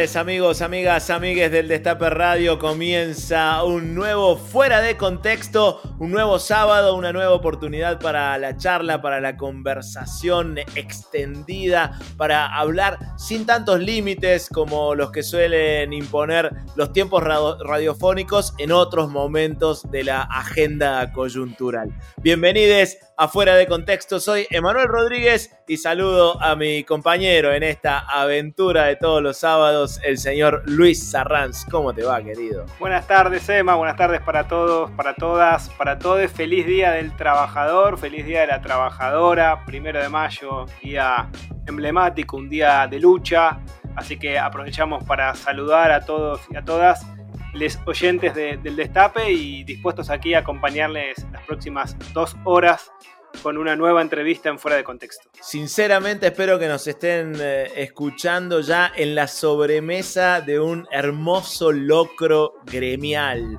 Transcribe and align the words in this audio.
Amigos, 0.00 0.62
amigas, 0.62 1.10
amigues 1.10 1.52
del 1.52 1.68
Destape 1.68 2.08
Radio. 2.08 2.58
Comienza 2.58 3.62
un 3.64 3.94
nuevo 3.94 4.38
fuera 4.38 4.80
de 4.80 4.96
contexto, 4.96 5.82
un 5.98 6.10
nuevo 6.10 6.38
sábado, 6.38 6.96
una 6.96 7.12
nueva 7.12 7.34
oportunidad 7.34 8.00
para 8.00 8.38
la 8.38 8.56
charla, 8.56 9.02
para 9.02 9.20
la 9.20 9.36
conversación 9.36 10.56
extendida, 10.74 11.98
para 12.16 12.46
hablar 12.46 12.98
sin 13.18 13.44
tantos 13.44 13.78
límites 13.80 14.48
como 14.48 14.94
los 14.94 15.10
que 15.10 15.22
suelen 15.22 15.92
imponer 15.92 16.50
los 16.76 16.94
tiempos 16.94 17.22
radiofónicos 17.22 18.54
en 18.56 18.72
otros 18.72 19.10
momentos 19.10 19.82
de 19.90 20.04
la 20.04 20.22
agenda 20.22 21.12
coyuntural. 21.12 21.94
Bienvenidos 22.22 22.96
a 23.20 23.28
Fuera 23.28 23.54
de 23.54 23.66
Contexto, 23.66 24.18
soy 24.18 24.46
Emanuel 24.48 24.88
Rodríguez 24.88 25.54
y 25.68 25.76
saludo 25.76 26.42
a 26.42 26.56
mi 26.56 26.84
compañero 26.84 27.52
en 27.52 27.62
esta 27.62 27.98
aventura 27.98 28.84
de 28.84 28.96
todos 28.96 29.22
los 29.22 29.36
sábados, 29.36 30.00
el 30.02 30.16
señor 30.16 30.62
Luis 30.64 31.10
Sarranz. 31.10 31.66
¿Cómo 31.70 31.92
te 31.92 32.02
va, 32.02 32.22
querido? 32.22 32.64
Buenas 32.78 33.06
tardes, 33.06 33.46
Emma. 33.50 33.74
Buenas 33.74 33.96
tardes 33.96 34.22
para 34.22 34.48
todos, 34.48 34.90
para 34.92 35.12
todas, 35.12 35.68
para 35.68 35.98
todos. 35.98 36.30
Feliz 36.32 36.64
día 36.64 36.92
del 36.92 37.14
trabajador, 37.14 37.98
feliz 37.98 38.24
día 38.24 38.40
de 38.40 38.46
la 38.46 38.62
trabajadora. 38.62 39.66
Primero 39.66 40.00
de 40.00 40.08
mayo, 40.08 40.64
día 40.82 41.28
emblemático, 41.66 42.38
un 42.38 42.48
día 42.48 42.86
de 42.86 43.00
lucha. 43.00 43.60
Así 43.96 44.18
que 44.18 44.38
aprovechamos 44.38 45.04
para 45.04 45.34
saludar 45.34 45.90
a 45.90 46.06
todos 46.06 46.40
y 46.50 46.56
a 46.56 46.64
todas 46.64 47.04
les 47.54 47.78
oyentes 47.86 48.34
de- 48.34 48.56
del 48.58 48.76
Destape 48.76 49.30
y 49.30 49.64
dispuestos 49.64 50.10
aquí 50.10 50.34
a 50.34 50.40
acompañarles 50.40 51.26
las 51.32 51.42
próximas 51.46 51.96
dos 52.12 52.36
horas 52.44 52.90
con 53.42 53.56
una 53.58 53.76
nueva 53.76 54.02
entrevista 54.02 54.48
en 54.48 54.58
Fuera 54.58 54.76
de 54.76 54.84
Contexto. 54.84 55.28
Sinceramente 55.40 56.26
espero 56.26 56.58
que 56.58 56.66
nos 56.68 56.86
estén 56.86 57.34
eh, 57.40 57.70
escuchando 57.76 58.60
ya 58.60 58.92
en 58.96 59.14
la 59.14 59.28
sobremesa 59.28 60.40
de 60.40 60.58
un 60.60 60.86
hermoso 60.90 61.70
locro 61.72 62.54
gremial. 62.64 63.58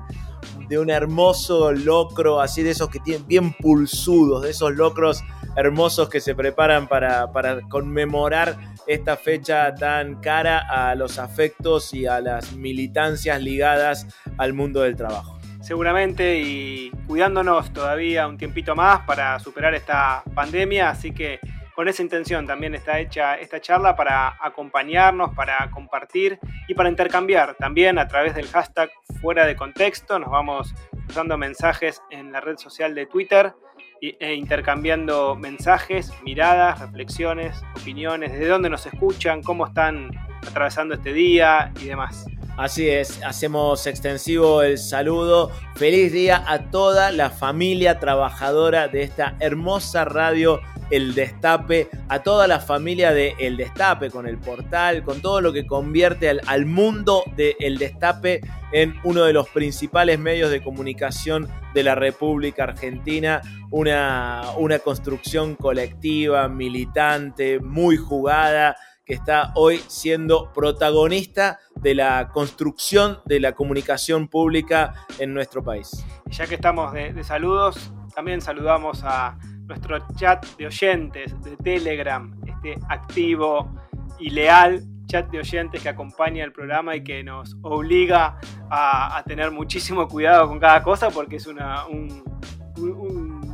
De 0.68 0.78
un 0.78 0.90
hermoso 0.90 1.72
locro 1.72 2.40
así 2.40 2.62
de 2.62 2.70
esos 2.70 2.88
que 2.90 2.98
tienen 3.00 3.26
bien 3.26 3.52
pulsudos, 3.54 4.42
de 4.42 4.50
esos 4.50 4.72
locros 4.72 5.22
hermosos 5.56 6.08
que 6.08 6.20
se 6.20 6.34
preparan 6.34 6.86
para, 6.88 7.30
para 7.32 7.60
conmemorar 7.68 8.56
esta 8.86 9.16
fecha 9.16 9.74
tan 9.74 10.20
cara 10.20 10.58
a 10.58 10.94
los 10.94 11.18
afectos 11.18 11.92
y 11.94 12.06
a 12.06 12.20
las 12.20 12.52
militancias 12.52 13.40
ligadas 13.40 14.06
al 14.38 14.52
mundo 14.52 14.82
del 14.82 14.96
trabajo. 14.96 15.38
seguramente 15.60 16.40
y 16.40 16.90
cuidándonos 17.06 17.72
todavía 17.72 18.26
un 18.26 18.36
tiempito 18.36 18.74
más 18.74 19.02
para 19.06 19.38
superar 19.38 19.74
esta 19.74 20.24
pandemia, 20.34 20.90
así 20.90 21.12
que 21.12 21.38
con 21.74 21.88
esa 21.88 22.02
intención 22.02 22.46
también 22.46 22.74
está 22.74 22.98
hecha 22.98 23.36
esta 23.36 23.60
charla 23.60 23.96
para 23.96 24.36
acompañarnos, 24.40 25.34
para 25.34 25.70
compartir 25.70 26.38
y 26.68 26.74
para 26.74 26.88
intercambiar 26.88 27.54
también 27.54 27.98
a 27.98 28.08
través 28.08 28.34
del 28.34 28.48
hashtag 28.48 28.90
fuera 29.20 29.46
de 29.46 29.56
contexto, 29.56 30.18
nos 30.18 30.30
vamos 30.30 30.74
usando 31.08 31.38
mensajes 31.38 32.02
en 32.10 32.32
la 32.32 32.40
red 32.40 32.56
social 32.56 32.94
de 32.94 33.06
Twitter 33.06 33.54
e 34.02 34.34
intercambiando 34.34 35.36
mensajes, 35.36 36.12
miradas, 36.24 36.80
reflexiones, 36.80 37.62
opiniones, 37.80 38.32
de 38.32 38.48
dónde 38.48 38.68
nos 38.68 38.84
escuchan, 38.84 39.42
cómo 39.42 39.64
están 39.64 40.10
atravesando 40.44 40.94
este 40.94 41.12
día 41.12 41.72
y 41.80 41.86
demás. 41.86 42.26
Así 42.56 42.88
es, 42.90 43.22
hacemos 43.24 43.86
extensivo 43.86 44.62
el 44.62 44.76
saludo. 44.78 45.52
Feliz 45.76 46.12
día 46.12 46.44
a 46.48 46.70
toda 46.70 47.12
la 47.12 47.30
familia 47.30 48.00
trabajadora 48.00 48.88
de 48.88 49.04
esta 49.04 49.36
hermosa 49.38 50.04
radio 50.04 50.60
El 50.92 51.14
Destape, 51.14 51.88
a 52.08 52.22
toda 52.22 52.46
la 52.46 52.60
familia 52.60 53.12
de 53.12 53.34
El 53.38 53.56
Destape, 53.56 54.10
con 54.10 54.28
el 54.28 54.38
portal, 54.38 55.02
con 55.02 55.20
todo 55.20 55.40
lo 55.40 55.52
que 55.52 55.66
convierte 55.66 56.28
al, 56.28 56.42
al 56.46 56.66
mundo 56.66 57.24
de 57.34 57.56
El 57.58 57.78
Destape 57.78 58.42
en 58.72 58.94
uno 59.02 59.24
de 59.24 59.32
los 59.32 59.48
principales 59.48 60.18
medios 60.18 60.50
de 60.50 60.62
comunicación 60.62 61.48
de 61.74 61.82
la 61.82 61.94
República 61.94 62.64
Argentina. 62.64 63.40
Una, 63.70 64.42
una 64.58 64.78
construcción 64.80 65.56
colectiva, 65.56 66.46
militante, 66.48 67.58
muy 67.58 67.96
jugada 67.96 68.76
que 69.04 69.14
está 69.14 69.52
hoy 69.56 69.80
siendo 69.88 70.52
protagonista 70.52 71.58
de 71.74 71.94
la 71.94 72.28
construcción 72.28 73.18
de 73.24 73.40
la 73.40 73.52
comunicación 73.52 74.28
pública 74.28 74.94
en 75.18 75.34
nuestro 75.34 75.64
país. 75.64 76.04
Ya 76.26 76.46
que 76.46 76.54
estamos 76.54 76.92
de, 76.92 77.12
de 77.12 77.24
saludos, 77.24 77.92
también 78.14 78.40
saludamos 78.40 79.02
a 79.04 79.38
nuestro 79.72 79.98
chat 80.16 80.44
de 80.56 80.66
oyentes 80.66 81.40
de 81.42 81.56
Telegram, 81.56 82.30
este 82.46 82.78
activo 82.90 83.74
y 84.18 84.30
leal 84.30 84.82
chat 85.06 85.30
de 85.30 85.38
oyentes 85.38 85.82
que 85.82 85.88
acompaña 85.88 86.44
el 86.44 86.52
programa 86.52 86.94
y 86.94 87.02
que 87.02 87.24
nos 87.24 87.56
obliga 87.62 88.38
a, 88.70 89.22
tener 89.26 89.50
muchísimo 89.50 90.06
cuidado 90.08 90.46
con 90.48 90.58
cada 90.58 90.82
cosa 90.82 91.10
porque 91.10 91.36
es 91.36 91.46
un 91.46 92.22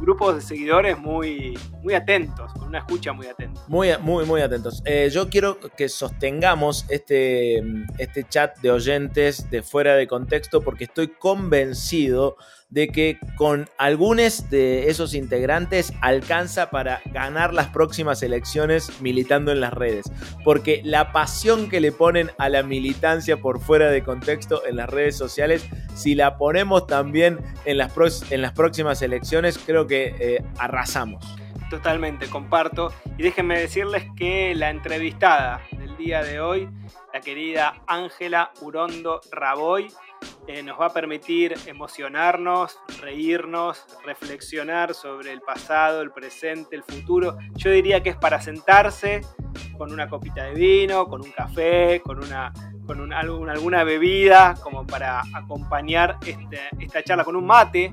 grupo 0.08 0.32
de 0.32 0.40
seguidores 0.40 0.98
muy, 0.98 1.58
muy 1.82 1.92
atentos, 1.92 2.50
con 2.54 2.68
una 2.68 2.78
escucha 2.78 3.12
muy 3.12 3.26
atenta. 3.26 3.60
Muy, 3.68 3.90
muy, 4.00 4.24
muy 4.24 4.40
atentos. 4.40 4.82
Eh, 4.86 5.10
yo 5.12 5.28
quiero 5.28 5.58
que 5.60 5.90
sostengamos 5.90 6.86
este, 6.88 7.58
este 7.98 8.24
chat 8.24 8.58
de 8.60 8.70
oyentes 8.70 9.50
de 9.50 9.62
fuera 9.62 9.96
de 9.96 10.06
contexto 10.06 10.62
porque 10.62 10.84
estoy 10.84 11.08
convencido 11.08 12.36
de 12.70 12.88
que 12.88 13.18
con 13.36 13.68
algunos 13.78 14.50
de 14.50 14.90
esos 14.90 15.14
integrantes 15.14 15.92
alcanza 16.00 16.70
para 16.70 17.00
ganar 17.06 17.54
las 17.54 17.68
próximas 17.68 18.22
elecciones 18.22 19.00
militando 19.00 19.52
en 19.52 19.60
las 19.60 19.72
redes. 19.72 20.10
Porque 20.44 20.82
la 20.84 21.12
pasión 21.12 21.68
que 21.68 21.80
le 21.80 21.92
ponen 21.92 22.30
a 22.38 22.48
la 22.48 22.62
militancia 22.62 23.38
por 23.38 23.60
fuera 23.60 23.90
de 23.90 24.02
contexto 24.02 24.66
en 24.66 24.76
las 24.76 24.90
redes 24.90 25.16
sociales, 25.16 25.66
si 25.94 26.14
la 26.14 26.36
ponemos 26.36 26.86
también 26.86 27.38
en 27.64 27.78
las, 27.78 27.92
próximas 27.92 29.02
elecciones, 29.02 29.58
creo 29.58 29.86
que 29.86 30.14
eh, 30.18 30.44
arrasamos. 30.58 31.24
Totalmente, 31.70 32.28
comparto. 32.28 32.92
Y 33.18 33.22
déjenme 33.22 33.58
decirles 33.58 34.04
que 34.16 34.54
la 34.54 34.70
entrevistada 34.70 35.60
del 35.72 35.96
día 35.96 36.22
de 36.22 36.40
hoy, 36.40 36.68
la 37.12 37.20
querida 37.20 37.82
Ángela 37.86 38.52
Urondo 38.60 39.20
Raboy, 39.30 39.88
eh, 40.46 40.62
nos 40.62 40.80
va 40.80 40.86
a 40.86 40.92
permitir 40.92 41.54
emocionarnos, 41.66 42.78
reírnos, 43.00 43.84
reflexionar 44.04 44.94
sobre 44.94 45.32
el 45.32 45.40
pasado, 45.40 46.00
el 46.02 46.10
presente, 46.10 46.76
el 46.76 46.82
futuro. 46.82 47.36
Yo 47.56 47.70
diría 47.70 48.02
que 48.02 48.10
es 48.10 48.16
para 48.16 48.40
sentarse 48.40 49.20
con 49.76 49.92
una 49.92 50.08
copita 50.08 50.44
de 50.44 50.54
vino, 50.54 51.06
con 51.06 51.22
un 51.22 51.30
café, 51.32 52.00
con 52.04 52.18
una 52.22 52.52
con 52.86 53.00
un- 53.02 53.12
alguna 53.12 53.84
bebida, 53.84 54.54
como 54.62 54.86
para 54.86 55.20
acompañar 55.34 56.16
este- 56.24 56.70
esta 56.78 57.02
charla, 57.02 57.22
con 57.22 57.36
un 57.36 57.44
mate, 57.44 57.92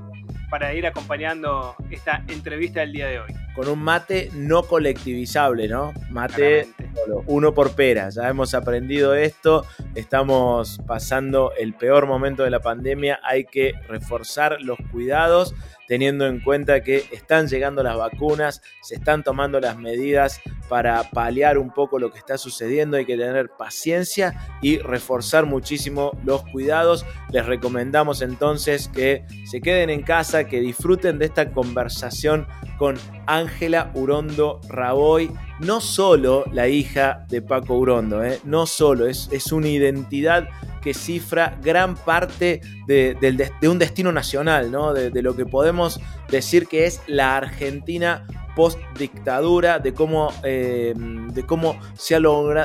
para 0.49 0.73
ir 0.73 0.85
acompañando 0.85 1.75
esta 1.89 2.23
entrevista 2.27 2.81
del 2.81 2.93
día 2.93 3.07
de 3.07 3.19
hoy. 3.19 3.33
Con 3.55 3.67
un 3.69 3.79
mate 3.79 4.29
no 4.33 4.63
colectivizable, 4.63 5.67
¿no? 5.67 5.93
Mate 6.09 6.67
solo, 6.93 7.23
uno 7.27 7.53
por 7.53 7.75
pera. 7.75 8.09
Ya 8.09 8.27
hemos 8.29 8.53
aprendido 8.53 9.15
esto, 9.15 9.65
estamos 9.95 10.81
pasando 10.85 11.53
el 11.57 11.73
peor 11.73 12.05
momento 12.05 12.43
de 12.43 12.49
la 12.49 12.59
pandemia, 12.59 13.19
hay 13.23 13.45
que 13.45 13.73
reforzar 13.87 14.57
los 14.61 14.77
cuidados 14.91 15.55
teniendo 15.87 16.25
en 16.27 16.39
cuenta 16.39 16.81
que 16.81 17.05
están 17.11 17.47
llegando 17.47 17.83
las 17.83 17.97
vacunas, 17.97 18.61
se 18.81 18.95
están 18.95 19.23
tomando 19.23 19.59
las 19.59 19.77
medidas 19.77 20.41
para 20.69 21.09
paliar 21.11 21.57
un 21.57 21.71
poco 21.71 21.99
lo 21.99 22.11
que 22.11 22.19
está 22.19 22.37
sucediendo, 22.37 22.97
hay 22.97 23.05
que 23.05 23.17
tener 23.17 23.49
paciencia 23.49 24.57
y 24.61 24.79
reforzar 24.79 25.45
muchísimo 25.45 26.11
los 26.23 26.43
cuidados. 26.49 27.05
Les 27.31 27.45
recomendamos 27.45 28.21
entonces 28.21 28.87
que 28.87 29.25
se 29.45 29.61
queden 29.61 29.89
en 29.89 30.01
casa, 30.01 30.45
que 30.45 30.59
disfruten 30.59 31.19
de 31.19 31.25
esta 31.25 31.51
conversación 31.51 32.47
con 32.77 32.97
Ángela 33.25 33.91
Urondo 33.93 34.61
Raboy, 34.69 35.31
no 35.59 35.81
solo 35.81 36.45
la 36.51 36.67
hija 36.67 37.25
de 37.29 37.41
Paco 37.41 37.75
Urondo, 37.77 38.23
¿eh? 38.23 38.39
no 38.43 38.65
solo, 38.65 39.07
es, 39.07 39.29
es 39.31 39.51
una 39.51 39.67
identidad 39.67 40.47
que 40.81 40.93
cifra 40.93 41.57
gran 41.63 41.95
parte 41.95 42.61
de, 42.85 43.51
un 43.63 43.79
destino 43.79 44.11
nacional, 44.11 44.71
¿no? 44.71 44.93
de, 44.93 45.21
lo 45.23 45.35
que 45.35 45.45
podemos 45.45 45.99
decir 46.29 46.67
que 46.67 46.85
es 46.85 47.01
la 47.07 47.37
Argentina 47.37 48.27
post 48.55 48.79
dictadura, 48.97 49.79
de 49.79 49.93
cómo, 49.93 50.31
eh, 50.43 50.93
de 50.95 51.45
cómo 51.45 51.79
se, 51.95 52.17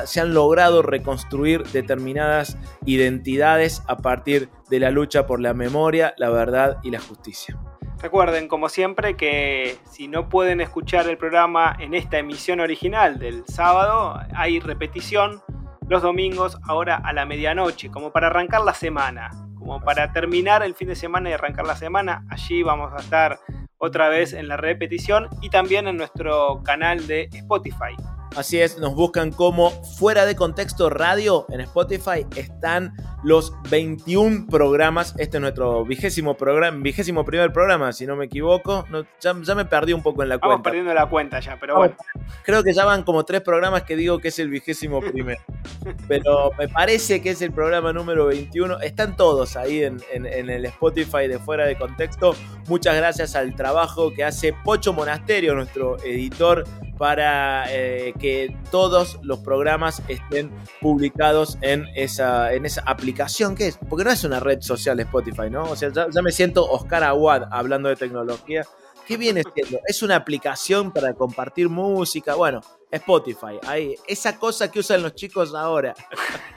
se, 0.05 0.21
han 0.21 0.33
logrado 0.33 0.83
reconstruir 0.83 1.63
determinadas 1.63 2.57
identidades 2.85 3.81
a 3.87 3.97
partir 3.97 4.49
de 4.69 4.79
la 4.79 4.91
lucha 4.91 5.25
por 5.25 5.41
la 5.41 5.53
memoria, 5.53 6.13
la 6.17 6.29
verdad 6.29 6.77
y 6.83 6.91
la 6.91 6.99
justicia. 6.99 7.59
Recuerden, 8.01 8.47
como 8.47 8.67
siempre, 8.67 9.15
que 9.15 9.77
si 9.91 10.07
no 10.07 10.27
pueden 10.27 10.59
escuchar 10.59 11.07
el 11.07 11.17
programa 11.17 11.75
en 11.79 11.93
esta 11.93 12.17
emisión 12.17 12.59
original 12.59 13.19
del 13.19 13.45
sábado, 13.45 14.19
hay 14.33 14.59
repetición 14.59 15.41
los 15.87 16.01
domingos 16.01 16.57
ahora 16.67 16.95
a 16.95 17.13
la 17.13 17.25
medianoche, 17.25 17.91
como 17.91 18.11
para 18.11 18.27
arrancar 18.27 18.61
la 18.61 18.73
semana, 18.73 19.29
como 19.59 19.81
para 19.81 20.11
terminar 20.13 20.63
el 20.63 20.73
fin 20.73 20.87
de 20.87 20.95
semana 20.95 21.29
y 21.29 21.33
arrancar 21.33 21.67
la 21.67 21.75
semana. 21.75 22.25
Allí 22.29 22.63
vamos 22.63 22.91
a 22.91 22.97
estar 22.97 23.39
otra 23.77 24.09
vez 24.09 24.33
en 24.33 24.47
la 24.47 24.57
repetición 24.57 25.27
y 25.41 25.51
también 25.51 25.87
en 25.87 25.97
nuestro 25.97 26.63
canal 26.63 27.05
de 27.05 27.29
Spotify. 27.33 27.95
Así 28.35 28.61
es, 28.61 28.77
nos 28.77 28.95
buscan 28.95 29.31
como 29.31 29.71
fuera 29.71 30.25
de 30.25 30.35
contexto 30.35 30.89
radio 30.89 31.45
en 31.49 31.59
Spotify. 31.61 32.25
Están 32.35 32.95
los 33.23 33.53
21 33.69 34.47
programas. 34.47 35.13
Este 35.17 35.37
es 35.37 35.41
nuestro 35.41 35.85
vigésimo 35.85 36.35
programa, 36.35 36.77
vigésimo 36.81 37.23
primer 37.25 37.51
programa, 37.51 37.91
si 37.91 38.05
no 38.05 38.15
me 38.15 38.25
equivoco. 38.25 38.85
ya, 39.19 39.33
me 39.33 39.65
perdí 39.65 39.93
un 39.93 40.01
poco 40.01 40.23
en 40.23 40.29
la 40.29 40.37
cuenta. 40.37 40.55
Estamos 40.55 40.63
perdiendo 40.63 40.93
la 40.93 41.09
cuenta 41.09 41.39
ya, 41.39 41.57
pero 41.59 41.77
bueno. 41.77 41.95
Creo 42.43 42.63
que 42.63 42.73
ya 42.73 42.85
van 42.85 43.03
como 43.03 43.23
tres 43.23 43.41
programas 43.41 43.83
que 43.83 43.95
digo 43.95 44.19
que 44.19 44.29
es 44.29 44.39
el 44.39 44.49
vigésimo 44.49 44.99
primero. 44.99 45.41
pero 46.07 46.51
me 46.57 46.67
parece 46.67 47.21
que 47.21 47.31
es 47.31 47.41
el 47.41 47.51
programa 47.51 47.93
número 47.93 48.25
21. 48.25 48.79
Están 48.81 49.15
todos 49.15 49.55
ahí 49.55 49.83
en, 49.83 49.97
en 50.11 50.49
el 50.49 50.65
Spotify 50.65 51.27
de 51.27 51.39
fuera 51.39 51.65
de 51.65 51.77
contexto. 51.77 52.35
Muchas 52.67 52.95
gracias 52.95 53.35
al 53.35 53.55
trabajo 53.55 54.13
que 54.13 54.23
hace 54.23 54.53
Pocho 54.63 54.93
Monasterio, 54.93 55.55
nuestro 55.55 55.97
editor 56.03 56.63
para 57.01 57.65
eh, 57.73 58.13
que 58.19 58.55
todos 58.69 59.17
los 59.23 59.39
programas 59.39 60.03
estén 60.07 60.51
publicados 60.81 61.57
en 61.61 61.87
esa, 61.95 62.53
en 62.53 62.63
esa 62.67 62.83
aplicación 62.85 63.10
que 63.55 63.67
es, 63.67 63.77
porque 63.89 64.03
no 64.03 64.11
es 64.11 64.23
una 64.23 64.39
red 64.39 64.61
social 64.61 64.99
Spotify, 64.99 65.49
¿no? 65.49 65.63
O 65.63 65.75
sea, 65.75 65.89
ya, 65.89 66.21
me 66.21 66.31
siento 66.31 66.69
Oscar 66.69 67.03
Aguad 67.03 67.43
hablando 67.51 67.89
de 67.89 67.95
tecnología. 67.95 68.65
¿Qué 69.07 69.17
viene 69.17 69.43
siendo? 69.53 69.79
Es 69.87 70.03
una 70.03 70.15
aplicación 70.15 70.91
para 70.91 71.13
compartir 71.13 71.69
música, 71.69 72.35
bueno, 72.35 72.61
Spotify, 72.91 73.57
ahí, 73.65 73.95
esa 74.07 74.37
cosa 74.37 74.69
que 74.71 74.79
usan 74.79 75.01
los 75.01 75.15
chicos 75.15 75.55
ahora. 75.55 75.95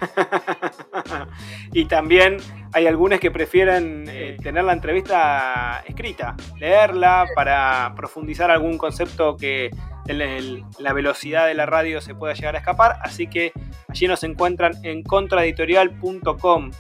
y 1.73 1.85
también 1.87 2.39
hay 2.73 2.87
algunos 2.87 3.21
que 3.21 3.31
prefieren 3.31 4.07
eh, 4.09 4.37
tener 4.43 4.65
la 4.65 4.73
entrevista 4.73 5.85
escrita, 5.87 6.37
leerla 6.59 7.27
para 7.37 7.95
profundizar 7.97 8.51
algún 8.51 8.77
concepto 8.79 9.37
que 9.37 9.71
la 10.07 10.93
velocidad 10.93 11.47
de 11.47 11.55
la 11.55 11.67
radio 11.67 12.01
se 12.01 12.15
pueda 12.15 12.35
llegar 12.35 12.57
a 12.57 12.59
escapar. 12.59 12.97
Así 13.01 13.29
que 13.29 13.53
allí 13.89 14.09
nos 14.09 14.25
encuentran 14.25 14.73
en 14.83 15.03
contraeditorial.com. 15.03 16.71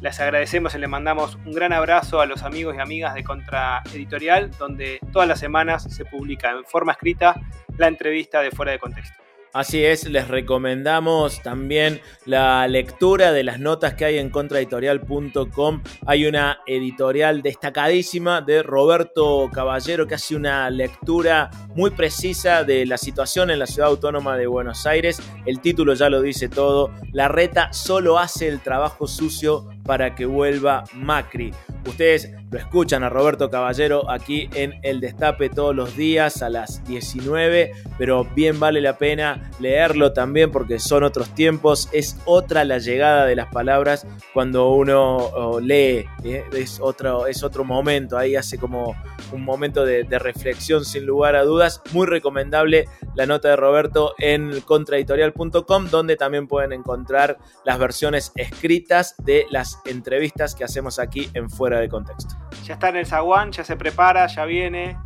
Les 0.00 0.18
agradecemos 0.20 0.74
y 0.74 0.78
les 0.78 0.88
mandamos 0.88 1.36
un 1.44 1.52
gran 1.52 1.72
abrazo 1.72 2.20
a 2.20 2.26
los 2.26 2.42
amigos 2.42 2.74
y 2.76 2.80
amigas 2.80 3.14
de 3.14 3.24
Contraeditorial, 3.24 4.50
donde 4.58 5.00
todas 5.12 5.28
las 5.28 5.40
semanas 5.40 5.84
se 5.90 6.04
publica 6.04 6.50
en 6.50 6.64
forma 6.64 6.92
escrita 6.92 7.34
la 7.76 7.88
entrevista 7.88 8.40
de 8.40 8.50
fuera 8.50 8.72
de 8.72 8.78
contexto. 8.78 9.24
Así 9.54 9.84
es, 9.84 10.08
les 10.08 10.26
recomendamos 10.26 11.40
también 11.40 12.00
la 12.24 12.66
lectura 12.66 13.30
de 13.30 13.44
las 13.44 13.60
notas 13.60 13.94
que 13.94 14.04
hay 14.04 14.18
en 14.18 14.28
contraeditorial.com. 14.28 15.80
Hay 16.06 16.26
una 16.26 16.58
editorial 16.66 17.40
destacadísima 17.40 18.40
de 18.40 18.64
Roberto 18.64 19.48
Caballero 19.52 20.08
que 20.08 20.16
hace 20.16 20.34
una 20.34 20.68
lectura 20.70 21.52
muy 21.76 21.92
precisa 21.92 22.64
de 22.64 22.84
la 22.84 22.98
situación 22.98 23.48
en 23.52 23.60
la 23.60 23.68
ciudad 23.68 23.90
autónoma 23.90 24.36
de 24.36 24.48
Buenos 24.48 24.86
Aires. 24.86 25.22
El 25.46 25.60
título 25.60 25.94
ya 25.94 26.10
lo 26.10 26.20
dice 26.20 26.48
todo. 26.48 26.90
La 27.12 27.28
reta 27.28 27.72
solo 27.72 28.18
hace 28.18 28.48
el 28.48 28.58
trabajo 28.58 29.06
sucio 29.06 29.68
para 29.84 30.14
que 30.14 30.26
vuelva 30.26 30.84
Macri. 30.94 31.52
Ustedes 31.86 32.32
lo 32.50 32.58
escuchan 32.58 33.02
a 33.02 33.10
Roberto 33.10 33.50
Caballero 33.50 34.10
aquí 34.10 34.48
en 34.54 34.78
El 34.82 35.00
Destape 35.00 35.50
todos 35.50 35.74
los 35.74 35.96
días 35.96 36.40
a 36.40 36.48
las 36.48 36.84
19, 36.86 37.72
pero 37.98 38.24
bien 38.24 38.58
vale 38.60 38.80
la 38.80 38.96
pena 38.96 39.50
leerlo 39.60 40.12
también 40.12 40.50
porque 40.50 40.78
son 40.78 41.02
otros 41.02 41.34
tiempos, 41.34 41.88
es 41.92 42.16
otra 42.24 42.64
la 42.64 42.78
llegada 42.78 43.26
de 43.26 43.36
las 43.36 43.48
palabras 43.48 44.06
cuando 44.32 44.70
uno 44.70 45.58
lee, 45.60 46.06
¿eh? 46.24 46.44
es, 46.52 46.78
otro, 46.80 47.26
es 47.26 47.42
otro 47.42 47.64
momento, 47.64 48.16
ahí 48.16 48.36
hace 48.36 48.56
como 48.56 48.94
un 49.32 49.42
momento 49.42 49.84
de, 49.84 50.04
reflexión 50.14 50.84
sin 50.84 51.04
lugar 51.06 51.34
a 51.34 51.42
dudas, 51.42 51.82
muy 51.92 52.06
recomendable 52.06 52.86
la 53.16 53.26
nota 53.26 53.48
de 53.48 53.56
Roberto 53.56 54.14
en 54.18 54.60
contraeditorial.com 54.60 55.88
donde 55.90 56.16
también 56.16 56.46
pueden 56.46 56.72
encontrar 56.72 57.38
las 57.64 57.78
versiones 57.78 58.32
escritas 58.36 59.16
de 59.18 59.46
las 59.50 59.73
entrevistas 59.84 60.54
que 60.54 60.64
hacemos 60.64 60.98
aquí 60.98 61.30
en 61.34 61.50
Fuera 61.50 61.80
de 61.80 61.88
Contexto. 61.88 62.36
Ya 62.64 62.74
está 62.74 62.88
en 62.88 62.96
el 62.96 63.06
zaguán, 63.06 63.52
ya 63.52 63.64
se 63.64 63.76
prepara, 63.76 64.26
ya 64.26 64.44
viene. 64.44 64.98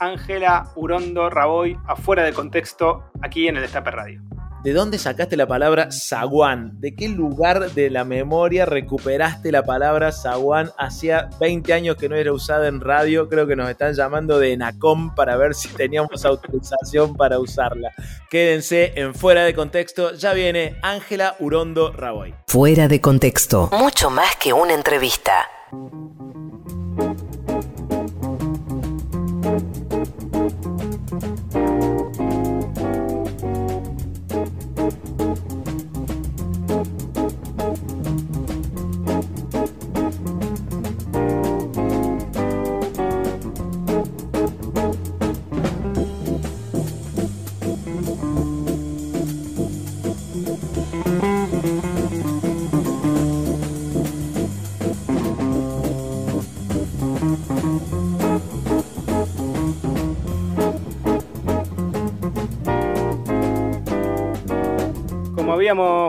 Ángela 0.00 0.72
Urondo 0.74 1.30
Raboy, 1.30 1.76
afuera 1.86 2.24
de 2.24 2.32
contexto, 2.32 3.04
aquí 3.22 3.46
en 3.46 3.56
el 3.56 3.62
Destape 3.62 3.90
Radio. 3.90 4.22
¿De 4.64 4.74
dónde 4.74 4.98
sacaste 4.98 5.38
la 5.38 5.46
palabra 5.46 5.88
zaguán? 5.90 6.78
¿De 6.80 6.94
qué 6.94 7.08
lugar 7.08 7.70
de 7.72 7.88
la 7.88 8.04
memoria 8.04 8.66
recuperaste 8.66 9.52
la 9.52 9.62
palabra 9.62 10.12
zaguán? 10.12 10.70
Hacía 10.76 11.30
20 11.40 11.72
años 11.72 11.96
que 11.96 12.10
no 12.10 12.16
era 12.16 12.32
usada 12.32 12.68
en 12.68 12.80
radio, 12.80 13.28
creo 13.30 13.46
que 13.46 13.56
nos 13.56 13.70
están 13.70 13.94
llamando 13.94 14.38
de 14.38 14.54
NACOM 14.58 15.14
para 15.14 15.36
ver 15.36 15.54
si 15.54 15.68
teníamos 15.68 16.24
autorización 16.26 17.16
para 17.16 17.38
usarla. 17.38 17.90
Quédense 18.28 18.92
en 18.96 19.14
Fuera 19.14 19.44
de 19.44 19.54
Contexto, 19.54 20.12
ya 20.12 20.34
viene 20.34 20.78
Ángela 20.82 21.36
Urondo 21.38 21.92
Raboy. 21.92 22.34
Fuera 22.46 22.86
de 22.86 23.00
Contexto, 23.00 23.70
mucho 23.72 24.10
más 24.10 24.36
que 24.36 24.52
una 24.52 24.74
entrevista. 24.74 25.48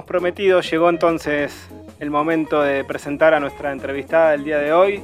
Prometido, 0.08 0.62
llegó 0.62 0.89
entonces 0.89 1.68
el 2.00 2.10
momento 2.10 2.63
de 2.63 2.84
presentar 2.84 3.36
a 3.36 3.39
nuestra 3.39 3.72
entrevistada 3.72 4.32
del 4.32 4.44
día 4.44 4.58
de 4.58 4.74
hoy, 4.74 5.03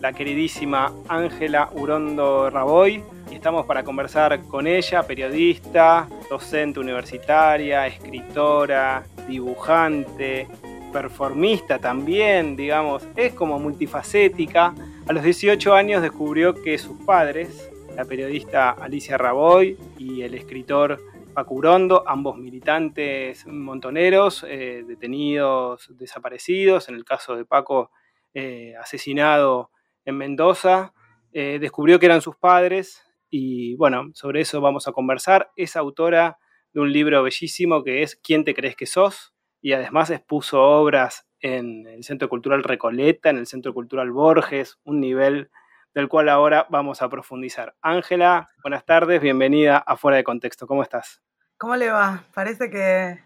la 0.00 0.12
queridísima 0.12 0.92
Ángela 1.08 1.70
Urondo 1.72 2.50
Raboy. 2.50 3.04
Y 3.30 3.36
estamos 3.36 3.64
para 3.64 3.84
conversar 3.84 4.42
con 4.48 4.66
ella, 4.66 5.04
periodista, 5.04 6.08
docente 6.28 6.80
universitaria, 6.80 7.86
escritora, 7.86 9.04
dibujante, 9.28 10.48
performista 10.92 11.78
también, 11.78 12.56
digamos, 12.56 13.06
es 13.14 13.32
como 13.34 13.60
multifacética. 13.60 14.74
A 15.06 15.12
los 15.12 15.22
18 15.22 15.74
años 15.74 16.02
descubrió 16.02 16.60
que 16.60 16.76
sus 16.76 16.98
padres, 17.04 17.70
la 17.94 18.04
periodista 18.04 18.70
Alicia 18.70 19.16
Raboy 19.16 19.76
y 19.96 20.22
el 20.22 20.34
escritor 20.34 21.00
Paco 21.32 21.54
Urondo, 21.54 22.04
ambos 22.06 22.36
militantes 22.36 23.46
montoneros, 23.46 24.44
eh, 24.46 24.84
detenidos, 24.86 25.90
desaparecidos, 25.96 26.88
en 26.88 26.96
el 26.96 27.04
caso 27.04 27.36
de 27.36 27.44
Paco 27.44 27.90
eh, 28.34 28.74
asesinado 28.80 29.70
en 30.04 30.18
Mendoza, 30.18 30.92
eh, 31.32 31.58
descubrió 31.60 31.98
que 31.98 32.06
eran 32.06 32.20
sus 32.20 32.36
padres 32.36 33.02
y 33.30 33.74
bueno, 33.76 34.10
sobre 34.12 34.42
eso 34.42 34.60
vamos 34.60 34.86
a 34.88 34.92
conversar. 34.92 35.50
Es 35.56 35.76
autora 35.76 36.38
de 36.74 36.80
un 36.80 36.92
libro 36.92 37.22
bellísimo 37.22 37.82
que 37.82 38.02
es 38.02 38.16
¿Quién 38.16 38.44
te 38.44 38.54
crees 38.54 38.76
que 38.76 38.86
sos? 38.86 39.32
Y 39.62 39.72
además 39.72 40.10
expuso 40.10 40.62
obras 40.62 41.26
en 41.40 41.86
el 41.86 42.04
Centro 42.04 42.28
Cultural 42.28 42.62
Recoleta, 42.62 43.30
en 43.30 43.38
el 43.38 43.46
Centro 43.46 43.72
Cultural 43.72 44.10
Borges, 44.10 44.78
un 44.84 45.00
nivel 45.00 45.50
del 45.94 46.08
cual 46.08 46.28
ahora 46.28 46.66
vamos 46.70 47.02
a 47.02 47.08
profundizar. 47.08 47.74
Ángela, 47.82 48.48
buenas 48.62 48.84
tardes, 48.84 49.20
bienvenida 49.20 49.78
a 49.78 49.96
Fuera 49.96 50.16
de 50.16 50.24
Contexto. 50.24 50.66
¿Cómo 50.66 50.82
estás? 50.82 51.22
¿Cómo 51.58 51.76
le 51.76 51.90
va? 51.90 52.24
Parece 52.34 52.70
que, 52.70 53.18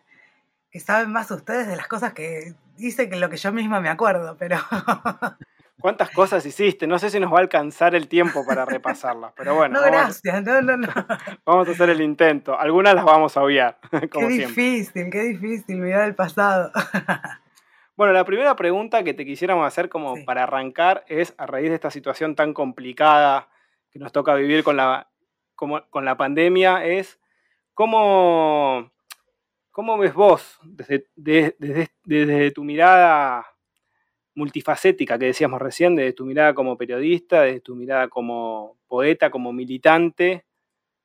que 0.70 0.80
saben 0.80 1.12
más 1.12 1.30
ustedes 1.30 1.68
de 1.68 1.76
las 1.76 1.88
cosas 1.88 2.12
que 2.12 2.54
dice 2.76 3.08
que 3.08 3.16
lo 3.16 3.30
que 3.30 3.36
yo 3.36 3.52
misma 3.52 3.80
me 3.80 3.88
acuerdo, 3.88 4.36
pero... 4.38 4.58
¿Cuántas 5.78 6.10
cosas 6.10 6.44
hiciste? 6.46 6.86
No 6.86 6.98
sé 6.98 7.10
si 7.10 7.20
nos 7.20 7.32
va 7.32 7.36
a 7.36 7.42
alcanzar 7.42 7.94
el 7.94 8.08
tiempo 8.08 8.44
para 8.46 8.64
repasarlas, 8.66 9.32
pero 9.36 9.54
bueno. 9.54 9.78
No, 9.80 9.86
gracias, 9.86 10.42
no, 10.42 10.62
no, 10.62 10.76
no. 10.76 10.88
Vamos 11.44 11.68
a 11.68 11.72
hacer 11.72 11.90
el 11.90 12.00
intento. 12.00 12.58
Algunas 12.58 12.94
las 12.94 13.04
vamos 13.04 13.36
a 13.36 13.42
obviar. 13.42 13.78
qué 14.10 14.26
difícil, 14.26 15.10
qué 15.10 15.22
difícil 15.22 15.76
mirar 15.76 16.08
el 16.08 16.14
pasado. 16.14 16.72
Bueno, 17.96 18.12
la 18.12 18.24
primera 18.24 18.54
pregunta 18.56 19.02
que 19.02 19.14
te 19.14 19.24
quisiéramos 19.24 19.66
hacer 19.66 19.88
como 19.88 20.22
para 20.26 20.42
arrancar 20.42 21.04
es, 21.08 21.34
a 21.38 21.46
raíz 21.46 21.70
de 21.70 21.76
esta 21.76 21.90
situación 21.90 22.34
tan 22.34 22.52
complicada 22.52 23.48
que 23.90 23.98
nos 23.98 24.12
toca 24.12 24.34
vivir 24.34 24.62
con 24.62 24.76
la, 24.76 25.08
con 25.54 26.04
la 26.04 26.16
pandemia, 26.18 26.84
es 26.84 27.18
cómo, 27.72 28.92
cómo 29.70 29.96
ves 29.96 30.12
vos 30.12 30.58
desde, 30.62 31.06
desde 31.16 32.50
tu 32.50 32.64
mirada 32.64 33.46
multifacética 34.34 35.18
que 35.18 35.26
decíamos 35.26 35.62
recién, 35.62 35.96
desde 35.96 36.12
tu 36.12 36.26
mirada 36.26 36.52
como 36.52 36.76
periodista, 36.76 37.42
desde 37.42 37.60
tu 37.60 37.74
mirada 37.74 38.08
como 38.08 38.76
poeta, 38.86 39.30
como 39.30 39.54
militante, 39.54 40.44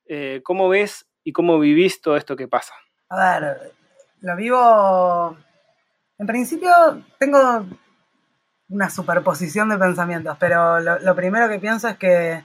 eh, 0.04 0.42
¿cómo 0.44 0.68
ves 0.68 1.08
y 1.24 1.32
cómo 1.32 1.58
vivís 1.58 2.02
todo 2.02 2.18
esto 2.18 2.36
que 2.36 2.48
pasa? 2.48 2.74
A 3.08 3.40
ver, 3.40 3.72
lo 4.20 4.36
vivo 4.36 5.38
en 6.22 6.26
principio 6.28 6.70
tengo 7.18 7.66
una 8.68 8.90
superposición 8.90 9.68
de 9.68 9.76
pensamientos, 9.76 10.36
pero 10.38 10.78
lo, 10.78 11.16
primero 11.16 11.48
que 11.48 11.58
pienso 11.58 11.88
es 11.88 11.96
que 11.96 12.44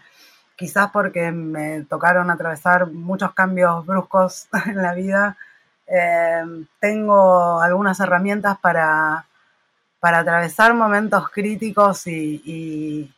quizás 0.56 0.90
porque 0.90 1.32
me 1.32 1.84
tocaron 1.84 2.32
atravesar 2.32 2.88
muchos 2.88 3.34
cambios 3.36 3.86
bruscos 3.86 4.48
en 4.66 4.82
la 4.82 4.96
vida, 4.96 5.38
eh, 5.86 6.44
tengo 6.80 7.62
algunas 7.62 8.00
herramientas 8.00 8.58
para, 8.58 9.28
para 10.00 10.20
atravesar 10.20 10.74
momentos 10.74 11.30
críticos 11.30 12.08
y, 12.08 13.14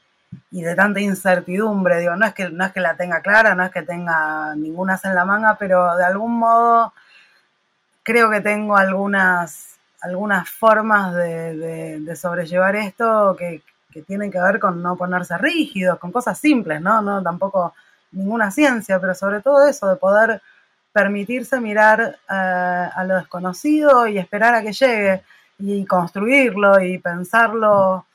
de 0.51 0.75
tanta 0.75 0.99
incertidumbre. 0.99 2.01
Digo, 2.01 2.17
no 2.17 2.25
es, 2.25 2.33
que, 2.33 2.49
no 2.49 2.65
es 2.65 2.73
que 2.73 2.81
la 2.81 2.97
tenga 2.97 3.21
clara, 3.21 3.55
no 3.55 3.63
es 3.63 3.71
que 3.71 3.83
tenga 3.83 4.53
ninguna 4.55 4.99
en 5.01 5.15
la 5.15 5.23
manga, 5.23 5.55
pero 5.57 5.95
de 5.95 6.03
algún 6.03 6.37
modo 6.37 6.91
creo 8.03 8.29
que 8.29 8.41
tengo 8.41 8.75
algunas 8.75 9.78
algunas 10.01 10.49
formas 10.49 11.13
de, 11.15 12.15
sobrellevar 12.15 12.75
esto 12.75 13.35
que, 13.37 13.61
tienen 14.05 14.31
que 14.31 14.39
ver 14.39 14.59
con 14.59 14.81
no 14.81 14.95
ponerse 14.95 15.37
rígidos, 15.37 15.99
con 15.99 16.11
cosas 16.11 16.37
simples, 16.37 16.79
¿no? 16.79 17.01
No 17.01 17.21
tampoco 17.21 17.73
ninguna 18.11 18.49
ciencia, 18.49 18.99
pero 18.99 19.13
sobre 19.13 19.41
todo 19.41 19.67
eso, 19.67 19.87
de 19.87 19.95
poder 19.95 20.41
permitirse 20.93 21.59
mirar 21.59 22.17
eh, 22.29 22.89
a 22.95 23.03
lo 23.05 23.15
desconocido 23.15 24.07
y 24.07 24.17
esperar 24.17 24.55
a 24.55 24.61
que 24.61 24.71
llegue 24.71 25.23
y 25.57 25.85
construirlo 25.85 26.79
y 26.79 26.97
pensarlo, 26.99 28.05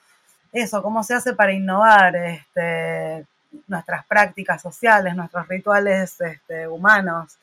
eso, 0.52 0.82
cómo 0.82 1.02
se 1.02 1.14
hace 1.14 1.34
para 1.34 1.52
innovar 1.52 2.16
este, 2.16 3.26
nuestras 3.66 4.06
prácticas 4.06 4.62
sociales, 4.62 5.14
nuestros 5.14 5.46
rituales 5.48 6.20
este, 6.20 6.66
humanos. 6.68 7.36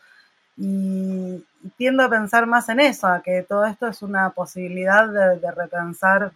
Y, 0.57 1.45
tiendo 1.77 2.03
a 2.03 2.09
pensar 2.09 2.47
más 2.47 2.69
en 2.69 2.79
eso, 2.79 3.07
a 3.07 3.21
que 3.21 3.43
todo 3.43 3.65
esto 3.65 3.87
es 3.87 4.01
una 4.01 4.31
posibilidad 4.31 5.07
de, 5.07 5.51
repensar 5.51 6.31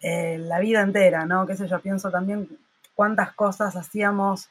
eh, 0.00 0.38
la 0.38 0.60
vida 0.60 0.80
entera, 0.80 1.24
¿no? 1.26 1.46
Qué 1.46 1.56
sé 1.56 1.66
yo, 1.66 1.80
pienso 1.80 2.10
también 2.10 2.48
cuántas 2.94 3.32
cosas 3.32 3.74
hacíamos 3.76 4.48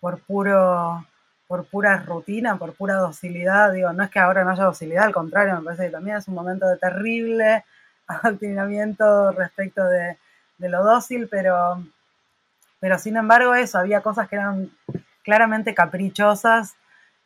por 0.00 0.20
puro 0.20 1.04
por 1.52 1.66
pura 1.66 1.98
rutina, 1.98 2.56
por 2.56 2.72
pura 2.72 2.94
docilidad, 2.94 3.74
digo, 3.74 3.92
no 3.92 4.04
es 4.04 4.08
que 4.08 4.18
ahora 4.18 4.42
no 4.42 4.52
haya 4.52 4.64
docilidad, 4.64 5.04
al 5.04 5.12
contrario, 5.12 5.54
me 5.56 5.62
parece 5.62 5.84
que 5.84 5.90
también 5.90 6.16
es 6.16 6.26
un 6.26 6.32
momento 6.32 6.66
de 6.66 6.78
terrible 6.78 7.62
adoctrinamiento 8.06 9.32
respecto 9.32 9.84
de, 9.84 10.16
de 10.56 10.68
lo 10.70 10.82
dócil, 10.82 11.28
pero, 11.30 11.84
pero 12.80 12.98
sin 12.98 13.18
embargo 13.18 13.54
eso, 13.54 13.76
había 13.76 14.00
cosas 14.00 14.30
que 14.30 14.36
eran 14.36 14.70
claramente 15.22 15.74
caprichosas 15.74 16.74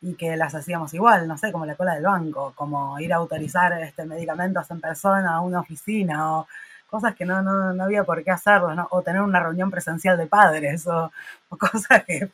y 0.01 0.15
que 0.15 0.37
las 0.37 0.53
hacíamos 0.53 0.93
igual, 0.93 1.27
no 1.27 1.37
sé, 1.37 1.51
como 1.51 1.65
la 1.65 1.75
cola 1.75 1.95
del 1.95 2.03
banco, 2.03 2.53
como 2.55 2.99
ir 2.99 3.13
a 3.13 3.17
autorizar 3.17 3.73
este, 3.81 4.05
medicamentos 4.05 4.69
en 4.69 4.79
persona 4.79 5.35
a 5.35 5.41
una 5.41 5.61
oficina 5.61 6.37
o 6.37 6.47
cosas 6.89 7.15
que 7.15 7.25
no, 7.25 7.41
no, 7.41 7.73
no 7.73 7.83
había 7.83 8.03
por 8.03 8.23
qué 8.23 8.31
hacerlo, 8.31 8.73
¿no? 8.75 8.87
o 8.91 9.01
tener 9.01 9.21
una 9.21 9.39
reunión 9.39 9.71
presencial 9.71 10.17
de 10.17 10.27
padres 10.27 10.87
o, 10.87 11.11
cosas 11.57 12.03
que 12.05 12.29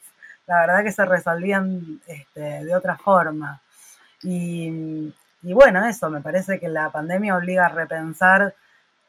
la 0.45 0.59
verdad 0.61 0.83
que 0.83 0.91
se 0.91 1.05
resolvían 1.05 2.01
este, 2.07 2.65
de 2.65 2.75
otra 2.75 2.97
forma. 2.97 3.61
Y, 4.21 5.13
y, 5.41 5.53
bueno, 5.53 5.85
eso, 5.85 6.09
me 6.09 6.21
parece 6.21 6.59
que 6.59 6.67
la 6.67 6.89
pandemia 6.89 7.35
obliga 7.37 7.65
a 7.65 7.69
repensar 7.69 8.53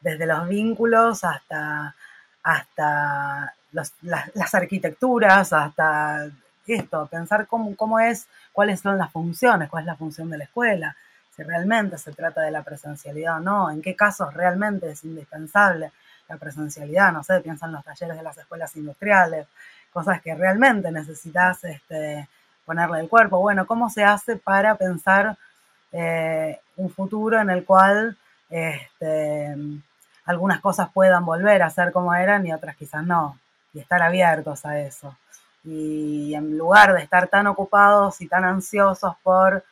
desde 0.01 0.25
los 0.25 0.47
vínculos 0.47 1.23
hasta, 1.23 1.95
hasta 2.43 3.53
las, 3.71 3.93
las 4.01 4.55
arquitecturas, 4.55 5.51
hasta 5.51 6.27
esto, 6.67 7.07
pensar 7.07 7.47
cómo, 7.47 7.75
cómo 7.75 7.99
es, 7.99 8.27
cuáles 8.55 8.79
son 8.79 8.97
las 8.97 9.11
funciones, 9.11 9.69
cuál 9.69 9.83
es 9.83 9.87
la 9.87 9.97
función 9.97 10.29
de 10.29 10.37
la 10.37 10.45
escuela, 10.45 10.95
si 11.35 11.43
realmente 11.43 11.97
se 11.97 12.13
trata 12.13 12.41
de 12.41 12.51
la 12.51 12.63
presencialidad 12.63 13.35
o 13.35 13.39
no, 13.41 13.69
en 13.69 13.81
qué 13.81 13.97
casos 13.97 14.33
realmente 14.33 14.89
es 14.89 15.03
indispensable 15.03 15.91
la 16.29 16.37
presencialidad, 16.37 17.11
no 17.11 17.21
sé, 17.21 17.41
piensan 17.41 17.73
los 17.73 17.83
talleres 17.83 18.15
de 18.15 18.23
las 18.23 18.37
escuelas 18.37 18.73
industriales, 18.77 19.45
cosas 19.91 20.21
que 20.21 20.33
realmente 20.33 20.89
necesitas 20.89 21.65
este, 21.65 22.29
ponerle 22.65 23.01
el 23.01 23.09
cuerpo. 23.09 23.39
Bueno, 23.39 23.67
¿cómo 23.67 23.89
se 23.89 24.05
hace 24.05 24.37
para 24.37 24.75
pensar 24.75 25.37
eh, 25.91 26.57
un 26.77 26.89
futuro 26.89 27.41
en 27.41 27.49
el 27.49 27.65
cual 27.65 28.17
este, 28.49 29.53
algunas 30.23 30.61
cosas 30.61 30.89
puedan 30.93 31.25
volver 31.25 31.61
a 31.61 31.69
ser 31.69 31.91
como 31.91 32.15
eran 32.15 32.47
y 32.47 32.53
otras 32.53 32.77
quizás 32.77 33.03
no? 33.03 33.37
Y 33.73 33.79
estar 33.79 34.01
abiertos 34.01 34.65
a 34.65 34.79
eso 34.79 35.15
y 35.65 36.33
en 36.35 36.57
lugar 36.57 36.93
de 36.93 37.01
estar 37.01 37.27
tan 37.27 37.47
ocupados 37.47 38.21
y 38.21 38.27
tan 38.27 38.43
ansiosos 38.45 39.15
por 39.23 39.63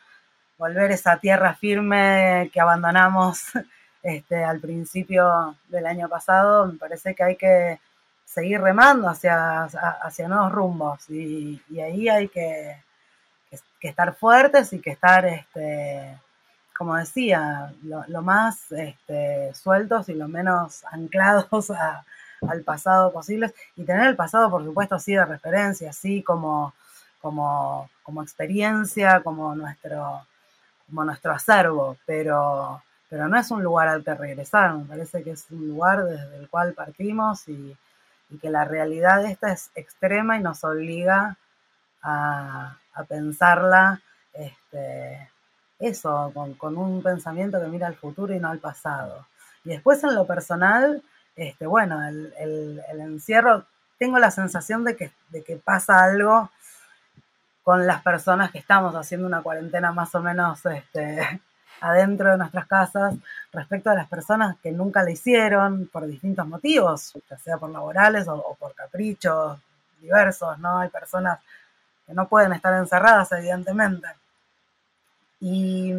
volver 0.58 0.92
esa 0.92 1.18
tierra 1.18 1.54
firme 1.56 2.50
que 2.54 2.60
abandonamos 2.60 3.44
este, 4.04 4.44
al 4.44 4.60
principio 4.60 5.56
del 5.68 5.86
año 5.86 6.10
pasado, 6.10 6.68
me 6.68 6.78
parece 6.78 7.14
que 7.14 7.24
hay 7.24 7.36
que 7.36 7.80
seguir 8.26 8.62
remando 8.62 9.08
hacia, 9.08 9.64
hacia 9.64 10.28
nuevos 10.28 10.52
rumbos. 10.52 11.10
Y, 11.10 11.62
ahí 11.80 12.10
hay 12.10 12.28
que, 12.30 12.78
estar 13.82 14.16
fuertes 14.16 14.72
y 14.74 14.80
que 14.80 14.92
estar, 14.92 15.26
este, 15.26 16.18
como 16.76 16.96
decía, 16.96 17.74
lo, 17.84 18.22
más 18.22 18.72
este, 18.72 19.54
sueltos 19.54 20.10
y 20.10 20.14
lo 20.14 20.28
menos 20.28 20.84
anclados 20.92 21.70
a, 21.72 22.06
al 22.50 22.62
pasado 22.64 23.12
posibles 23.12 23.54
y 23.76 23.84
tener 23.84 24.08
el 24.08 24.16
pasado, 24.16 24.50
por 24.50 24.64
supuesto, 24.64 24.96
así 24.96 25.14
de 25.14 25.26
referencia, 25.26 25.90
así 25.90 26.22
como, 26.24 26.74
como, 27.22 27.90
como 28.04 28.22
experiencia, 28.22 29.22
como 29.22 29.56
nuestro, 29.56 30.26
como 30.88 31.04
nuestro 31.06 31.32
acervo, 31.32 31.98
pero, 32.06 32.82
pero 33.10 33.28
no 33.28 33.38
es 33.38 33.50
un 33.52 33.64
lugar 33.64 33.88
al 33.88 34.04
que 34.04 34.14
regresar, 34.14 34.74
me 34.76 34.86
parece 34.86 35.24
que 35.24 35.32
es 35.32 35.46
un 35.52 35.68
lugar 35.68 36.04
desde 36.06 36.38
el 36.38 36.50
cual 36.50 36.74
partimos 36.74 37.48
y, 37.48 37.76
que 38.42 38.50
la 38.50 38.66
realidad 38.66 39.24
esta 39.26 39.54
es 39.54 39.70
extrema 39.76 40.40
y 40.40 40.42
nos 40.42 40.64
obliga 40.64 41.38
a, 42.02 42.76
pensarla 43.08 44.02
este, 44.34 45.30
eso, 45.78 46.32
con, 46.34 46.56
con, 46.56 46.76
un 46.76 47.04
pensamiento 47.04 47.62
que 47.62 47.68
mira 47.68 47.86
al 47.86 47.96
futuro 47.96 48.34
y 48.34 48.40
no 48.40 48.50
al 48.50 48.58
pasado. 48.58 49.28
Y 49.64 49.70
después 49.70 50.04
en 50.04 50.16
lo 50.16 50.26
personal, 50.26 51.04
este, 51.36 51.66
bueno, 51.66 52.02
el, 52.08 52.82
encierro, 53.00 53.66
tengo 53.98 54.20
la 54.20 54.32
sensación 54.32 54.84
de 54.84 54.96
que, 54.96 55.12
de 55.30 55.44
que 55.44 55.58
pasa 55.58 56.04
algo 56.04 56.50
con 57.64 57.88
las 57.88 58.02
personas 58.02 58.52
que 58.52 58.60
estamos 58.60 58.94
haciendo 58.96 59.26
una 59.26 59.42
cuarentena 59.42 59.92
más 59.92 60.14
o 60.16 60.22
menos 60.22 60.66
este, 60.66 61.42
adentro 61.82 62.32
de 62.32 62.38
nuestras 62.38 62.68
casas 62.68 63.16
respecto 63.52 63.90
a 63.90 63.96
las 63.96 64.08
personas 64.08 64.58
que 64.62 64.72
nunca 64.72 65.04
lo 65.04 65.10
hicieron 65.10 65.88
por 65.88 66.06
distintos 66.06 66.48
motivos, 66.48 67.14
ya 67.30 67.38
sea 67.38 67.58
por 67.58 67.70
laborales 67.70 68.28
o, 68.28 68.36
o 68.36 68.56
por 68.56 68.74
caprichos 68.74 69.60
diversos, 70.02 70.60
¿no? 70.60 70.80
Hay 70.80 70.90
personas 70.90 71.40
que 72.06 72.14
no 72.14 72.28
pueden 72.28 72.54
estar 72.54 72.74
encerradas, 72.74 73.32
evidentemente. 73.32 74.08
Y 75.40 75.94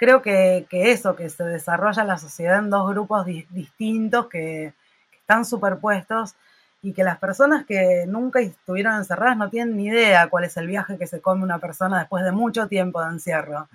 creo 0.00 0.22
que, 0.22 0.66
que 0.70 0.92
eso, 0.92 1.16
que 1.16 1.30
se 1.30 1.44
desarrolla 1.44 2.04
la 2.04 2.18
sociedad 2.18 2.58
en 2.60 2.70
dos 2.70 2.90
grupos 2.90 3.26
di- 3.26 3.46
distintos 3.50 4.28
que, 4.28 4.74
que 5.12 5.18
están 5.18 5.44
superpuestos 5.46 6.34
y 6.82 6.94
que 6.94 7.04
las 7.04 7.18
personas 7.18 7.66
que 7.66 8.06
nunca 8.08 8.40
estuvieron 8.40 8.96
encerradas 8.96 9.36
no 9.36 9.50
tienen 9.50 9.76
ni 9.76 9.88
idea 9.88 10.28
cuál 10.30 10.44
es 10.44 10.56
el 10.56 10.66
viaje 10.68 10.98
que 10.98 11.06
se 11.06 11.20
come 11.20 11.44
una 11.44 11.58
persona 11.60 12.00
después 12.00 12.24
de 12.24 12.32
mucho 12.32 12.68
tiempo 12.68 13.02
de 13.04 13.10
encierro. 13.10 13.68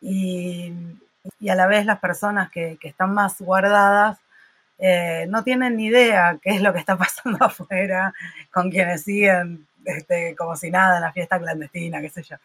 Y, 0.00 0.72
y 1.40 1.48
a 1.50 1.54
la 1.54 1.66
vez 1.66 1.86
las 1.86 1.98
personas 2.00 2.50
que, 2.50 2.78
que 2.80 2.88
están 2.88 3.12
más 3.14 3.40
guardadas 3.40 4.18
eh, 4.78 5.26
no 5.28 5.44
tienen 5.44 5.76
ni 5.76 5.86
idea 5.86 6.38
qué 6.42 6.50
es 6.50 6.62
lo 6.62 6.72
que 6.72 6.80
está 6.80 6.96
pasando 6.96 7.38
afuera 7.46 8.12
con 8.52 8.70
quienes 8.70 9.02
siguen 9.04 9.66
este, 9.84 10.34
como 10.36 10.56
si 10.56 10.70
nada 10.70 10.96
en 10.96 11.02
la 11.02 11.12
fiesta 11.12 11.38
clandestina, 11.38 12.00
qué 12.00 12.10
sé 12.10 12.22
yo. 12.22 12.36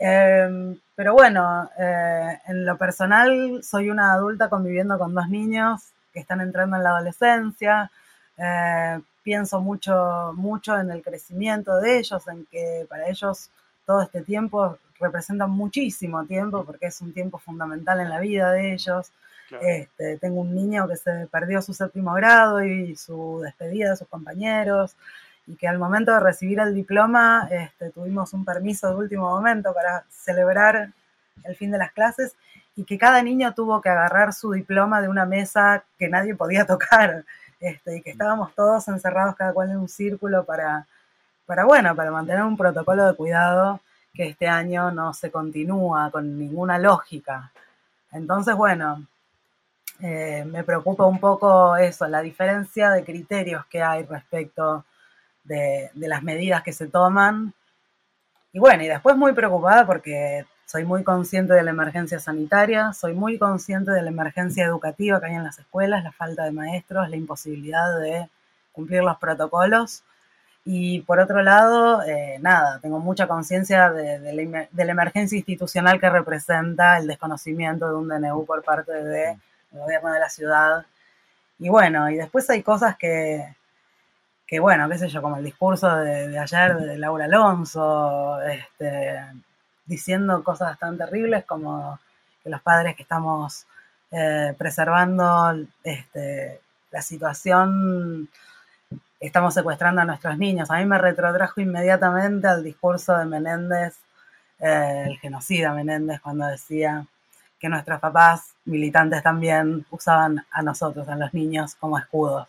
Eh, 0.00 0.76
pero 0.94 1.14
bueno, 1.14 1.70
eh, 1.78 2.38
en 2.46 2.64
lo 2.64 2.76
personal 2.76 3.60
soy 3.62 3.90
una 3.90 4.12
adulta 4.12 4.48
conviviendo 4.48 4.98
con 4.98 5.14
dos 5.14 5.28
niños 5.28 5.80
que 6.12 6.20
están 6.20 6.40
entrando 6.40 6.76
en 6.76 6.82
la 6.82 6.90
adolescencia. 6.90 7.90
Eh, 8.36 9.00
pienso 9.22 9.60
mucho, 9.60 10.32
mucho 10.34 10.78
en 10.78 10.90
el 10.90 11.02
crecimiento 11.02 11.76
de 11.76 11.98
ellos, 11.98 12.26
en 12.28 12.46
que 12.46 12.86
para 12.88 13.08
ellos 13.08 13.50
todo 13.86 14.02
este 14.02 14.22
tiempo 14.22 14.78
representa 15.00 15.46
muchísimo 15.46 16.24
tiempo 16.24 16.64
porque 16.64 16.86
es 16.86 17.00
un 17.00 17.12
tiempo 17.12 17.38
fundamental 17.38 18.00
en 18.00 18.10
la 18.10 18.20
vida 18.20 18.52
de 18.52 18.72
ellos. 18.72 19.12
Claro. 19.48 19.64
Este, 19.66 20.18
tengo 20.18 20.40
un 20.40 20.54
niño 20.54 20.86
que 20.88 20.96
se 20.96 21.26
perdió 21.30 21.62
su 21.62 21.72
séptimo 21.72 22.12
grado 22.14 22.62
y 22.62 22.96
su 22.96 23.40
despedida 23.42 23.90
de 23.90 23.96
sus 23.96 24.08
compañeros 24.08 24.94
y 25.48 25.56
que 25.56 25.66
al 25.66 25.78
momento 25.78 26.12
de 26.12 26.20
recibir 26.20 26.60
el 26.60 26.74
diploma 26.74 27.48
este, 27.50 27.90
tuvimos 27.90 28.34
un 28.34 28.44
permiso 28.44 28.90
de 28.90 28.96
último 28.96 29.30
momento 29.30 29.72
para 29.72 30.04
celebrar 30.10 30.90
el 31.44 31.56
fin 31.56 31.70
de 31.70 31.78
las 31.78 31.92
clases 31.92 32.34
y 32.76 32.84
que 32.84 32.98
cada 32.98 33.22
niño 33.22 33.54
tuvo 33.54 33.80
que 33.80 33.88
agarrar 33.88 34.34
su 34.34 34.52
diploma 34.52 35.00
de 35.00 35.08
una 35.08 35.24
mesa 35.24 35.84
que 35.98 36.08
nadie 36.08 36.34
podía 36.34 36.66
tocar 36.66 37.24
este, 37.60 37.96
y 37.96 38.02
que 38.02 38.10
estábamos 38.10 38.54
todos 38.54 38.86
encerrados 38.88 39.34
cada 39.36 39.52
cual 39.52 39.70
en 39.70 39.78
un 39.78 39.88
círculo 39.88 40.44
para, 40.44 40.86
para, 41.46 41.64
bueno, 41.64 41.96
para 41.96 42.10
mantener 42.10 42.42
un 42.42 42.56
protocolo 42.56 43.06
de 43.08 43.16
cuidado 43.16 43.80
que 44.14 44.28
este 44.28 44.48
año 44.48 44.90
no 44.90 45.14
se 45.14 45.30
continúa 45.30 46.10
con 46.10 46.38
ninguna 46.38 46.78
lógica. 46.78 47.52
Entonces, 48.12 48.54
bueno, 48.54 49.06
eh, 50.00 50.44
me 50.46 50.62
preocupa 50.62 51.04
un 51.06 51.18
poco 51.18 51.76
eso, 51.76 52.06
la 52.06 52.20
diferencia 52.20 52.90
de 52.90 53.04
criterios 53.04 53.64
que 53.66 53.82
hay 53.82 54.04
respecto 54.04 54.84
de, 55.44 55.90
de, 55.94 56.08
las 56.08 56.22
medidas 56.22 56.62
que 56.62 56.72
se 56.72 56.86
toman. 56.86 57.54
Y 58.52 58.58
bueno, 58.58 58.82
y 58.82 58.88
después 58.88 59.16
muy 59.16 59.32
preocupada 59.32 59.86
porque 59.86 60.44
soy 60.68 60.84
muy 60.84 61.02
consciente 61.02 61.54
de 61.54 61.62
la 61.62 61.70
emergencia 61.70 62.20
sanitaria, 62.20 62.92
soy 62.92 63.14
muy 63.14 63.38
consciente 63.38 63.90
de 63.90 64.02
la 64.02 64.10
emergencia 64.10 64.66
educativa 64.66 65.18
que 65.18 65.26
hay 65.26 65.34
en 65.34 65.44
las 65.44 65.58
escuelas, 65.58 66.04
la 66.04 66.12
falta 66.12 66.44
de 66.44 66.52
maestros, 66.52 67.08
la 67.08 67.16
imposibilidad 67.16 67.98
de 68.00 68.28
cumplir 68.72 69.02
los 69.02 69.16
protocolos. 69.16 70.04
Y 70.66 71.00
por 71.00 71.20
otro 71.20 71.42
lado, 71.42 72.02
eh, 72.02 72.38
nada, 72.42 72.80
tengo 72.80 72.98
mucha 72.98 73.26
conciencia 73.26 73.90
de, 73.90 74.18
de, 74.18 74.32
la, 74.34 74.68
de, 74.70 74.84
la, 74.84 74.92
emergencia 74.92 75.38
institucional 75.38 75.98
que 75.98 76.10
representa 76.10 76.98
el 76.98 77.06
desconocimiento 77.06 77.88
de 77.88 77.94
un 77.94 78.08
DNU 78.08 78.44
por 78.44 78.62
parte 78.62 78.92
del 78.92 79.38
gobierno 79.70 80.12
de 80.12 80.20
la 80.20 80.28
ciudad. 80.28 80.84
Y 81.58 81.70
bueno, 81.70 82.10
y 82.10 82.16
después 82.16 82.50
hay 82.50 82.62
cosas 82.62 82.98
que, 82.98 83.56
que 84.48 84.60
bueno, 84.60 84.88
qué 84.88 84.96
sé 84.96 85.08
yo, 85.08 85.20
como 85.20 85.36
el 85.36 85.44
discurso 85.44 85.94
de, 85.96 86.38
ayer 86.38 86.74
de 86.78 86.96
Laura 86.96 87.26
Alonso, 87.26 88.40
este, 88.40 89.22
diciendo 89.84 90.42
cosas 90.42 90.78
tan 90.78 90.96
terribles 90.96 91.44
como 91.44 92.00
que 92.42 92.48
los 92.48 92.62
padres 92.62 92.96
que 92.96 93.02
estamos 93.02 93.66
eh, 94.10 94.54
preservando 94.56 95.54
este, 95.84 96.62
la 96.90 97.02
situación, 97.02 98.30
estamos 99.20 99.52
secuestrando 99.52 100.00
a 100.00 100.06
nuestros 100.06 100.38
niños. 100.38 100.70
A 100.70 100.78
mí 100.78 100.86
me 100.86 100.96
retrotrajo 100.96 101.60
inmediatamente 101.60 102.48
al 102.48 102.64
discurso 102.64 103.18
de 103.18 103.26
Menéndez, 103.26 103.98
eh, 104.60 105.04
el 105.08 105.18
genocida 105.18 105.74
Menéndez, 105.74 106.20
cuando 106.22 106.46
decía 106.46 107.04
que 107.60 107.68
nuestros 107.68 108.00
papás 108.00 108.54
militantes 108.64 109.22
también 109.22 109.84
usaban 109.90 110.46
a 110.50 110.62
nosotros, 110.62 111.06
a 111.06 111.16
los 111.16 111.34
niños, 111.34 111.74
como 111.74 111.98
escudos. 111.98 112.46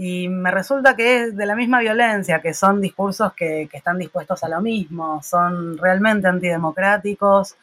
Y 0.00 0.28
me 0.28 0.52
resulta 0.52 0.94
que 0.94 1.24
es 1.24 1.36
de 1.36 1.44
la 1.44 1.56
misma 1.56 1.80
violencia, 1.80 2.40
que 2.40 2.54
son 2.54 2.80
discursos 2.80 3.32
que, 3.32 3.68
que 3.68 3.78
están 3.78 3.98
dispuestos 3.98 4.44
a 4.44 4.48
lo 4.48 4.60
mismo, 4.60 5.20
son 5.24 5.76
realmente 5.76 6.28
antidemocráticos, 6.28 7.56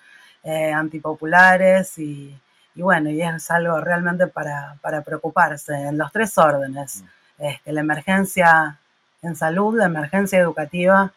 eh, 0.43 0.69
antipopulares 0.73 1.97
y, 1.97 2.37
y, 2.75 2.81
bueno, 2.81 3.09
y 3.09 3.21
es 3.21 3.49
algo 3.51 3.79
realmente 3.79 4.27
para, 4.27 4.75
para 4.81 5.01
preocuparse 5.01 5.73
en 5.75 5.97
los 5.97 6.11
tres 6.11 6.37
órdenes. 6.37 7.05
Este, 7.39 7.71
la 7.71 7.79
emergencia 7.79 8.79
en 9.21 9.37
salud, 9.37 9.77
la 9.77 9.85
emergencia 9.85 10.37
educativa 10.37 11.13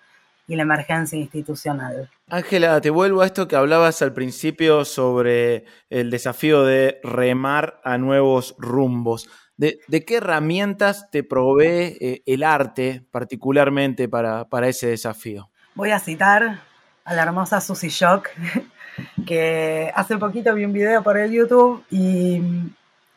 y 0.46 0.54
la 0.54 0.62
emergencia 0.62 1.18
institucional. 1.18 2.08
Ángela, 2.30 2.80
te 2.80 2.90
vuelvo 2.90 3.22
a 3.22 3.26
esto 3.26 3.48
que 3.48 3.56
hablabas 3.56 4.02
al 4.02 4.12
principio 4.12 4.84
sobre 4.84 5.64
el 5.90 6.10
desafío 6.10 6.62
de 6.62 7.00
remar 7.02 7.80
a 7.82 7.98
nuevos 7.98 8.54
rumbos. 8.56 9.28
¿De, 9.58 9.80
de 9.88 10.04
qué 10.04 10.18
herramientas 10.18 11.10
te 11.10 11.24
provee 11.24 11.98
eh, 12.00 12.22
el 12.26 12.44
arte 12.44 13.04
particularmente 13.10 14.08
para, 14.08 14.44
para, 14.44 14.68
ese 14.68 14.86
desafío? 14.86 15.50
Voy 15.74 15.90
a 15.90 15.98
citar 15.98 16.60
a 17.04 17.14
la 17.14 17.22
hermosa 17.22 17.60
Susy 17.60 17.88
Shock, 17.88 18.28
que 19.26 19.90
hace 19.96 20.16
poquito 20.16 20.54
vi 20.54 20.64
un 20.64 20.72
video 20.72 21.02
por 21.02 21.18
el 21.18 21.32
YouTube 21.32 21.84
y, 21.90 22.40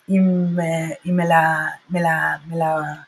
y, 0.08 0.20
me, 0.20 0.98
y 1.04 1.12
me, 1.12 1.28
la, 1.28 1.80
me, 1.90 2.02
la, 2.02 2.42
me, 2.48 2.56
la, 2.56 3.08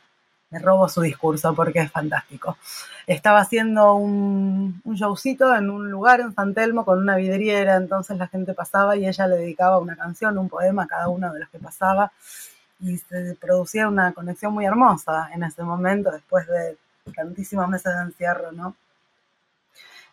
me 0.52 0.60
robo 0.60 0.88
su 0.88 1.02
discurso 1.02 1.56
porque 1.56 1.80
es 1.80 1.92
fantástico. 1.92 2.60
Estaba 3.08 3.40
haciendo 3.40 3.96
un, 3.96 4.80
un 4.84 4.96
showcito 4.96 5.56
en 5.56 5.72
un 5.72 5.90
lugar 5.90 6.20
en 6.20 6.36
San 6.36 6.54
Telmo 6.54 6.86
con 6.86 7.00
una 7.00 7.16
vidriera, 7.16 7.78
entonces 7.78 8.16
la 8.16 8.28
gente 8.28 8.54
pasaba 8.54 8.96
y 8.96 9.08
ella 9.08 9.26
le 9.26 9.38
dedicaba 9.38 9.80
una 9.80 9.96
canción, 9.96 10.38
un 10.38 10.50
poema 10.50 10.84
a 10.84 10.88
cada 10.88 11.08
uno 11.10 11.34
de 11.34 11.40
los 11.40 11.50
que 11.50 11.58
pasaba 11.58 12.12
y 12.84 12.98
se 12.98 13.36
producía 13.40 13.88
una 13.88 14.12
conexión 14.12 14.54
muy 14.54 14.66
hermosa 14.66 15.30
en 15.34 15.44
ese 15.44 15.64
momento, 15.64 16.12
después 16.12 16.46
de 16.48 16.78
tantísimos 17.16 17.68
meses 17.70 17.94
de 17.96 18.02
encierro, 18.02 18.52
¿no? 18.52 18.76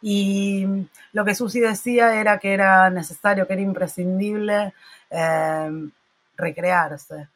Y 0.03 0.89
lo 1.13 1.25
que 1.25 1.35
Susi 1.35 1.61
decía 1.61 2.19
era 2.21 2.39
que 2.39 2.55
era 2.55 2.89
necesario, 2.91 3.47
que 3.47 3.55
era 3.55 3.63
imprescindible 3.63 4.73
eh, 5.11 5.89
recrearse. 6.37 7.29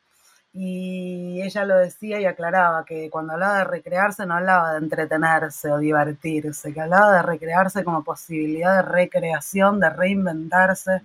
Y 0.52 1.42
ella 1.42 1.64
lo 1.64 1.76
decía 1.78 2.20
y 2.20 2.26
aclaraba 2.26 2.84
que 2.84 3.10
cuando 3.10 3.32
hablaba 3.32 3.58
de 3.58 3.64
recrearse 3.64 4.24
no 4.24 4.34
hablaba 4.34 4.72
de 4.72 4.78
entretenerse 4.78 5.72
o 5.72 5.78
divertirse, 5.78 6.72
que 6.72 6.80
hablaba 6.80 7.16
de 7.16 7.22
recrearse 7.22 7.82
como 7.82 8.04
posibilidad 8.04 8.76
de 8.76 8.82
recreación, 8.82 9.80
de 9.80 9.90
reinventarse 9.90 11.02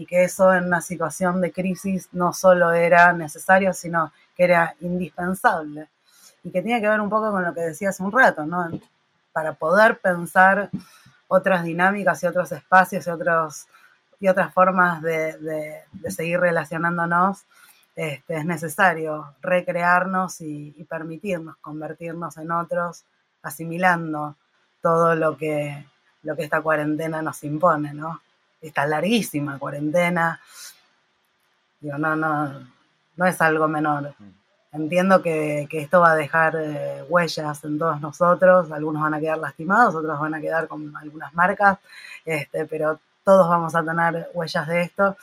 y 0.00 0.06
que 0.06 0.24
eso 0.24 0.54
en 0.54 0.64
una 0.64 0.80
situación 0.80 1.42
de 1.42 1.52
crisis 1.52 2.08
no 2.12 2.32
solo 2.32 2.72
era 2.72 3.12
necesario, 3.12 3.74
sino 3.74 4.10
que 4.34 4.44
era 4.44 4.74
indispensable. 4.80 5.88
Y 6.42 6.50
que 6.50 6.62
tiene 6.62 6.80
que 6.80 6.88
ver 6.88 7.02
un 7.02 7.10
poco 7.10 7.30
con 7.30 7.44
lo 7.44 7.52
que 7.52 7.60
decía 7.60 7.90
hace 7.90 8.02
un 8.02 8.10
rato, 8.10 8.46
¿no? 8.46 8.70
Para 9.30 9.52
poder 9.52 9.98
pensar 9.98 10.70
otras 11.28 11.64
dinámicas 11.64 12.22
y 12.22 12.26
otros 12.26 12.50
espacios 12.50 13.06
y, 13.06 13.10
otros, 13.10 13.66
y 14.20 14.28
otras 14.28 14.54
formas 14.54 15.02
de, 15.02 15.36
de, 15.36 15.82
de 15.92 16.10
seguir 16.10 16.40
relacionándonos, 16.40 17.44
este, 17.94 18.38
es 18.38 18.46
necesario 18.46 19.34
recrearnos 19.42 20.40
y, 20.40 20.74
y, 20.78 20.84
permitirnos 20.84 21.58
convertirnos 21.58 22.38
en 22.38 22.50
otros, 22.52 23.04
asimilando 23.42 24.34
todo 24.80 25.14
lo 25.14 25.36
que, 25.36 25.86
lo 26.22 26.34
que 26.36 26.44
esta 26.44 26.62
cuarentena 26.62 27.20
nos 27.20 27.44
impone, 27.44 27.92
¿no? 27.92 28.18
Esta 28.60 28.86
larguísima 28.86 29.58
cuarentena. 29.58 30.40
Digo, 31.80 31.98
no, 31.98 32.16
no, 32.16 32.66
no 33.16 33.26
es 33.26 33.40
algo 33.40 33.68
menor. 33.68 34.14
Entiendo 34.72 35.20
que, 35.20 35.66
que 35.68 35.80
esto 35.80 36.00
va 36.00 36.12
a 36.12 36.16
dejar 36.16 36.54
eh, 36.56 37.04
huellas 37.08 37.64
en 37.64 37.78
todos 37.78 38.00
nosotros, 38.00 38.70
algunos 38.70 39.02
van 39.02 39.14
a 39.14 39.20
quedar 39.20 39.38
lastimados, 39.38 39.94
otros 39.94 40.20
van 40.20 40.34
a 40.34 40.40
quedar 40.40 40.68
con 40.68 40.96
algunas 40.96 41.34
marcas, 41.34 41.78
este, 42.24 42.66
pero 42.66 43.00
todos 43.24 43.48
vamos 43.48 43.74
a 43.74 43.82
tener 43.82 44.30
huellas 44.32 44.66
de 44.68 44.82
esto. 44.82 45.16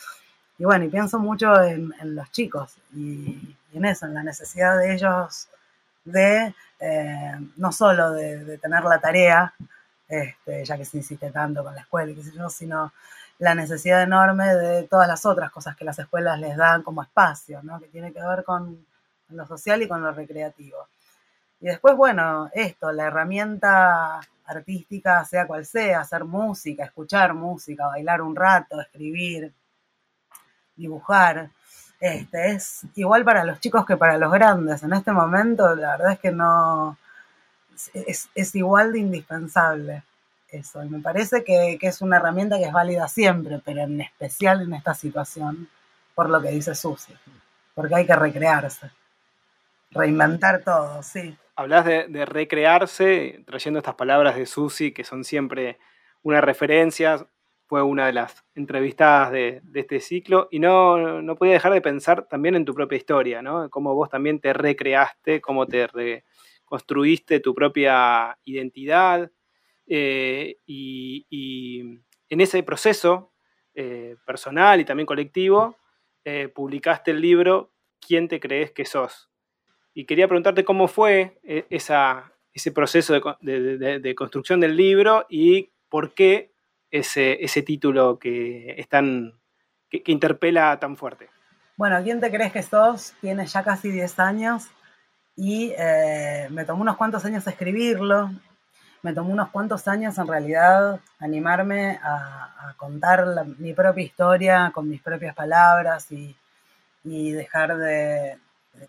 Y 0.58 0.66
bueno, 0.66 0.86
y 0.86 0.90
pienso 0.90 1.18
mucho 1.20 1.62
en, 1.62 1.94
en 2.02 2.16
los 2.16 2.30
chicos 2.32 2.76
y, 2.94 3.56
y, 3.72 3.78
en 3.78 3.86
eso, 3.86 4.06
en 4.06 4.16
la 4.16 4.24
necesidad 4.24 4.78
de 4.78 4.94
ellos 4.94 5.48
de 6.04 6.54
eh, 6.80 7.32
no 7.56 7.72
solo 7.72 8.12
de, 8.12 8.44
de, 8.44 8.58
tener 8.58 8.84
la 8.84 9.00
tarea, 9.00 9.54
este, 10.08 10.66
ya 10.66 10.78
que 10.78 10.86
se 10.86 10.98
insiste 10.98 11.32
tanto 11.32 11.64
con 11.64 11.74
la 11.74 11.82
escuela 11.82 12.12
y 12.12 12.16
qué 12.16 12.24
sé 12.24 12.32
yo, 12.34 12.50
sino 12.50 12.92
la 13.40 13.54
necesidad 13.54 14.02
enorme 14.02 14.56
de 14.56 14.84
todas 14.84 15.08
las 15.08 15.26
otras 15.26 15.52
cosas 15.52 15.76
que 15.76 15.86
las 15.86 16.00
escuelas 16.00 16.40
les 16.40 16.58
dan 16.58 16.82
como 16.84 17.04
espacio, 17.04 17.62
¿no? 17.64 17.80
que 17.80 17.88
tiene 17.88 18.12
que 18.12 18.22
ver 18.22 18.44
con 18.44 18.86
lo 19.30 19.46
social 19.46 19.82
y 19.82 19.88
con 19.88 20.02
lo 20.02 20.12
recreativo. 20.12 20.88
Y 21.60 21.68
después, 21.68 21.96
bueno, 21.96 22.50
esto, 22.54 22.92
la 22.92 23.06
herramienta 23.06 24.20
artística, 24.46 25.26
sea 25.26 25.48
cual 25.48 25.66
sea, 25.66 26.02
hacer 26.02 26.24
música, 26.24 26.86
escuchar 26.86 27.34
música, 27.34 27.88
bailar 27.88 28.22
un 28.22 28.36
rato, 28.36 28.80
escribir, 28.80 29.54
dibujar, 30.76 31.50
este, 32.00 32.52
es 32.52 32.82
igual 32.96 33.24
para 33.24 33.44
los 33.44 33.60
chicos 33.60 33.86
que 33.86 33.98
para 33.98 34.18
los 34.18 34.32
grandes. 34.32 34.84
En 34.84 34.94
este 34.94 35.12
momento, 35.12 35.76
la 35.76 35.98
verdad 35.98 36.14
es 36.14 36.20
que 36.20 36.32
no, 36.32 36.98
es, 37.94 38.30
es 38.34 38.56
igual 38.56 38.94
de 38.94 39.00
indispensable 39.00 40.04
eso. 40.50 40.84
Y 40.84 40.90
me 40.90 41.00
parece 41.00 41.44
que, 41.44 41.78
que, 41.80 41.88
es 41.88 42.02
una 42.02 42.18
herramienta 42.18 42.58
que 42.58 42.66
es 42.66 42.74
válida 42.74 43.08
siempre, 43.08 43.62
pero 43.64 43.82
en 43.82 44.02
especial 44.02 44.62
en 44.62 44.74
esta 44.74 44.94
situación, 44.94 45.70
por 46.16 46.30
lo 46.30 46.42
que 46.42 46.50
dice 46.50 46.76
Susi, 46.76 47.14
porque 47.74 47.96
hay 47.96 48.06
que 48.06 48.16
recrearse, 48.16 48.92
reinventar 49.92 50.64
todo, 50.64 51.04
sí. 51.04 51.38
Hablas 51.56 51.86
de, 51.86 52.08
de 52.08 52.26
recrearse, 52.26 53.44
trayendo 53.46 53.80
estas 53.80 53.96
palabras 53.96 54.36
de 54.36 54.46
Susi, 54.46 54.92
que 54.92 55.04
son 55.04 55.24
siempre 55.24 55.80
una 56.24 56.42
referencia, 56.42 57.28
fue 57.68 57.84
una 57.84 58.06
de 58.08 58.14
las 58.14 58.46
entrevistadas 58.56 59.32
de, 59.32 59.60
de, 59.64 59.80
este 59.82 60.00
ciclo 60.00 60.48
y 60.52 60.60
no, 60.60 61.22
no 61.22 61.36
podía 61.36 61.54
dejar 61.54 61.74
de 61.74 61.82
pensar 61.82 62.26
también 62.28 62.56
en 62.56 62.64
tu 62.64 62.74
propia 62.74 62.98
historia, 62.98 63.42
¿no? 63.42 63.70
Cómo 63.70 63.94
vos 63.94 64.10
también 64.10 64.40
te 64.40 64.54
recreaste, 64.54 65.42
cómo 65.42 65.68
te 65.68 65.88
reconstruiste 65.88 67.42
tu 67.42 67.54
propia 67.54 68.38
identidad, 68.46 69.30
eh, 69.88 70.58
y, 70.66 71.26
y, 71.30 72.00
en 72.30 72.42
ese 72.42 72.62
proceso 72.62 73.32
eh, 73.74 74.18
personal 74.26 74.82
y 74.82 74.86
también 74.86 75.06
colectivo, 75.06 75.78
eh, 76.26 76.50
publicaste 76.50 77.12
el 77.12 77.22
libro 77.22 77.72
¿Quién 78.06 78.28
te 78.28 78.40
crees 78.40 78.72
que 78.72 78.86
sos? 78.86 79.30
Y 79.94 80.06
quería 80.06 80.28
preguntarte 80.28 80.66
cómo 80.66 80.88
fue 80.88 81.40
ese 81.44 82.72
proceso 82.72 83.14
de, 83.42 84.16
construcción 84.16 84.60
del 84.60 84.76
libro 84.76 85.26
y 85.30 85.72
por 85.90 86.14
qué 86.14 86.52
ese, 86.92 87.38
título 87.66 88.20
que, 88.20 88.86
que, 89.90 90.12
interpela 90.12 90.80
tan 90.80 90.98
fuerte. 90.98 91.30
Bueno, 91.78 92.02
¿Quién 92.04 92.20
te 92.20 92.30
crees 92.30 92.52
que 92.54 92.62
sos? 92.62 93.14
Tiene 93.22 93.48
ya 93.48 93.64
casi 93.64 93.90
10 93.90 94.20
años 94.20 94.68
y 95.36 95.74
me 96.52 96.64
tomó 96.66 96.84
unos 96.84 96.98
cuantos 96.98 97.26
años 97.26 97.48
escribirlo 97.48 98.30
me 99.08 99.14
tomó 99.14 99.32
unos 99.32 99.52
cuantos 99.52 99.88
años 99.88 100.18
en 100.18 100.28
realidad 100.28 101.00
animarme 101.20 101.98
a, 102.04 102.68
a 102.68 102.74
contar 102.76 103.26
la, 103.26 103.46
mi 103.46 103.72
propia 103.72 104.04
historia 104.04 104.72
con 104.76 104.90
mis 104.90 105.02
propias 105.02 105.34
palabras 105.34 106.12
y, 106.12 106.36
y 107.06 107.32
dejar 107.32 107.78
de, 107.78 108.38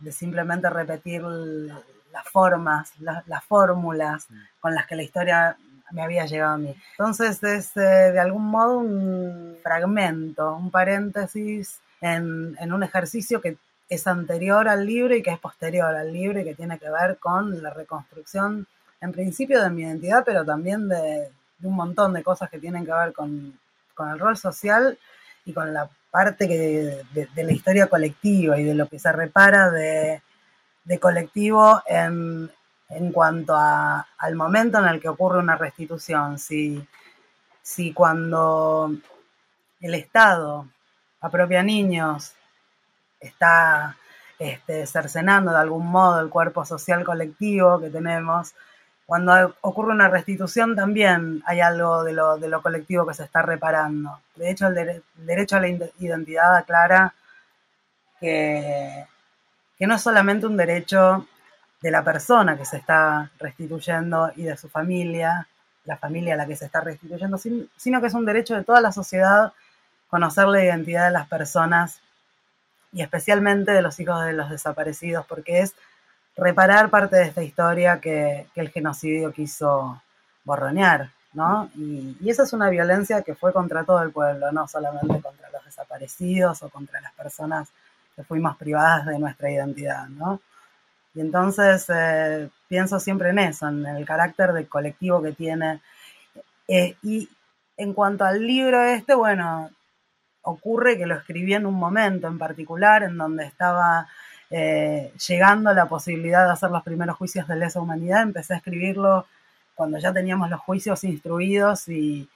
de, 0.01 0.11
simplemente 0.11 0.69
repetir 0.71 1.23
las 1.23 2.25
formas, 2.33 2.91
la, 2.99 3.23
las 3.29 3.45
fórmulas 3.45 4.27
con 4.59 4.75
las 4.75 4.89
que 4.89 4.97
la 4.97 5.05
historia 5.05 5.57
me 5.93 6.03
había 6.03 6.27
llegado 6.27 6.55
a 6.55 6.59
mí. 6.59 6.75
Entonces 6.99 7.41
es 7.45 7.77
eh, 7.77 8.11
de 8.13 8.19
algún 8.19 8.47
modo 8.47 8.79
un 8.79 9.57
fragmento, 9.63 10.57
un 10.57 10.73
paréntesis 10.73 11.79
en, 12.01 12.57
en 12.59 12.73
un 12.73 12.83
ejercicio 12.83 13.41
que 13.41 13.57
es 13.89 14.05
anterior 14.09 14.67
al 14.67 14.85
libro 14.85 15.15
y 15.15 15.23
que 15.23 15.31
es 15.31 15.39
posterior 15.39 15.95
al 15.95 16.13
libro 16.13 16.41
y 16.41 16.45
que 16.45 16.57
tiene 16.57 16.77
que 16.77 16.91
ver 16.91 17.19
con 17.19 17.63
la 17.63 17.71
reconstrucción 17.71 18.67
en 19.01 19.13
principio 19.13 19.63
de 19.63 19.71
mi 19.71 19.83
identidad, 19.83 20.23
pero 20.25 20.45
también 20.45 20.89
de, 20.89 21.31
un 21.63 21.75
montón 21.75 22.13
de 22.13 22.23
cosas 22.23 22.51
que 22.51 22.59
tienen 22.59 22.85
que 22.85 22.93
ver 22.93 23.13
con, 23.13 23.59
con 23.95 24.11
el 24.11 24.19
rol 24.19 24.37
social 24.37 24.99
y 25.45 25.53
con 25.53 25.73
la 25.73 25.89
parte 26.11 26.49
que, 26.49 26.59
de, 27.13 27.29
de, 27.35 27.45
la 27.45 27.53
historia 27.53 27.87
colectiva 27.87 28.59
y 28.59 28.65
de 28.65 28.75
lo 28.75 28.89
que 28.89 28.99
se 28.99 29.13
repara 29.13 29.71
de, 29.71 30.23
de 30.85 30.99
colectivo 30.99 31.83
en, 31.87 32.51
en 32.89 33.13
cuanto 33.13 33.55
a, 33.55 34.07
al 34.19 34.35
momento 34.35 34.79
en 34.79 34.87
el 34.87 35.01
que 35.01 35.09
ocurre 35.09 35.39
una 35.39 35.57
restitución. 35.57 36.39
Si, 36.39 36.87
si 37.63 37.93
cuando 37.93 38.91
el 39.81 39.95
Estado 39.95 40.67
apropia 41.21 41.63
niños, 41.63 42.33
está 43.21 43.97
este, 44.39 44.87
cercenando 44.87 45.51
de 45.51 45.59
algún 45.59 45.87
modo 45.87 46.21
el 46.21 46.31
cuerpo 46.31 46.65
social 46.65 47.05
colectivo 47.05 47.81
que 47.81 47.91
tenemos, 47.91 48.55
cuando 49.09 49.57
ocurre 49.62 49.92
una 49.92 50.09
restitución 50.09 50.77
también 50.77 51.42
hay 51.47 51.62
algo 51.62 52.05
de 52.05 52.12
lo, 52.12 52.62
colectivo 52.62 53.07
que 53.07 53.14
se 53.14 53.25
está 53.25 53.40
reparando. 53.40 54.21
De 54.37 54.51
hecho, 54.51 54.66
el 54.66 55.03
derecho 55.16 55.57
a 55.57 55.61
la 55.61 55.68
identidad 55.68 56.55
aclara 56.55 57.14
que, 58.21 59.07
que, 59.79 59.87
no 59.87 59.94
es 59.94 60.03
solamente 60.03 60.47
un 60.47 60.59
derecho 60.59 61.27
de 61.81 61.90
la 61.90 62.05
persona 62.05 62.59
que 62.59 62.66
se 62.66 62.77
está 62.77 63.31
restituyendo 63.38 64.31
y 64.37 64.42
de 64.42 64.59
su 64.59 64.68
familia, 64.68 65.49
la 65.87 65.97
familia 65.97 66.35
a 66.35 66.37
la 66.37 66.47
que 66.47 66.57
se 66.57 66.66
está 66.66 66.83
restituyendo, 66.83 67.38
sino 67.38 68.01
que 68.03 68.09
es 68.09 68.14
un 68.14 68.27
derecho 68.27 68.57
de 68.57 68.64
toda 68.64 68.83
la 68.83 68.92
sociedad 68.92 69.55
conocer 70.11 70.49
la 70.49 70.62
identidad 70.62 71.07
de 71.07 71.12
las 71.12 71.27
personas 71.29 72.03
y 72.92 73.01
especialmente 73.01 73.73
de 73.73 73.81
los 73.81 73.99
hijos 74.01 74.23
de 74.27 74.35
los 74.35 74.51
desaparecidos, 74.51 75.25
porque 75.25 75.61
es 75.61 75.75
reparar 76.38 76.88
parte 76.88 77.16
de 77.16 77.24
esta 77.24 77.42
historia 77.42 78.01
que, 78.01 78.46
el 78.55 78.70
genocidio 78.70 79.33
quiso 79.33 80.01
borronear, 80.44 81.11
¿no? 81.33 81.70
Y, 81.74 82.16
esa 82.29 82.44
es 82.44 82.53
una 82.53 82.70
violencia 82.70 83.22
que 83.22 83.35
fue 83.35 83.53
contra 83.53 83.85
todo 83.85 84.03
el 84.03 84.12
pueblo, 84.12 84.51
no 84.53 84.66
solamente 84.68 85.20
contra 85.20 85.51
los 85.51 85.64
desaparecidos 85.64 86.62
o 86.62 86.68
contra 86.70 87.01
las 87.01 87.12
personas 87.12 87.68
que 88.14 88.22
fuimos 88.22 88.57
privadas 88.57 89.07
de 89.07 89.18
nuestra 89.18 89.51
identidad, 89.51 90.09
¿no? 90.09 90.40
Y 91.14 91.20
entonces 91.20 91.87
eh, 91.88 92.48
pienso 92.68 93.01
siempre 93.01 93.31
en 93.31 93.40
eso, 93.40 93.68
en 93.68 93.85
el 93.87 94.05
carácter 94.05 94.53
de 94.53 94.66
colectivo 94.66 95.20
que 95.20 95.33
tiene. 95.33 95.81
Eh, 96.68 96.96
y 97.03 97.29
en 97.77 97.94
cuanto 97.94 98.24
al 98.24 98.46
libro 98.46 98.83
este, 98.85 99.14
bueno, 99.14 99.70
ocurre 100.42 100.96
que 100.96 101.07
lo 101.07 101.16
escribí 101.16 101.55
en 101.55 101.66
un 101.66 101.74
momento 101.74 102.29
en 102.29 102.38
particular 102.38 103.03
en 103.03 103.16
donde 103.16 103.44
estaba 103.44 104.07
eh, 104.51 105.13
llegando 105.27 105.71
a 105.71 105.75
la 105.75 105.87
posibilidad 105.87 106.47
de 106.47 106.53
hacer 106.53 106.71
los 106.71 106.83
primeros 106.83 107.17
juicios 107.17 107.47
de 107.47 107.57
lesa 107.57 107.81
humanidad, 107.81 108.23
empecé 108.23 108.55
a 108.55 108.57
escribirlo 108.59 109.27
cuando 109.75 109.99
ya 109.99 110.13
teníamos 110.13 110.51
los 110.51 110.61
juicios 110.61 111.05
instruidos 111.05 111.89
y, 111.89 112.29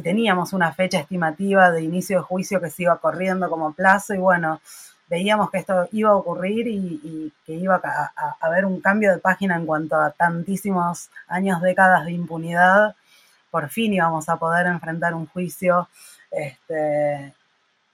teníamos 0.00 0.52
una 0.52 0.72
fecha 0.72 1.00
estimativa 1.00 1.72
de 1.72 1.82
inicio 1.82 2.18
de 2.18 2.22
juicio 2.22 2.60
que 2.60 2.70
se 2.70 2.84
iba 2.84 2.98
corriendo 2.98 3.50
como 3.50 3.72
plazo 3.72 4.14
y 4.14 4.18
bueno, 4.18 4.60
veíamos 5.08 5.50
que 5.50 5.58
esto 5.58 5.88
iba 5.90 6.10
a 6.10 6.14
ocurrir 6.14 6.68
y, 6.68 7.32
que 7.44 7.54
iba 7.54 7.80
a, 7.82 8.36
haber 8.40 8.64
un 8.64 8.80
cambio 8.80 9.10
de 9.10 9.18
página 9.18 9.56
en 9.56 9.66
cuanto 9.66 9.96
a 9.96 10.12
tantísimos 10.12 11.10
años, 11.26 11.60
décadas 11.62 12.04
de 12.04 12.12
impunidad. 12.12 12.94
Por 13.50 13.70
fin 13.70 13.92
íbamos 13.92 14.28
a 14.28 14.36
poder 14.36 14.68
enfrentar 14.68 15.14
un 15.14 15.26
juicio 15.26 15.88
este, 16.30 17.34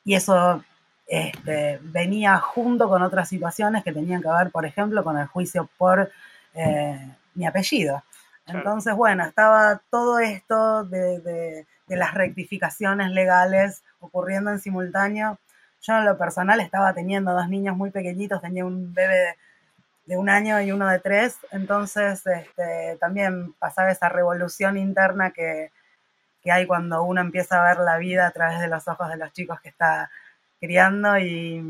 y 0.05 0.14
eso 0.14 0.62
este, 1.07 1.79
venía 1.83 2.38
junto 2.38 2.88
con 2.88 3.03
otras 3.03 3.29
situaciones 3.29 3.85
que 3.85 3.93
tenían 3.93 4.23
que 4.23 4.29
ver, 4.29 4.51
por 4.51 4.67
ejemplo, 4.67 5.05
con 5.05 5.19
el 5.19 5.27
juicio 5.27 5.69
por 5.77 6.11
eh, 6.55 7.09
mi 7.35 7.47
apellido. 7.47 8.03
Entonces, 8.47 8.95
bueno, 8.95 9.25
estaba 9.25 9.81
todo 9.90 10.19
esto 10.19 10.85
de, 10.85 11.21
de, 11.21 11.67
de, 11.87 11.97
las 11.97 12.12
rectificaciones 12.12 13.11
legales 13.11 13.83
ocurriendo 14.01 14.51
en 14.51 14.59
simultáneo. 14.59 15.38
Yo 15.81 15.97
en 15.97 16.05
lo 16.05 16.19
personal 16.19 16.61
estaba 16.61 16.93
teniendo 16.93 17.33
dos 17.33 17.49
niños 17.49 17.77
muy 17.77 17.90
pequeñitos, 17.90 18.43
tenía 18.43 18.64
un 18.64 18.93
bebé 18.93 19.14
de, 19.14 19.37
de 20.07 20.17
un 20.19 20.29
año 20.29 20.61
y 20.61 20.73
uno 20.73 20.88
de 20.88 20.99
tres, 20.99 21.38
entonces 21.51 22.27
este, 22.27 22.97
también 23.01 23.55
pasaba 23.55 23.90
esa 23.90 24.09
revolución 24.09 24.77
interna 24.77 25.31
que, 25.31 25.71
que 26.43 26.53
hay 26.53 26.67
cuando 26.67 27.03
uno 27.03 27.23
empieza 27.23 27.61
a 27.61 27.69
ver 27.69 27.83
la 27.83 27.97
vida 27.97 28.27
a 28.27 28.31
través 28.31 28.61
de 28.61 28.69
los 28.69 28.87
ojos 28.87 29.09
de 29.09 29.17
los 29.17 29.33
chicos 29.33 29.61
que 29.61 29.71
está 29.71 30.11
criando 30.61 31.19
y, 31.19 31.62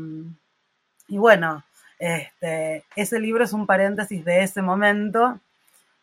y 1.07 1.17
bueno, 1.17 1.63
este, 1.99 2.83
ese 2.95 3.19
libro 3.19 3.43
es 3.43 3.53
un 3.53 3.65
paréntesis 3.65 4.23
de 4.25 4.43
ese 4.43 4.61
momento 4.61 5.39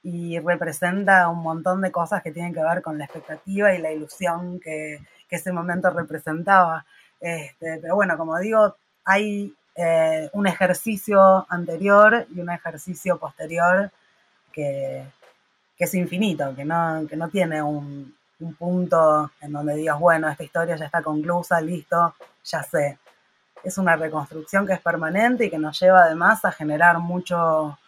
y 0.02 0.38
representa 0.40 1.28
un 1.28 1.42
montón 1.42 1.80
de 1.80 1.92
cosas 1.92 2.22
que 2.22 2.32
tienen 2.32 2.54
que 2.54 2.62
ver 2.62 2.82
con 2.82 2.98
la 2.98 3.04
expectativa 3.04 3.74
y 3.74 3.78
la 3.78 3.92
ilusión 3.92 4.58
que, 4.58 5.00
que 5.28 5.36
ese 5.36 5.52
momento 5.52 5.90
representaba. 5.90 6.84
Este, 7.20 7.78
pero 7.80 7.94
bueno, 7.94 8.16
como 8.16 8.38
digo, 8.38 8.76
hay 9.04 9.54
eh, 9.76 10.28
un 10.32 10.46
ejercicio 10.46 11.46
anterior 11.48 12.26
y 12.34 12.40
un 12.40 12.50
ejercicio 12.50 13.18
posterior 13.18 13.90
que, 14.52 15.04
que 15.76 15.84
es 15.84 15.94
infinito, 15.94 16.54
que 16.56 16.64
no, 16.64 17.06
que 17.08 17.16
no 17.16 17.28
tiene 17.28 17.62
un, 17.62 18.14
un 18.42 18.54
punto 18.54 19.30
en 19.40 19.52
donde 19.52 19.74
digas, 19.74 19.98
bueno, 19.98 20.28
esta 20.28 20.44
historia 20.44 20.76
ya 20.76 20.86
está 20.86 21.02
conclusa, 21.02 21.60
listo, 21.60 22.14
ya 22.44 22.62
sé. 22.62 22.98
Es 23.62 23.78
una 23.78 23.96
reconstrucción 23.96 24.66
que 24.66 24.72
es 24.74 24.80
permanente 24.80 25.46
y 25.46 25.50
que 25.50 25.58
nos 25.58 25.78
lleva 25.78 26.04
además 26.04 26.44
a 26.44 26.52
generar 26.52 26.98
mucho, 26.98 27.78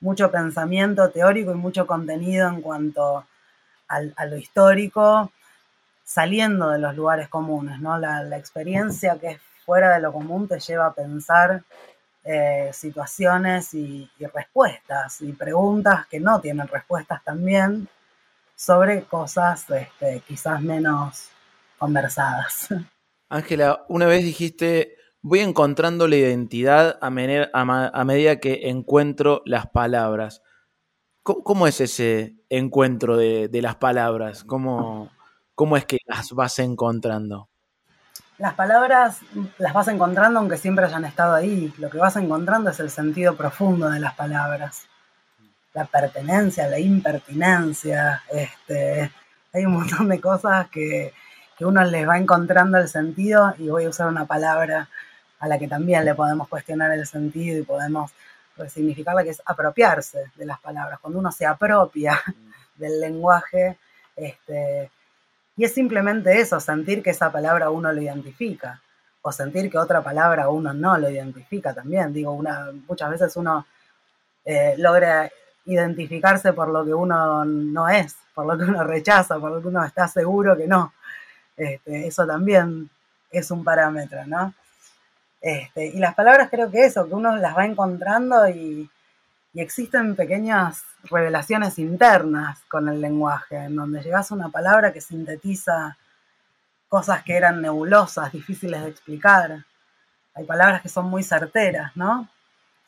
mucho 0.00 0.30
pensamiento 0.30 1.10
teórico 1.10 1.52
y 1.52 1.56
mucho 1.56 1.86
contenido 1.86 2.48
en 2.48 2.60
cuanto 2.60 3.24
al, 3.88 4.12
a 4.16 4.26
lo 4.26 4.36
histórico, 4.36 5.32
saliendo 6.04 6.70
de 6.70 6.78
los 6.78 6.94
lugares 6.94 7.28
comunes, 7.28 7.80
¿no? 7.80 7.98
La, 7.98 8.22
la 8.22 8.36
experiencia 8.36 9.18
que 9.18 9.28
es 9.28 9.40
fuera 9.64 9.94
de 9.94 10.00
lo 10.00 10.12
común 10.12 10.46
te 10.46 10.60
lleva 10.60 10.86
a 10.86 10.92
pensar 10.92 11.62
eh, 12.24 12.70
situaciones 12.74 13.72
y, 13.72 14.10
y 14.18 14.26
respuestas 14.26 15.22
y 15.22 15.32
preguntas 15.32 16.06
que 16.06 16.20
no 16.20 16.40
tienen 16.40 16.68
respuestas 16.68 17.22
también 17.24 17.88
sobre 18.54 19.04
cosas 19.04 19.68
este, 19.70 20.22
quizás 20.26 20.60
menos 20.60 21.28
conversadas. 21.78 22.68
Ángela, 23.28 23.84
una 23.88 24.06
vez 24.06 24.22
dijiste, 24.22 24.96
voy 25.22 25.40
encontrando 25.40 26.06
la 26.06 26.16
identidad 26.16 26.98
a, 27.00 27.10
medida 27.10 28.40
que 28.40 28.68
encuentro 28.68 29.42
las 29.44 29.66
palabras. 29.66 30.42
¿Cómo, 31.22 31.42
cómo 31.42 31.66
es 31.66 31.80
ese 31.80 32.36
encuentro 32.48 33.16
de, 33.16 33.48
de 33.48 33.62
las 33.62 33.76
palabras? 33.76 34.44
¿Cómo, 34.44 35.10
¿Cómo 35.54 35.76
es 35.76 35.84
que 35.84 35.98
las 36.06 36.32
vas 36.32 36.58
encontrando? 36.58 37.48
Las 38.38 38.54
palabras 38.54 39.20
las 39.58 39.72
vas 39.72 39.88
encontrando 39.88 40.40
aunque 40.40 40.58
siempre 40.58 40.84
hayan 40.84 41.04
estado 41.04 41.34
ahí. 41.34 41.72
Lo 41.78 41.88
que 41.88 41.98
vas 41.98 42.16
encontrando 42.16 42.70
es 42.70 42.80
el 42.80 42.90
sentido 42.90 43.36
profundo 43.36 43.88
de 43.88 44.00
las 44.00 44.14
palabras. 44.14 44.88
La 45.74 45.84
pertenencia, 45.84 46.68
la 46.68 46.78
impertinencia. 46.78 48.22
Este, 48.32 49.10
hay 49.52 49.66
un 49.66 49.74
montón 49.74 50.08
de 50.08 50.20
cosas 50.20 50.68
que, 50.70 51.12
que 51.58 51.64
uno 51.64 51.84
les 51.84 52.08
va 52.08 52.18
encontrando 52.18 52.78
el 52.78 52.88
sentido 52.88 53.54
y 53.58 53.68
voy 53.68 53.84
a 53.84 53.90
usar 53.90 54.08
una 54.08 54.24
palabra 54.24 54.88
a 55.38 55.48
la 55.48 55.58
que 55.58 55.68
también 55.68 56.04
le 56.04 56.14
podemos 56.14 56.48
cuestionar 56.48 56.90
el 56.92 57.06
sentido 57.06 57.58
y 57.58 57.62
podemos 57.62 58.12
resignificarla, 58.56 59.24
que 59.24 59.30
es 59.30 59.42
apropiarse 59.44 60.30
de 60.36 60.46
las 60.46 60.60
palabras. 60.60 61.00
Cuando 61.00 61.18
uno 61.18 61.32
se 61.32 61.46
apropia 61.46 62.20
del 62.76 63.00
lenguaje, 63.00 63.76
este, 64.16 64.90
y 65.56 65.64
es 65.64 65.74
simplemente 65.74 66.40
eso, 66.40 66.60
sentir 66.60 67.02
que 67.02 67.10
esa 67.10 67.30
palabra 67.30 67.70
uno 67.70 67.92
lo 67.92 68.00
identifica, 68.00 68.80
o 69.22 69.32
sentir 69.32 69.70
que 69.70 69.78
otra 69.78 70.02
palabra 70.02 70.48
uno 70.50 70.74
no 70.74 70.98
lo 70.98 71.08
identifica 71.08 71.72
también. 71.72 72.12
Digo, 72.12 72.32
una, 72.32 72.70
muchas 72.86 73.10
veces 73.10 73.36
uno 73.36 73.66
eh, 74.44 74.74
logra 74.76 75.30
identificarse 75.66 76.52
por 76.52 76.68
lo 76.68 76.84
que 76.84 76.94
uno 76.94 77.44
no 77.44 77.88
es, 77.88 78.16
por 78.34 78.46
lo 78.46 78.58
que 78.58 78.64
uno 78.64 78.84
rechaza, 78.84 79.38
por 79.38 79.50
lo 79.50 79.60
que 79.60 79.68
uno 79.68 79.84
está 79.84 80.08
seguro 80.08 80.56
que 80.56 80.66
no. 80.66 80.92
Este, 81.56 82.06
eso 82.06 82.26
también 82.26 82.90
es 83.30 83.50
un 83.50 83.64
parámetro, 83.64 84.26
¿no? 84.26 84.54
Este, 85.40 85.86
y 85.86 85.98
las 85.98 86.14
palabras 86.14 86.48
creo 86.50 86.70
que 86.70 86.84
eso, 86.84 87.06
que 87.06 87.14
uno 87.14 87.36
las 87.36 87.56
va 87.56 87.66
encontrando 87.66 88.48
y, 88.48 88.90
y 89.52 89.60
existen 89.60 90.16
pequeñas 90.16 90.82
revelaciones 91.04 91.78
internas 91.78 92.58
con 92.68 92.88
el 92.88 93.00
lenguaje, 93.00 93.56
en 93.56 93.76
donde 93.76 94.02
llegas 94.02 94.30
a 94.30 94.34
una 94.34 94.48
palabra 94.48 94.92
que 94.92 95.00
sintetiza 95.00 95.96
cosas 96.88 97.22
que 97.22 97.36
eran 97.36 97.60
nebulosas, 97.60 98.32
difíciles 98.32 98.82
de 98.82 98.90
explicar. 98.90 99.64
Hay 100.34 100.44
palabras 100.44 100.82
que 100.82 100.88
son 100.88 101.06
muy 101.06 101.22
certeras, 101.22 101.96
¿no? 101.96 102.28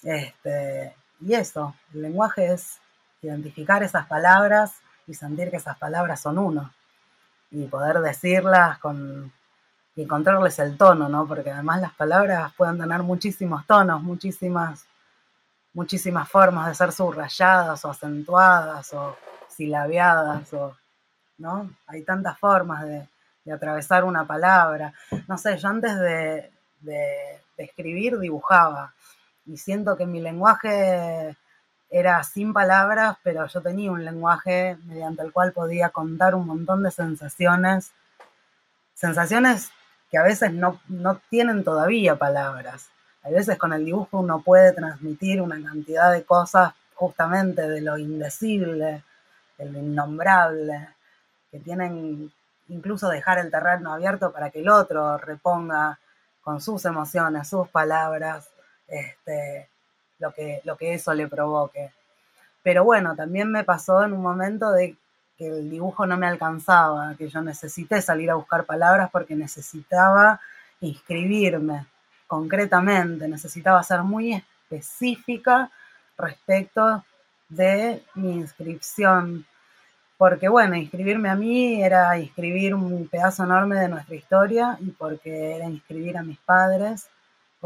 Este, 0.02 0.94
y 1.20 1.34
eso, 1.34 1.74
el 1.94 2.02
lenguaje 2.02 2.52
es 2.52 2.78
identificar 3.22 3.82
esas 3.82 4.06
palabras 4.06 4.74
y 5.06 5.14
sentir 5.14 5.50
que 5.50 5.56
esas 5.56 5.78
palabras 5.78 6.20
son 6.20 6.38
uno. 6.38 6.72
Y 7.50 7.66
poder 7.66 8.00
decirlas 8.00 8.78
con, 8.78 9.32
y 9.94 10.02
encontrarles 10.02 10.58
el 10.58 10.76
tono, 10.76 11.08
¿no? 11.08 11.26
Porque 11.26 11.50
además 11.50 11.80
las 11.80 11.94
palabras 11.94 12.52
pueden 12.54 12.78
tener 12.78 13.02
muchísimos 13.02 13.66
tonos, 13.66 14.02
muchísimas 14.02 14.86
muchísimas 15.76 16.26
formas 16.26 16.68
de 16.68 16.74
ser 16.74 16.90
subrayadas 16.90 17.84
o 17.84 17.90
acentuadas 17.90 18.94
o 18.94 19.14
silabeadas 19.46 20.50
o 20.54 20.74
no 21.36 21.70
hay 21.86 22.02
tantas 22.02 22.38
formas 22.38 22.86
de, 22.86 23.06
atravesar 23.52 24.02
una 24.02 24.26
palabra 24.26 24.94
no 25.28 25.36
sé 25.36 25.58
yo 25.58 25.68
antes 25.68 25.96
de, 26.00 26.50
de, 26.80 27.40
escribir 27.58 28.18
dibujaba 28.18 28.94
y 29.46 29.56
siento 29.56 29.96
que 29.96 30.06
mi 30.06 30.20
lenguaje 30.20 31.36
era 31.88 32.22
sin 32.24 32.52
palabras 32.52 33.16
pero 33.22 33.46
yo 33.46 33.60
tenía 33.62 33.92
un 33.92 34.04
lenguaje 34.04 34.76
mediante 34.86 35.22
el 35.22 35.32
cual 35.32 35.52
podía 35.52 35.90
contar 35.90 36.34
un 36.34 36.46
montón 36.46 36.82
de 36.82 36.90
sensaciones 36.90 37.92
sensaciones 38.94 39.70
que 40.10 40.18
a 40.18 40.22
veces 40.22 40.52
no, 40.52 40.80
no 40.88 41.20
tienen 41.30 41.64
todavía 41.64 42.16
palabras. 42.16 42.88
A 43.22 43.28
veces 43.30 43.58
con 43.58 43.72
el 43.72 43.84
dibujo 43.84 44.20
uno 44.20 44.40
puede 44.40 44.72
transmitir 44.72 45.40
una 45.40 45.60
cantidad 45.62 46.12
de 46.12 46.24
cosas 46.24 46.72
justamente 46.94 47.68
de 47.68 47.80
lo 47.80 47.98
indecible, 47.98 49.02
de 49.58 49.70
lo 49.70 49.78
innombrable, 49.78 50.88
que 51.50 51.58
tienen 51.58 52.32
incluso 52.68 53.08
dejar 53.08 53.38
el 53.38 53.50
terreno 53.50 53.92
abierto 53.92 54.32
para 54.32 54.50
que 54.50 54.60
el 54.60 54.68
otro 54.68 55.18
reponga 55.18 55.98
con 56.40 56.60
sus 56.60 56.84
emociones, 56.84 57.48
sus 57.48 57.68
palabras, 57.68 58.48
este, 58.88 59.68
lo, 60.18 60.32
que, 60.32 60.60
lo 60.64 60.76
que 60.76 60.94
eso 60.94 61.14
le 61.14 61.28
provoque. 61.28 61.90
Pero 62.62 62.84
bueno, 62.84 63.14
también 63.14 63.50
me 63.50 63.64
pasó 63.64 64.04
en 64.04 64.12
un 64.12 64.22
momento 64.22 64.72
de 64.72 64.96
que 65.36 65.46
el 65.46 65.70
dibujo 65.70 66.06
no 66.06 66.16
me 66.16 66.26
alcanzaba, 66.26 67.14
que 67.16 67.28
yo 67.28 67.42
necesité 67.42 68.00
salir 68.00 68.30
a 68.30 68.36
buscar 68.36 68.64
palabras 68.64 69.10
porque 69.10 69.34
necesitaba 69.34 70.40
inscribirme 70.80 71.86
concretamente, 72.26 73.28
necesitaba 73.28 73.82
ser 73.82 74.02
muy 74.02 74.34
específica 74.34 75.70
respecto 76.16 77.04
de 77.48 78.02
mi 78.14 78.32
inscripción. 78.32 79.46
Porque 80.16 80.48
bueno, 80.48 80.76
inscribirme 80.76 81.28
a 81.28 81.34
mí 81.34 81.82
era 81.82 82.18
inscribir 82.18 82.74
un 82.74 83.06
pedazo 83.08 83.44
enorme 83.44 83.78
de 83.78 83.88
nuestra 83.88 84.16
historia 84.16 84.78
y 84.80 84.90
porque 84.90 85.56
era 85.56 85.66
inscribir 85.66 86.16
a 86.16 86.22
mis 86.22 86.38
padres, 86.38 87.08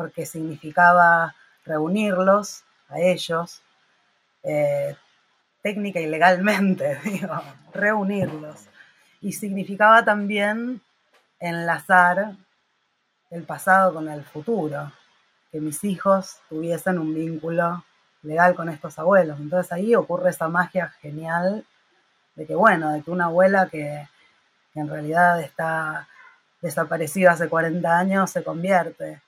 porque 0.01 0.25
significaba 0.25 1.35
reunirlos 1.67 2.65
a 2.89 3.01
ellos, 3.01 3.61
eh, 4.43 4.97
técnica 5.61 6.01
y 6.01 6.07
legalmente, 6.07 6.99
digo, 7.05 7.35
reunirlos. 7.75 8.65
Y 9.21 9.35
significaba 9.35 10.03
también 10.03 10.81
enlazar 11.39 12.33
el 13.29 13.43
pasado 13.43 13.93
con 13.93 14.09
el 14.09 14.25
futuro, 14.25 14.91
que 15.53 15.61
mis 15.61 15.85
hijos 15.85 16.39
tuviesen 16.49 16.99
un 16.99 17.15
vínculo 17.15 17.85
legal 18.23 18.55
con 18.55 18.71
estos 18.71 18.99
abuelos. 18.99 19.39
Entonces 19.39 19.71
ahí 19.71 19.95
ocurre 19.95 20.31
esa 20.31 20.49
magia 20.49 20.89
genial 21.03 21.67
de 22.37 22.47
que, 22.47 22.55
bueno, 22.55 22.93
de 22.93 23.03
que 23.03 23.11
una 23.11 23.27
abuela 23.27 23.69
que, 23.69 24.09
en 24.75 24.89
realidad 24.89 25.43
está 25.43 26.09
desaparecida 26.63 27.33
hace 27.33 27.51
40 27.51 27.99
años 27.99 28.31
se 28.31 28.43
convierte 28.43 29.21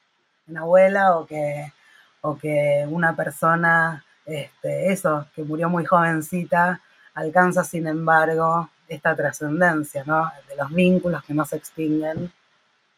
en 0.48 0.56
abuela 0.56 1.16
o 1.16 1.26
que, 1.26 1.72
o 2.20 2.36
que 2.36 2.86
una 2.88 3.14
persona, 3.14 4.04
este, 4.24 4.92
eso, 4.92 5.26
que 5.34 5.42
murió 5.42 5.68
muy 5.68 5.84
jovencita, 5.84 6.80
alcanza 7.14 7.64
sin 7.64 7.86
embargo 7.86 8.70
esta 8.88 9.14
trascendencia, 9.16 10.04
¿no? 10.06 10.30
De 10.48 10.56
los 10.56 10.70
vínculos 10.70 11.24
que 11.24 11.34
no 11.34 11.44
se 11.44 11.56
extinguen 11.56 12.32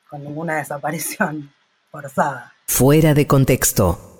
con 0.08 0.22
ninguna 0.22 0.56
desaparición 0.56 1.52
forzada. 1.90 2.52
Fuera 2.66 3.14
de 3.14 3.26
contexto. 3.26 4.13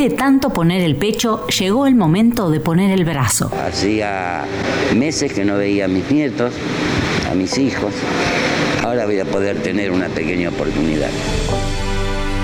De 0.00 0.08
tanto 0.08 0.50
poner 0.50 0.80
el 0.80 0.96
pecho, 0.96 1.46
llegó 1.48 1.86
el 1.86 1.94
momento 1.94 2.48
de 2.48 2.58
poner 2.58 2.90
el 2.90 3.04
brazo. 3.04 3.52
Hacía 3.66 4.46
meses 4.96 5.34
que 5.34 5.44
no 5.44 5.58
veía 5.58 5.84
a 5.84 5.88
mis 5.88 6.10
nietos, 6.10 6.54
a 7.30 7.34
mis 7.34 7.58
hijos. 7.58 7.92
Ahora 8.82 9.04
voy 9.04 9.20
a 9.20 9.26
poder 9.26 9.62
tener 9.62 9.90
una 9.90 10.08
pequeña 10.08 10.48
oportunidad. 10.48 11.10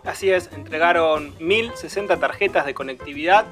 Así 0.04 0.32
es, 0.32 0.50
entregaron 0.54 1.38
1.060 1.38 2.20
tarjetas 2.20 2.66
de 2.66 2.74
conectividad 2.74 3.46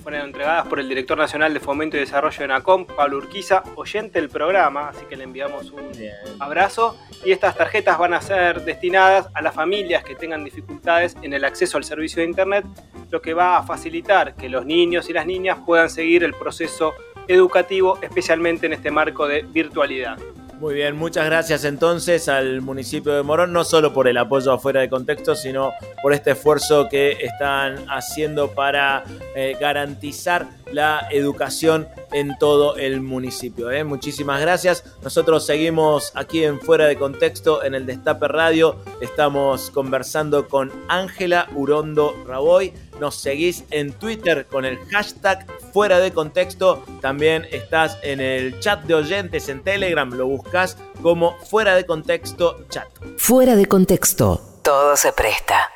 fueron 0.00 0.22
entregadas 0.22 0.66
por 0.66 0.80
el 0.80 0.88
director 0.88 1.16
nacional 1.16 1.54
de 1.54 1.60
Fomento 1.60 1.96
y 1.96 2.00
Desarrollo 2.00 2.38
de 2.38 2.48
NACOM, 2.48 2.86
Pablo 2.86 3.18
Urquiza, 3.18 3.62
oyente 3.76 4.20
del 4.20 4.28
programa, 4.28 4.88
así 4.88 5.04
que 5.06 5.16
le 5.16 5.24
enviamos 5.24 5.70
un 5.70 5.90
abrazo. 6.38 6.98
Y 7.24 7.32
estas 7.32 7.56
tarjetas 7.56 7.98
van 7.98 8.14
a 8.14 8.20
ser 8.20 8.64
destinadas 8.64 9.28
a 9.34 9.42
las 9.42 9.54
familias 9.54 10.02
que 10.04 10.14
tengan 10.14 10.44
dificultades 10.44 11.16
en 11.22 11.32
el 11.32 11.44
acceso 11.44 11.76
al 11.76 11.84
servicio 11.84 12.22
de 12.22 12.28
Internet, 12.28 12.64
lo 13.10 13.20
que 13.20 13.34
va 13.34 13.58
a 13.58 13.62
facilitar 13.62 14.34
que 14.34 14.48
los 14.48 14.64
niños 14.64 15.10
y 15.10 15.12
las 15.12 15.26
niñas 15.26 15.58
puedan 15.64 15.90
seguir 15.90 16.24
el 16.24 16.34
proceso 16.34 16.94
educativo, 17.28 17.98
especialmente 18.02 18.66
en 18.66 18.72
este 18.72 18.90
marco 18.90 19.26
de 19.26 19.42
virtualidad. 19.42 20.18
Muy 20.60 20.74
bien, 20.74 20.94
muchas 20.94 21.24
gracias 21.24 21.64
entonces 21.64 22.28
al 22.28 22.60
municipio 22.60 23.14
de 23.14 23.22
Morón, 23.22 23.50
no 23.50 23.64
solo 23.64 23.94
por 23.94 24.06
el 24.08 24.18
apoyo 24.18 24.52
afuera 24.52 24.82
de 24.82 24.90
contexto, 24.90 25.34
sino 25.34 25.72
por 26.02 26.12
este 26.12 26.32
esfuerzo 26.32 26.86
que 26.90 27.12
están 27.12 27.86
haciendo 27.88 28.50
para 28.50 29.02
eh, 29.34 29.56
garantizar 29.58 30.48
la 30.70 31.08
educación 31.12 31.88
en 32.12 32.36
todo 32.38 32.76
el 32.76 33.00
municipio. 33.00 33.70
¿eh? 33.70 33.84
Muchísimas 33.84 34.38
gracias. 34.42 34.84
Nosotros 35.02 35.46
seguimos 35.46 36.12
aquí 36.14 36.44
en 36.44 36.60
Fuera 36.60 36.84
de 36.84 36.98
Contexto 36.98 37.64
en 37.64 37.74
el 37.74 37.86
Destape 37.86 38.28
Radio. 38.28 38.76
Estamos 39.00 39.70
conversando 39.70 40.46
con 40.46 40.70
Ángela 40.88 41.48
Urondo 41.54 42.14
Raboy. 42.26 42.74
Nos 43.00 43.16
seguís 43.16 43.64
en 43.70 43.92
Twitter 43.92 44.46
con 44.46 44.64
el 44.64 44.78
hashtag 44.90 45.46
Fuera 45.72 45.98
de 45.98 46.12
Contexto. 46.12 46.84
También 47.00 47.46
estás 47.50 47.98
en 48.02 48.20
el 48.20 48.60
chat 48.60 48.82
de 48.84 48.94
oyentes 48.94 49.48
en 49.48 49.62
Telegram. 49.62 50.10
Lo 50.12 50.26
buscas 50.26 50.76
como 51.02 51.36
Fuera 51.38 51.74
de 51.74 51.86
Contexto 51.86 52.66
Chat. 52.68 52.88
Fuera 53.16 53.56
de 53.56 53.66
Contexto. 53.66 54.40
Todo 54.62 54.96
se 54.96 55.12
presta. 55.12 55.70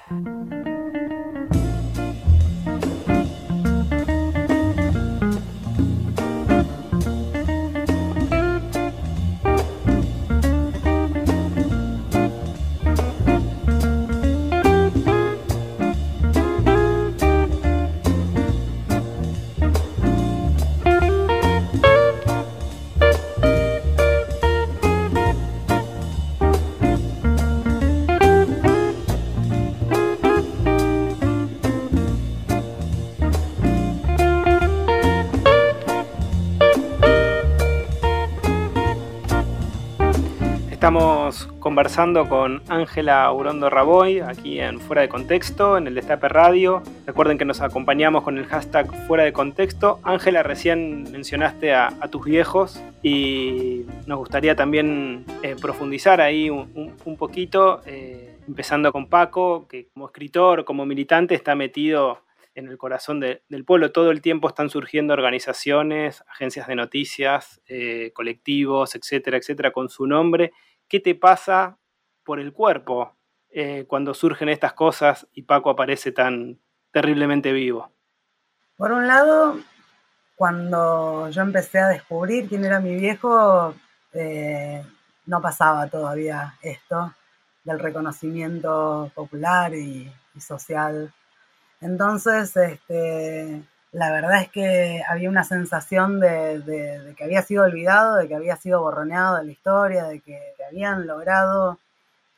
Conversando 41.74 42.28
con 42.28 42.62
Ángela 42.68 43.32
Urondo 43.32 43.68
Raboy 43.68 44.20
aquí 44.20 44.60
en 44.60 44.78
Fuera 44.78 45.02
de 45.02 45.08
Contexto, 45.08 45.76
en 45.76 45.88
el 45.88 45.96
Destape 45.96 46.28
Radio. 46.28 46.84
Recuerden 47.04 47.36
que 47.36 47.44
nos 47.44 47.60
acompañamos 47.62 48.22
con 48.22 48.38
el 48.38 48.46
hashtag 48.46 48.86
Fuera 49.08 49.24
de 49.24 49.32
Contexto. 49.32 49.98
Ángela, 50.04 50.44
recién 50.44 51.02
mencionaste 51.10 51.74
a, 51.74 51.90
tus 52.12 52.26
viejos 52.26 52.80
y 53.02 53.86
nos 54.06 54.18
gustaría 54.18 54.54
también 54.54 55.24
eh, 55.42 55.56
profundizar 55.60 56.20
ahí 56.20 56.48
un, 56.48 57.16
poquito, 57.18 57.80
eh, 57.86 58.36
empezando 58.46 58.92
con 58.92 59.08
Paco, 59.08 59.66
que 59.66 59.88
como 59.88 60.06
escritor, 60.06 60.64
como 60.64 60.86
militante 60.86 61.34
está 61.34 61.56
metido 61.56 62.20
en 62.54 62.68
el 62.68 62.78
corazón 62.78 63.18
del 63.18 63.64
pueblo. 63.66 63.90
Todo 63.90 64.12
el 64.12 64.20
tiempo 64.20 64.46
están 64.46 64.70
surgiendo 64.70 65.12
organizaciones, 65.12 66.22
agencias 66.28 66.68
de 66.68 66.76
noticias, 66.76 67.60
eh, 67.66 68.12
colectivos, 68.14 68.94
etcétera, 68.94 69.38
etcétera, 69.38 69.72
con 69.72 69.88
su 69.88 70.06
nombre 70.06 70.52
qué 70.94 71.00
te 71.00 71.16
pasa 71.16 71.76
por 72.24 72.38
el 72.38 72.52
cuerpo 72.52 73.16
eh, 73.50 73.84
cuando 73.88 74.14
surgen 74.14 74.48
estas 74.48 74.74
cosas 74.74 75.26
y 75.32 75.42
Paco 75.42 75.70
aparece 75.70 76.12
tan 76.12 76.60
terriblemente 76.92 77.50
vivo. 77.50 77.90
Por 78.76 78.92
un 78.92 79.08
lado, 79.08 79.58
cuando 80.36 81.28
yo 81.30 81.42
empecé 81.42 81.80
a 81.80 81.88
descubrir 81.88 82.48
quién 82.48 82.64
era 82.64 82.78
mi 82.78 82.94
viejo, 82.94 83.74
eh, 84.12 84.86
no 85.26 85.42
pasaba 85.42 85.88
todavía 85.88 86.54
esto. 86.62 87.12
del 87.64 87.80
reconocimiento 87.80 89.10
popular 89.16 89.74
y, 89.74 90.12
social. 90.38 91.12
Entonces, 91.80 92.56
este, 92.56 93.64
la 93.94 94.10
verdad 94.10 94.42
es 94.42 94.48
que 94.48 95.04
había 95.08 95.30
una 95.30 95.44
sensación 95.44 96.18
de, 96.18 97.14
que 97.16 97.24
había 97.24 97.42
sido 97.42 97.62
olvidado, 97.62 98.16
de 98.16 98.26
que 98.26 98.34
había 98.34 98.56
sido 98.56 98.80
borroneado 98.80 99.36
de 99.36 99.44
la 99.44 99.52
historia, 99.52 100.04
de 100.04 100.20
que, 100.20 100.40
habían 100.68 101.06
logrado 101.06 101.78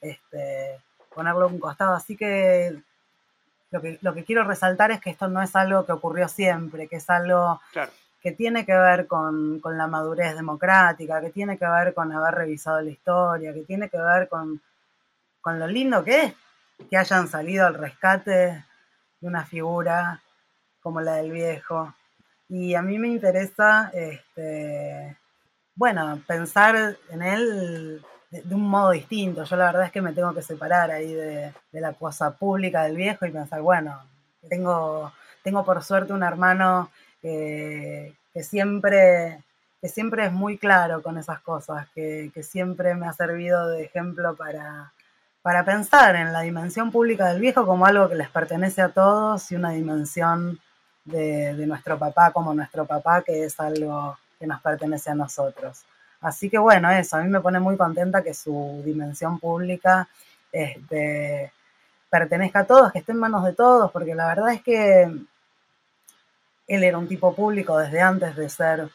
este, 0.02 0.78
ponerlo 1.14 1.44
a 1.44 1.48
un 1.48 1.59
costado. 1.59 1.94
Así 1.94 2.14
que 2.14 2.76
lo, 3.70 3.80
que 3.80 3.98
lo 4.02 4.12
que 4.12 4.24
quiero 4.24 4.44
resaltar 4.44 4.90
es 4.90 5.00
que 5.00 5.09
esto 5.09 5.28
no 5.28 5.40
es 5.40 5.57
algo 5.57 5.86
que 5.86 5.92
ocurrió 5.92 6.28
siempre, 6.28 6.88
que 6.88 6.96
es 6.96 7.09
algo 7.09 7.59
que 8.20 8.32
tiene 8.32 8.66
que 8.66 8.74
ver 8.74 9.07
con, 9.07 9.59
con, 9.61 9.78
la 9.78 9.86
madurez 9.86 10.34
democrática, 10.34 11.22
que 11.22 11.30
tiene 11.30 11.57
que 11.57 11.66
ver 11.66 11.94
con 11.94 12.12
haber 12.12 12.34
revisado 12.34 12.82
la 12.82 12.90
historia, 12.90 13.54
que 13.54 13.62
tiene 13.62 13.88
que 13.88 13.98
ver 13.98 14.28
con, 14.28 14.61
con 15.40 15.59
lo 15.59 15.66
lindo 15.66 16.04
que 16.04 16.24
es 16.24 16.34
que 16.90 16.98
hayan 16.98 17.28
salido 17.28 17.66
al 17.66 17.74
rescate 17.74 18.62
de 19.20 19.26
una 19.26 19.46
figura 19.46 20.20
como 20.87 21.01
la 21.01 21.14
del 21.14 21.32
viejo. 21.32 21.93
Y 22.49 22.76
a 22.76 22.80
mí 22.80 22.97
me 22.97 23.09
interesa, 23.09 23.91
este, 23.93 25.16
bueno, 25.74 26.22
pensar 26.28 26.97
en 27.11 27.22
él 27.22 28.05
de, 28.30 28.55
un 28.55 28.68
modo 28.68 28.93
distinto. 28.93 29.43
Yo 29.43 29.57
la 29.57 29.64
verdad 29.64 29.87
es 29.87 29.91
que 29.91 30.01
me 30.01 30.12
tengo 30.12 30.32
que 30.32 30.43
separar 30.43 30.93
ahí 30.93 31.12
de, 31.12 31.53
la 31.72 31.93
cosa 31.95 32.37
pública 32.37 32.84
del 32.84 32.95
viejo 32.95 33.26
y 33.26 33.32
pensar, 33.32 33.62
bueno, 33.62 34.01
tengo, 34.49 35.12
tengo 35.43 35.64
por 35.64 35.82
suerte 35.82 36.12
un 36.12 36.22
hermano 36.22 36.89
que, 37.20 38.14
siempre 38.41 39.43
que 39.80 39.89
siempre 39.89 40.26
es 40.26 40.32
muy 40.32 40.57
claro 40.57 41.03
con 41.03 41.18
esas 41.18 41.41
cosas, 41.41 41.89
que, 41.97 42.30
que 42.32 42.45
siempre 42.45 42.95
me 42.95 43.09
ha 43.09 43.12
servido 43.12 43.66
de 43.70 43.82
ejemplo 43.82 44.37
para, 44.37 44.93
para 45.43 45.64
pensar 45.64 46.14
en 46.14 46.32
la 46.32 46.43
dimensión 46.43 46.93
pública 46.93 47.26
del 47.26 47.41
viejo 47.41 47.66
como 47.66 47.87
algo 47.87 48.09
que 48.09 48.14
les 48.14 48.30
pertenece 48.30 48.82
a 48.82 48.91
todos 48.91 49.51
y 49.51 49.57
una 49.57 49.70
dimensión 49.70 50.61
de, 51.07 51.66
nuestro 51.66 51.98
papá 51.98 52.30
como 52.32 52.52
nuestro 52.52 52.84
papá, 52.84 53.22
que 53.22 53.44
es 53.44 53.59
algo 53.59 54.18
que 54.38 54.46
nos 54.46 54.61
pertenece 54.61 55.11
a 55.11 55.14
nosotros. 55.14 55.82
Así 56.20 56.50
que 56.50 56.59
bueno, 56.59 56.90
eso, 56.90 57.16
a 57.16 57.22
mí 57.22 57.30
me 57.30 57.40
pone 57.40 57.61
muy 57.61 57.76
contenta 57.76 58.22
que 58.22 58.34
su 58.34 58.82
dimensión 58.84 59.38
pública 59.38 60.09
este, 60.52 61.52
pertenezca 62.11 62.61
a 62.61 62.66
todos, 62.66 62.92
que 62.92 62.98
esté 62.98 63.12
en 63.12 63.18
manos 63.18 63.44
de 63.44 63.52
todos, 63.52 63.90
porque 63.90 64.14
la 64.14 64.26
verdad 64.26 64.52
es 64.52 64.62
que 64.62 65.02
él 66.68 66.84
era 66.84 66.98
un 66.98 67.09
tipo 67.09 67.34
público 67.34 67.78
desde 67.78 68.00
antes 68.00 68.34
de 68.36 68.48
ser 68.48 68.90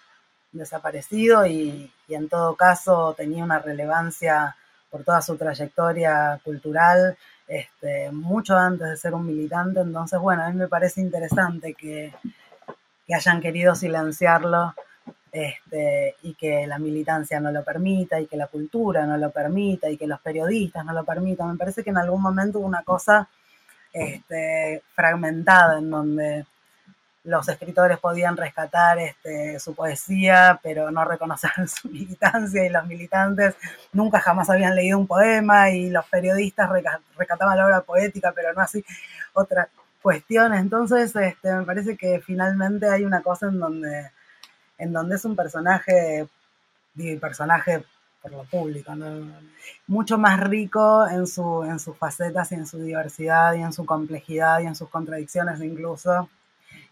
desaparecido 0.52 1.46
y 1.48 1.92
en 2.10 2.28
todo 2.28 2.56
caso 2.56 3.14
tenía 3.18 3.44
una 3.44 3.60
relevancia 3.60 4.56
por 4.92 5.06
toda 5.06 5.22
su 5.22 5.38
trayectoria 5.38 6.40
cultural, 6.44 7.18
este, 7.52 8.10
mucho 8.12 8.56
antes 8.56 8.88
de 8.88 8.96
ser 8.96 9.14
un 9.14 9.26
militante. 9.26 9.82
Entonces, 9.82 10.18
bueno, 10.20 10.44
a 10.44 10.50
mí 10.50 10.56
me 10.56 10.70
parece 10.70 11.02
interesante 11.02 11.74
que, 11.74 12.14
hayan 13.14 13.42
querido 13.42 13.76
silenciarlo 13.76 14.74
este, 15.34 16.16
y 16.24 16.34
que 16.36 16.66
la 16.66 16.80
militancia 16.80 17.42
no 17.42 17.52
lo 17.52 17.62
permita 17.62 18.22
y 18.22 18.26
que 18.26 18.38
la 18.38 18.48
cultura 18.48 19.06
no 19.06 19.18
lo 19.18 19.32
permita 19.32 19.90
y 19.90 19.98
que 19.98 20.08
los 20.08 20.22
periodistas 20.22 20.86
no 20.86 20.94
lo 20.94 21.04
permitan. 21.04 21.52
Me 21.52 21.58
parece 21.58 21.84
que 21.84 21.90
en 21.90 21.98
algún 21.98 22.22
momento 22.22 22.60
hubo 22.60 22.68
una 22.68 22.84
cosa 22.84 23.28
este, 23.92 24.82
fragmentada 24.96 25.80
en 25.80 25.90
donde 25.90 26.46
los 27.24 27.48
escritores 27.48 28.00
podían 28.00 28.36
rescatar 28.36 28.98
este, 29.00 29.60
su 29.60 29.76
poesía, 29.76 30.60
pero 30.64 30.90
no 30.92 31.06
reconocer 31.06 31.52
su 31.68 31.90
militancia 31.90 32.66
y 32.66 32.70
los 32.70 32.86
militantes 32.88 33.56
nunca 33.94 34.20
jamás 34.20 34.50
habían 34.50 34.76
leído 34.76 34.98
un 34.98 35.08
poema 35.08 35.70
y 35.70 35.90
los 35.90 36.06
periodistas 36.08 36.70
rescataban 37.18 37.58
la 37.58 37.66
obra 37.66 37.82
poética, 37.82 38.32
pero 38.32 38.54
no 38.54 38.62
así 38.62 38.84
otras 39.34 39.68
cuestiones. 40.02 40.62
Entonces, 40.62 41.16
este, 41.16 41.54
me 41.54 41.64
parece 41.64 41.96
que 41.96 42.20
finalmente 42.22 42.90
hay 42.90 43.06
una 43.06 43.22
cosa 43.22 43.48
en 43.48 43.60
donde, 43.60 44.12
en 44.78 44.92
donde 44.92 45.16
es 45.16 45.26
un 45.26 45.36
personaje, 45.36 46.28
digo, 46.96 47.20
personaje 47.20 47.84
por 48.22 48.32
lo 48.32 48.44
público, 48.44 48.94
mucho 49.88 50.18
más 50.20 50.40
rico 50.40 51.08
en, 51.08 51.26
su, 51.26 51.64
en 51.64 51.80
sus 51.80 51.98
facetas 51.98 52.52
y 52.52 52.56
en 52.56 52.68
su 52.68 52.78
diversidad 52.78 53.56
y 53.56 53.62
en 53.62 53.74
su 53.74 53.84
complejidad 53.84 54.60
y 54.60 54.68
en 54.68 54.76
sus 54.76 54.90
contradicciones 54.90 55.60
incluso 55.62 56.30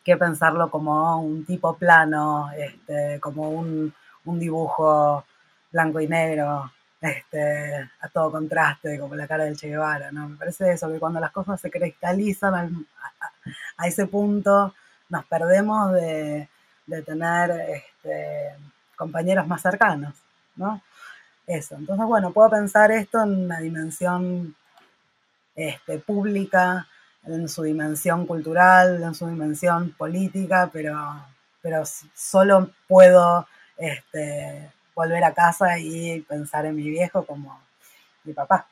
que 0.04 0.18
pensarlo 0.18 0.70
como 0.70 1.22
un 1.22 1.46
tipo 1.46 1.76
plano, 1.76 2.50
este, 2.58 3.20
como 3.20 3.50
un, 3.50 3.94
dibujo 4.26 5.26
blanco 5.72 6.00
y 6.00 6.08
negro, 6.08 6.72
este, 7.02 7.90
a 8.00 8.08
todo 8.10 8.32
contraste, 8.32 9.00
como 9.00 9.16
la 9.16 9.28
cara 9.28 9.46
del 9.46 9.58
Che 9.58 9.70
Guevara, 9.70 10.12
¿no? 10.12 10.30
Me 10.30 10.38
parece 10.38 10.72
eso, 10.72 10.88
que 10.92 11.00
cuando 11.00 11.20
las 11.20 11.32
cosas 11.32 11.60
se 11.60 11.72
cristalizan 11.72 12.86
a, 13.78 13.88
ese 13.88 14.06
punto, 14.06 14.76
nos 15.10 15.26
perdemos 15.26 15.94
de, 15.94 16.48
tener 17.06 17.52
este, 17.52 18.56
compañeros 18.96 19.48
más 19.48 19.64
cercanos, 19.64 20.14
¿no? 20.56 20.82
Eso, 21.48 21.76
entonces, 21.76 22.06
bueno, 22.06 22.32
puedo 22.32 22.52
pensar 22.52 22.92
esto 22.92 23.24
en 23.24 23.46
una 23.46 23.60
dimensión 23.60 24.56
este, 25.56 25.98
pública, 25.98 26.88
en 27.26 27.48
su 27.50 27.64
dimensión 27.64 28.26
cultural, 28.26 29.02
en 29.04 29.14
su 29.14 29.28
dimensión 29.28 29.94
política, 29.98 30.70
pero, 30.72 30.98
pero 31.62 31.84
solo 32.16 32.72
puedo 32.88 33.48
este, 33.78 34.72
volver 34.96 35.24
a 35.24 35.34
casa 35.34 35.80
y 35.80 36.22
pensar 36.22 36.66
en 36.66 36.76
mi 36.76 36.90
viejo 36.90 37.26
como 37.26 37.60
mi 38.24 38.34
papá. 38.34 38.68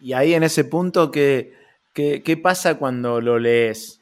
Y 0.00 0.12
ahí 0.12 0.34
en 0.34 0.42
ese 0.42 0.64
punto, 0.64 1.10
¿qué, 1.10 1.54
qué, 1.92 2.40
pasa 2.42 2.76
cuando 2.76 3.20
lo 3.20 3.38
lees? 3.38 4.00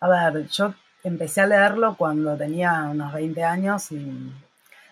A 0.00 0.08
ver, 0.08 0.46
yo 0.48 0.74
empecé 1.02 1.40
a 1.40 1.46
leerlo 1.46 1.96
cuando 1.96 2.36
tenía 2.36 2.84
unos 2.90 3.14
20 3.14 3.42
años 3.42 3.90
y 3.92 4.30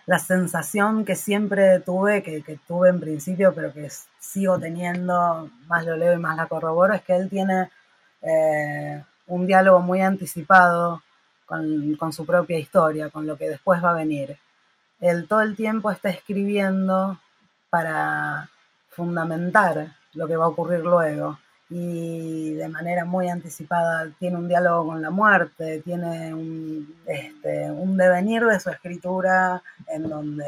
la 0.07 0.17
sensación 0.17 1.05
que 1.05 1.15
siempre 1.15 1.79
tuve, 1.79 2.23
que, 2.23 2.41
que, 2.41 2.57
tuve 2.67 2.89
en 2.89 2.99
principio, 2.99 3.53
pero 3.53 3.71
que 3.71 3.89
sigo 4.19 4.59
teniendo, 4.59 5.49
más 5.67 5.85
lo 5.85 5.95
leo 5.95 6.13
y 6.13 6.17
más 6.19 6.37
la 6.37 6.47
corroboro, 6.47 6.93
es 6.93 7.03
que 7.03 7.15
él 7.15 7.29
tiene 7.29 7.69
eh, 8.21 9.03
un 9.27 9.47
diálogo 9.47 9.79
muy 9.79 10.01
anticipado 10.01 11.01
con, 11.45 12.13
su 12.13 12.25
propia 12.25 12.57
historia, 12.57 13.09
con 13.09 13.27
lo 13.27 13.37
que 13.37 13.49
después 13.49 13.83
va 13.83 13.91
a 13.91 13.95
venir. 13.95 14.37
Él 14.99 15.27
todo 15.27 15.41
el 15.41 15.55
tiempo 15.55 15.91
está 15.91 16.09
escribiendo 16.09 17.19
para 17.69 18.49
fundamentar 18.89 19.95
lo 20.13 20.27
que 20.27 20.37
va 20.37 20.45
a 20.45 20.49
ocurrir 20.49 20.79
luego 20.79 21.37
y 21.69 22.53
de 22.53 22.69
manera 22.69 23.05
muy 23.05 23.27
anticipada 23.27 24.07
tiene 24.19 24.37
un 24.37 24.47
diálogo 24.47 24.87
con 24.87 25.01
la 25.01 25.09
muerte, 25.09 25.81
tiene 25.81 26.33
un, 26.33 26.95
este, 27.07 27.71
un 27.71 27.97
devenir 27.97 28.45
de 28.45 28.59
su 28.59 28.69
escritura 28.69 29.61
en 29.87 30.07
donde 30.07 30.45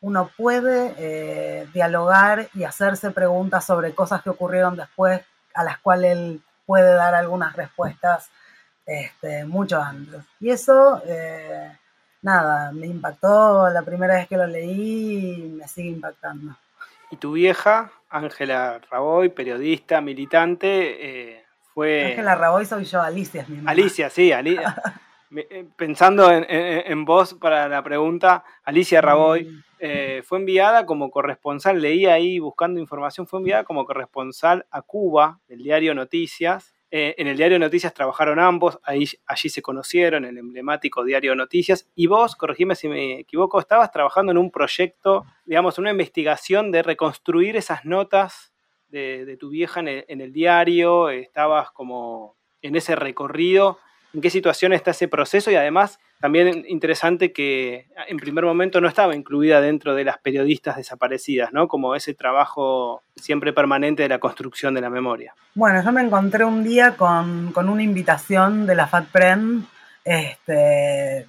uno 0.00 0.30
puede 0.36 0.94
eh, 0.98 1.68
dialogar 1.72 2.48
y 2.54 2.64
hacerse 2.64 3.12
preguntas 3.12 3.64
sobre 3.64 3.94
cosas 3.94 4.20
que 4.22 4.30
ocurrieron 4.30 4.76
después 4.76 5.22
a 5.54 5.64
las 5.64 5.78
cuales 5.78 6.12
él 6.16 6.42
puede 6.66 6.94
dar 6.94 7.14
algunas 7.14 7.54
respuestas 7.54 8.30
este, 8.86 9.44
mucho 9.44 9.80
antes. 9.80 10.22
Y 10.40 10.50
eso, 10.50 11.02
eh, 11.06 11.70
nada, 12.22 12.72
me 12.72 12.86
impactó 12.86 13.68
la 13.70 13.82
primera 13.82 14.14
vez 14.14 14.28
que 14.28 14.36
lo 14.36 14.46
leí 14.46 15.44
y 15.44 15.48
me 15.48 15.68
sigue 15.68 15.90
impactando. 15.90 16.56
Y 17.10 17.16
tu 17.16 17.32
vieja, 17.32 17.92
Ángela 18.08 18.80
Raboy, 18.90 19.28
periodista, 19.28 20.00
militante, 20.00 21.34
eh, 21.34 21.44
fue... 21.74 22.12
Ángela 22.12 22.34
Raboy 22.34 22.64
soy 22.64 22.84
yo, 22.84 23.02
Alicia 23.02 23.42
es 23.42 23.48
mi 23.48 23.56
mamá. 23.56 23.70
Alicia, 23.70 24.10
sí, 24.10 24.32
Alicia. 24.32 24.74
Eh, 25.34 25.64
pensando 25.76 26.30
en, 26.30 27.06
vos 27.06 27.32
para 27.32 27.66
la 27.66 27.82
pregunta, 27.82 28.44
Alicia 28.64 29.00
Raboy 29.00 29.44
mm. 29.44 29.62
Eh, 29.84 30.22
fue 30.24 30.38
enviada 30.38 30.86
como 30.86 31.10
corresponsal, 31.10 31.82
leí 31.82 32.06
ahí 32.06 32.38
buscando 32.38 32.78
información, 32.78 33.26
fue 33.26 33.40
enviada 33.40 33.64
como 33.64 33.84
corresponsal 33.84 34.64
a 34.70 34.82
Cuba 34.82 35.40
del 35.48 35.64
diario 35.64 35.92
Noticias. 35.92 36.72
Eh, 36.92 37.16
en 37.18 37.26
el 37.26 37.36
diario 37.36 37.58
Noticias 37.58 37.92
trabajaron 37.92 38.38
ambos, 38.38 38.78
ahí, 38.84 39.08
allí 39.26 39.48
se 39.48 39.60
conocieron, 39.60 40.24
el 40.24 40.38
emblemático 40.38 41.02
diario 41.02 41.34
Noticias. 41.34 41.90
Y 41.96 42.06
vos, 42.06 42.36
corregime 42.36 42.76
si 42.76 42.86
me 42.88 43.18
equivoco, 43.18 43.58
estabas 43.58 43.90
trabajando 43.90 44.30
en 44.30 44.38
un 44.38 44.52
proyecto, 44.52 45.24
digamos, 45.44 45.78
una 45.78 45.90
investigación 45.90 46.70
de 46.70 46.84
reconstruir 46.84 47.56
esas 47.56 47.84
notas 47.84 48.54
de, 48.86 49.36
tu 49.40 49.48
vieja 49.48 49.80
en 49.80 50.20
el 50.20 50.32
diario, 50.32 51.10
estabas 51.10 51.72
como 51.72 52.36
en 52.60 52.76
ese 52.76 52.94
recorrido 52.94 53.78
en 54.14 54.20
qué 54.20 54.30
situación 54.30 54.72
está 54.72 54.90
ese 54.90 55.08
proceso 55.08 55.50
y 55.50 55.54
además 55.54 55.98
también 56.22 56.64
interesante 56.68 57.32
que 57.32 57.88
en 58.06 58.16
primer 58.16 58.44
momento 58.44 58.80
no 58.80 58.86
estaba 58.86 59.16
incluida 59.16 59.60
dentro 59.60 59.96
de 59.96 60.04
las 60.04 60.18
periodistas 60.18 60.76
desaparecidas, 60.76 61.52
¿no? 61.52 61.66
Como 61.66 61.96
ese 61.96 62.14
trabajo 62.14 63.02
siempre 63.16 63.52
permanente 63.52 64.04
de 64.04 64.08
la 64.08 64.20
construcción 64.20 64.72
de 64.72 64.82
la 64.82 64.88
memoria. 64.88 65.34
Bueno, 65.56 65.82
yo 65.82 65.90
me 65.90 66.00
encontré 66.00 66.44
un 66.44 66.62
día 66.62 66.96
con, 66.96 67.52
una 67.56 67.82
invitación 67.82 68.68
de 68.68 68.74
la 68.76 68.86
FATPREN 68.86 69.66
este, 70.04 71.26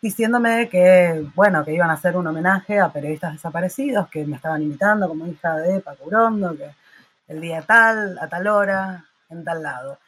diciéndome 0.00 0.70
que, 0.70 1.22
bueno, 1.34 1.62
que 1.62 1.74
iban 1.74 1.90
a 1.90 1.94
hacer 1.94 2.16
un 2.16 2.26
homenaje 2.26 2.80
a 2.80 2.90
periodistas 2.90 3.34
desaparecidos, 3.34 4.08
que 4.08 4.24
me 4.24 4.36
estaban 4.36 4.62
invitando 4.62 5.06
como 5.06 5.26
hija 5.26 5.58
de 5.58 5.80
Paco 5.80 6.06
Urondo, 6.06 6.56
que 6.56 6.70
el 7.28 7.42
día 7.42 7.60
tal, 7.60 8.18
a 8.18 8.26
tal 8.26 8.46
hora, 8.46 9.04
en 9.28 9.44
tal 9.44 9.62
lado. 9.62 9.98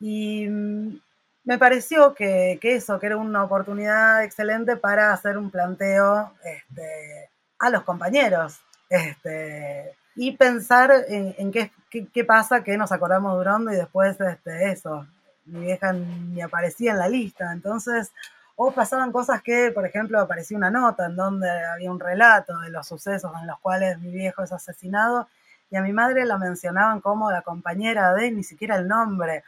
Y 0.00 0.48
mm, 0.48 0.96
me 1.44 1.58
pareció 1.58 2.14
que, 2.14 2.58
eso, 2.62 2.98
que 2.98 3.06
era 3.06 3.16
una 3.16 3.44
oportunidad 3.44 4.22
excelente 4.22 4.76
para 4.76 5.12
hacer 5.12 5.36
un 5.36 5.50
planteo 5.50 6.32
este, 6.44 7.30
a 7.58 7.70
los 7.70 7.82
compañeros 7.82 8.60
este, 8.88 9.96
y 10.14 10.36
pensar 10.36 10.92
en, 11.08 11.50
qué, 11.50 11.72
qué, 12.12 12.24
pasa, 12.24 12.62
que 12.62 12.76
nos 12.76 12.92
acordamos 12.92 13.36
durando 13.36 13.72
y 13.72 13.76
después 13.76 14.20
este, 14.20 14.70
eso, 14.70 15.06
mi 15.46 15.62
vieja 15.62 15.92
ni 15.92 16.40
aparecía 16.42 16.92
en 16.92 16.98
la 16.98 17.08
lista. 17.08 17.52
Entonces, 17.52 18.12
o 18.54 18.70
pasaban 18.70 19.10
cosas 19.10 19.42
que, 19.42 19.72
por 19.72 19.84
ejemplo, 19.84 20.20
aparecía 20.20 20.56
una 20.56 20.70
nota 20.70 21.06
en 21.06 21.16
donde 21.16 21.50
había 21.50 21.90
un 21.90 21.98
relato 21.98 22.56
de 22.60 22.70
los 22.70 22.86
sucesos 22.86 23.32
en 23.40 23.46
los 23.48 23.58
cuales 23.58 23.98
mi 23.98 24.12
viejo 24.12 24.44
es 24.44 24.52
asesinado 24.52 25.28
y 25.70 25.76
a 25.76 25.82
mi 25.82 25.92
madre 25.92 26.24
la 26.26 26.36
mencionaban 26.36 27.00
como 27.00 27.32
la 27.32 27.42
compañera 27.42 28.12
de, 28.14 28.30
ni 28.30 28.44
siquiera 28.44 28.76
el 28.76 28.86
nombre 28.86 29.42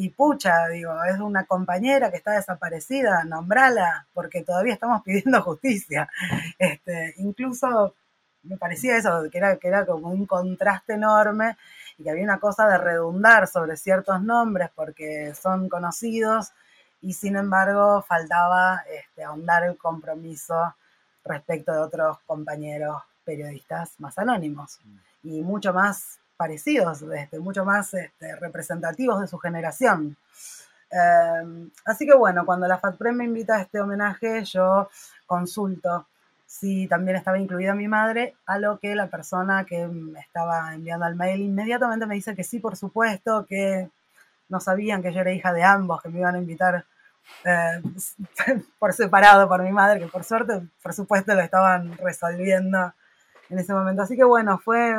y 0.00 0.10
pucha, 0.10 0.68
digo, 0.68 0.92
es 1.02 1.18
una 1.18 1.44
compañera 1.44 2.08
que 2.12 2.18
está 2.18 2.30
desaparecida, 2.30 3.24
nombrala, 3.24 4.06
porque 4.14 4.44
todavía 4.44 4.74
estamos 4.74 5.02
pidiendo 5.02 5.42
justicia. 5.42 6.08
Este, 6.56 7.14
incluso 7.16 7.96
me 8.44 8.56
parecía 8.56 8.96
eso, 8.96 9.24
que 9.28 9.38
era, 9.38 9.56
que 9.56 9.66
era 9.66 9.84
como 9.84 10.10
un 10.10 10.24
contraste 10.24 10.92
enorme 10.92 11.56
y 11.96 12.04
que 12.04 12.10
había 12.10 12.22
una 12.22 12.38
cosa 12.38 12.68
de 12.68 12.78
redundar 12.78 13.48
sobre 13.48 13.76
ciertos 13.76 14.22
nombres 14.22 14.70
porque 14.72 15.34
son 15.34 15.68
conocidos 15.68 16.52
y 17.00 17.14
sin 17.14 17.34
embargo 17.34 18.00
faltaba 18.02 18.84
este, 18.88 19.24
ahondar 19.24 19.64
el 19.64 19.76
compromiso 19.76 20.76
respecto 21.24 21.72
de 21.72 21.78
otros 21.78 22.18
compañeros 22.24 23.02
periodistas 23.24 23.98
más 23.98 24.16
anónimos 24.16 24.78
y 25.24 25.42
mucho 25.42 25.72
más 25.74 26.20
parecidos, 26.38 27.02
este, 27.02 27.38
mucho 27.40 27.64
más 27.64 27.92
este, 27.94 28.36
representativos 28.36 29.20
de 29.20 29.26
su 29.26 29.38
generación. 29.38 30.16
Em, 30.90 31.70
así 31.84 32.06
que 32.06 32.14
bueno, 32.14 32.46
cuando 32.46 32.66
la 32.66 32.78
FATPRE 32.78 33.12
me 33.12 33.24
invita 33.24 33.56
a 33.56 33.62
este 33.62 33.80
homenaje, 33.80 34.44
yo 34.44 34.88
consulto 35.26 36.06
si 36.46 36.86
también 36.86 37.16
estaba 37.16 37.38
incluida 37.38 37.74
mi 37.74 37.88
madre, 37.88 38.34
a 38.46 38.58
lo 38.58 38.78
que 38.78 38.94
la 38.94 39.08
persona 39.08 39.66
que 39.66 39.86
me 39.86 40.20
estaba 40.20 40.72
enviando 40.74 41.04
al 41.04 41.16
mail 41.16 41.42
inmediatamente 41.42 42.06
me 42.06 42.14
dice 42.14 42.34
que 42.34 42.44
sí, 42.44 42.58
por 42.60 42.76
supuesto, 42.76 43.44
que 43.46 43.90
no 44.48 44.60
sabían 44.60 45.02
que 45.02 45.12
yo 45.12 45.20
era 45.20 45.32
hija 45.32 45.52
de 45.52 45.62
ambos, 45.64 46.00
que 46.00 46.08
me 46.08 46.20
iban 46.20 46.36
a 46.36 46.38
invitar 46.38 46.86
eh, 47.44 47.82
por 48.78 48.94
separado 48.94 49.48
por 49.48 49.62
mi 49.62 49.72
madre, 49.72 50.00
que 50.00 50.06
por 50.06 50.24
suerte, 50.24 50.62
por 50.82 50.94
supuesto, 50.94 51.34
lo 51.34 51.40
estaban 51.40 51.98
resolviendo 51.98 52.94
en 53.50 53.58
ese 53.58 53.74
momento. 53.74 54.02
Así 54.02 54.16
que 54.16 54.24
bueno, 54.24 54.58
fue 54.58 54.94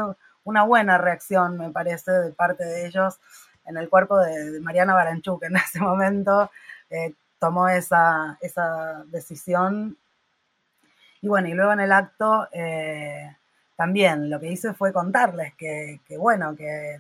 una 0.50 0.64
buena 0.64 0.97
reacción, 0.97 1.58
me 1.58 1.70
parece, 1.70 2.12
de 2.12 2.32
parte 2.32 2.66
de 2.66 2.88
ellos 2.88 3.20
en 3.66 3.78
el 3.78 3.88
cuerpo 3.88 4.18
de, 4.18 4.60
Mariana 4.60 4.95
Baranchuk, 4.95 5.41
que 5.41 5.47
en 5.47 5.56
ese 5.58 5.80
momento 5.80 6.50
eh, 6.89 7.14
tomó 7.39 7.70
esa, 7.70 8.38
esa, 8.41 9.04
decisión. 9.08 9.95
Y 11.22 11.28
bueno, 11.28 11.47
y 11.47 11.54
luego 11.54 11.74
en 11.74 11.82
el 11.82 11.91
acto 11.91 12.47
eh, 12.52 13.36
también 13.76 14.30
lo 14.30 14.39
que 14.39 14.52
hice 14.52 14.74
fue 14.74 14.91
contarles 14.91 15.54
que, 15.56 16.02
que, 16.08 16.18
bueno, 16.18 16.56
que 16.56 17.00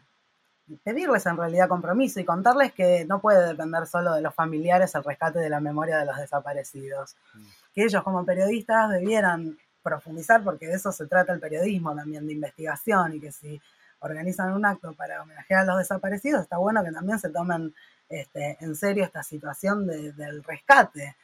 pedirles 0.83 1.25
en 1.25 1.37
realidad 1.37 1.67
compromiso 1.67 2.19
y 2.19 2.25
contarles 2.25 2.73
que 2.73 3.03
no 3.05 3.19
puede 3.19 3.47
depender 3.47 3.87
solo 3.87 4.13
de 4.13 4.21
los 4.21 4.35
familiares 4.35 4.93
el 4.93 5.03
rescate 5.03 5.39
de 5.39 5.49
la 5.49 5.59
memoria 5.59 5.97
de 5.97 6.05
los 6.05 6.17
desaparecidos. 6.17 7.15
Mm. 7.33 7.45
Que 7.73 7.83
ellos 7.85 8.03
como 8.03 8.25
periodistas 8.25 8.91
debieran 8.91 9.57
profundizar, 9.81 10.43
porque 10.43 10.67
de 10.67 10.75
eso 10.75 10.91
se 10.91 11.07
trata 11.07 11.33
el 11.33 11.39
periodismo 11.39 11.95
también, 11.95 12.25
de 12.27 12.33
investigación, 12.33 13.15
y 13.15 13.19
que 13.19 13.31
si 13.31 13.61
organizan 13.99 14.53
un 14.53 14.65
acto 14.65 14.93
para 14.93 15.21
homenajear 15.21 15.61
a 15.61 15.65
los 15.65 15.77
desaparecidos, 15.77 16.43
está 16.43 16.57
bueno 16.57 16.83
que 16.83 16.91
también 16.91 17.19
se 17.19 17.29
tomen 17.29 17.73
este, 18.07 18.57
en 18.61 18.75
serio 18.75 19.03
esta 19.03 19.23
situación 19.23 19.85
del 19.85 20.43
rescate 20.43 21.15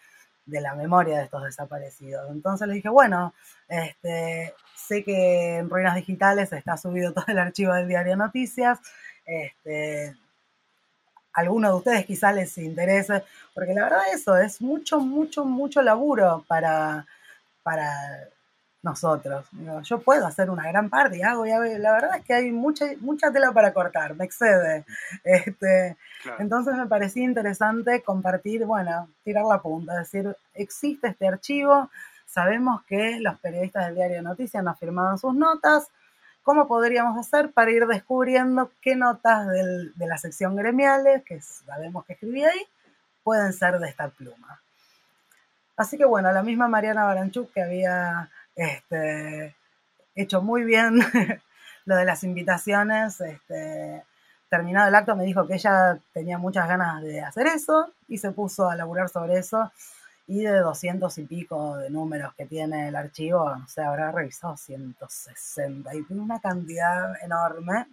de 0.45 0.62
la 0.62 0.76
memoria 0.76 1.18
de 1.18 1.24
estos 1.24 1.43
desaparecidos. 1.43 2.30
Entonces 2.30 2.68
les 2.68 2.76
dije, 2.76 2.89
bueno, 2.89 3.34
este, 3.68 4.53
sé 4.76 5.03
que 5.03 5.58
en 5.58 5.70
Ruinas 5.70 5.95
Digitales 5.95 6.53
está 6.53 6.78
subido 6.78 7.14
todo 7.14 7.26
el 7.28 7.39
archivo 7.39 7.74
del 7.74 7.88
diario 7.88 8.16
Noticias, 8.16 8.80
este, 9.26 10.16
alguno 11.34 11.70
de 11.70 11.76
ustedes 11.76 12.06
quizá 12.06 12.32
les 12.32 12.58
interese, 12.58 13.24
porque 13.53 13.74
la 13.74 13.84
verdad 13.84 14.01
eso 14.14 14.38
es 14.38 14.62
mucho, 14.62 14.99
mucho, 14.99 15.45
mucho 15.45 15.82
laburo 15.82 16.45
para, 16.47 17.06
para 17.64 17.91
nosotros. 18.86 19.48
yo 19.84 20.00
puedo 20.00 20.26
hacer 20.28 20.50
una 20.50 20.68
gran 20.68 20.90
parte 20.90 21.18
y 21.18 21.22
hago, 21.24 21.46
y 21.46 21.78
la 21.80 21.92
verdad 21.92 22.18
es 22.18 22.24
que 22.24 22.36
hay 22.36 22.52
mucha, 22.52 22.86
mucha 23.02 23.32
tela 23.32 23.52
para 23.52 23.74
cortar, 23.74 24.16
me 24.16 24.26
excede. 24.26 24.86
Este, 25.24 25.98
Entonces 26.40 26.76
me 26.76 26.86
parecía 26.86 27.24
interesante 27.24 28.04
compartir, 28.04 28.66
bueno, 28.66 29.10
tirar 29.24 29.44
la 29.46 29.62
punta, 29.62 29.98
decir, 29.98 30.38
existe 30.54 31.08
este 31.08 31.28
archivo, 31.28 31.90
sabemos 32.28 32.84
que 32.86 33.20
los 33.20 33.40
periodistas 33.40 33.88
del 33.88 33.96
diario 33.96 34.22
noticias 34.22 34.64
nos 34.64 34.78
firmaban 34.78 35.18
sus 35.18 35.34
notas, 35.34 35.88
¿cómo 36.44 36.68
podríamos 36.68 37.18
hacer 37.18 37.52
para 37.52 37.72
ir 37.72 37.88
descubriendo 37.88 38.72
qué 38.82 38.96
notas 38.96 39.48
de 39.48 40.08
la 40.08 40.18
sección 40.20 40.56
gremiales, 40.56 41.24
que 41.24 41.42
sabemos 41.42 42.06
que 42.06 42.14
escribí 42.14 42.44
ahí, 42.44 42.68
pueden 43.24 43.52
ser 43.52 43.80
de 43.80 43.90
esta 43.90 44.10
pluma? 44.10 44.62
Así 45.76 45.98
que 45.98 46.06
bueno, 46.06 46.32
la 46.32 46.44
misma 46.44 46.68
Mariana 46.68 47.04
Baranchuk 47.04 47.52
que 47.52 47.62
había 47.62 48.30
este, 48.56 49.56
hecho 50.16 50.41
muy 50.41 50.64
bien 50.64 50.99
lo 51.86 51.95
de 51.95 52.06
las 52.06 52.24
invitaciones. 52.24 53.22
Este, 53.22 54.03
terminado 54.49 54.88
el 54.88 54.95
acto 54.95 55.16
me 55.16 55.26
dijo 55.26 55.45
que 55.47 55.56
ella 55.56 55.99
tenía 56.14 56.38
muchas 56.38 56.68
ganas 56.68 57.01
de 57.03 57.22
hacer 57.22 57.47
eso 57.47 57.91
y 58.08 58.18
se 58.18 58.32
puso 58.32 58.70
a 58.70 58.76
laburar 58.76 59.10
sobre 59.10 59.38
eso. 59.38 59.72
Y 60.28 60.41
de 60.41 60.58
200 60.58 61.16
y 61.20 61.24
pico 61.26 61.78
de 61.78 61.91
números 61.91 62.34
que 62.34 62.47
tiene 62.47 62.88
el 62.88 62.95
archivo, 62.95 63.47
no 63.56 63.68
sé, 63.68 63.84
habrá 63.84 64.12
revisado 64.12 64.58
160 64.58 65.93
y 65.93 66.06
una 66.10 66.39
cantidad 66.39 67.24
enorme, 67.24 67.86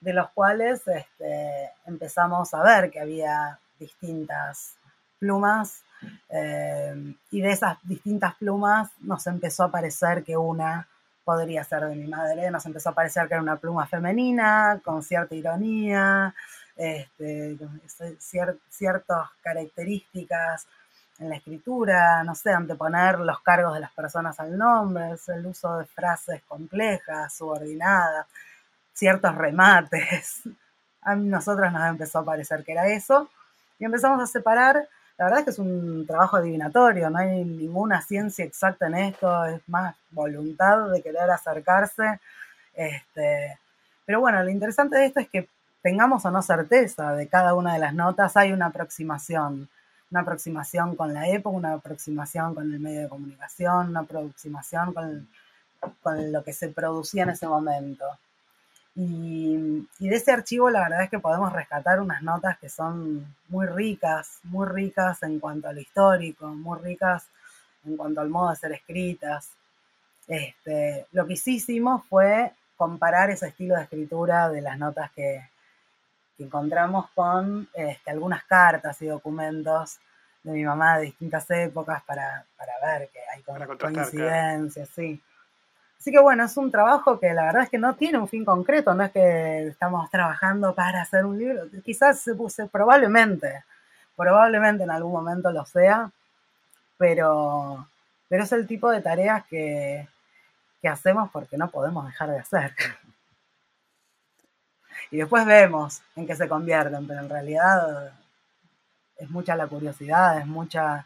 de 0.00 0.14
los 0.14 0.30
cuales 0.30 0.80
este, 0.88 1.70
empezamos 1.84 2.54
a 2.54 2.62
ver 2.62 2.90
que 2.90 3.00
había 3.00 3.58
distintas 3.78 4.77
plumas 5.18 5.82
eh, 6.30 7.14
y 7.30 7.40
de 7.40 7.50
esas 7.50 7.78
distintas 7.82 8.34
plumas 8.36 8.90
nos 9.00 9.26
empezó 9.26 9.64
a 9.64 9.70
parecer 9.70 10.22
que 10.24 10.36
una 10.36 10.86
podría 11.24 11.62
ser 11.64 11.84
de 11.84 11.94
mi 11.94 12.06
madre, 12.06 12.50
nos 12.50 12.64
empezó 12.64 12.90
a 12.90 12.94
parecer 12.94 13.28
que 13.28 13.34
era 13.34 13.42
una 13.42 13.56
pluma 13.56 13.86
femenina, 13.86 14.80
con 14.82 15.02
cierta 15.02 15.34
ironía, 15.34 16.34
este, 16.74 17.58
ciertas 18.68 19.28
características 19.42 20.66
en 21.18 21.28
la 21.28 21.36
escritura, 21.36 22.22
no 22.24 22.34
sé, 22.34 22.52
anteponer 22.52 23.18
los 23.18 23.40
cargos 23.40 23.74
de 23.74 23.80
las 23.80 23.92
personas 23.92 24.38
al 24.40 24.56
nombre, 24.56 25.16
el 25.26 25.46
uso 25.46 25.78
de 25.78 25.84
frases 25.84 26.40
complejas, 26.46 27.34
subordinadas, 27.34 28.26
ciertos 28.94 29.34
remates. 29.34 30.42
A 31.02 31.14
nosotros 31.14 31.72
nos 31.72 31.88
empezó 31.88 32.18
a 32.18 32.24
parecer 32.24 32.64
que 32.64 32.72
era 32.72 32.88
eso 32.88 33.30
y 33.78 33.84
empezamos 33.84 34.20
a 34.20 34.26
separar 34.26 34.88
la 35.18 35.24
verdad 35.24 35.40
es 35.40 35.44
que 35.46 35.50
es 35.50 35.58
un 35.58 36.06
trabajo 36.06 36.36
adivinatorio, 36.36 37.10
no 37.10 37.18
hay 37.18 37.44
ninguna 37.44 38.00
ciencia 38.00 38.44
exacta 38.44 38.86
en 38.86 38.94
esto, 38.94 39.44
es 39.46 39.60
más 39.68 39.96
voluntad 40.10 40.90
de 40.90 41.02
querer 41.02 41.28
acercarse. 41.28 42.20
Este, 42.72 43.58
pero 44.06 44.20
bueno, 44.20 44.40
lo 44.44 44.48
interesante 44.48 44.96
de 44.96 45.06
esto 45.06 45.18
es 45.18 45.28
que 45.28 45.48
tengamos 45.82 46.24
o 46.24 46.30
no 46.30 46.40
certeza 46.40 47.14
de 47.14 47.26
cada 47.26 47.54
una 47.54 47.72
de 47.72 47.80
las 47.80 47.94
notas, 47.94 48.36
hay 48.36 48.52
una 48.52 48.66
aproximación, 48.66 49.68
una 50.12 50.20
aproximación 50.20 50.94
con 50.94 51.12
la 51.12 51.28
época, 51.28 51.56
una 51.56 51.72
aproximación 51.72 52.54
con 52.54 52.72
el 52.72 52.78
medio 52.78 53.00
de 53.02 53.08
comunicación, 53.08 53.88
una 53.88 54.00
aproximación 54.00 54.94
con, 54.94 55.28
con 56.00 56.32
lo 56.32 56.44
que 56.44 56.52
se 56.52 56.68
producía 56.68 57.24
en 57.24 57.30
ese 57.30 57.48
momento. 57.48 58.04
Y, 59.00 59.86
de 60.00 60.16
ese 60.16 60.32
archivo 60.32 60.70
la 60.70 60.80
verdad 60.80 61.04
es 61.04 61.10
que 61.10 61.20
podemos 61.20 61.52
rescatar 61.52 62.00
unas 62.00 62.20
notas 62.20 62.58
que 62.58 62.68
son 62.68 63.32
muy 63.48 63.64
ricas, 63.66 64.40
muy 64.42 64.66
ricas 64.66 65.22
en 65.22 65.38
cuanto 65.38 65.68
a 65.68 65.72
lo 65.72 65.80
histórico, 65.80 66.48
muy 66.48 66.80
ricas 66.80 67.28
en 67.84 67.96
cuanto 67.96 68.20
al 68.20 68.28
modo 68.28 68.50
de 68.50 68.56
ser 68.56 68.72
escritas. 68.72 69.50
Este, 70.26 71.06
lo 71.12 71.28
que 71.28 71.34
hicimos 71.34 72.04
fue 72.08 72.50
comparar 72.76 73.30
ese 73.30 73.46
estilo 73.46 73.76
de 73.76 73.82
escritura 73.82 74.48
de 74.50 74.62
las 74.62 74.76
notas 74.76 75.12
que, 75.12 75.48
encontramos 76.40 77.10
con 77.16 77.68
este, 77.74 78.12
algunas 78.12 78.44
cartas 78.44 79.02
y 79.02 79.06
documentos 79.06 79.98
de 80.44 80.52
mi 80.52 80.64
mamá 80.64 80.98
de 80.98 81.06
distintas 81.06 81.50
épocas 81.50 82.00
para, 82.04 82.44
ver 82.80 83.08
que 83.08 83.18
hay 83.32 83.42
coincidencias, 83.76 84.88
sí. 84.88 85.20
Así 85.98 86.12
que 86.12 86.20
bueno, 86.20 86.44
es 86.44 86.56
un 86.56 86.70
trabajo 86.70 87.18
que 87.18 87.34
la 87.34 87.44
verdad 87.44 87.62
es 87.64 87.70
que 87.70 87.78
no 87.78 87.94
tiene 87.96 88.18
un 88.18 88.28
fin 88.28 88.44
concreto, 88.44 88.94
no 88.94 89.04
es 89.04 89.10
que 89.10 89.66
estamos 89.68 90.08
trabajando 90.10 90.74
para 90.74 91.02
hacer 91.02 91.24
un 91.24 91.38
libro, 91.38 91.64
quizás 91.84 92.20
se 92.20 92.34
puse, 92.34 92.66
probablemente, 92.66 93.64
probablemente 94.16 94.84
en 94.84 94.90
algún 94.90 95.12
momento 95.12 95.50
lo 95.50 95.64
sea, 95.64 96.10
pero, 96.96 97.88
pero 98.28 98.44
es 98.44 98.52
el 98.52 98.66
tipo 98.66 98.90
de 98.90 99.02
tareas 99.02 99.44
que, 99.46 100.08
que 100.80 100.88
hacemos 100.88 101.30
porque 101.30 101.56
no 101.56 101.70
podemos 101.70 102.06
dejar 102.06 102.30
de 102.30 102.38
hacer. 102.38 102.74
y 105.10 105.18
después 105.18 105.44
vemos 105.46 106.02
en 106.16 106.26
qué 106.26 106.36
se 106.36 106.48
convierten, 106.48 107.06
pero 107.06 107.20
en 107.20 107.28
realidad 107.28 108.12
es 109.16 109.30
mucha 109.30 109.56
la 109.56 109.66
curiosidad, 109.66 110.38
es 110.38 110.46
mucha, 110.46 111.04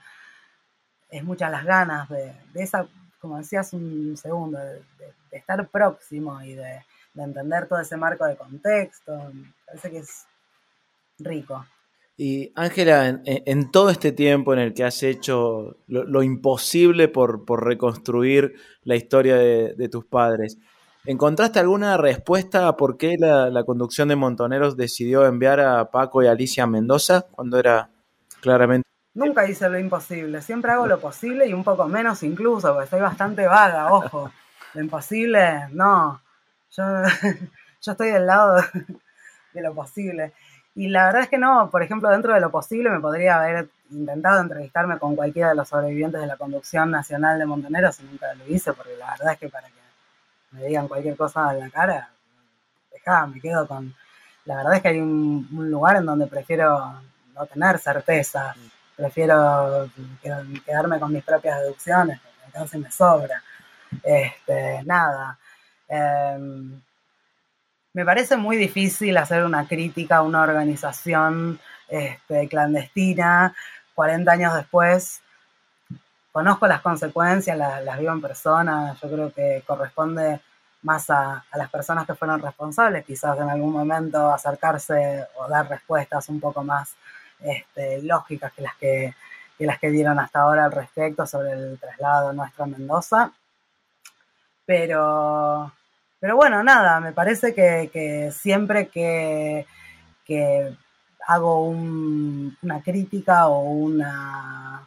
es 1.11 1.25
muchas 1.25 1.51
las 1.51 1.65
ganas 1.65 2.09
de, 2.09 2.33
esa, 2.55 2.87
como 3.23 3.39
decías 3.39 3.73
un 3.73 4.17
segundo, 4.17 4.59
de, 4.59 4.83
estar 5.31 5.67
próximo 5.69 6.43
y 6.43 6.55
de, 6.55 6.81
entender 7.15 7.69
todo 7.69 7.79
ese 7.79 7.97
marco 7.97 8.27
de 8.27 8.37
contexto. 8.37 9.33
parece 9.65 9.91
que 9.91 9.99
es 9.99 10.27
rico. 11.19 11.65
Y 12.17 12.53
Ángela, 12.57 13.21
en, 13.25 13.71
todo 13.71 13.91
este 13.91 14.13
tiempo 14.13 14.53
en 14.53 14.59
el 14.59 14.75
que 14.75 14.85
has 14.85 15.03
hecho 15.03 15.77
lo, 15.87 16.23
imposible 16.23 17.09
por, 17.09 17.45
reconstruir 17.65 18.55
la 18.83 18.97
historia 18.97 19.37
de, 19.37 19.89
tus 19.89 20.05
padres, 20.05 20.59
¿encontraste 21.07 21.61
alguna 21.61 21.97
respuesta 21.97 22.69
a 22.69 22.77
por 22.77 22.97
qué 22.97 23.17
la, 23.19 23.65
conducción 23.65 24.09
de 24.09 24.17
Montoneros 24.17 24.77
decidió 24.77 25.27
enviar 25.27 25.61
a 25.61 25.91
Paco 25.91 26.23
y 26.23 26.27
Alicia 26.27 26.67
Mendoza 26.67 27.27
cuando 27.31 27.59
era 27.59 27.91
claramente... 28.41 28.92
Nunca 29.15 29.47
hice 29.47 29.69
lo 29.69 29.79
imposible, 29.79 30.41
siempre 30.41 30.73
hago 30.73 30.87
lo 30.87 30.99
posible 30.99 31.47
y 31.47 31.53
un 31.53 31.65
poco 31.65 31.87
menos 31.87 32.23
incluso, 32.23 32.69
porque 32.73 32.85
estoy 32.85 33.01
bastante 33.01 33.47
vaga, 33.47 33.93
ojo. 33.93 34.31
Lo 34.75 34.81
imposible, 34.81 35.69
no. 35.73 36.23
Yo, 36.71 36.83
yo 37.83 37.93
estoy 37.93 38.11
del 38.11 38.27
lado 38.27 38.57
de 39.53 39.63
lo 39.63 39.75
posible. 39.75 40.33
Y 40.75 40.89
la 40.89 41.07
verdad 41.07 41.23
es 41.23 41.29
que 41.29 41.39
no, 41.39 41.69
por 41.71 41.83
ejemplo, 41.83 42.09
dentro 42.09 42.33
de 42.33 42.41
lo 42.41 42.51
posible 42.51 42.89
me 42.91 43.01
podría 43.01 43.37
haber 43.37 43.69
intentado 43.91 44.41
entrevistarme 44.41 44.99
con 44.99 45.15
cualquiera 45.15 45.51
de 45.51 45.55
los 45.55 45.69
sobrevivientes 45.69 46.21
de 46.21 46.27
la 46.27 46.37
conducción 46.37 46.91
nacional 46.91 47.39
de 47.39 47.45
Montoneros 47.45 48.01
y 48.01 48.05
nunca 48.05 48.33
lo 48.35 48.47
hice, 48.47 48.73
porque 48.73 48.97
la 48.97 49.11
verdad 49.11 49.33
es 49.35 49.39
que 49.39 49.49
para 49.51 49.69
que 49.69 49.75
me 50.53 50.65
digan 50.65 50.89
cualquier 50.89 51.17
cosa 51.17 51.53
en 51.53 51.61
la 51.61 51.71
cara, 51.71 52.11
dejá, 52.91 53.27
me 53.27 53.41
quedo 53.41 53.67
con... 53.67 53.95
La 54.45 54.57
verdad 54.57 54.75
es 54.75 54.83
que 54.83 54.89
hay 54.89 55.01
un, 55.01 55.47
lugar 55.53 55.97
en 55.97 56.07
donde 56.07 56.27
prefiero 56.27 57.01
no 57.35 57.47
tener 57.47 57.79
certeza, 57.79 58.55
prefiero 59.03 59.91
quedarme 60.65 61.01
con 61.01 61.13
mis 61.13 61.25
propias 61.25 61.61
deducciones, 61.61 62.21
entonces 62.47 62.81
me 62.81 62.91
sobra. 62.91 63.43
Este, 64.03 64.83
nada. 64.85 65.37
Em, 65.89 66.81
me 67.93 68.05
parece 68.05 68.37
muy 68.37 68.57
difícil 68.57 69.17
hacer 69.17 69.45
una 69.45 69.67
crítica 69.67 70.19
a 70.19 70.23
una 70.23 70.43
organización 70.43 71.59
este, 71.89 72.49
clandestina 72.49 73.55
40 73.95 74.33
años 74.33 74.55
después. 74.55 75.21
Conozco 76.31 76.67
las 76.67 76.81
consecuencias, 76.81 77.59
las, 77.59 77.99
vivo 77.99 78.13
en 78.13 78.23
persona, 78.23 78.97
yo 79.03 79.11
creo 79.11 79.33
que 79.33 79.63
corresponde 79.67 80.41
más 80.83 81.11
a, 81.11 81.45
las 81.55 81.71
personas 81.71 82.07
que 82.07 82.15
fueron 82.15 82.41
responsables, 82.41 83.05
quizás 83.05 83.39
en 83.39 83.51
algún 83.51 83.73
momento 83.73 84.33
acercarse 84.33 85.27
o 85.37 85.49
dar 85.49 85.69
respuestas 85.69 86.29
un 86.29 86.41
poco 86.41 86.65
más 86.65 86.95
este, 87.45 88.03
lógicas 88.03 88.53
que 88.53 88.63
las 88.63 88.77
que, 88.77 89.15
que 89.59 89.67
las 89.67 89.79
que 89.79 89.91
dieron 89.91 90.19
hasta 90.19 90.41
ahora 90.41 90.65
al 90.65 90.73
respecto 90.73 91.27
sobre 91.27 91.53
el 91.53 91.79
traslado 91.79 92.33
nuestro 92.33 92.65
a 92.65 92.67
Mendoza. 92.69 93.33
Pero 94.65 95.73
pero 96.23 96.37
bueno, 96.37 96.63
nada, 96.63 97.01
me 97.01 97.11
parece 97.11 97.53
que, 97.53 98.31
siempre 98.33 98.87
que, 98.87 99.67
hago 101.27 101.67
una 101.67 102.81
crítica 102.85 103.49
o 103.49 103.63
una, 103.63 104.87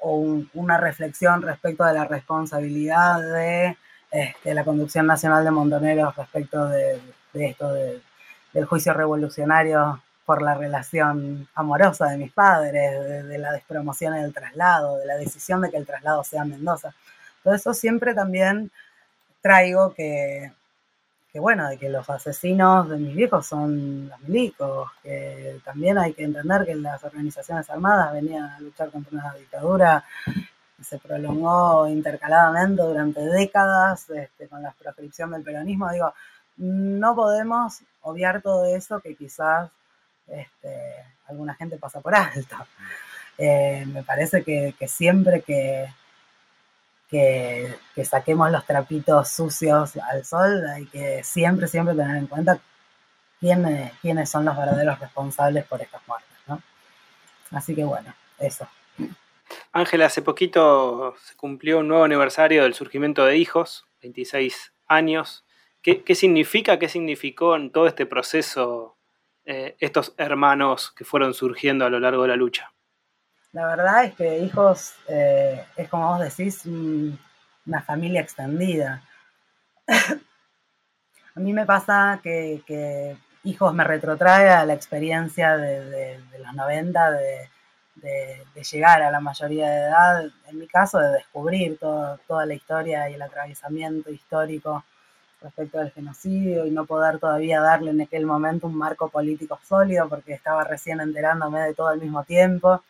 o 0.00 0.40
una 0.54 0.78
reflexión 0.78 1.42
respecto 1.42 1.84
de 1.84 1.92
la 1.92 2.06
responsabilidad 2.06 3.20
de 3.20 3.76
este, 4.10 4.54
la 4.54 4.64
conducción 4.64 5.06
nacional 5.06 5.44
de 5.44 5.50
Montoneros 5.50 6.16
respecto 6.16 6.66
de, 6.66 6.98
esto 7.34 7.70
del 7.74 8.64
juicio 8.64 8.94
revolucionario 8.94 10.02
por 10.24 10.42
la 10.42 10.54
relación 10.54 11.48
amorosa 11.54 12.06
de 12.06 12.18
mis 12.18 12.32
padres, 12.32 12.72
de, 12.72 13.22
de, 13.24 13.38
la 13.38 13.52
despromoción 13.52 14.14
del 14.14 14.32
traslado, 14.32 14.98
de 14.98 15.06
la 15.06 15.16
decisión 15.16 15.60
de 15.62 15.70
que 15.70 15.76
el 15.76 15.86
traslado 15.86 16.22
sea 16.24 16.44
Mendoza. 16.44 16.94
Todo 17.42 17.54
eso 17.54 17.74
siempre 17.74 18.14
también 18.14 18.70
traigo 19.42 19.92
que, 19.92 20.52
bueno, 21.34 21.68
de 21.68 21.76
que 21.76 21.88
los 21.88 22.08
asesinos 22.08 22.88
de 22.88 22.96
mis 22.96 23.14
viejos 23.14 23.46
son 23.46 24.08
los 24.08 24.20
milicos, 24.20 24.90
que 25.02 25.60
también 25.64 25.98
hay 25.98 26.14
que 26.14 26.24
entender 26.24 26.64
que 26.64 26.76
las 26.76 27.02
organizaciones 27.04 27.68
armadas 27.68 28.12
venían 28.12 28.44
a 28.44 28.60
luchar 28.60 28.90
contra 28.90 29.18
una 29.18 29.34
dictadura 29.34 30.04
que 30.76 30.84
se 30.84 30.98
prolongó 30.98 31.88
intercaladamente 31.88 32.82
durante 32.82 33.20
décadas 33.20 34.08
este, 34.10 34.48
con 34.48 34.62
la 34.62 34.72
proscripción 34.72 35.32
del 35.32 35.42
peronismo. 35.42 35.90
Digo, 35.90 36.14
no 36.56 37.14
podemos 37.16 37.80
obviar 38.02 38.40
todo 38.40 38.64
eso 38.66 39.00
que 39.00 39.16
quizás 39.16 39.70
este, 40.28 41.04
alguna 41.26 41.54
gente 41.54 41.76
pasa 41.76 42.00
por 42.00 42.14
alto. 42.14 42.56
Eh, 43.38 43.84
me 43.86 44.02
parece 44.02 44.42
que 44.42 44.88
siempre 44.88 45.42
que, 45.42 45.88
que, 47.94 48.04
saquemos 48.04 48.50
los 48.50 48.64
trapitos 48.64 49.28
sucios 49.28 49.96
al 49.96 50.24
sol, 50.24 50.66
hay 50.66 50.86
que 50.86 51.22
siempre, 51.22 51.68
siempre 51.68 51.94
tener 51.94 52.16
en 52.16 52.26
cuenta 52.26 52.58
quiénes, 53.38 53.92
quiénes 54.00 54.30
son 54.30 54.46
los 54.46 54.56
verdaderos 54.56 54.98
responsables 54.98 55.64
por 55.66 55.82
estas 55.82 56.00
muertes. 56.08 56.30
Así 57.50 57.74
que 57.74 57.84
bueno, 57.84 58.14
eso. 58.38 58.66
Ángela, 59.72 60.06
hace 60.06 60.22
poquito 60.22 61.14
se 61.22 61.36
cumplió 61.36 61.80
un 61.80 61.88
nuevo 61.88 62.04
aniversario 62.04 62.62
del 62.62 62.72
surgimiento 62.72 63.26
de 63.26 63.36
hijos, 63.36 63.84
26 64.00 64.72
años. 64.88 65.44
¿Qué, 65.82 66.14
significa, 66.14 66.78
qué 66.78 66.88
significó 66.88 67.56
en 67.56 67.70
todo 67.70 67.86
este 67.88 68.06
proceso 68.06 68.96
eh, 69.44 69.76
estos 69.80 70.14
hermanos 70.16 70.92
que 70.92 71.04
fueron 71.04 71.34
surgiendo 71.34 71.84
a 71.84 71.90
lo 71.90 71.98
largo 71.98 72.22
de 72.22 72.28
la 72.28 72.36
lucha? 72.36 72.72
La 73.52 73.66
verdad 73.66 74.04
es 74.04 74.14
que 74.14 74.38
hijos 74.38 74.94
eh, 75.08 75.64
es 75.76 75.88
como 75.88 76.08
vos 76.08 76.20
decís, 76.20 76.64
una 76.64 77.82
familia 77.82 78.20
extendida. 78.20 79.02
a 79.88 81.40
mí 81.40 81.52
me 81.52 81.66
pasa 81.66 82.20
que, 82.22 83.16
hijos 83.44 83.74
me 83.74 83.84
retrotrae 83.84 84.48
a 84.48 84.64
la 84.64 84.74
experiencia 84.74 85.56
de, 85.56 86.20
los 86.38 86.54
90, 86.54 87.10
de, 87.10 87.48
llegar 88.70 89.02
a 89.02 89.10
la 89.10 89.20
mayoría 89.20 89.68
de 89.68 89.80
edad, 89.80 90.24
en 90.46 90.58
mi 90.58 90.68
caso 90.68 90.98
de 90.98 91.10
descubrir 91.10 91.78
toda 91.78 92.46
la 92.46 92.54
historia 92.54 93.10
y 93.10 93.14
el 93.14 93.22
atravesamiento 93.22 94.10
histórico 94.10 94.84
respecto 95.42 95.78
al 95.80 95.90
genocidio 95.90 96.66
y 96.66 96.70
no 96.70 96.86
poder 96.86 97.18
todavía 97.18 97.60
darle 97.60 97.90
en 97.90 98.00
aquel 98.00 98.26
momento 98.26 98.66
un 98.66 98.76
marco 98.76 99.08
político 99.08 99.58
sólido 99.66 100.08
porque 100.08 100.32
estaba 100.32 100.64
recién 100.64 101.00
enterándome 101.00 101.60
de 101.60 101.74
todo 101.74 101.88
al 101.88 102.00
mismo 102.00 102.24
tiempo. 102.24 102.82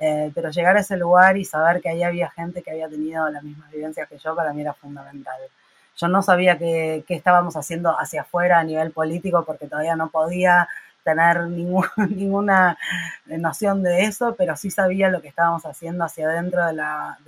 Eh, 0.00 0.30
pero 0.32 0.50
llegar 0.50 0.76
a 0.76 0.80
ese 0.80 0.96
lugar 0.96 1.36
y 1.36 1.44
saber 1.44 1.80
que 1.80 1.88
ahí 1.88 2.04
había 2.04 2.30
gente 2.30 2.62
que 2.62 2.70
había 2.70 2.88
tenido 2.88 3.28
las 3.30 3.42
mismas 3.42 3.70
vivencias 3.70 4.08
que 4.08 4.18
yo, 4.18 4.34
para 4.36 4.52
mí 4.52 4.60
era 4.60 4.72
fundamental. 4.72 5.36
Yo 5.96 6.06
no 6.06 6.22
sabía 6.22 6.56
qué, 6.56 7.04
estábamos 7.08 7.56
haciendo 7.56 7.98
hacia 7.98 8.22
afuera 8.22 8.60
a 8.60 8.64
nivel 8.64 8.92
político 8.92 9.44
porque 9.44 9.66
todavía 9.66 9.96
no 9.96 10.10
podía 10.10 10.68
tener 11.02 11.40
ninguna 12.10 12.78
noción 13.26 13.82
de 13.82 14.04
eso, 14.04 14.36
pero 14.38 14.56
sí 14.56 14.70
sabía 14.70 15.08
lo 15.08 15.20
que 15.20 15.28
estábamos 15.28 15.66
haciendo 15.66 16.04
hacia 16.04 16.28
adentro 16.28 16.64
de 16.66 16.74
la, 16.74 17.18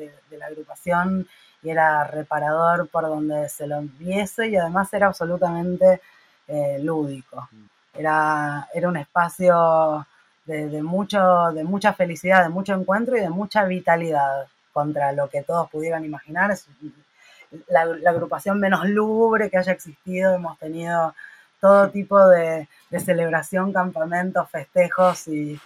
agrupación 0.49 1.27
y 1.63 1.71
era 1.71 2.05
reparador 2.05 2.89
por 2.89 3.05
donde 3.05 3.49
se 3.49 3.67
lo 3.67 3.83
viese 3.99 4.49
y 4.49 4.57
además 4.57 4.93
era 4.93 5.07
absolutamente 5.07 6.01
eh, 6.49 6.79
lúdico. 6.83 7.49
Era, 7.95 8.69
era 8.73 8.89
un 8.89 8.97
espacio 8.97 10.07
de, 10.47 10.83
mucho, 10.83 11.53
de 11.53 11.65
mucha 11.65 11.93
felicidad, 11.93 12.43
de 12.43 12.49
mucho 12.49 12.75
encuentro 12.75 13.17
y 13.17 13.21
de 13.21 13.31
mucha 13.31 13.65
vitalidad 13.65 14.47
contra 14.73 15.13
lo 15.13 15.29
que 15.29 15.43
todos 15.43 15.71
pudieran 15.71 16.05
imaginar. 16.05 16.51
Es 16.51 16.67
la, 17.69 17.83
agrupación 18.11 18.59
menos 18.59 18.89
lúgubre 18.89 19.51
que 19.51 19.59
haya 19.59 19.73
existido. 19.73 20.35
Hemos 20.35 20.59
tenido 20.59 21.15
todo 21.61 21.91
tipo 21.91 22.27
de, 22.29 22.69
celebración, 23.05 23.73
campamentos, 23.73 24.51
festejos 24.51 25.29
y, 25.29 25.61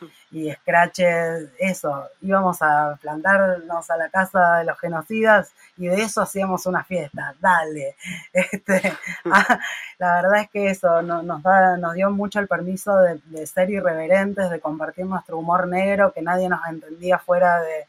scratches, 0.53 1.49
eso. 1.59 2.09
Íbamos 2.21 2.61
a 2.61 2.99
plantarnos 3.01 3.91
a 3.91 3.97
la 3.97 4.11
casa 4.11 4.59
de 4.59 4.65
los 4.65 4.79
genocidas 4.79 5.53
y 5.79 5.87
de 5.87 6.03
eso 6.03 6.21
hacíamos 6.21 6.67
una 6.67 6.85
fiesta, 6.85 7.35
dale. 7.41 7.97
Este, 8.33 8.93
ah, 9.31 9.59
la 9.99 10.17
verdad 10.17 10.41
es 10.43 10.51
que 10.51 10.71
eso 10.71 11.03
nos, 11.03 11.25
nos 11.25 11.95
dio 11.95 12.11
mucho 12.11 12.41
el 12.41 12.49
permiso 12.49 12.97
de, 12.99 13.47
ser 13.47 13.71
irreverentes, 13.71 14.51
de 14.51 14.61
compartir 14.61 15.07
nuestro 15.07 15.39
humor 15.39 15.67
negro, 15.67 16.13
que 16.13 16.21
nadie 16.21 16.49
nos 16.49 16.61
entendía 16.69 17.19
fuera 17.19 17.61
de, 17.61 17.87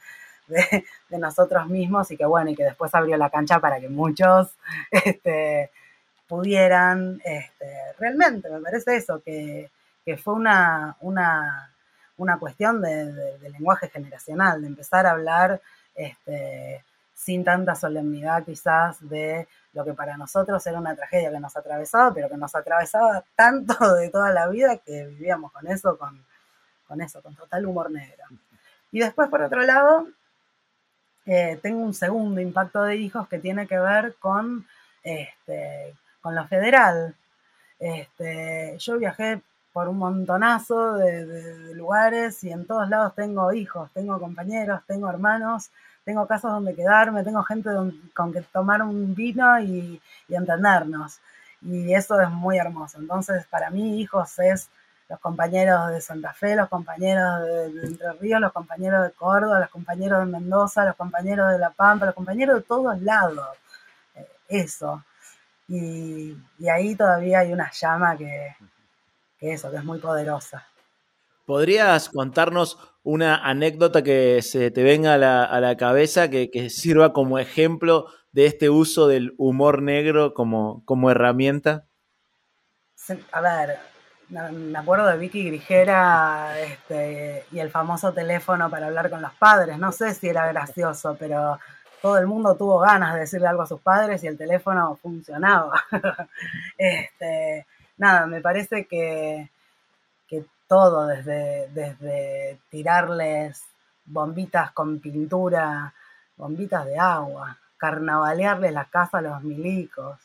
de, 1.10 1.18
nosotros 1.18 1.68
mismos 1.68 2.12
y 2.12 2.18
que 2.18 2.26
bueno, 2.26 2.52
y 2.52 2.56
que 2.56 2.64
después 2.64 2.94
abrió 2.94 3.18
la 3.18 3.30
cancha 3.30 3.60
para 3.60 3.80
que 3.80 3.90
muchos 3.90 4.52
este, 4.92 5.72
pudieran, 6.28 7.22
este, 7.24 7.94
realmente 8.00 8.50
me 8.50 8.60
parece 8.60 8.98
eso, 8.98 9.22
que, 9.22 9.70
fue 10.24 10.36
una, 10.36 10.96
una, 11.02 11.74
una 12.18 12.38
cuestión 12.38 12.82
de, 12.82 13.38
lenguaje 13.50 13.90
generacional, 13.90 14.62
de 14.62 14.68
empezar 14.68 15.06
a 15.06 15.12
hablar 15.12 15.62
este, 15.96 16.84
sin 17.14 17.44
tanta 17.44 17.76
solemnidad 17.76 18.44
quizás 18.44 18.98
de 19.10 19.48
lo 19.74 19.84
que 19.84 19.94
para 19.94 20.16
nosotros 20.16 20.66
era 20.68 20.80
una 20.80 20.96
tragedia 20.96 21.32
que 21.32 21.40
nos 21.40 21.56
atravesaba, 21.58 22.14
pero 22.14 22.30
que 22.30 22.38
nos 22.38 22.54
atravesaba 22.56 23.24
tanto 23.36 23.96
de 23.96 24.10
toda 24.10 24.32
la 24.32 24.48
vida 24.48 24.78
que 24.78 25.06
vivíamos 25.08 25.52
con 25.52 25.68
eso, 25.68 25.98
con, 25.98 26.24
con 26.88 27.02
eso, 27.02 27.22
con 27.22 27.36
total 27.36 27.66
humor 27.66 27.92
negro. 27.92 28.24
Y 28.92 29.00
después, 29.00 29.30
por 29.30 29.42
otro 29.42 29.62
lado, 29.64 30.08
eh, 31.26 31.60
tengo 31.62 31.80
un 31.80 31.94
segundo 31.94 32.40
impacto 32.40 32.84
de 32.84 32.98
hijos 32.98 33.28
que 33.28 33.40
tiene 33.40 33.68
que 33.68 33.80
ver 33.80 34.16
con, 34.20 34.66
este, 35.04 35.96
con 36.26 36.34
lo 36.34 36.48
federal. 36.48 37.14
Este, 37.78 38.76
yo 38.80 38.98
viajé 38.98 39.44
por 39.72 39.88
un 39.88 40.00
montonazo 40.00 40.94
de, 40.94 41.76
lugares 41.76 42.44
y 42.44 42.50
en 42.50 42.66
todos 42.66 42.90
lados 42.90 43.14
tengo 43.14 43.54
hijos, 43.54 43.92
tengo 43.94 44.20
compañeros, 44.20 44.82
tengo 44.88 45.08
hermanos, 45.08 45.70
tengo 46.04 46.26
casas 46.26 46.52
donde 46.52 46.74
quedarme, 46.74 47.24
tengo 47.24 47.44
gente 47.44 47.70
con 48.16 48.34
que 48.34 48.42
tomar 48.42 48.82
un 48.82 49.14
vino 49.14 49.60
y, 49.60 50.02
entendernos. 50.28 51.20
Y 51.62 51.94
eso 51.94 52.20
es 52.20 52.30
muy 52.32 52.58
hermoso. 52.58 52.98
Entonces, 52.98 53.46
para 53.46 53.70
mí, 53.70 54.02
hijos 54.02 54.40
es 54.40 54.68
los 55.08 55.20
compañeros 55.20 55.92
de 55.92 56.02
Santa 56.02 56.34
Fe, 56.34 56.56
los 56.56 56.70
compañeros 56.70 57.44
de, 57.44 57.86
Entre 57.86 58.14
Ríos, 58.14 58.42
los 58.42 58.52
compañeros 58.52 59.04
de 59.04 59.12
Córdoba, 59.12 59.60
los 59.60 59.70
compañeros 59.70 60.26
de 60.26 60.32
Mendoza, 60.32 60.86
los 60.86 60.96
compañeros 60.96 61.52
de 61.52 61.60
La 61.60 61.70
Pampa, 61.70 62.08
los 62.08 62.16
compañeros 62.16 62.56
de 62.56 62.64
todos 62.64 63.00
lados. 63.04 63.48
Eh, 64.16 64.28
eso. 64.48 65.04
Y, 65.68 66.38
y, 66.60 66.70
ahí 66.70 66.96
todavía 66.96 67.40
hay 67.40 67.52
una 67.52 67.72
llama 67.72 68.16
que, 68.16 68.56
que 69.40 69.54
eso, 69.54 69.72
que 69.72 69.78
es 69.78 69.84
muy 69.84 70.00
poderosa. 70.00 70.68
¿Podrías 71.46 72.10
contarnos 72.10 72.80
una 73.04 73.36
anécdota 73.38 74.04
que 74.04 74.42
se 74.42 74.72
te 74.72 74.84
venga 74.84 75.14
a 75.14 75.18
la, 75.60 75.78
cabeza 75.78 76.30
que, 76.30 76.70
sirva 76.72 77.14
como 77.14 77.38
ejemplo 77.38 78.08
de 78.32 78.48
este 78.48 78.70
uso 78.72 79.08
del 79.08 79.36
humor 79.38 79.84
negro 79.84 80.34
como, 80.34 80.84
como 80.86 81.12
herramienta? 81.12 81.86
A 83.32 83.42
ver, 83.42 83.78
me 84.30 84.80
acuerdo 84.80 85.06
de 85.06 85.18
Vicky 85.18 85.46
Grigera 85.46 86.60
este, 86.60 87.46
y 87.52 87.60
el 87.60 87.70
famoso 87.70 88.12
teléfono 88.12 88.72
para 88.72 88.88
hablar 88.88 89.12
con 89.12 89.22
los 89.22 89.34
padres. 89.34 89.78
No 89.78 89.92
sé 89.92 90.16
si 90.16 90.28
era 90.28 90.48
gracioso, 90.48 91.16
pero 91.20 91.60
todo 92.06 92.20
el 92.20 92.28
mundo 92.28 92.56
tuvo 92.56 92.78
ganas 92.78 93.16
de 93.16 93.22
decirle 93.22 93.48
algo 93.48 93.64
a 93.64 93.66
sus 93.66 93.82
padres 93.82 94.24
y 94.24 94.28
el 94.28 94.38
teléfono 94.38 94.96
funcionaba. 94.96 95.74
este, 96.78 97.66
nada, 97.98 98.28
me 98.28 98.42
parece 98.42 98.86
que, 98.86 99.50
que 100.28 100.46
todo, 100.68 101.08
desde, 101.08 101.68
desde 101.70 102.60
tirarles 102.70 103.64
bombitas 104.06 104.72
con 104.72 105.00
pintura, 105.00 105.92
bombitas 106.38 106.86
de 106.86 107.00
agua, 107.00 107.58
carnavalearles 107.76 108.72
la 108.72 108.86
casa 108.86 109.18
a 109.18 109.22
los 109.22 109.42
milicos. 109.42 110.20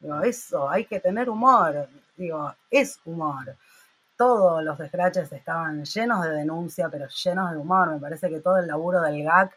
Digo, 0.00 0.22
eso, 0.22 0.70
hay 0.70 0.86
que 0.86 1.00
tener 1.00 1.28
humor. 1.28 1.86
Digo, 2.16 2.54
es 2.70 2.98
humor. 3.04 3.54
Todos 4.16 4.64
los 4.64 4.78
scratches 4.78 5.30
estaban 5.30 5.84
llenos 5.84 6.24
de 6.24 6.30
denuncia, 6.30 6.88
pero 6.88 7.06
llenos 7.08 7.50
de 7.50 7.58
humor. 7.58 7.90
Me 7.90 8.00
parece 8.00 8.30
que 8.30 8.40
todo 8.40 8.56
el 8.56 8.66
laburo 8.66 9.02
del 9.02 9.22
GAC 9.22 9.54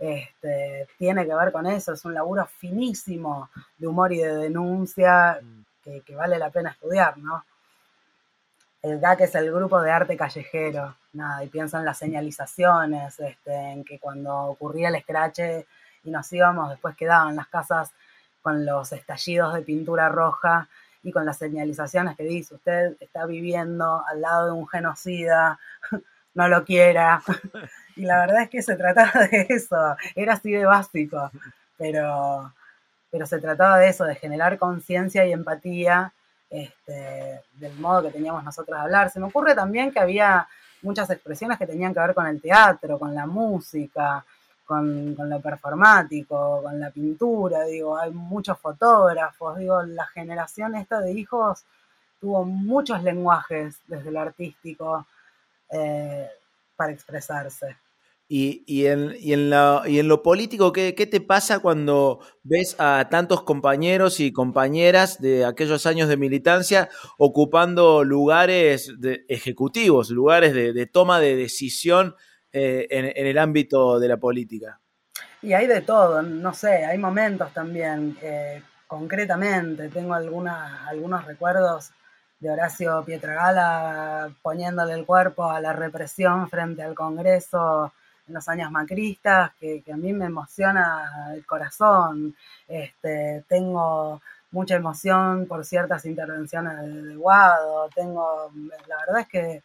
este, 0.00 0.88
tiene 0.98 1.24
que 1.24 1.34
ver 1.34 1.52
con 1.52 1.66
eso. 1.66 1.92
Es 1.92 2.04
un 2.04 2.14
laburo 2.14 2.46
finísimo 2.46 3.50
de 3.78 3.86
humor 3.86 4.12
y 4.12 4.18
de 4.18 4.34
denuncia 4.34 5.38
mm 5.40 5.60
que, 5.82 6.14
vale 6.14 6.38
la 6.38 6.50
pena 6.50 6.70
estudiar, 6.70 7.16
¿no? 7.18 7.44
El 8.82 8.98
GAC 8.98 9.22
es 9.22 9.34
el 9.34 9.52
grupo 9.52 9.80
de 9.80 9.90
arte 9.90 10.16
callejero, 10.16 10.96
nada, 11.12 11.44
y 11.44 11.48
pienso 11.48 11.78
en 11.78 11.84
las 11.84 11.98
señalizaciones, 11.98 13.18
este, 13.20 13.54
en 13.54 13.84
que 13.84 13.98
cuando 13.98 14.34
ocurría 14.36 14.88
el 14.88 14.94
escrache 14.94 15.66
y 16.02 16.10
nos 16.10 16.32
íbamos, 16.32 16.70
después 16.70 16.96
quedaban 16.96 17.36
las 17.36 17.48
casas 17.48 17.92
con 18.40 18.64
los 18.64 18.92
estallidos 18.92 19.52
de 19.52 19.62
pintura 19.62 20.08
roja 20.08 20.68
y 21.02 21.12
con 21.12 21.26
las 21.26 21.36
señalizaciones 21.36 22.16
que 22.16 22.24
dice, 22.24 22.54
usted 22.54 22.96
está 23.00 23.26
viviendo 23.26 24.02
al 24.06 24.22
lado 24.22 24.46
de 24.46 24.52
un 24.52 24.66
genocida, 24.66 25.58
no 26.34 26.48
lo 26.48 26.64
quiera. 26.64 27.22
Y 27.96 28.02
la 28.02 28.20
verdad 28.20 28.42
es 28.42 28.50
que 28.50 28.62
se 28.62 28.76
trataba 28.76 29.26
de 29.30 29.46
eso, 29.48 29.96
era 30.14 30.34
así 30.34 30.50
de 30.52 30.64
básico, 30.64 31.30
pero 31.76 32.52
pero 33.10 33.26
se 33.26 33.38
trataba 33.38 33.78
de 33.78 33.88
eso, 33.88 34.04
de 34.04 34.14
generar 34.14 34.58
conciencia 34.58 35.26
y 35.26 35.32
empatía 35.32 36.12
este, 36.48 37.42
del 37.54 37.74
modo 37.78 38.04
que 38.04 38.12
teníamos 38.12 38.44
nosotros 38.44 38.78
de 38.78 38.84
hablar. 38.84 39.10
Se 39.10 39.20
me 39.20 39.26
ocurre 39.26 39.54
también 39.54 39.90
que 39.90 40.00
había 40.00 40.46
muchas 40.82 41.10
expresiones 41.10 41.58
que 41.58 41.66
tenían 41.66 41.92
que 41.92 42.00
ver 42.00 42.14
con 42.14 42.26
el 42.26 42.40
teatro, 42.40 42.98
con 42.98 43.14
la 43.14 43.26
música, 43.26 44.24
con, 44.64 45.16
lo 45.16 45.40
performático, 45.40 46.62
con 46.62 46.78
la 46.78 46.90
pintura, 46.90 47.64
digo, 47.64 47.98
hay 47.98 48.12
muchos 48.12 48.56
fotógrafos, 48.58 49.58
digo, 49.58 49.82
la 49.82 50.06
generación 50.06 50.76
esta 50.76 51.00
de 51.00 51.12
hijos 51.12 51.64
tuvo 52.20 52.44
muchos 52.44 53.02
lenguajes 53.02 53.78
desde 53.88 54.12
lo 54.12 54.20
artístico 54.20 55.06
eh, 55.70 56.28
para 56.80 56.94
expresarse. 56.94 57.76
Y, 58.26 58.86
en, 58.86 59.14
y, 59.18 59.34
en 59.34 59.52
y, 59.86 59.98
en, 59.98 60.08
lo 60.08 60.22
político, 60.22 60.72
¿qué, 60.72 60.92
te 60.92 61.20
pasa 61.20 61.58
cuando 61.58 62.20
ves 62.42 62.74
a 62.78 63.08
tantos 63.10 63.42
compañeros 63.42 64.18
y 64.18 64.32
compañeras 64.32 65.20
de 65.20 65.44
aquellos 65.44 65.84
años 65.84 66.08
de 66.08 66.16
militancia 66.16 66.88
ocupando 67.18 68.02
lugares 68.02 68.94
de 68.98 69.26
ejecutivos, 69.28 70.08
lugares 70.08 70.54
de, 70.54 70.86
toma 70.86 71.20
de 71.20 71.36
decisión 71.36 72.14
eh, 72.50 72.86
en, 72.88 73.26
el 73.26 73.36
ámbito 73.36 74.00
de 74.00 74.08
la 74.08 74.16
política? 74.16 74.80
Y 75.42 75.52
hay 75.52 75.66
de 75.66 75.82
todo, 75.82 76.22
no 76.22 76.54
sé, 76.54 76.86
hay 76.86 76.96
momentos 76.96 77.52
también, 77.52 78.16
eh, 78.22 78.62
concretamente, 78.86 79.90
tengo 79.90 80.14
alguna, 80.14 80.88
algunos 80.88 81.26
recuerdos 81.26 81.90
de 82.40 82.50
Horacio 82.50 83.04
Pietragala 83.04 84.30
poniéndole 84.42 84.94
el 84.94 85.06
cuerpo 85.06 85.50
a 85.50 85.60
la 85.60 85.72
represión 85.72 86.48
frente 86.48 86.82
al 86.82 86.94
Congreso 86.94 87.92
los 88.30 88.48
años 88.48 88.70
macristas, 88.70 89.52
que, 89.58 89.82
a 89.92 89.96
mí 89.96 90.12
me 90.12 90.26
emociona 90.26 91.32
el 91.34 91.44
corazón. 91.44 92.34
Este, 92.68 93.44
tengo 93.48 94.20
mucha 94.52 94.76
emoción 94.76 95.46
por 95.46 95.64
ciertas 95.64 96.04
intervenciones 96.04 97.04
de, 97.04 97.16
Guado, 97.16 97.88
tengo, 97.94 98.50
la 98.88 98.96
verdad 99.06 99.20
es 99.20 99.28
que 99.28 99.62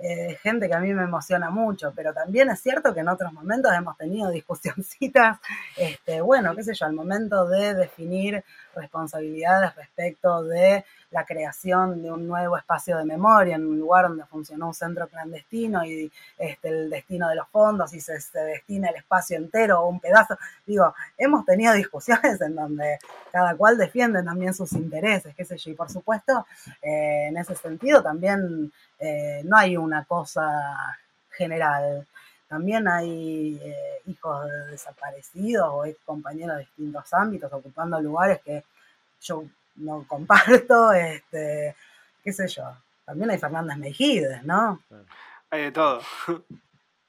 eh, 0.00 0.38
gente 0.40 0.68
que 0.68 0.74
a 0.74 0.78
mí 0.78 0.94
me 0.94 1.02
emociona 1.02 1.50
mucho, 1.50 1.92
pero 1.94 2.12
también 2.12 2.48
es 2.50 2.60
cierto 2.60 2.94
que 2.94 3.00
en 3.00 3.08
otros 3.08 3.32
momentos 3.32 3.72
hemos 3.72 3.96
tenido 3.96 4.30
discusioncitas, 4.30 5.38
este, 5.76 6.20
bueno, 6.20 6.54
qué 6.54 6.62
sé 6.62 6.74
yo, 6.74 6.86
al 6.86 6.92
momento 6.92 7.48
de 7.48 7.74
definir 7.74 8.44
responsabilidades 8.78 9.74
respecto 9.76 10.42
de 10.44 10.84
la 11.10 11.24
creación 11.24 12.02
de 12.02 12.12
un 12.12 12.26
nuevo 12.26 12.56
espacio 12.56 12.98
de 12.98 13.04
memoria 13.04 13.56
en 13.56 13.66
un 13.66 13.78
lugar 13.78 14.08
donde 14.08 14.24
funcionó 14.26 14.68
un 14.68 14.74
centro 14.74 15.08
clandestino 15.08 15.84
y 15.84 16.10
este, 16.38 16.68
el 16.68 16.90
destino 16.90 17.28
de 17.28 17.36
los 17.36 17.48
fondos 17.48 17.94
y 17.94 18.00
se, 18.00 18.18
destina 18.44 18.90
el 18.90 18.96
espacio 18.96 19.36
entero 19.36 19.80
o 19.80 19.88
un 19.88 20.00
pedazo. 20.00 20.38
Digo, 20.66 20.94
hemos 21.16 21.44
tenido 21.44 21.72
discusiones 21.74 22.40
en 22.40 22.54
donde 22.54 22.98
cada 23.32 23.54
cual 23.56 23.78
defiende 23.78 24.22
también 24.22 24.54
sus 24.54 24.72
intereses, 24.72 25.34
qué 25.34 25.44
sé 25.44 25.56
yo, 25.56 25.70
y 25.70 25.74
por 25.74 25.90
supuesto, 25.90 26.46
eh, 26.82 27.28
en 27.28 27.36
ese 27.36 27.54
sentido 27.54 28.02
también 28.02 28.72
eh, 28.98 29.42
no 29.44 29.56
hay 29.56 29.76
una 29.76 30.04
cosa 30.04 30.98
general. 31.30 32.06
También 32.48 32.88
hay 32.88 33.60
eh, 33.62 34.02
hijos 34.06 34.46
de 34.46 34.66
desaparecidos 34.68 35.68
o 35.70 35.84
ex 35.84 35.98
compañeros 36.04 36.56
de 36.56 36.62
distintos 36.64 37.12
ámbitos 37.12 37.52
ocupando 37.52 38.00
lugares 38.00 38.40
que 38.42 38.64
yo 39.20 39.44
no 39.76 40.04
comparto, 40.08 40.92
este, 40.94 41.76
qué 42.24 42.32
sé 42.32 42.48
yo. 42.48 42.64
También 43.04 43.30
hay 43.30 43.38
Fernández 43.38 43.76
Mejides, 43.76 44.42
¿no? 44.44 44.82
Hay 45.50 45.62
de 45.62 45.72
todo. 45.72 46.00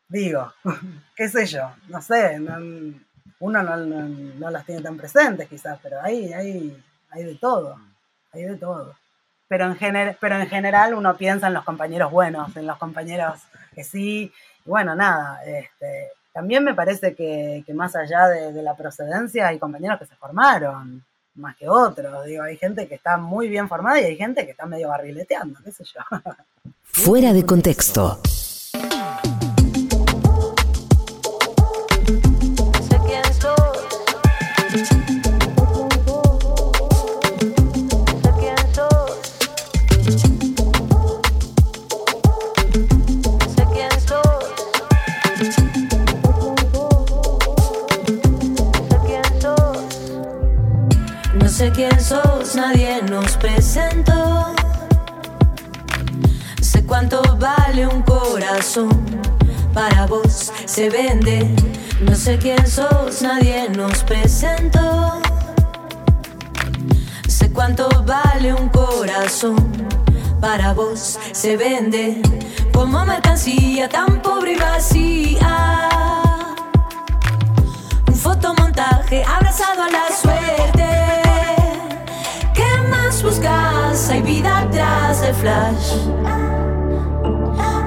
Digo, 0.09 0.51
qué 1.15 1.29
sé 1.29 1.45
yo, 1.45 1.71
no 1.87 2.01
sé, 2.01 2.39
uno 3.39 3.63
no, 3.63 4.49
las 4.49 4.65
tiene 4.65 4.81
tan 4.81 4.97
presentes 4.97 5.47
quizás, 5.47 5.79
pero 5.83 6.01
hay, 6.01 6.33
hay, 6.33 6.83
hay 7.11 7.23
de 7.23 7.35
todo, 7.35 7.79
hay 8.33 8.43
de 8.43 8.57
todo. 8.57 8.95
Pero 9.47 9.65
en, 9.65 10.17
pero 10.19 10.35
en 10.39 10.47
general 10.47 10.95
uno 10.95 11.15
piensa 11.15 11.47
en 11.47 11.53
los 11.53 11.63
compañeros 11.63 12.11
buenos, 12.11 12.55
en 12.57 12.65
los 12.65 12.77
compañeros 12.77 13.39
que 13.75 13.83
sí, 13.83 14.33
bueno, 14.69 14.95
nada, 14.95 15.43
este, 15.45 16.11
también 16.31 16.63
me 16.63 16.73
parece 16.73 17.15
que, 17.15 17.63
más 17.73 17.95
allá 17.95 18.27
de, 18.27 18.63
la 18.63 18.75
procedencia 18.75 19.47
hay 19.47 19.59
compañeros 19.59 19.99
que 19.99 20.05
se 20.05 20.15
formaron, 20.15 21.03
más 21.35 21.55
que 21.57 21.67
otros. 21.67 22.25
Digo, 22.25 22.43
hay 22.43 22.55
gente 22.57 22.87
que 22.87 22.95
está 22.95 23.17
muy 23.17 23.49
bien 23.49 23.67
formada 23.67 23.99
y 23.99 24.05
hay 24.05 24.15
gente 24.15 24.45
que 24.45 24.51
está 24.51 24.65
medio 24.65 24.89
barrileteando, 24.89 25.59
qué 25.63 25.71
sé 25.71 25.83
yo. 25.83 26.01
Fuera 26.83 27.33
de 27.33 27.45
contexto. 27.45 28.21
Presentó. 53.39 54.53
Sé 56.61 56.85
cuánto 56.85 57.21
vale 57.37 57.87
un 57.87 58.01
corazón, 58.03 58.89
para 59.73 60.05
vos 60.05 60.51
se 60.65 60.89
vende. 60.89 61.49
No 62.01 62.15
sé 62.15 62.37
quién 62.37 62.65
sos, 62.67 63.21
nadie 63.21 63.69
nos 63.69 64.03
presentó. 64.03 65.21
Sé 67.27 67.51
cuánto 67.51 67.87
vale 68.05 68.53
un 68.53 68.69
corazón, 68.69 69.55
para 70.41 70.73
vos 70.73 71.17
se 71.31 71.57
vende. 71.57 72.21
Como 72.73 73.05
mercancía 73.05 73.89
tan 73.89 74.21
pobre 74.21 74.53
y 74.53 74.57
vacía. 74.57 75.89
Un 78.07 78.15
fotomontaje 78.15 79.23
abrazado 79.23 79.83
a 79.83 79.89
la 79.89 80.08
vida 84.39 84.59
atrás 84.59 85.21
del 85.21 85.35
flash. 85.35 85.95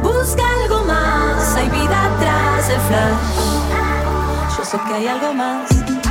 Busca 0.03 0.43
algo 0.63 0.85
más, 0.85 1.57
hay 1.57 1.69
vida 1.71 2.05
atrás 2.05 2.69
del 2.69 2.81
flash. 2.81 4.59
Yo 4.59 4.65
sé 4.65 4.79
que 4.87 4.95
hay 4.95 5.07
algo 5.07 5.33
más. 5.33 6.02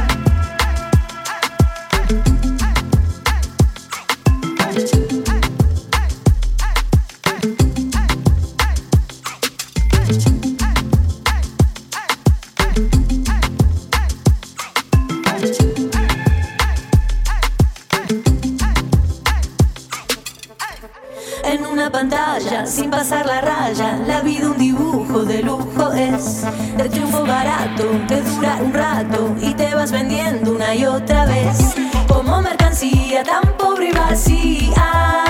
Pasar 22.92 23.26
la 23.26 23.40
raya, 23.40 23.98
la 24.06 24.20
vida 24.20 24.48
un 24.48 24.58
dibujo 24.58 25.24
de 25.24 25.42
lujo 25.42 25.94
es 25.94 26.44
de 26.76 26.90
triunfo 26.90 27.26
barato 27.26 27.86
que 28.08 28.22
dura 28.22 28.58
un 28.62 28.74
rato 28.74 29.34
y 29.40 29.54
te 29.54 29.74
vas 29.74 29.94
vendiendo 29.94 30.52
una 30.52 30.76
y 30.76 30.86
otra 30.86 31.26
vez 31.26 31.74
como 32.08 32.42
mercancía 32.42 33.24
tan 33.24 33.58
pobre 33.58 33.90
y 33.90 33.92
vacía. 33.94 35.24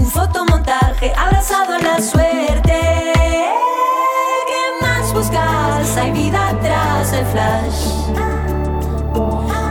Un 0.00 0.06
fotomontaje 0.06 1.12
abrazado 1.16 1.76
a 1.76 1.78
la 1.78 2.02
suerte. 2.02 2.80
¿Qué 4.48 4.84
más 4.84 5.14
buscas? 5.14 5.96
Hay 5.96 6.10
vida 6.10 6.48
atrás 6.48 7.12
del 7.12 7.26
flash. 7.26 7.80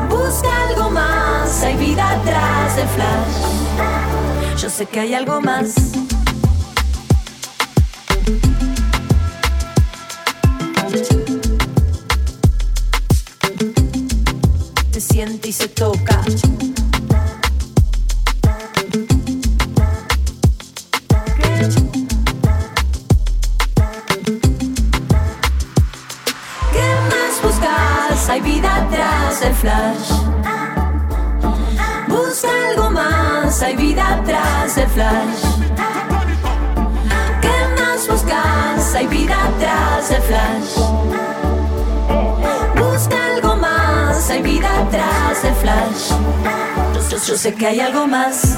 Busca 0.09 0.49
algo 0.69 0.89
más, 0.89 1.63
hay 1.63 1.75
vida 1.75 2.11
atrás 2.11 2.75
del 2.77 2.87
flash. 2.87 4.04
Sé 4.75 4.85
que 4.87 4.99
hay 4.99 5.13
algo 5.13 5.39
más. 5.39 5.73
Se 14.91 14.99
siente 14.99 15.47
y 15.47 15.53
se 15.53 15.69
toca. 15.69 16.21
¿Qué 26.73 26.87
más 27.09 27.41
buscas? 27.41 28.29
Hay 28.29 28.41
vida 28.41 28.75
atrás 28.75 29.39
del 29.39 29.53
flash. 29.53 30.24
Hay 33.61 33.75
vida 33.75 34.15
atrás 34.15 34.75
del 34.75 34.87
flash. 34.89 35.41
¿Qué 37.41 37.81
más 37.81 38.07
buscas? 38.07 38.95
Hay 38.95 39.07
vida 39.07 39.35
atrás 39.45 40.09
del 40.09 40.21
flash. 40.21 40.77
Busca 42.77 43.15
algo 43.35 43.55
más, 43.55 44.29
hay 44.29 44.41
vida 44.41 44.69
atrás 44.81 45.41
del 45.43 45.53
flash. 45.55 46.11
Yo- 47.09 47.17
yo 47.27 47.37
sé 47.37 47.53
que 47.53 47.67
hay 47.67 47.79
algo 47.79 48.07
más. 48.07 48.57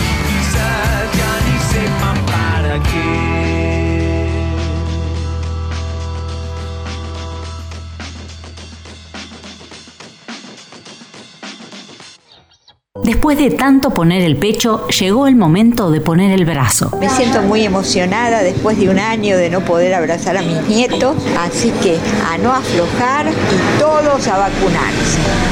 Después 13.03 13.37
de 13.37 13.51
tanto 13.51 13.91
poner 13.91 14.21
el 14.21 14.37
pecho, 14.37 14.87
llegó 14.87 15.27
el 15.27 15.35
momento 15.35 15.91
de 15.91 16.01
poner 16.01 16.31
el 16.31 16.45
brazo. 16.45 16.91
Me 16.99 17.09
siento 17.09 17.41
muy 17.41 17.63
emocionada 17.63 18.41
después 18.41 18.79
de 18.79 18.89
un 18.89 18.99
año 18.99 19.37
de 19.37 19.49
no 19.49 19.61
poder 19.61 19.93
abrazar 19.93 20.37
a 20.37 20.41
mis 20.41 20.61
nietos, 20.67 21.15
así 21.39 21.71
que 21.83 21.97
a 22.31 22.37
no 22.37 22.51
aflojar 22.51 23.27
y 23.27 23.79
todos 23.79 24.27
a 24.27 24.37
vacunarse. 24.37 25.50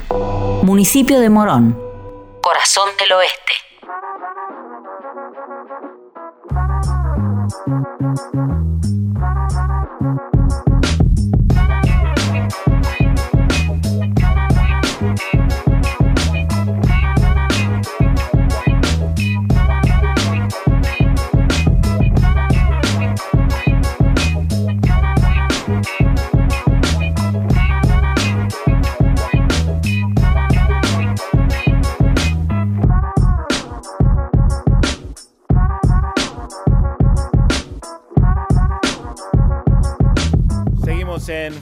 Municipio 0.62 1.18
de 1.18 1.28
Morón. 1.28 1.76
Corazón 2.40 2.88
del 2.98 3.12
Oeste. 3.12 3.69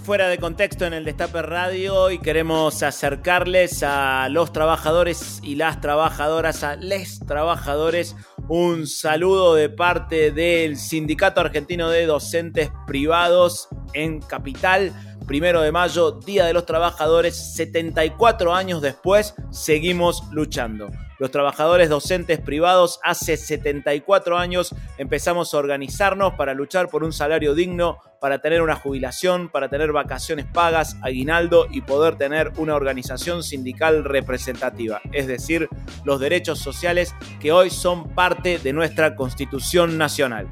Fuera 0.02 0.28
de 0.28 0.38
Contexto 0.38 0.86
en 0.86 0.94
el 0.94 1.04
Destape 1.04 1.42
Radio 1.42 2.10
y 2.10 2.18
queremos 2.18 2.82
acercarles 2.82 3.82
a 3.82 4.28
los 4.30 4.52
trabajadores 4.52 5.40
y 5.42 5.56
las 5.56 5.80
trabajadoras, 5.80 6.64
a 6.64 6.76
les 6.76 7.20
trabajadores, 7.20 8.16
un 8.48 8.86
saludo 8.86 9.54
de 9.54 9.68
parte 9.68 10.30
del 10.30 10.76
Sindicato 10.76 11.40
Argentino 11.40 11.90
de 11.90 12.06
Docentes 12.06 12.70
Privados 12.86 13.68
en 13.92 14.20
Capital. 14.20 14.92
Primero 15.26 15.60
de 15.60 15.72
mayo, 15.72 16.12
Día 16.12 16.46
de 16.46 16.54
los 16.54 16.64
Trabajadores, 16.64 17.54
74 17.54 18.54
años 18.54 18.80
después, 18.80 19.34
seguimos 19.50 20.22
luchando. 20.32 20.88
Los 21.18 21.32
trabajadores 21.32 21.88
docentes 21.88 22.38
privados 22.38 23.00
hace 23.02 23.36
74 23.36 24.38
años 24.38 24.72
empezamos 24.98 25.52
a 25.52 25.58
organizarnos 25.58 26.34
para 26.34 26.54
luchar 26.54 26.88
por 26.88 27.02
un 27.02 27.12
salario 27.12 27.56
digno, 27.56 27.98
para 28.20 28.40
tener 28.40 28.62
una 28.62 28.76
jubilación, 28.76 29.48
para 29.48 29.68
tener 29.68 29.90
vacaciones 29.90 30.46
pagas, 30.46 30.96
aguinaldo 31.02 31.66
y 31.70 31.80
poder 31.80 32.14
tener 32.16 32.52
una 32.56 32.76
organización 32.76 33.42
sindical 33.42 34.04
representativa, 34.04 35.00
es 35.12 35.26
decir, 35.26 35.68
los 36.04 36.20
derechos 36.20 36.60
sociales 36.60 37.14
que 37.40 37.50
hoy 37.50 37.70
son 37.70 38.14
parte 38.14 38.60
de 38.60 38.72
nuestra 38.72 39.16
Constitución 39.16 39.98
Nacional. 39.98 40.48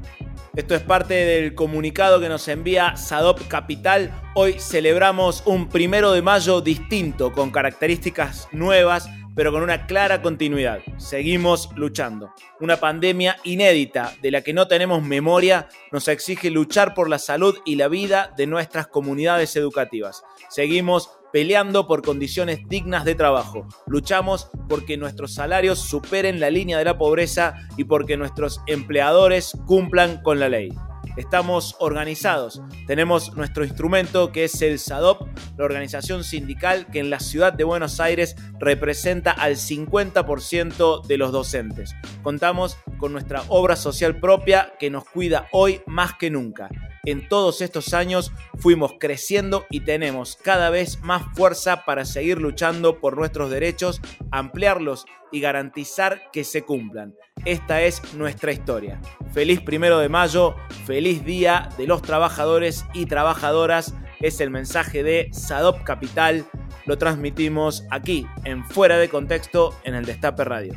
Esto 0.57 0.75
es 0.75 0.81
parte 0.81 1.13
del 1.13 1.55
comunicado 1.55 2.19
que 2.19 2.29
nos 2.29 2.47
envía 2.47 2.97
Sadop 2.97 3.47
Capital. 3.47 4.11
Hoy 4.33 4.59
celebramos 4.59 5.43
un 5.45 5.69
primero 5.69 6.11
de 6.11 6.23
mayo 6.23 6.61
distinto, 6.61 7.31
con 7.31 7.51
características 7.51 8.49
nuevas 8.51 9.07
pero 9.37 9.51
con 9.51 9.61
una 9.61 9.85
clara 9.85 10.23
continuidad. 10.23 10.79
Seguimos 10.97 11.69
luchando. 11.75 12.33
Una 12.59 12.77
pandemia 12.77 13.37
inédita 13.43 14.15
de 14.19 14.31
la 14.31 14.41
que 14.41 14.51
no 14.51 14.67
tenemos 14.67 15.03
memoria 15.03 15.69
nos 15.91 16.07
exige 16.07 16.49
luchar 16.49 16.95
por 16.95 17.07
la 17.07 17.19
salud 17.19 17.55
y 17.63 17.75
la 17.75 17.87
vida 17.87 18.33
de 18.35 18.47
nuestras 18.47 18.87
comunidades 18.87 19.55
educativas. 19.55 20.23
Seguimos 20.49 21.11
peleando 21.31 21.85
por 21.85 22.01
condiciones 22.01 22.67
dignas 22.67 23.05
de 23.05 23.13
trabajo. 23.13 23.67
Luchamos 23.85 24.49
porque 24.67 24.97
nuestros 24.97 25.35
salarios 25.35 25.77
superen 25.77 26.39
la 26.39 26.49
línea 26.49 26.79
de 26.79 26.85
la 26.85 26.97
pobreza 26.97 27.53
y 27.77 27.83
porque 27.83 28.17
nuestros 28.17 28.61
empleadores 28.65 29.55
cumplan 29.67 30.23
con 30.23 30.39
la 30.39 30.49
ley 30.49 30.71
estamos 31.17 31.75
organizados. 31.79 32.61
Tenemos 32.85 33.35
nuestro 33.35 33.65
instrumento 33.65 34.31
que 34.31 34.45
es 34.45 34.61
el 34.61 34.79
SADOP, 34.79 35.27
la 35.57 35.65
organización 35.65 36.23
sindical 36.23 36.87
que 36.87 36.99
en 36.99 37.09
la 37.09 37.19
ciudad 37.19 37.53
de 37.53 37.63
Buenos 37.63 37.99
Aires 37.99 38.35
representa 38.59 39.31
al 39.31 39.55
50% 39.55 41.05
de 41.05 41.17
los 41.17 41.31
docentes. 41.31 41.95
Contamos 42.23 42.77
con 42.97 43.11
nuestra 43.11 43.43
obra 43.49 43.75
social 43.75 44.19
propia 44.19 44.73
que 44.79 44.89
nos 44.89 45.05
cuida 45.05 45.47
hoy 45.51 45.81
más 45.85 46.13
que 46.13 46.29
nunca. 46.29 46.69
En 47.05 47.29
todos 47.29 47.61
estos 47.61 47.93
años 47.93 48.33
fuimos 48.57 48.95
creciendo 48.99 49.65
y 49.69 49.79
tenemos 49.81 50.35
cada 50.35 50.69
vez 50.69 50.99
más 51.01 51.23
fuerza 51.35 51.85
para 51.85 52.03
seguir 52.03 52.37
luchando 52.37 52.99
por 52.99 53.15
nuestros 53.15 53.49
derechos, 53.49 54.01
ampliarlos 54.29 55.05
y 55.31 55.39
garantizar 55.39 56.29
que 56.31 56.43
se 56.43 56.63
cumplan. 56.63 57.13
Esta 57.45 57.81
es 57.81 58.13
nuestra 58.13 58.51
historia. 58.51 58.99
Feliz 59.31 59.61
primero 59.61 59.99
de 59.99 60.09
mayo, 60.09 60.55
feliz 60.85 61.23
día 61.23 61.69
de 61.77 61.87
los 61.87 62.01
trabajadores 62.01 62.85
y 62.93 63.05
trabajadoras. 63.05 63.93
Es 64.19 64.41
el 64.41 64.49
mensaje 64.49 65.03
de 65.03 65.29
Sadop 65.31 65.83
Capital. 65.83 66.45
Lo 66.85 66.97
transmitimos 66.97 67.85
aquí, 67.91 68.25
en 68.45 68.63
Fuera 68.65 68.97
de 68.97 69.09
Contexto, 69.09 69.75
en 69.83 69.95
el 69.95 70.05
Destape 70.05 70.43
Radio. 70.43 70.73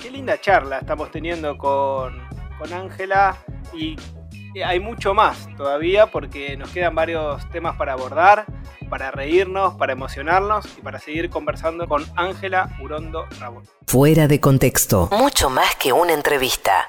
Qué 0.00 0.10
linda 0.10 0.40
charla 0.40 0.78
estamos 0.78 1.10
teniendo 1.10 1.58
con 1.58 2.12
Ángela 2.72 3.36
y 3.74 3.96
hay 4.64 4.80
mucho 4.80 5.14
más 5.14 5.48
todavía 5.56 6.06
porque 6.06 6.56
nos 6.56 6.70
quedan 6.70 6.94
varios 6.94 7.48
temas 7.50 7.76
para 7.76 7.92
abordar, 7.92 8.46
para 8.88 9.10
reírnos, 9.10 9.74
para 9.74 9.92
emocionarnos 9.92 10.66
y 10.78 10.82
para 10.82 10.98
seguir 10.98 11.30
conversando 11.30 11.86
con 11.86 12.04
Ángela 12.16 12.68
Urondo 12.82 13.26
Rabón. 13.38 13.64
Fuera 13.86 14.28
de 14.28 14.40
contexto. 14.40 15.08
Mucho 15.12 15.50
más 15.50 15.76
que 15.76 15.92
una 15.92 16.12
entrevista. 16.12 16.88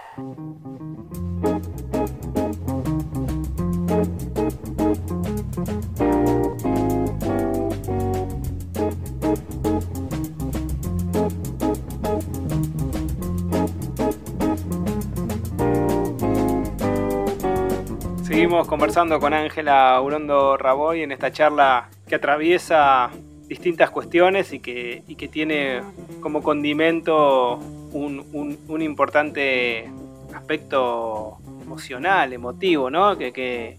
Seguimos 18.40 18.70
conversando 18.70 19.20
con 19.20 19.34
Ángela 19.34 20.02
Urondo 20.02 20.56
Raboy 20.56 21.04
en 21.04 21.12
esta 21.12 21.30
charla 21.30 21.90
que 22.08 22.16
atraviesa 22.16 23.12
distintas 23.50 23.90
cuestiones 23.90 24.54
y 24.54 24.62
que, 24.62 25.04
que 25.18 25.28
tiene 25.28 25.82
como 26.22 26.42
condimento 26.42 27.58
un, 27.92 28.82
importante 28.82 29.92
aspecto 30.34 31.40
emocional, 31.62 32.32
emotivo, 32.32 32.90
¿no? 32.90 33.18
Que, 33.18 33.78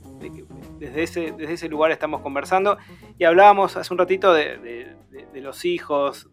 desde, 0.78 1.04
ese, 1.04 1.32
desde 1.32 1.54
ese 1.54 1.68
lugar 1.70 1.90
estamos 1.90 2.20
conversando 2.20 2.76
y 3.18 3.24
hablábamos 3.24 3.78
hace 3.78 3.94
un 3.94 3.98
ratito 3.98 4.34
de, 4.34 4.94
los 5.36 5.64
hijos, 5.64 6.28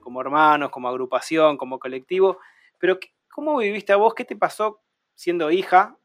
como 0.00 0.22
hermanos, 0.22 0.70
como 0.70 0.88
agrupación, 0.88 1.58
como 1.58 1.78
colectivo, 1.78 2.38
pero 2.78 2.98
¿cómo 3.28 3.58
viviste 3.58 3.92
a 3.92 3.96
vos? 3.96 4.14
¿Qué 4.14 4.24
te 4.24 4.34
pasó 4.34 4.80
siendo 5.14 5.50
hija 5.50 5.98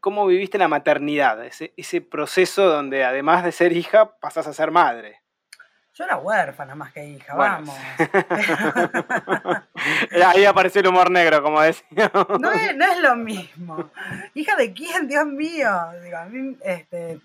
¿cómo 0.00 0.26
viviste 0.26 0.58
la 0.58 0.68
maternidad? 0.68 1.44
Ese, 1.44 1.72
ese 1.76 2.00
proceso 2.00 2.66
donde 2.66 3.04
además 3.04 3.44
de 3.44 3.52
ser 3.52 3.72
hija 3.72 4.18
pasas 4.20 4.46
a 4.46 4.52
ser 4.52 4.70
madre. 4.70 5.20
Yo 5.94 6.04
era 6.04 6.16
huérfana 6.16 6.74
más 6.74 6.92
que 6.92 7.04
hija, 7.04 7.34
vamos. 7.34 7.76
Ahí 10.26 10.44
aparece 10.44 10.80
el 10.80 10.86
humor 10.86 11.10
negro, 11.10 11.42
como 11.42 11.60
decía. 11.60 12.10
No 12.40 12.52
es, 12.52 12.76
no 12.76 12.84
es 12.84 13.00
lo 13.00 13.16
mismo. 13.16 13.90
¿Hija 14.34 14.56
de 14.56 14.72
quién? 14.72 15.08
Dios 15.08 15.26
mío. 15.26 15.70
Digo, 16.02 16.16
a 16.16 16.24
mí, 16.26 16.56
este, 16.62 17.20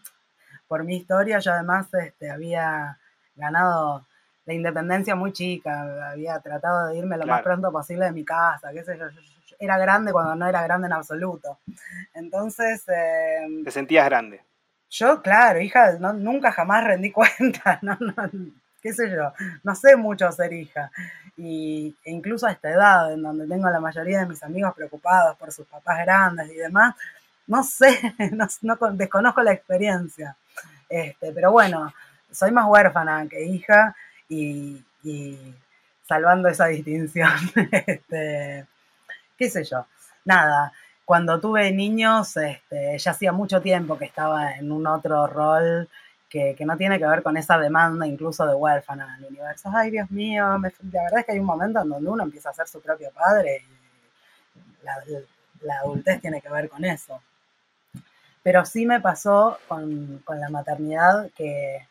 por 0.68 0.84
mi 0.84 0.98
historia, 0.98 1.40
yo 1.40 1.54
además 1.54 1.88
este, 1.94 2.30
había 2.30 2.98
ganado 3.36 4.06
la 4.46 4.54
independencia 4.54 5.16
muy 5.16 5.32
chica, 5.32 6.12
había 6.12 6.40
tratado 6.40 6.88
de 6.88 6.98
irme 6.98 7.18
lo 7.18 7.26
más 7.26 7.42
pronto 7.42 7.72
posible 7.72 8.06
de 8.06 8.12
mi 8.12 8.24
casa, 8.24 8.72
qué 8.74 8.84
sé 8.84 8.98
yo, 8.98 9.06
era 9.60 9.78
grande 9.78 10.12
cuando 10.12 10.36
no 10.36 10.48
era 10.48 10.64
grande 10.64 10.88
en 10.88 10.94
absoluto. 10.94 11.60
Entonces... 12.14 12.84
Em, 12.88 13.64
¿Te 13.64 13.72
sentías 13.72 14.06
grande? 14.06 14.42
Yo, 14.90 15.22
claro, 15.22 15.60
hija, 15.60 15.94
nunca 16.00 16.52
jamás 16.52 16.84
rendí 16.84 17.12
cuenta, 17.14 17.80
no, 17.82 17.98
qué 18.82 18.94
sé 18.94 19.10
yo, 19.10 19.34
no 19.64 19.76
sé 19.76 19.96
mucho 19.96 20.32
ser 20.32 20.54
hija. 20.54 20.92
Y 21.38 21.96
e 22.04 22.12
incluso 22.12 22.48
a 22.48 22.52
esta 22.52 22.70
edad, 22.70 23.12
en 23.12 23.22
donde 23.24 23.48
tengo 23.48 23.68
a 23.68 23.72
la 23.72 23.80
mayoría 23.80 24.20
de 24.20 24.28
mis 24.28 24.42
amigos 24.44 24.74
preocupados 24.76 25.36
por 25.38 25.52
sus 25.52 25.68
papás 25.68 26.00
grandes 26.06 26.50
y 26.52 26.56
demás, 26.56 26.96
no 27.48 27.64
sé, 27.64 28.00
no, 28.62 28.78
desconozco 28.94 29.42
la 29.42 29.54
experiencia. 29.54 30.36
Este, 30.88 31.32
pero 31.32 31.52
bueno, 31.52 31.94
soy 32.32 32.52
más 32.52 32.68
huérfana 32.68 33.26
que 33.28 33.44
hija 33.44 33.96
y, 34.30 34.84
salvando 36.08 36.48
esa 36.50 36.68
distinción, 36.68 37.32
este, 37.88 38.66
qué 39.38 39.50
sé 39.50 39.64
yo, 39.64 39.86
nada. 40.24 40.72
Cuando 41.04 41.40
tuve 41.40 41.72
niños, 41.72 42.36
este, 42.38 42.98
ya 42.98 43.12
hacía 43.12 43.32
mucho 43.32 43.62
tiempo 43.62 43.98
que 43.98 44.06
estaba 44.06 44.54
en 44.54 44.72
un 44.72 44.88
otro 44.88 45.28
rol 45.28 45.88
que, 46.30 46.56
no 46.66 46.76
tiene 46.76 47.00
que 47.00 47.06
ver 47.06 47.24
con 47.24 47.38
esa 47.38 47.58
demanda 47.58 48.06
incluso 48.06 48.46
de 48.46 48.56
huérfana 48.56 49.16
en 49.18 49.24
el 49.24 49.30
universo. 49.30 49.70
Ay, 49.74 49.92
Dios 49.92 50.12
mío, 50.12 50.46
la 50.46 51.04
verdad 51.04 51.20
es 51.20 51.26
que 51.26 51.32
hay 51.32 51.40
un 51.40 51.46
momento 51.46 51.82
en 51.82 51.90
donde 51.90 52.10
uno 52.10 52.24
empieza 52.24 52.50
a 52.50 52.54
ser 52.54 52.68
su 52.68 52.82
propio 52.82 53.10
padre 53.12 53.64
y 53.64 54.86
la 55.66 55.80
adultez 55.80 56.20
tiene 56.20 56.42
que 56.42 56.50
ver 56.50 56.68
con 56.68 56.84
eso. 56.84 57.22
Pero 58.46 58.64
sí 58.64 58.86
me 58.86 59.02
pasó 59.02 59.58
con, 59.68 60.24
la 60.30 60.50
maternidad 60.50 61.32
que, 61.36 61.88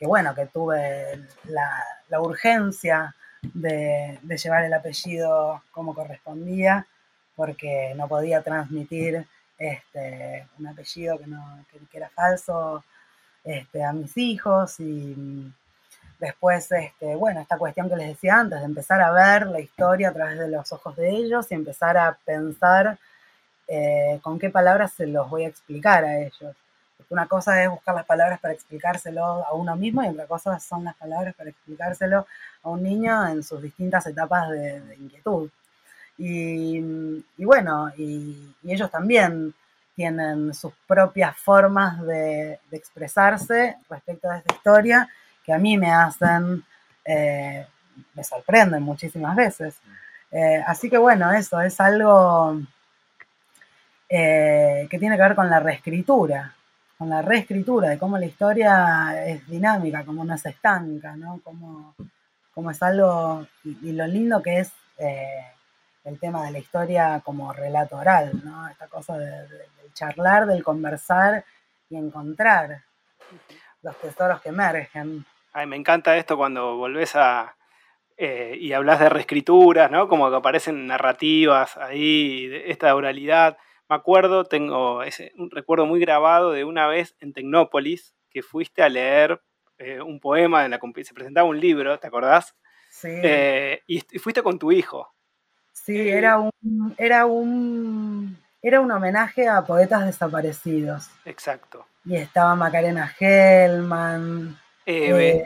bueno, 0.00 0.34
que 0.34 0.46
tuve 0.46 1.28
la, 1.44 2.20
urgencia 2.20 3.14
de, 3.42 4.18
llevar 4.42 4.64
el 4.64 4.74
apellido 4.74 5.62
como 5.72 5.94
correspondía, 5.94 6.86
porque 7.36 7.92
no 7.96 8.08
podía 8.08 8.42
transmitir 8.42 9.26
este, 9.58 10.46
un 10.58 10.66
apellido 10.66 11.18
que, 11.18 11.26
no, 11.26 11.64
que, 11.70 11.96
era 11.96 12.08
falso 12.10 12.84
este, 13.44 13.84
a 13.84 13.92
mis 13.92 14.16
hijos 14.16 14.80
y 14.80 15.52
Después, 16.22 16.70
este, 16.70 17.16
bueno, 17.16 17.40
esta 17.40 17.58
cuestión 17.58 17.88
que 17.88 17.96
les 17.96 18.06
decía 18.06 18.38
antes, 18.38 18.60
de 18.60 18.64
empezar 18.64 19.00
a 19.00 19.10
ver 19.10 19.48
la 19.48 19.58
historia 19.58 20.10
a 20.10 20.12
través 20.12 20.38
de 20.38 20.46
los 20.46 20.72
ojos 20.72 20.94
de 20.94 21.10
ellos 21.10 21.50
y 21.50 21.54
empezar 21.54 21.96
a 21.96 22.16
pensar 22.24 22.96
eh, 23.66 24.20
con 24.22 24.38
qué 24.38 24.48
palabras 24.48 24.92
se 24.92 25.08
los 25.08 25.28
voy 25.28 25.46
a 25.46 25.48
explicar 25.48 26.04
a 26.04 26.20
ellos. 26.20 26.54
Una 27.10 27.26
cosa 27.26 27.62
es 27.62 27.70
buscar 27.70 27.94
las 27.94 28.06
palabras 28.06 28.40
para 28.40 28.54
explicárselo 28.54 29.24
a 29.24 29.52
uno 29.54 29.76
mismo 29.76 30.02
y 30.02 30.08
otra 30.08 30.26
cosa 30.26 30.58
son 30.58 30.84
las 30.84 30.96
palabras 30.96 31.34
para 31.34 31.50
explicárselo 31.50 32.26
a 32.62 32.68
un 32.68 32.82
niño 32.82 33.28
en 33.28 33.42
sus 33.42 33.62
distintas 33.62 34.06
etapas 34.06 34.50
de, 34.50 34.96
inquietud. 35.00 35.50
Y, 36.18 36.80
bueno, 37.38 37.90
y, 37.96 38.54
ellos 38.64 38.90
también 38.90 39.54
tienen 39.94 40.54
sus 40.54 40.72
propias 40.86 41.36
formas 41.36 42.00
de, 42.02 42.58
de 42.70 42.76
expresarse 42.76 43.76
respecto 43.88 44.30
a 44.30 44.38
esta 44.38 44.54
historia 44.54 45.08
que 45.44 45.52
a 45.52 45.58
mí 45.58 45.76
me 45.76 45.90
hacen, 45.90 46.62
eh, 47.04 47.66
me 48.14 48.24
sorprenden 48.24 48.82
muchísimas 48.82 49.36
veces. 49.36 49.76
Eh, 50.30 50.62
así 50.66 50.88
que 50.88 50.98
bueno, 50.98 51.32
eso 51.32 51.60
es 51.60 51.78
algo 51.80 52.60
eh, 54.08 54.86
que 54.90 54.98
tiene 54.98 55.16
que 55.16 55.22
ver 55.22 55.34
con 55.34 55.50
la 55.50 55.60
reescritura, 55.60 56.54
con 57.02 57.10
la 57.10 57.20
reescritura 57.20 57.88
de 57.88 57.98
cómo 57.98 58.16
la 58.16 58.26
historia 58.26 59.26
es 59.26 59.44
dinámica, 59.48 60.04
cómo 60.04 60.24
no 60.24 60.38
se 60.38 60.50
estanca, 60.50 61.16
¿no? 61.16 61.40
Cómo, 61.42 62.70
es 62.70 62.80
algo, 62.80 63.44
y, 63.64 63.90
lo 63.90 64.06
lindo 64.06 64.40
que 64.40 64.60
es 64.60 64.70
el 66.04 66.20
tema 66.20 66.44
de 66.44 66.52
la 66.52 66.60
historia 66.60 67.20
como 67.24 67.52
relato 67.52 67.96
oral, 67.96 68.40
¿no? 68.44 68.68
Esta 68.68 68.86
cosa 68.86 69.18
del 69.18 69.48
charlar, 69.92 70.46
del 70.46 70.62
conversar 70.62 71.44
y 71.90 71.96
encontrar 71.96 72.82
los 73.82 73.96
tesoros 73.96 74.40
que 74.40 74.50
emergen. 74.50 75.26
Ay, 75.52 75.66
me 75.66 75.74
encanta 75.74 76.16
esto 76.16 76.36
cuando 76.36 76.76
volvés 76.76 77.16
a. 77.16 77.56
Eh, 78.16 78.56
y 78.60 78.74
hablas 78.74 79.00
de 79.00 79.08
reescrituras, 79.08 79.90
¿no? 79.90 80.06
Como 80.06 80.30
que 80.30 80.36
aparecen 80.36 80.86
narrativas 80.86 81.76
ahí, 81.78 82.46
de 82.46 82.70
esta 82.70 82.94
oralidad. 82.94 83.58
Me 83.92 83.96
acuerdo, 83.96 84.44
tengo 84.44 85.02
ese, 85.02 85.32
un 85.36 85.50
recuerdo 85.50 85.84
muy 85.84 86.00
grabado 86.00 86.52
de 86.52 86.64
una 86.64 86.86
vez 86.86 87.14
en 87.20 87.34
Tecnópolis 87.34 88.14
que 88.30 88.40
fuiste 88.40 88.82
a 88.82 88.88
leer 88.88 89.42
eh, 89.76 90.00
un 90.00 90.18
poema, 90.18 90.64
en 90.64 90.70
la, 90.70 90.80
se 91.04 91.12
presentaba 91.12 91.46
un 91.46 91.60
libro, 91.60 91.98
¿te 91.98 92.06
acordás? 92.06 92.56
Sí. 92.90 93.10
Eh, 93.10 93.82
y, 93.86 94.00
fuiste 94.18 94.42
con 94.42 94.58
tu 94.58 94.72
hijo. 94.72 95.12
Sí, 95.72 96.08
era 96.08 96.38
un, 96.38 96.94
era 96.96 97.26
un, 97.26 98.38
era 98.62 98.80
un 98.80 98.90
homenaje 98.90 99.46
a 99.46 99.60
poetas 99.62 100.06
desaparecidos. 100.06 101.10
Exacto. 101.26 101.84
Y 102.06 102.16
estaba 102.16 102.54
Macarena 102.54 103.14
Hellman, 103.20 104.58
Eve. 104.86 105.44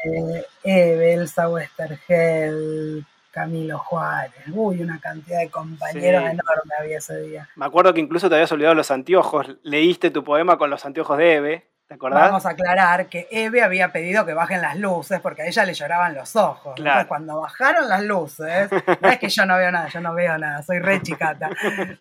Eh, 0.62 1.14
Elsa 1.14 1.48
Westergel, 1.48 3.04
Camilo 3.36 3.78
Juárez. 3.78 4.32
Uy, 4.50 4.80
una 4.80 4.98
cantidad 4.98 5.40
de 5.40 5.50
compañeros 5.50 6.22
enorme 6.22 6.72
había 6.80 6.96
ese 6.96 7.20
día. 7.20 7.46
Me 7.54 7.66
acuerdo 7.66 7.92
que 7.92 8.00
incluso 8.00 8.30
te 8.30 8.34
habías 8.34 8.50
olvidado 8.50 8.74
los 8.74 8.90
anteojos. 8.90 9.58
Leíste 9.62 10.10
tu 10.10 10.24
poema 10.24 10.56
con 10.56 10.70
los 10.70 10.86
anteojos 10.86 11.18
de 11.18 11.34
Eve. 11.34 11.66
¿Te 11.86 11.96
acordás? 11.96 12.30
Vamos 12.30 12.46
a 12.46 12.50
aclarar 12.50 13.08
que 13.08 13.28
Eve 13.30 13.62
había 13.62 13.92
pedido 13.92 14.24
que 14.24 14.32
bajen 14.32 14.62
las 14.62 14.78
luces 14.78 15.20
porque 15.20 15.42
a 15.42 15.46
ella 15.48 15.66
le 15.66 15.74
lloraban 15.74 16.14
los 16.14 16.34
ojos. 16.34 16.76
Entonces, 16.78 17.04
cuando 17.04 17.38
bajaron 17.38 17.86
las 17.90 18.02
luces, 18.04 18.70
no 19.02 19.08
es 19.10 19.18
que 19.18 19.28
yo 19.28 19.44
no 19.44 19.58
veo 19.58 19.70
nada, 19.70 19.88
yo 19.88 20.00
no 20.00 20.14
veo 20.14 20.38
nada, 20.38 20.62
soy 20.62 20.78
re 20.78 21.02
chicata. 21.02 21.50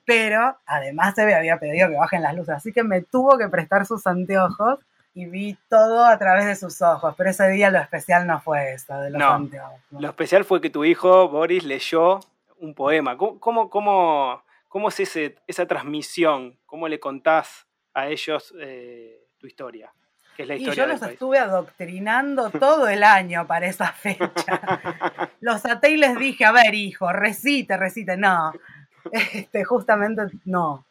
Pero 0.05 0.57
además 0.65 1.17
Eve 1.17 1.35
había 1.35 1.59
pedido 1.59 1.89
que 1.89 1.97
bajen 1.97 2.21
las 2.21 2.33
luces, 2.33 2.55
así 2.55 2.71
que 2.71 2.85
me 2.85 3.01
tuvo 3.01 3.37
que 3.37 3.49
prestar 3.49 3.85
sus 3.85 4.07
anteojos 4.07 4.79
y 5.15 5.25
vi 5.27 5.57
todo 5.69 6.05
a 6.05 6.19
través 6.19 6.45
de 6.45 6.55
sus 6.57 6.81
ojos, 6.81 7.15
pero 7.17 7.29
ese 7.29 7.47
día 7.47 7.71
lo 7.71 7.79
especial 7.79 8.27
no 8.27 8.41
fue 8.41 8.73
eso, 8.73 8.99
de 8.99 9.11
los 9.11 9.19
no, 9.19 9.49
Lo 9.91 10.09
especial 10.09 10.43
fue 10.43 10.59
que 10.59 10.69
tu 10.69 10.83
hijo, 10.83 11.29
Boris, 11.29 11.63
leyó 11.63 12.19
un 12.59 12.75
poema. 12.75 13.17
¿Cómo, 13.17 13.69
cómo, 13.69 14.43
cómo, 14.67 14.89
es 14.89 14.99
ese, 14.99 15.37
esa 15.47 15.65
transmisión? 15.65 16.59
¿Cómo 16.65 16.89
le 16.89 16.99
contás 16.99 17.65
a 17.93 18.09
ellos 18.09 18.53
eh, 18.59 19.25
tu 19.37 19.47
historia? 19.47 19.93
Que 20.35 20.41
es 20.41 20.49
la 20.49 20.55
historia 20.55 20.73
y 20.73 20.75
yo 20.75 20.85
los 20.85 21.01
estuve 21.01 21.39
adoctrinando 21.39 22.49
todo 22.59 22.89
el 22.89 23.01
año 23.01 23.47
para 23.47 23.67
esa 23.67 23.93
fecha. 23.93 25.31
los 25.39 25.65
até 25.65 25.91
y 25.91 25.97
les 25.97 26.19
dije, 26.19 26.43
a 26.43 26.51
ver, 26.51 26.75
hijo, 26.75 27.13
recite, 27.13 27.77
recite. 27.77 28.17
No, 28.17 28.51
este, 29.13 29.63
justamente 29.63 30.23
no 30.43 30.84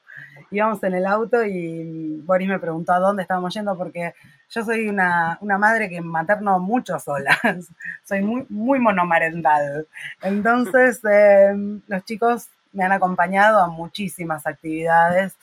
íbamos 0.54 0.82
en 0.82 0.94
el 0.94 1.06
auto 1.06 1.44
y 1.44 2.20
Boris 2.24 2.48
me 2.48 2.58
preguntó 2.58 2.92
a 2.92 2.98
dónde 2.98 3.22
estábamos 3.22 3.52
yendo 3.54 3.76
porque 3.76 4.14
yo 4.50 4.64
soy 4.64 4.88
una, 4.88 5.38
madre 5.42 5.88
que 5.88 6.00
materno 6.00 6.58
mucho 6.58 6.98
sola, 6.98 7.38
soy 8.04 8.22
muy, 8.22 8.46
muy 8.48 8.78
monomarental. 8.78 9.86
Entonces 10.22 11.00
em, 11.04 11.80
los 11.86 12.04
chicos 12.04 12.48
me 12.72 12.84
han 12.84 12.92
acompañado 12.92 13.60
a 13.60 13.68
muchísimas 13.68 14.46
actividades, 14.46 15.36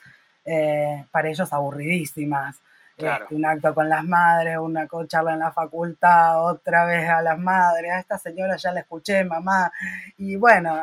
eh, 0.46 1.06
para 1.12 1.30
ellos 1.30 1.52
aburridísimas. 1.54 2.60
Este, 2.98 3.36
un 3.36 3.46
acto 3.46 3.74
con 3.74 3.90
las 3.90 4.04
madres, 4.04 4.58
una 4.58 4.88
charla 5.08 5.34
en 5.34 5.40
la 5.40 5.52
facultad, 5.52 6.46
otra 6.46 6.86
vez 6.86 7.10
a 7.10 7.22
las 7.22 7.38
madres, 7.40 7.92
a 7.92 8.00
esta 8.00 8.18
señora 8.18 8.58
ya 8.58 8.72
la 8.72 8.82
escuché, 8.82 9.24
mamá. 9.24 9.72
Y 10.18 10.36
bueno, 10.36 10.78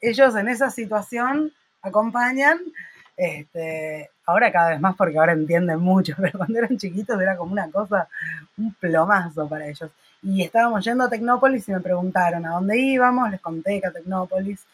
ellos 0.00 0.36
en 0.36 0.48
esa 0.48 0.70
situación 0.70 1.52
acompañan 1.80 2.60
este, 3.22 4.10
ahora 4.26 4.50
cada 4.50 4.70
vez 4.70 4.80
más 4.80 4.96
porque 4.96 5.18
ahora 5.18 5.32
entienden 5.32 5.78
mucho, 5.80 6.14
pero 6.20 6.38
cuando 6.38 6.58
eran 6.58 6.76
chiquitos 6.76 7.20
era 7.20 7.36
como 7.36 7.52
una 7.52 7.70
cosa, 7.70 8.08
un 8.58 8.74
plomazo 8.74 9.48
para 9.48 9.66
ellos. 9.66 9.90
Y 10.22 10.42
estábamos 10.42 10.84
yendo 10.84 11.04
a 11.04 11.10
Tecnópolis 11.10 11.68
y 11.68 11.72
me 11.72 11.80
preguntaron 11.80 12.44
a 12.46 12.50
dónde 12.50 12.78
íbamos, 12.78 13.30
les 13.30 13.40
conté 13.40 13.80
que 13.80 13.86
a 13.86 13.92
Tecnópolis. 13.92 14.64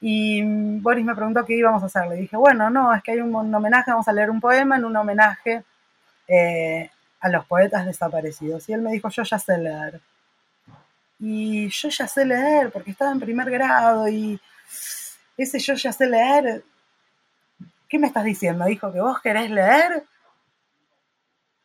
Y 0.00 0.42
Boris 0.80 1.04
me 1.04 1.14
preguntó 1.14 1.44
qué 1.44 1.54
íbamos 1.54 1.82
a 1.82 1.86
hacer. 1.86 2.06
Le 2.08 2.16
dije, 2.16 2.36
bueno, 2.36 2.68
no, 2.68 2.94
es 2.94 3.02
que 3.02 3.12
hay 3.12 3.20
un, 3.20 3.34
homenaje, 3.34 3.90
vamos 3.90 4.06
a 4.08 4.12
leer 4.12 4.30
un 4.30 4.40
poema 4.40 4.76
en 4.76 4.84
un 4.84 4.94
homenaje 4.94 5.64
eh, 6.28 6.90
a 7.20 7.28
los 7.30 7.46
poetas 7.46 7.86
desaparecidos. 7.86 8.68
Y 8.68 8.74
él 8.74 8.82
me 8.82 8.92
dijo, 8.92 9.08
yo 9.08 9.22
ya 9.22 9.38
sé 9.38 9.56
leer. 9.56 10.00
Y 11.18 11.68
yo 11.68 11.88
ya 11.88 12.06
sé 12.06 12.26
leer 12.26 12.70
porque 12.70 12.90
estaba 12.90 13.12
en 13.12 13.20
primer 13.20 13.50
grado 13.50 14.06
y 14.08 14.38
ese 15.38 15.58
yo 15.58 15.74
ya 15.74 15.92
sé 15.92 16.06
leer 16.06 16.62
¿Qué 17.88 17.98
me 17.98 18.08
estás 18.08 18.24
diciendo? 18.24 18.64
Dijo 18.64 18.92
que 18.92 19.00
vos 19.00 19.20
querés 19.20 19.50
leer. 19.50 20.04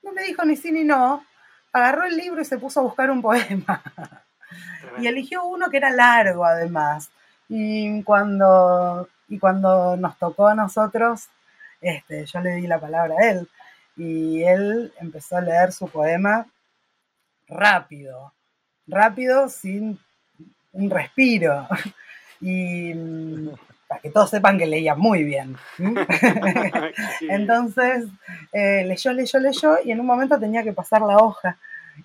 No 0.03 0.11
me 0.11 0.23
dijo 0.23 0.43
ni 0.45 0.55
sí 0.55 0.71
ni 0.71 0.83
no. 0.83 1.25
Agarró 1.73 2.03
el 2.03 2.15
libro 2.15 2.41
y 2.41 2.45
se 2.45 2.57
puso 2.57 2.79
a 2.79 2.83
buscar 2.83 3.09
un 3.09 3.21
poema. 3.21 3.81
y 4.99 5.07
eligió 5.07 5.45
uno 5.45 5.69
que 5.69 5.77
era 5.77 5.89
largo 5.89 6.45
además. 6.45 7.09
Y 7.49 8.03
cuando, 8.03 9.09
y 9.27 9.39
cuando 9.39 9.97
nos 9.97 10.17
tocó 10.17 10.47
a 10.47 10.55
nosotros, 10.55 11.27
este, 11.81 12.25
yo 12.25 12.39
le 12.39 12.55
di 12.55 12.67
la 12.67 12.79
palabra 12.79 13.15
a 13.19 13.29
él. 13.29 13.49
Y 13.97 14.43
él 14.43 14.93
empezó 14.99 15.37
a 15.37 15.41
leer 15.41 15.71
su 15.71 15.89
poema 15.89 16.45
rápido. 17.47 18.33
Rápido, 18.87 19.49
sin 19.49 19.99
un 20.71 20.89
respiro. 20.89 21.67
Y 22.39 22.93
para 23.91 23.99
que 23.99 24.09
todos 24.09 24.29
sepan 24.29 24.57
que 24.57 24.65
leía 24.65 24.95
muy 24.95 25.25
bien. 25.25 25.57
Entonces, 27.29 28.05
eh, 28.53 28.85
leyó, 28.85 29.11
leyó, 29.11 29.37
leyó 29.37 29.77
y 29.83 29.91
en 29.91 29.99
un 29.99 30.05
momento 30.05 30.39
tenía 30.39 30.63
que 30.63 30.71
pasar 30.71 31.01
la 31.01 31.17
hoja. 31.17 31.57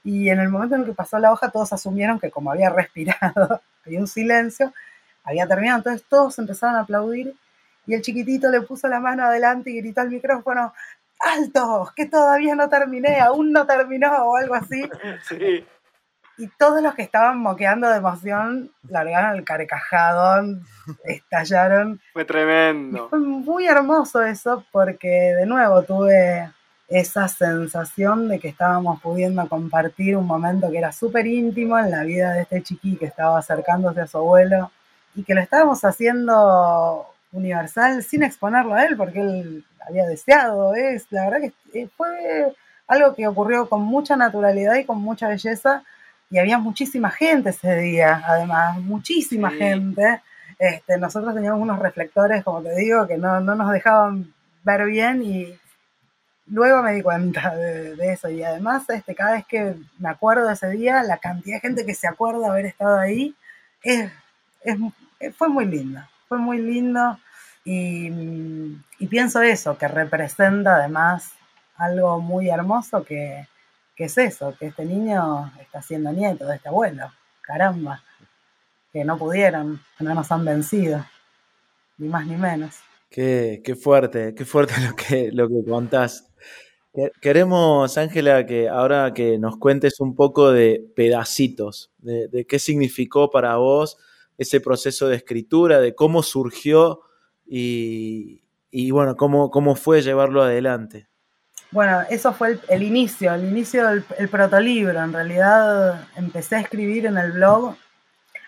Y 0.02 0.28
en 0.28 0.40
el 0.40 0.48
momento 0.48 0.74
en 0.74 0.80
el 0.80 0.88
que 0.88 0.94
pasó 0.94 1.16
la 1.20 1.30
hoja, 1.30 1.52
todos 1.52 1.72
asumieron 1.72 2.18
que 2.18 2.28
como 2.32 2.50
había 2.50 2.70
respirado, 2.74 3.62
había 3.84 4.00
un 4.00 4.08
silencio, 4.08 4.74
había 5.22 5.46
terminado. 5.46 5.78
Entonces 5.78 6.04
todos 6.08 6.36
empezaron 6.40 6.74
a 6.74 6.80
aplaudir 6.80 7.36
y 7.86 7.94
el 7.94 8.02
chiquitito 8.02 8.50
le 8.50 8.62
puso 8.62 8.88
la 8.88 8.98
mano 8.98 9.22
adelante 9.22 9.70
y 9.70 9.76
gritó 9.76 10.00
al 10.00 10.10
micrófono, 10.10 10.74
¡Alto! 11.20 11.92
Que 11.94 12.06
todavía 12.06 12.56
no 12.56 12.68
terminé, 12.68 13.20
aún 13.20 13.52
no 13.52 13.64
terminó 13.64 14.10
o 14.24 14.36
algo 14.36 14.56
así. 14.56 14.82
Sí 15.28 15.64
y 16.38 16.48
todos 16.58 16.82
los 16.82 16.94
que 16.94 17.02
estaban 17.02 17.38
moqueando 17.38 17.88
de 17.88 17.96
emoción 17.96 18.70
largaron 18.88 19.36
el 19.36 19.44
carcajadón, 19.44 20.64
estallaron. 21.04 22.00
Fue 22.12 22.24
tremendo. 22.24 23.08
fue 23.08 23.20
muy 23.20 23.66
hermoso 23.66 24.22
eso 24.22 24.64
porque 24.72 25.08
de 25.08 25.46
nuevo 25.46 25.82
tuve 25.82 26.50
esa 26.88 27.26
sensación 27.26 28.28
de 28.28 28.38
que 28.38 28.48
estábamos 28.48 29.00
pudiendo 29.00 29.48
compartir 29.48 30.16
un 30.16 30.26
momento 30.26 30.70
que 30.70 30.78
era 30.78 30.92
súper 30.92 31.26
íntimo 31.26 31.78
en 31.78 31.90
la 31.90 32.04
vida 32.04 32.32
de 32.32 32.42
este 32.42 32.62
chiqui 32.62 32.96
que 32.96 33.06
estaba 33.06 33.38
acercándose 33.38 34.00
a 34.00 34.06
su 34.06 34.18
abuelo 34.18 34.70
y 35.14 35.24
que 35.24 35.34
lo 35.34 35.40
estábamos 35.40 35.84
haciendo 35.84 37.06
universal 37.32 38.02
sin 38.02 38.22
exponerlo 38.22 38.74
a 38.74 38.84
él, 38.84 38.96
porque 38.96 39.20
él 39.20 39.64
había 39.86 40.06
deseado, 40.06 40.74
es, 40.74 41.06
la 41.10 41.28
verdad 41.28 41.40
que 41.40 41.80
eh, 41.80 41.88
fue 41.96 42.54
algo 42.86 43.14
que 43.14 43.26
ocurrió 43.26 43.68
con 43.68 43.82
mucha 43.82 44.16
naturalidad 44.16 44.76
y 44.76 44.84
con 44.84 45.00
mucha 45.00 45.28
belleza, 45.28 45.82
y 46.30 46.38
había 46.38 46.58
muchísima 46.58 47.10
gente 47.10 47.50
ese 47.50 47.76
día, 47.76 48.22
además, 48.26 48.78
muchísima 48.80 49.50
gente. 49.50 50.20
Este, 50.58 50.98
nosotros 50.98 51.34
teníamos 51.34 51.60
unos 51.60 51.78
reflectores, 51.78 52.42
como 52.42 52.62
te 52.62 52.74
digo, 52.76 53.06
que 53.06 53.16
no, 53.16 53.40
no 53.40 53.54
nos 53.54 53.70
dejaban 53.70 54.32
ver 54.64 54.86
bien 54.86 55.22
y 55.22 55.56
luego 56.46 56.82
me 56.82 56.94
di 56.94 57.02
cuenta 57.02 57.54
de, 57.54 58.12
eso. 58.12 58.28
Y 58.28 58.42
además, 58.42 58.88
este, 58.90 59.14
cada 59.14 59.32
vez 59.32 59.46
que 59.46 59.74
me 59.98 60.08
acuerdo 60.08 60.48
de 60.48 60.54
ese 60.54 60.70
día, 60.70 61.02
la 61.02 61.18
cantidad 61.18 61.56
de 61.56 61.60
gente 61.60 61.86
que 61.86 61.94
se 61.94 62.08
acuerda 62.08 62.40
de 62.40 62.46
haber 62.46 62.66
estado 62.66 62.98
ahí, 62.98 63.34
es, 63.82 64.10
fue 65.36 65.48
muy 65.48 65.66
linda. 65.66 66.08
Fue 66.28 66.38
muy 66.38 66.58
lindo. 66.58 67.18
Y, 67.64 68.10
y, 68.98 69.06
pienso 69.08 69.42
eso, 69.42 69.76
que 69.76 69.88
representa 69.88 70.76
además 70.76 71.32
algo 71.76 72.20
muy 72.20 72.48
hermoso 72.48 73.04
que, 73.04 73.46
que 73.96 74.04
es 74.04 74.18
eso, 74.18 74.54
que 74.58 74.66
este 74.66 74.84
niño 74.84 75.52
está 75.60 75.80
siendo 75.80 76.12
nieto 76.12 76.46
de 76.46 76.56
este 76.56 76.68
abuelo. 76.68 77.10
Caramba, 77.40 78.02
que 78.92 79.04
no 79.04 79.16
pudieron, 79.16 79.80
que 79.96 80.04
no 80.04 80.14
nos 80.14 80.30
han 80.30 80.44
vencido, 80.44 81.04
ni 81.96 82.08
más 82.08 82.26
ni 82.26 82.36
menos. 82.36 82.76
Qué, 83.10 83.62
qué 83.64 83.74
fuerte, 83.74 84.34
qué 84.34 84.44
fuerte 84.44 84.74
lo 84.86 84.94
que, 84.94 85.30
lo 85.32 85.48
que 85.48 85.64
contás. 85.68 86.28
Queremos, 87.20 87.98
Ángela, 87.98 88.46
que 88.46 88.68
ahora 88.70 89.12
que 89.12 89.38
nos 89.38 89.58
cuentes 89.58 90.00
un 90.00 90.14
poco 90.14 90.50
de 90.50 90.82
pedacitos, 90.96 91.92
de, 91.98 92.46
qué 92.48 92.58
significó 92.58 93.30
para 93.30 93.56
vos 93.56 93.98
ese 94.38 94.60
proceso 94.60 95.08
de 95.08 95.16
escritura, 95.16 95.80
de 95.80 95.94
cómo 95.94 96.22
surgió 96.22 97.00
y, 97.44 98.40
bueno, 98.90 99.16
cómo, 99.16 99.50
cómo 99.50 99.74
fue 99.74 100.00
llevarlo 100.00 100.42
adelante. 100.42 101.08
Bueno, 101.72 102.02
eso 102.08 102.32
fue 102.32 102.58
el, 102.68 102.82
inicio, 102.82 103.34
el 103.34 103.44
inicio 103.44 103.86
del 103.88 104.04
el 104.18 104.28
protolibro. 104.28 105.02
En 105.02 105.12
realidad 105.12 106.06
empecé 106.16 106.56
a 106.56 106.60
escribir 106.60 107.06
en 107.06 107.18
el 107.18 107.32
blog 107.32 107.76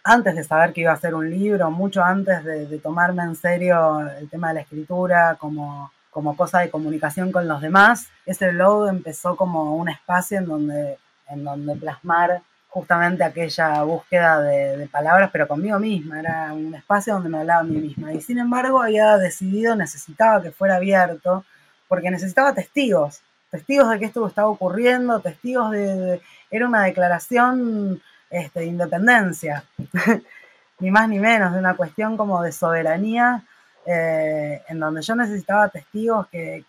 antes 0.04 0.34
de 0.36 0.44
saber 0.44 0.72
que 0.72 0.82
iba 0.82 0.92
a 0.92 0.96
ser 0.96 1.14
un 1.14 1.28
libro, 1.28 1.70
mucho 1.70 2.02
antes 2.02 2.44
de, 2.44 2.78
tomarme 2.78 3.24
en 3.24 3.36
serio 3.36 4.00
el 4.00 4.28
tema 4.30 4.48
de 4.48 4.54
la 4.54 4.60
escritura 4.60 5.36
como, 5.38 5.92
como 6.10 6.36
cosa 6.36 6.60
de 6.60 6.70
comunicación 6.70 7.32
con 7.32 7.46
los 7.46 7.60
demás. 7.60 8.08
Ese 8.24 8.50
blog 8.50 8.88
empezó 8.88 9.36
como 9.36 9.76
un 9.76 9.88
espacio 9.88 10.38
en 10.38 10.46
donde, 10.46 10.98
en 11.28 11.44
donde 11.44 11.74
plasmar 11.74 12.40
justamente 12.68 13.24
aquella 13.24 13.82
búsqueda 13.82 14.40
de, 14.40 14.76
de, 14.76 14.86
palabras, 14.86 15.30
pero 15.32 15.48
conmigo 15.48 15.78
misma, 15.78 16.20
era 16.20 16.52
un 16.52 16.74
espacio 16.74 17.14
donde 17.14 17.28
me 17.28 17.38
hablaba 17.38 17.60
a 17.60 17.64
mí 17.64 17.76
misma. 17.76 18.12
Y 18.12 18.20
sin 18.20 18.38
embargo 18.38 18.80
había 18.80 19.16
decidido, 19.18 19.74
necesitaba 19.74 20.42
que 20.42 20.52
fuera 20.52 20.76
abierto, 20.76 21.44
porque 21.88 22.10
necesitaba 22.10 22.54
testigos, 22.54 23.20
testigos 23.50 23.90
de 23.90 23.98
que 23.98 24.04
esto 24.04 24.26
estaba 24.26 24.48
ocurriendo, 24.48 25.20
testigos 25.20 25.72
de, 25.72 26.20
era 26.50 26.68
una 26.68 26.84
declaración 26.84 28.00
este, 28.30 28.60
de 28.60 28.66
independencia, 28.66 29.64
ni 30.78 30.90
más 30.90 31.08
ni 31.08 31.18
menos, 31.18 31.52
de 31.52 31.58
una 31.58 31.74
cuestión 31.74 32.16
como 32.16 32.42
de 32.42 32.52
soberanía, 32.52 33.42
eh, 33.86 34.62
en 34.68 34.78
donde 34.78 35.02
yo 35.02 35.16
necesitaba 35.16 35.68
testigos 35.70 36.26
que, 36.28 36.64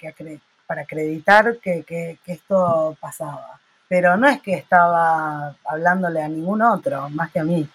para 0.66 0.84
acreditar 0.84 1.58
que, 1.58 2.18
esto 2.26 2.98
pasaba. 3.00 3.60
Pero 3.88 4.16
no 4.18 4.28
es 4.28 4.41
que 4.41 4.54
estaba 4.54 5.56
hablándole 5.66 6.22
a 6.22 6.30
ningún 6.30 6.62
otro, 6.62 7.10
más 7.10 7.32
que 7.32 7.40
a 7.40 7.44
mí. 7.44 7.68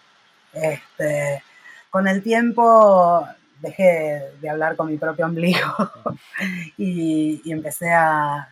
Este, 0.53 1.43
con 1.91 2.07
el 2.09 2.23
tiempo 2.23 3.29
dejé 3.65 4.31
de 4.41 4.51
hablar 4.51 4.77
con 4.77 4.89
mi 4.89 4.99
propio 4.99 5.27
ombligo 5.27 5.91
y, 6.79 7.51
empecé 7.51 7.91
a, 7.93 8.49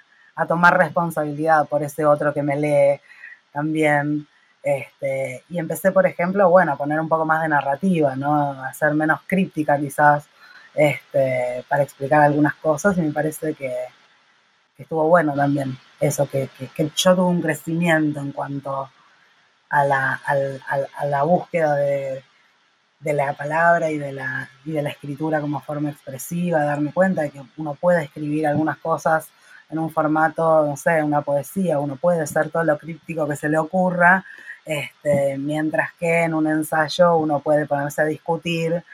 tomar 0.49 0.77
responsabilidad 0.77 1.69
por 1.69 1.83
ese 1.83 2.05
otro 2.05 2.33
que 2.35 2.43
me 2.43 2.57
lee 2.57 3.01
también. 3.53 4.27
Este, 4.63 5.45
y 5.49 5.59
empecé, 5.59 5.93
por 5.93 6.07
ejemplo, 6.07 6.49
bueno, 6.49 6.73
a 6.73 6.77
poner 6.77 6.99
un 7.01 7.09
poco 7.09 7.25
más 7.25 7.43
de 7.43 7.49
narrativa, 7.49 8.17
¿no? 8.17 8.53
A 8.65 8.73
ser 8.73 8.95
menos 8.95 9.21
críptica 9.27 9.79
quizás 9.79 10.25
este, 10.75 11.65
para 11.69 11.83
explicar 11.83 12.23
algunas 12.23 12.55
cosas 12.55 12.97
y 12.97 13.03
me 13.03 13.13
parece 13.13 13.55
que, 13.55 13.73
estuvo 14.79 15.07
bueno 15.09 15.35
también 15.35 15.79
eso, 16.01 16.29
que, 16.29 16.49
yo 16.97 17.15
tuve 17.15 17.27
un 17.27 17.43
crecimiento 17.43 18.21
en 18.21 18.33
cuanto 18.33 18.91
a 19.71 19.85
la, 19.85 20.21
a 20.25 21.07
la 21.07 21.23
búsqueda 21.23 21.77
de, 21.77 22.25
de 23.03 23.13
la 23.13 23.33
palabra 23.33 23.91
y 23.91 23.99
de 23.99 24.13
la, 24.13 24.49
y 24.65 24.73
de 24.73 24.83
la 24.83 24.91
escritura 24.91 25.41
como 25.41 25.61
forma 25.61 25.91
expresiva, 25.91 26.65
darme 26.65 26.93
cuenta 26.93 27.23
de 27.23 27.31
que 27.31 27.43
uno 27.57 27.75
puede 27.75 28.05
escribir 28.05 28.47
algunas 28.47 28.79
cosas 28.79 29.29
en 29.71 29.79
un 29.79 29.91
formato, 29.91 30.67
no 30.67 30.77
sé, 30.77 31.03
una 31.03 31.23
poesía, 31.23 31.79
uno 31.79 31.97
puede 31.97 32.27
ser 32.27 32.51
todo 32.51 32.63
lo 32.63 32.79
críptico 32.79 33.27
que 33.27 33.37
se 33.37 33.49
le 33.49 33.59
ocurra, 33.59 34.25
este, 34.65 35.37
mientras 35.39 35.93
que 35.95 36.23
en 36.25 36.35
un 36.35 36.47
ensayo 36.47 37.17
uno 37.17 37.41
puede 37.41 37.67
ponerse 37.67 38.03
a 38.03 38.05
discutir 38.05 38.85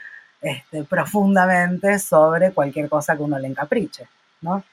este, 0.41 0.83
profundamente 0.85 1.99
sobre 1.99 2.51
cualquier 2.51 2.89
cosa 2.89 3.15
que 3.15 3.23
uno 3.23 3.37
le 3.37 3.47
encapriche, 3.47 4.07
¿no? 4.41 4.63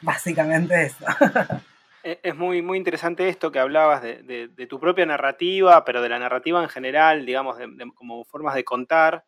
Básicamente 0.00 0.86
eso. 0.86 1.04
E, 2.02 2.20
es 2.22 2.36
muy, 2.36 2.62
muy 2.62 2.78
interesante 2.78 3.28
esto 3.28 3.50
que 3.50 3.58
hablabas 3.58 4.02
de, 4.02 4.66
tu 4.68 4.78
propia 4.80 5.06
narrativa, 5.06 5.84
pero 5.84 6.02
de 6.02 6.08
la 6.08 6.18
narrativa 6.18 6.62
en 6.62 6.68
general, 6.68 7.26
digamos, 7.26 7.56
como 7.94 8.24
formas 8.24 8.54
de 8.54 8.64
contar. 8.64 9.24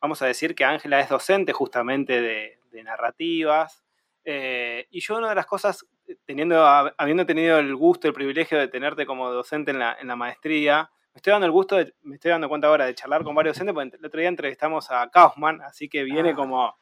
Vamos 0.00 0.22
a 0.22 0.26
decir 0.26 0.54
que 0.54 0.64
Ángela 0.64 1.00
es 1.00 1.08
docente 1.08 1.52
justamente 1.52 2.20
de, 2.20 2.54
narrativas. 2.84 3.82
Eh, 4.24 4.86
y 4.90 5.00
yo 5.00 5.18
una 5.18 5.30
de 5.30 5.34
las 5.34 5.46
cosas, 5.46 5.84
teniendo, 6.24 6.64
habiendo 6.64 7.26
tenido 7.26 7.58
el 7.58 7.74
gusto, 7.74 8.06
el 8.06 8.14
privilegio 8.14 8.56
de 8.56 8.68
tenerte 8.68 9.04
como 9.04 9.32
docente 9.32 9.72
en 9.72 9.80
la, 9.80 9.96
en 10.00 10.06
la 10.06 10.14
maestría, 10.14 10.88
me 11.12 11.18
estoy 11.18 11.32
dando 11.32 11.46
el 11.46 11.52
gusto, 11.52 11.76
me 12.02 12.14
estoy 12.14 12.30
dando 12.30 12.48
cuenta 12.48 12.68
ahora 12.68 12.86
de 12.86 12.94
charlar 12.94 13.24
con 13.24 13.34
varios 13.34 13.56
docentes, 13.56 13.74
porque 13.74 13.96
el 13.96 14.06
otro 14.06 14.20
día 14.20 14.28
entrevistamos 14.28 14.88
a 14.92 15.10
Kaufman, 15.10 15.60
así 15.62 15.88
que 15.88 16.04
viene 16.04 16.30
ah. 16.30 16.34
como 16.36 16.78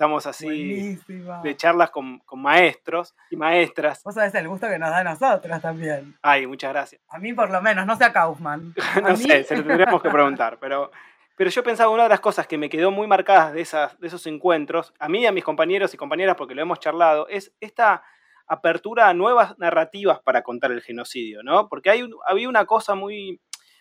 Estamos 0.00 0.26
así 0.26 0.98
de 1.42 1.56
charlas 1.56 1.90
con, 1.90 2.22
maestros 2.36 3.14
y 3.28 3.36
maestras. 3.36 4.02
Vos 4.02 4.14
sabés 4.14 4.34
el 4.34 4.48
gusto 4.48 4.66
que 4.66 4.78
nos 4.78 4.88
da 4.88 5.00
a 5.00 5.04
nosotros 5.04 5.60
también. 5.60 6.16
Ay, 6.22 6.46
muchas 6.46 6.72
gracias. 6.72 7.02
A 7.10 7.18
mí 7.18 7.34
por 7.34 7.50
lo 7.50 7.60
menos, 7.60 7.84
no 7.84 7.94
sé 7.96 8.04
a 8.06 8.12
Kaufman. 8.14 8.74
no 9.02 9.14
sé, 9.14 9.44
se 9.44 9.58
lo 9.58 9.62
tendríamos 9.62 10.00
que 10.00 10.08
preguntar, 10.08 10.56
pero... 10.58 10.90
Pero 11.36 11.50
yo 11.50 11.62
pensaba, 11.62 11.90
una 11.90 12.04
de 12.04 12.08
las 12.08 12.20
cosas 12.20 12.46
que 12.46 12.56
me 12.56 12.70
quedó 12.70 12.90
muy 12.90 13.06
marcadas 13.06 13.52
de, 13.52 13.60
esas, 13.60 13.98
de 14.00 14.06
esos 14.06 14.26
encuentros, 14.26 14.94
a 14.98 15.08
mí 15.10 15.20
y 15.20 15.26
a 15.26 15.32
mis 15.32 15.44
compañeros 15.44 15.92
y 15.92 15.98
compañeras, 15.98 16.34
porque 16.36 16.54
lo 16.54 16.62
hemos 16.62 16.80
charlado, 16.80 17.28
es 17.28 17.52
esta 17.60 18.02
apertura 18.46 19.06
a 19.06 19.14
nuevas 19.14 19.58
narrativas 19.58 20.20
para 20.20 20.42
contar 20.42 20.72
el 20.72 20.80
genocidio, 20.80 21.42
¿no? 21.42 21.68
Porque 21.68 21.90
hay 21.90 22.08
había 22.26 22.48
una 22.48 22.64
cosa 22.64 22.94
muy, 22.94 23.38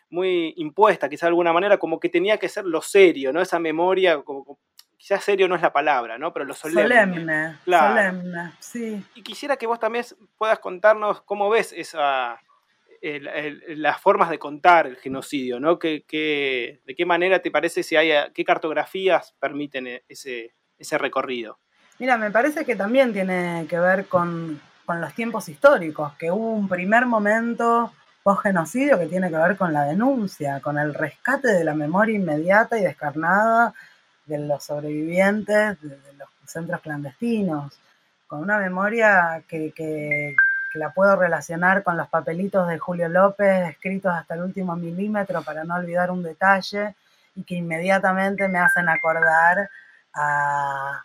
muy 0.10 0.54
impuesta, 0.58 1.10
quizá 1.10 1.28
de 1.28 1.30
alguna 1.30 1.54
manera, 1.54 1.78
como 1.78 1.98
que 2.00 2.10
tenía 2.10 2.38
que 2.38 2.50
ser 2.50 2.66
lo 2.66 2.82
serio, 2.82 3.32
¿no? 3.32 3.42
Esa 3.42 3.60
memoria, 3.60 4.22
como, 4.22 4.60
quizás 5.00 5.24
serio 5.24 5.48
no 5.48 5.56
es 5.56 5.62
la 5.62 5.72
palabra, 5.72 6.18
¿no? 6.18 6.34
Pero 6.34 6.46
lo 6.46 6.54
solemne. 6.54 6.84
Solemne, 6.84 7.58
solemne, 7.66 8.52
sí. 8.60 9.04
Y 9.16 9.24
quisiera 9.24 9.56
que 9.56 9.66
vos 9.66 9.80
también 9.80 10.06
puedas 10.38 10.60
contarnos 10.60 11.22
cómo 11.22 11.50
ves 11.50 11.74
esa, 11.74 12.40
las 13.02 14.02
formas 14.02 14.30
de 14.30 14.38
contar 14.38 14.88
el 14.88 14.98
genocidio, 14.98 15.60
¿no? 15.60 15.80
¿Qué, 15.80 16.04
de 16.86 16.96
qué 16.96 17.06
manera 17.06 17.42
te 17.42 17.50
parece 17.50 17.82
si 17.82 17.96
hay, 17.96 18.12
qué 18.34 18.44
cartografías 18.44 19.34
permiten 19.40 19.88
e, 19.88 20.04
ese, 20.10 20.54
ese 20.78 20.98
recorrido? 20.98 21.60
Mira, 21.98 22.18
me 22.18 22.30
parece 22.30 22.66
que 22.66 22.76
también 22.76 23.14
tiene 23.14 23.66
que 23.70 23.80
ver 23.80 24.06
con, 24.08 24.62
con 24.86 25.00
los 25.00 25.14
tiempos 25.14 25.48
históricos, 25.48 26.14
que 26.16 26.30
hubo 26.30 26.52
un 26.52 26.68
primer 26.68 27.06
momento 27.06 27.94
post-genocidio 28.22 29.00
que 29.00 29.06
tiene 29.06 29.30
que 29.30 29.38
ver 29.38 29.56
con 29.56 29.72
la 29.72 29.86
denuncia, 29.86 30.60
con 30.60 30.78
el 30.78 30.94
rescate 30.94 31.48
de 31.48 31.64
la 31.64 31.74
memoria 31.74 32.16
inmediata 32.16 32.78
y 32.78 32.84
descarnada 32.84 33.74
de 34.30 34.38
los 34.38 34.64
sobrevivientes 34.64 35.82
de, 35.82 35.98
los 36.18 36.30
centros 36.46 36.80
clandestinos, 36.82 37.74
con 38.28 38.42
una 38.42 38.60
memoria 38.60 39.44
que, 39.48 40.36
la 40.76 40.92
puedo 40.92 41.16
relacionar 41.16 41.82
con 41.82 41.98
los 41.98 42.08
papelitos 42.10 42.68
de 42.68 42.78
Julio 42.78 43.10
López 43.10 43.70
escritos 43.70 44.14
hasta 44.14 44.36
el 44.36 44.44
último 44.44 44.76
milímetro 44.76 45.42
para 45.42 45.64
no 45.64 45.74
olvidar 45.74 46.12
un 46.12 46.22
detalle 46.22 46.94
y 47.36 47.44
que 47.44 47.56
inmediatamente 47.56 48.48
me 48.48 48.60
hacen 48.60 48.88
acordar 48.88 49.68
a, 50.14 51.04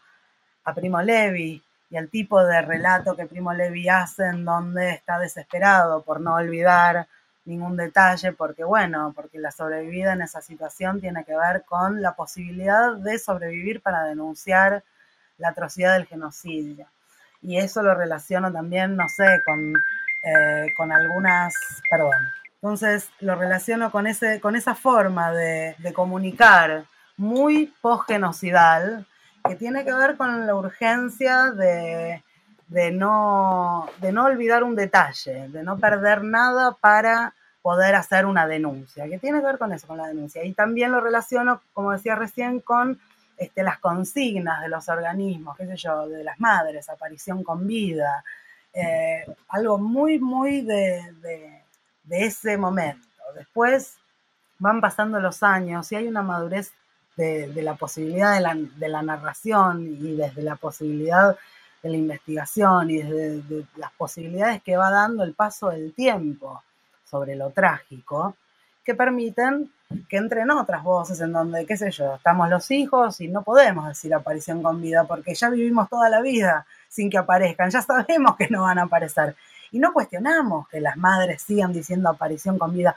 a 0.65 0.75
Primo 0.75 1.01
Levi 1.01 1.63
y 1.89 1.97
al 1.97 2.11
tipo 2.11 2.45
de 2.45 2.61
relato 2.61 3.17
que 3.17 3.25
Primo 3.25 3.55
Levi 3.55 3.89
hace 3.89 4.27
en 4.27 4.45
donde 4.45 4.91
está 4.91 5.19
desesperado 5.19 6.03
por 6.03 6.21
no 6.21 6.35
olvidar 6.35 7.09
ningún 7.45 7.77
detalle, 7.77 8.33
porque 8.33 8.65
bueno, 8.65 9.13
porque 9.15 9.39
la 9.39 9.51
sobrevivida 9.51 10.15
en 10.15 10.23
esa 10.23 10.41
situación 10.41 11.01
tiene 11.01 11.25
que 11.25 11.37
ver 11.37 11.65
con 11.65 12.01
la 12.03 12.15
posibilidad 12.15 12.97
de 12.97 13.19
sobrevivir 13.19 13.81
para 13.83 14.05
denunciar 14.05 14.83
la 15.39 15.51
atrocidad 15.51 15.95
del 15.95 16.07
genocidio. 16.07 16.87
Y 17.43 17.59
eso 17.59 17.83
lo 17.83 17.95
relaciono 17.95 18.51
también, 18.51 18.97
no 18.97 19.09
sé, 19.09 19.43
con, 19.45 19.75
eh, 20.23 20.69
con 20.77 20.93
algunas, 20.93 21.55
perdón, 21.91 22.13
entonces 22.55 23.11
lo 23.21 23.35
relaciono 23.35 23.91
con, 23.91 24.07
ese, 24.07 24.41
con 24.41 24.57
esa 24.57 24.75
forma 24.75 25.33
de, 25.33 25.77
de 25.79 25.93
comunicar 25.93 26.87
muy 27.19 27.75
post-genocidal 27.83 29.07
que 29.47 29.57
tiene 29.57 29.85
que 29.85 29.93
ver 29.93 30.17
con 30.17 30.47
la 30.47 30.55
urgencia 30.55 31.51
de, 31.51 32.23
no, 32.93 33.87
de 34.01 34.13
no 34.13 34.25
olvidar 34.25 34.65
un 34.65 34.75
detalle, 34.75 35.49
de 35.49 35.63
no 35.63 35.79
perder 35.79 36.25
nada 36.25 36.73
para 36.73 37.35
poder 37.63 37.95
hacer 37.95 38.27
una 38.27 38.47
denuncia, 38.47 39.09
que 39.09 39.19
tiene 39.19 39.41
que 39.41 39.47
ver 39.47 39.59
con 39.59 39.73
eso, 39.73 39.87
con 39.87 39.97
la 39.97 40.09
denuncia. 40.09 40.45
Y 40.45 40.53
también 40.53 40.93
lo 40.93 41.01
relaciono, 41.01 41.63
como 41.73 41.93
decía 41.93 42.15
recién, 42.15 42.61
con 42.61 43.01
este, 43.37 43.63
las 43.63 43.79
consignas 43.79 44.61
de 44.61 44.69
los 44.69 44.89
organismos, 44.89 45.57
qué 45.57 45.67
sé 45.67 45.77
yo, 45.77 46.09
de 46.09 46.25
las 46.25 46.39
madres, 46.39 46.89
aparición 46.89 47.43
con 47.43 47.67
vida, 47.67 48.23
eh, 48.75 49.25
algo 49.49 49.79
muy, 49.79 50.19
muy 50.19 50.61
de, 50.61 51.63
ese 52.11 52.57
momento. 52.57 53.07
Después 53.35 53.95
van 54.59 54.81
pasando 54.81 55.21
los 55.21 55.43
años 55.43 55.91
y 55.91 55.97
hay 55.97 56.07
una 56.07 56.23
madurez 56.23 56.73
de, 57.17 57.51
la 57.63 57.77
posibilidad 57.77 58.35
de 58.35 58.41
la, 58.41 58.55
de 58.55 58.89
la, 58.89 59.03
narración 59.03 59.87
y 59.87 60.17
desde 60.17 60.43
la 60.43 60.57
posibilidad 60.57 61.37
de 61.85 61.91
la 61.91 61.97
investigación 61.99 62.91
y 62.91 63.03
desde 63.03 63.67
las 63.77 63.93
posibilidades 63.93 64.63
que 64.63 64.75
va 64.75 64.91
dando 64.91 65.23
el 65.23 65.35
paso 65.35 65.69
del 65.69 65.93
tiempo 65.93 66.63
sobre 67.05 67.37
lo 67.37 67.51
trágico, 67.51 68.37
que 68.83 68.95
permiten 68.95 69.71
que 70.09 70.17
entren 70.17 70.51
otras 70.51 70.83
voces 70.83 71.21
en 71.21 71.33
donde, 71.33 71.67
qué 71.67 71.77
sé 71.77 71.91
yo, 71.91 72.15
estamos 72.15 72.49
los 72.49 72.71
hijos 72.71 73.21
y 73.21 73.29
no 73.29 73.43
podemos 73.43 73.87
decir 73.87 74.15
aparición 74.15 74.63
con 74.63 74.81
vida 74.81 75.05
porque 75.05 75.35
ya 75.35 75.51
vivimos 75.51 75.91
toda 75.91 76.09
la 76.09 76.23
vida 76.23 76.67
sin 76.89 77.11
que 77.11 77.19
aparezcan, 77.19 77.71
ya 77.71 77.83
sabemos 77.83 78.37
que 78.37 78.49
no 78.49 78.63
van 78.63 78.79
a 78.79 78.85
aparecer. 78.85 79.37
Y 79.71 79.79
no 79.79 79.93
cuestionamos 79.93 80.67
que 80.69 80.81
las 80.81 80.97
madres 80.97 81.43
sigan 81.43 81.73
diciendo 81.75 82.09
aparición 82.09 82.59
con 82.59 82.73
vida, 82.73 82.97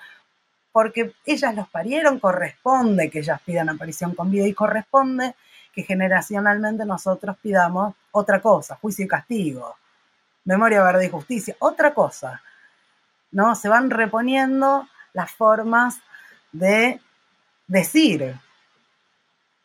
porque 0.72 1.14
ellas 1.26 1.54
los 1.54 1.68
parieron, 1.68 2.20
corresponde 2.20 3.10
que 3.10 3.20
ellas 3.20 3.42
pidan 3.46 3.68
aparición 3.68 4.16
con 4.16 4.32
vida 4.32 4.48
y 4.48 4.54
corresponde 4.54 5.36
que 5.78 5.84
generacionalmente 5.84 6.86
nosotros 6.86 7.38
pidamos 7.40 7.94
otra 8.12 8.42
cosa, 8.42 8.78
juicio 8.78 9.06
y 9.06 9.08
castigo, 9.08 9.76
memoria, 10.44 10.82
verdad 10.82 11.02
y 11.02 11.10
justicia, 11.10 11.56
otra 11.60 11.94
cosa. 11.94 12.42
¿no? 13.30 13.54
Se 13.54 13.70
van 13.70 13.92
reponiendo 13.92 14.88
las 15.14 15.30
formas 15.30 16.00
de 16.52 17.00
decir 17.68 18.40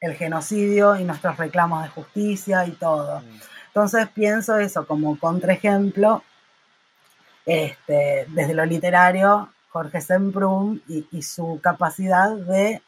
el 0.00 0.14
genocidio 0.14 0.96
y 0.96 1.04
nuestros 1.04 1.38
reclamos 1.38 1.82
de 1.82 1.88
justicia 1.88 2.66
y 2.66 2.72
todo. 2.72 3.20
Mm. 3.20 3.40
Entonces 3.68 4.06
pienso 4.10 4.58
eso 4.58 4.86
como 4.86 5.18
contraejemplo, 5.18 6.22
este, 7.46 8.26
desde 8.28 8.52
lo 8.52 8.66
literario, 8.66 9.48
Jorge 9.70 10.02
Semprún 10.02 10.82
y, 10.86 11.06
y, 11.10 11.22
su 11.22 11.58
capacidad 11.62 12.36
de, 12.36 12.82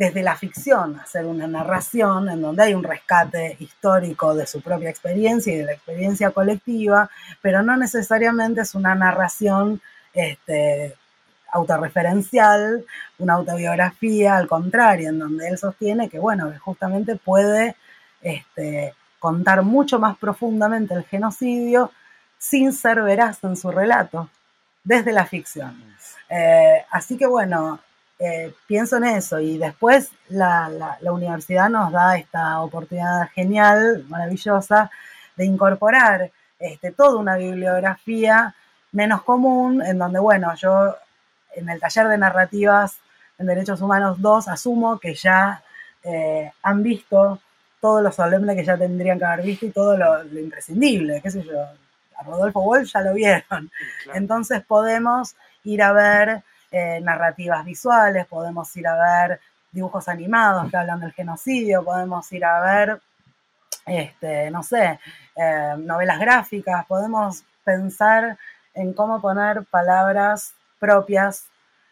desde 0.00 0.22
la 0.22 0.34
ficción, 0.34 0.98
hacer 0.98 1.26
una 1.26 1.46
narración 1.46 2.30
en 2.30 2.40
donde 2.40 2.62
hay 2.62 2.72
un 2.72 2.82
rescate 2.82 3.58
histórico 3.60 4.34
de 4.34 4.46
su 4.46 4.62
propia 4.62 4.88
experiencia 4.88 5.52
y 5.52 5.58
de 5.58 5.66
la 5.66 5.72
experiencia 5.72 6.30
colectiva, 6.30 7.10
pero 7.42 7.62
no 7.62 7.76
necesariamente 7.76 8.62
es 8.62 8.74
una 8.74 8.94
narración 8.94 9.82
este, 10.14 10.96
autorreferencial, 11.52 12.82
una 13.18 13.34
autobiografía, 13.34 14.38
al 14.38 14.48
contrario, 14.48 15.10
en 15.10 15.18
donde 15.18 15.48
él 15.48 15.58
sostiene 15.58 16.08
que, 16.08 16.18
bueno, 16.18 16.50
justamente 16.60 17.16
puede 17.16 17.76
este, 18.22 18.94
contar 19.18 19.60
mucho 19.60 19.98
más 19.98 20.16
profundamente 20.16 20.94
el 20.94 21.04
genocidio 21.04 21.92
sin 22.38 22.72
ser 22.72 23.02
veraz 23.02 23.44
en 23.44 23.54
su 23.54 23.70
relato, 23.70 24.30
desde 24.82 25.12
la 25.12 25.26
ficción. 25.26 25.76
Eh, 26.30 26.86
así 26.90 27.18
que 27.18 27.26
bueno, 27.26 27.80
eh, 28.22 28.52
pienso 28.66 28.98
en 28.98 29.04
eso 29.04 29.40
y 29.40 29.56
después 29.56 30.10
la, 30.28 30.98
universidad 31.10 31.70
nos 31.70 31.90
da 31.90 32.18
esta 32.18 32.60
oportunidad 32.60 33.30
genial, 33.30 34.04
maravillosa, 34.08 34.90
de 35.36 35.46
incorporar 35.46 36.30
este, 36.58 36.92
toda 36.92 37.16
una 37.16 37.36
bibliografía 37.36 38.54
menos 38.92 39.22
común, 39.22 39.80
en 39.82 39.98
donde, 39.98 40.18
bueno, 40.18 40.54
yo 40.56 40.94
en 41.54 41.70
el 41.70 41.80
taller 41.80 42.08
de 42.08 42.18
narrativas 42.18 42.98
en 43.38 43.46
Derechos 43.46 43.80
Humanos 43.80 44.20
2 44.20 44.48
asumo 44.48 44.98
que 44.98 45.14
ya 45.14 45.62
eh, 46.04 46.52
han 46.62 46.82
visto 46.82 47.40
todo 47.80 48.02
lo 48.02 48.12
solemne 48.12 48.54
que 48.54 48.66
ya 48.66 48.76
tendrían 48.76 49.18
que 49.18 49.24
haber 49.24 49.46
visto 49.46 49.64
y 49.64 49.70
todo 49.70 49.96
lo, 49.96 50.22
imprescindible, 50.38 51.22
qué 51.22 51.30
sé 51.30 51.42
yo. 51.42 51.58
A 52.18 52.22
Rodolfo 52.22 52.60
Wolf 52.60 52.92
ya 52.92 53.00
lo 53.00 53.14
vieron. 53.14 53.70
Entonces 54.12 54.62
podemos 54.62 55.36
ir 55.64 55.82
a 55.82 55.92
ver 55.92 56.42
eh, 56.70 57.00
narrativas 57.02 57.64
visuales, 57.64 58.26
podemos 58.26 58.74
ir 58.76 58.86
a 58.86 58.94
ver 58.94 59.40
dibujos 59.72 60.08
animados 60.08 60.70
que 60.70 60.76
hablan 60.76 61.00
del 61.00 61.12
genocidio, 61.12 61.84
podemos 61.84 62.30
ir 62.32 62.44
a 62.44 62.60
ver, 62.60 63.00
este, 63.86 64.50
no 64.50 64.62
sé, 64.62 64.98
eh, 65.36 65.74
novelas 65.78 66.18
gráficas, 66.18 66.86
podemos 66.86 67.44
pensar 67.64 68.36
en 68.74 68.92
cómo 68.92 69.20
poner 69.20 69.64
palabras 69.64 70.54
propias 70.78 71.46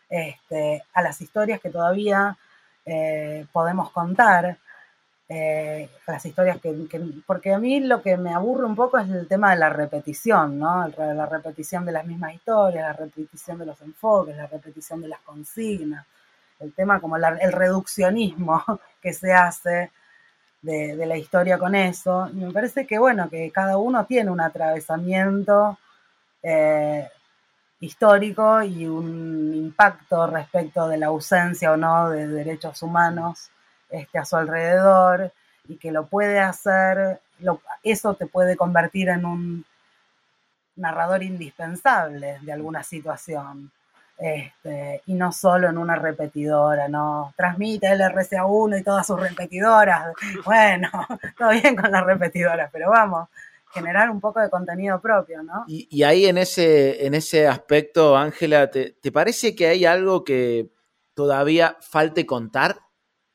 este, 0.09 0.83
a 0.95 1.03
las 1.03 1.21
historias 1.21 1.61
que 1.61 1.71
todavía 1.71 2.37
eh, 2.87 3.47
podemos 3.53 3.91
contar, 3.91 4.59
eh, 5.31 5.91
las 6.07 6.25
historias 6.25 6.59
que, 6.59 6.75
porque 7.27 7.53
a 7.53 7.59
mí 7.59 7.81
lo 7.81 8.01
que 8.01 8.17
me 8.17 8.33
aburre 8.33 8.65
un 8.65 8.75
poco 8.75 8.97
es 8.99 9.11
el 9.11 9.29
tema 9.29 9.51
de 9.51 9.59
la 9.59 9.69
repetición, 9.69 10.59
¿no? 10.59 10.89
La 10.89 11.27
repetición 11.27 11.85
de 11.85 11.93
las 11.93 12.07
mismas 12.07 12.35
historias, 12.35 12.87
la 12.87 12.93
repetición 12.95 13.59
de 13.59 13.67
los 13.67 13.81
enfoques, 13.83 14.37
la 14.37 14.47
repetición 14.47 15.03
de 15.03 15.09
las 15.09 15.21
consignas, 15.21 16.07
el 16.61 16.73
tema 16.73 16.99
como 17.01 17.17
el 17.17 17.53
reduccionismo 17.53 18.65
que 19.03 19.13
se 19.13 19.33
hace 19.33 19.91
de, 20.63 21.07
la 21.07 21.17
historia 21.19 21.59
con 21.59 21.75
eso. 21.75 22.31
Me 22.33 22.51
parece 22.51 22.87
que, 22.87 22.99
bueno, 22.99 23.29
que 23.29 23.51
cada 23.51 23.77
uno 23.77 24.07
tiene 24.07 24.31
un 24.31 24.41
atravesamiento 24.41 25.79
eh, 26.43 27.07
histórico 27.81 28.63
y 28.63 28.87
un 28.87 29.55
impacto 29.55 30.27
respecto 30.27 30.89
de 30.89 30.97
la 30.97 31.07
ausencia 31.09 31.73
o 31.73 31.77
no 31.77 32.09
de 32.11 32.27
derechos 32.29 32.83
humanos 32.83 33.51
este, 33.91 34.19
a 34.19 34.25
su 34.25 34.37
alrededor 34.37 35.33
y 35.69 35.77
que 35.77 35.93
lo 35.93 36.07
puede 36.07 36.41
hacer, 36.41 37.21
eso 37.83 38.15
te 38.15 38.27
puede 38.27 38.57
convertir 38.57 39.09
en 39.09 39.25
un 39.25 39.65
narrador 40.77 41.23
indispensable 41.23 42.39
de 42.41 42.53
alguna 42.53 42.83
situación. 42.83 43.71
Este, 44.19 45.01
y 45.07 45.15
no 45.15 45.31
solo 45.31 45.69
en 45.69 45.79
una 45.79 45.95
repetidora, 45.95 46.89
no 46.89 47.33
transmite 47.37 47.87
el 47.87 48.01
RCA1 48.01 48.81
y 48.81 48.83
todas 48.83 49.07
sus 49.07 49.21
repetidoras. 49.21 50.13
Bueno, 50.45 50.91
todo 51.39 51.51
bien 51.51 51.77
con 51.77 51.93
las 51.93 52.05
repetidoras, 52.05 52.69
pero 52.73 52.91
vamos, 52.91 53.29
generar 53.73 54.11
un 54.11 54.21
poco 54.21 54.41
de 54.41 54.51
contenido 54.51 55.01
propio, 55.01 55.43
¿no? 55.45 55.65
Y, 55.69 56.03
ahí 56.03 56.27
en 56.27 56.39
ese, 56.39 57.07
en 57.07 57.15
ese 57.15 57.47
aspecto, 57.47 58.17
Ángela, 58.17 58.71
¿te, 58.71 58.95
parece 59.13 59.55
que 59.55 59.69
hay 59.69 59.85
algo 59.85 60.25
que 60.25 60.69
todavía 61.15 61.77
falte 61.81 62.27
contar 62.27 62.81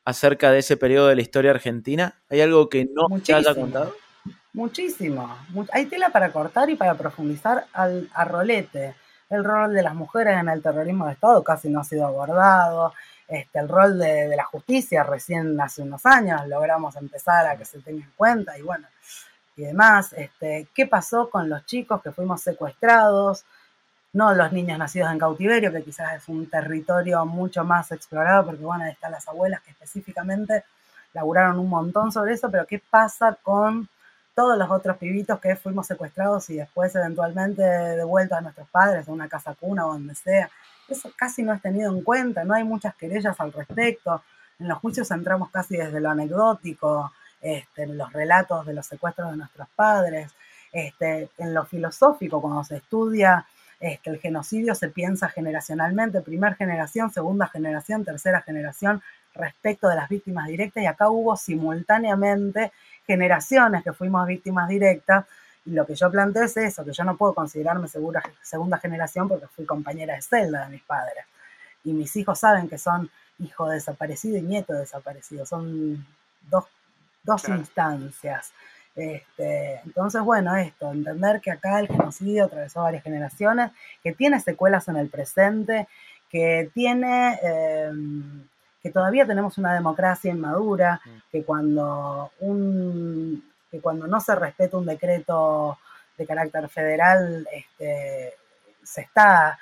acerca 0.04 0.50
de 0.50 0.58
ese 0.58 0.76
periodo 0.76 1.08
de 1.08 1.16
la 1.16 1.22
historia 1.22 1.50
argentina? 1.50 2.14
¿Hay 2.28 2.40
algo 2.40 2.68
que 2.68 2.86
no 2.92 3.06
se 3.22 3.34
haya 3.34 3.54
contado? 3.54 3.94
Muchísimo. 4.52 5.36
Hay 5.72 5.86
tela 5.86 6.10
para 6.10 6.32
cortar 6.32 6.70
y 6.70 6.76
para 6.76 6.94
profundizar 6.94 7.66
al, 7.72 8.08
a 8.14 8.24
rolete. 8.24 8.94
El 9.30 9.42
rol 9.42 9.74
de 9.74 9.82
las 9.82 9.94
mujeres 9.94 10.38
en 10.38 10.48
el 10.48 10.62
terrorismo 10.62 11.06
de 11.06 11.12
Estado 11.12 11.42
casi 11.42 11.68
no 11.68 11.80
ha 11.80 11.84
sido 11.84 12.06
abordado. 12.06 12.92
Este, 13.26 13.58
el 13.58 13.68
rol 13.68 13.98
de, 13.98 14.28
de 14.28 14.36
la 14.36 14.44
justicia 14.44 15.02
recién 15.02 15.58
hace 15.60 15.82
unos 15.82 16.04
años 16.06 16.46
logramos 16.46 16.94
empezar 16.96 17.46
a 17.46 17.56
que 17.56 17.64
se 17.64 17.80
tenga 17.80 18.04
en 18.04 18.12
cuenta 18.16 18.56
y 18.58 18.62
bueno, 18.62 18.86
y 19.56 19.62
demás, 19.62 20.12
este, 20.14 20.68
qué 20.74 20.86
pasó 20.86 21.30
con 21.30 21.48
los 21.48 21.64
chicos 21.64 22.02
que 22.02 22.10
fuimos 22.10 22.42
secuestrados, 22.42 23.44
no 24.14 24.32
los 24.32 24.52
niños 24.52 24.78
nacidos 24.78 25.10
en 25.10 25.18
cautiverio, 25.18 25.72
que 25.72 25.82
quizás 25.82 26.14
es 26.14 26.28
un 26.28 26.48
territorio 26.48 27.26
mucho 27.26 27.64
más 27.64 27.90
explorado, 27.92 28.46
porque 28.46 28.64
bueno, 28.64 28.86
están 28.86 29.12
las 29.12 29.28
abuelas 29.28 29.60
que 29.62 29.72
específicamente 29.72 30.64
laburaron 31.12 31.58
un 31.58 31.68
montón 31.68 32.12
sobre 32.12 32.32
eso, 32.32 32.50
pero 32.50 32.66
qué 32.66 32.80
pasa 32.90 33.36
con 33.42 33.88
todos 34.34 34.56
los 34.56 34.70
otros 34.70 34.96
pibitos 34.98 35.40
que 35.40 35.56
fuimos 35.56 35.86
secuestrados 35.86 36.48
y 36.50 36.56
después 36.56 36.94
eventualmente 36.94 37.62
devueltos 37.62 38.38
a 38.38 38.40
nuestros 38.40 38.68
padres, 38.68 39.08
a 39.08 39.12
una 39.12 39.28
casa 39.28 39.54
cuna 39.54 39.86
o 39.86 39.92
donde 39.92 40.14
sea. 40.14 40.48
Eso 40.88 41.10
casi 41.16 41.42
no 41.42 41.52
es 41.52 41.60
tenido 41.60 41.90
en 41.90 42.02
cuenta, 42.02 42.44
no 42.44 42.54
hay 42.54 42.64
muchas 42.64 42.94
querellas 42.94 43.38
al 43.40 43.52
respecto. 43.52 44.22
En 44.60 44.68
los 44.68 44.78
juicios 44.78 45.10
entramos 45.10 45.50
casi 45.50 45.76
desde 45.76 46.00
lo 46.00 46.10
anecdótico, 46.10 47.12
este, 47.40 47.82
en 47.82 47.98
los 47.98 48.12
relatos 48.12 48.64
de 48.64 48.74
los 48.74 48.86
secuestros 48.86 49.32
de 49.32 49.38
nuestros 49.38 49.68
padres, 49.74 50.32
este, 50.72 51.30
en 51.38 51.54
lo 51.54 51.64
filosófico, 51.64 52.40
cuando 52.40 52.62
se 52.64 52.76
estudia 52.76 53.44
este, 53.80 54.10
el 54.10 54.18
genocidio, 54.18 54.74
se 54.74 54.88
piensa 54.88 55.28
generacionalmente, 55.28 56.20
primera 56.20 56.54
generación, 56.54 57.12
segunda 57.12 57.46
generación, 57.48 58.04
tercera 58.04 58.42
generación, 58.42 59.02
respecto 59.34 59.88
de 59.88 59.96
las 59.96 60.08
víctimas 60.08 60.46
directas, 60.46 60.82
y 60.82 60.86
acá 60.86 61.08
hubo 61.10 61.36
simultáneamente 61.36 62.72
generaciones 63.06 63.82
que 63.82 63.92
fuimos 63.92 64.26
víctimas 64.26 64.68
directas, 64.68 65.26
y 65.66 65.70
lo 65.70 65.86
que 65.86 65.94
yo 65.94 66.10
planteo 66.10 66.44
es 66.44 66.56
eso, 66.56 66.84
que 66.84 66.92
yo 66.92 67.04
no 67.04 67.16
puedo 67.16 67.34
considerarme 67.34 67.88
segura, 67.88 68.22
segunda 68.42 68.78
generación 68.78 69.28
porque 69.28 69.46
fui 69.46 69.64
compañera 69.64 70.14
de 70.14 70.22
celda 70.22 70.64
de 70.64 70.72
mis 70.72 70.82
padres. 70.82 71.24
Y 71.84 71.92
mis 71.92 72.14
hijos 72.16 72.38
saben 72.38 72.68
que 72.68 72.78
son 72.78 73.10
hijo 73.38 73.68
desaparecido 73.68 74.36
y 74.36 74.42
nieto 74.42 74.74
desaparecido. 74.74 75.46
Son 75.46 76.06
dos 76.50 76.66
dos 77.24 77.48
instancias. 77.48 78.52
Este, 78.96 79.80
entonces, 79.84 80.22
bueno, 80.22 80.54
esto, 80.56 80.90
entender 80.92 81.40
que 81.40 81.50
acá 81.50 81.80
el 81.80 81.88
genocidio 81.88 82.44
atravesó 82.44 82.82
varias 82.82 83.02
generaciones, 83.02 83.72
que 84.02 84.12
tiene 84.12 84.40
secuelas 84.40 84.86
en 84.88 84.96
el 84.96 85.08
presente, 85.08 85.88
que 86.30 86.70
tiene, 86.74 87.38
em, 87.42 88.46
que 88.82 88.90
todavía 88.90 89.26
tenemos 89.26 89.58
una 89.58 89.74
democracia 89.74 90.30
inmadura, 90.30 91.00
mm. 91.04 91.18
que 91.32 91.44
cuando, 91.44 92.30
un, 92.40 93.44
que 93.70 93.80
cuando 93.80 94.06
no 94.06 94.20
se 94.20 94.34
respeta 94.34 94.76
un 94.76 94.86
decreto 94.86 95.78
de 96.16 96.26
carácter 96.26 96.68
federal, 96.68 97.48
este, 97.52 98.34
se 98.82 99.00
está 99.00 99.58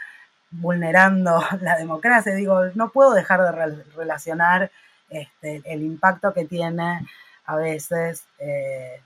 vulnerando 0.51 1.43
la 1.61 1.77
democracia. 1.77 2.35
Digo, 2.35 2.67
no 2.75 2.91
puedo 2.91 3.15
dejar 3.15 3.43
de 3.43 3.83
relacionar 3.97 4.71
este, 5.09 5.63
el 5.65 5.83
impacto 5.83 6.33
que 6.33 6.45
tiene 6.45 7.07
a 7.47 7.57
veces 7.57 8.25
eh, 8.39 9.01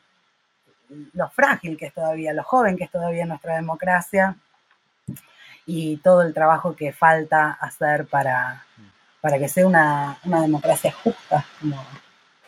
lo 1.12 1.28
frágil 1.30 1.76
que 1.76 1.86
es 1.86 1.94
todavía, 1.94 2.32
lo 2.32 2.42
joven 2.42 2.76
que 2.76 2.84
es 2.84 2.90
todavía 2.90 3.26
nuestra 3.26 3.56
democracia 3.56 4.36
y 5.66 5.96
todo 5.98 6.22
el 6.22 6.32
trabajo 6.32 6.76
que 6.76 6.92
falta 6.92 7.52
hacer 7.60 8.06
para, 8.06 8.64
para 9.20 9.38
que 9.38 9.48
sea 9.48 9.66
una, 9.66 10.18
democracia 10.24 10.92
justa, 10.92 11.44
como, 11.60 11.84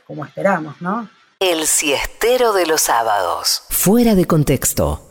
como 0.07 0.25
esperamos, 0.25 0.81
¿no? 0.81 1.09
El 1.41 1.67
siestero 1.67 2.53
de 2.53 2.67
los 2.67 2.83
sábados. 2.83 3.65
Fuera 3.71 4.15
de 4.15 4.27
contexto. 4.27 5.05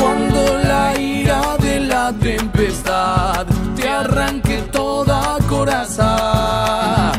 Cuando 0.00 0.56
la 0.64 0.98
ira 0.98 1.58
de 1.58 1.80
la 1.80 2.14
tempestad 2.14 3.44
te 3.76 3.86
arranque 3.86 4.62
toda 4.72 5.36
coraza. 5.46 7.12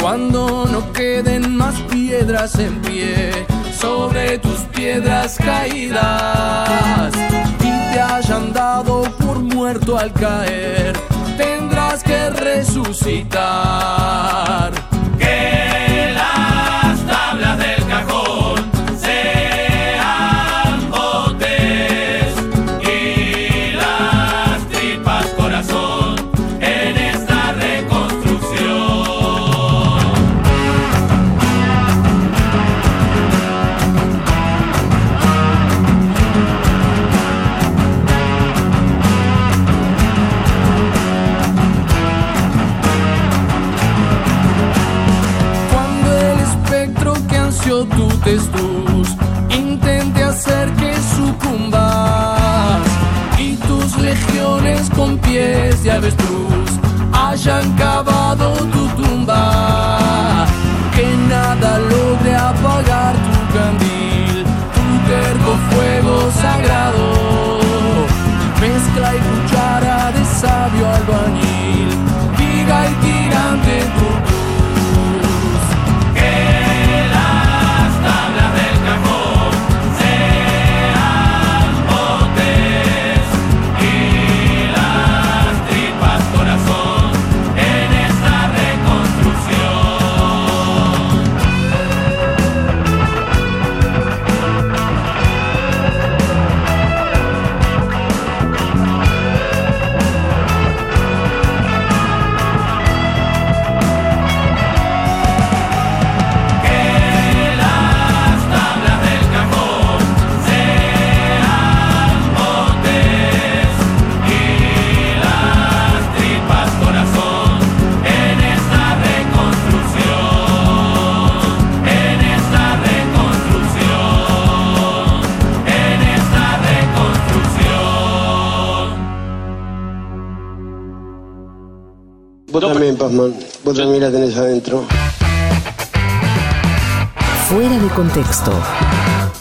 Cuando 0.00 0.64
no 0.70 0.92
queden 0.92 1.56
más 1.56 1.74
piedras 1.90 2.56
en 2.60 2.80
pie 2.82 3.32
sobre 3.76 4.38
tus 4.38 4.60
piedras 4.72 5.38
caídas 5.38 7.12
y 7.58 7.92
te 7.92 8.00
hayan 8.00 8.52
dado 8.52 9.02
por 9.26 9.40
muerto 9.40 9.98
al 9.98 10.12
caer, 10.12 10.96
tendrás 11.36 12.04
que 12.04 12.30
resucitar. 12.30 14.04
intente 15.18 15.73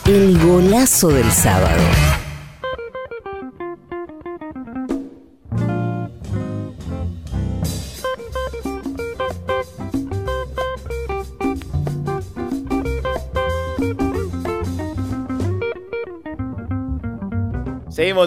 El 0.05 0.37
golazo 0.37 1.07
del 1.07 1.31
sábado. 1.31 1.81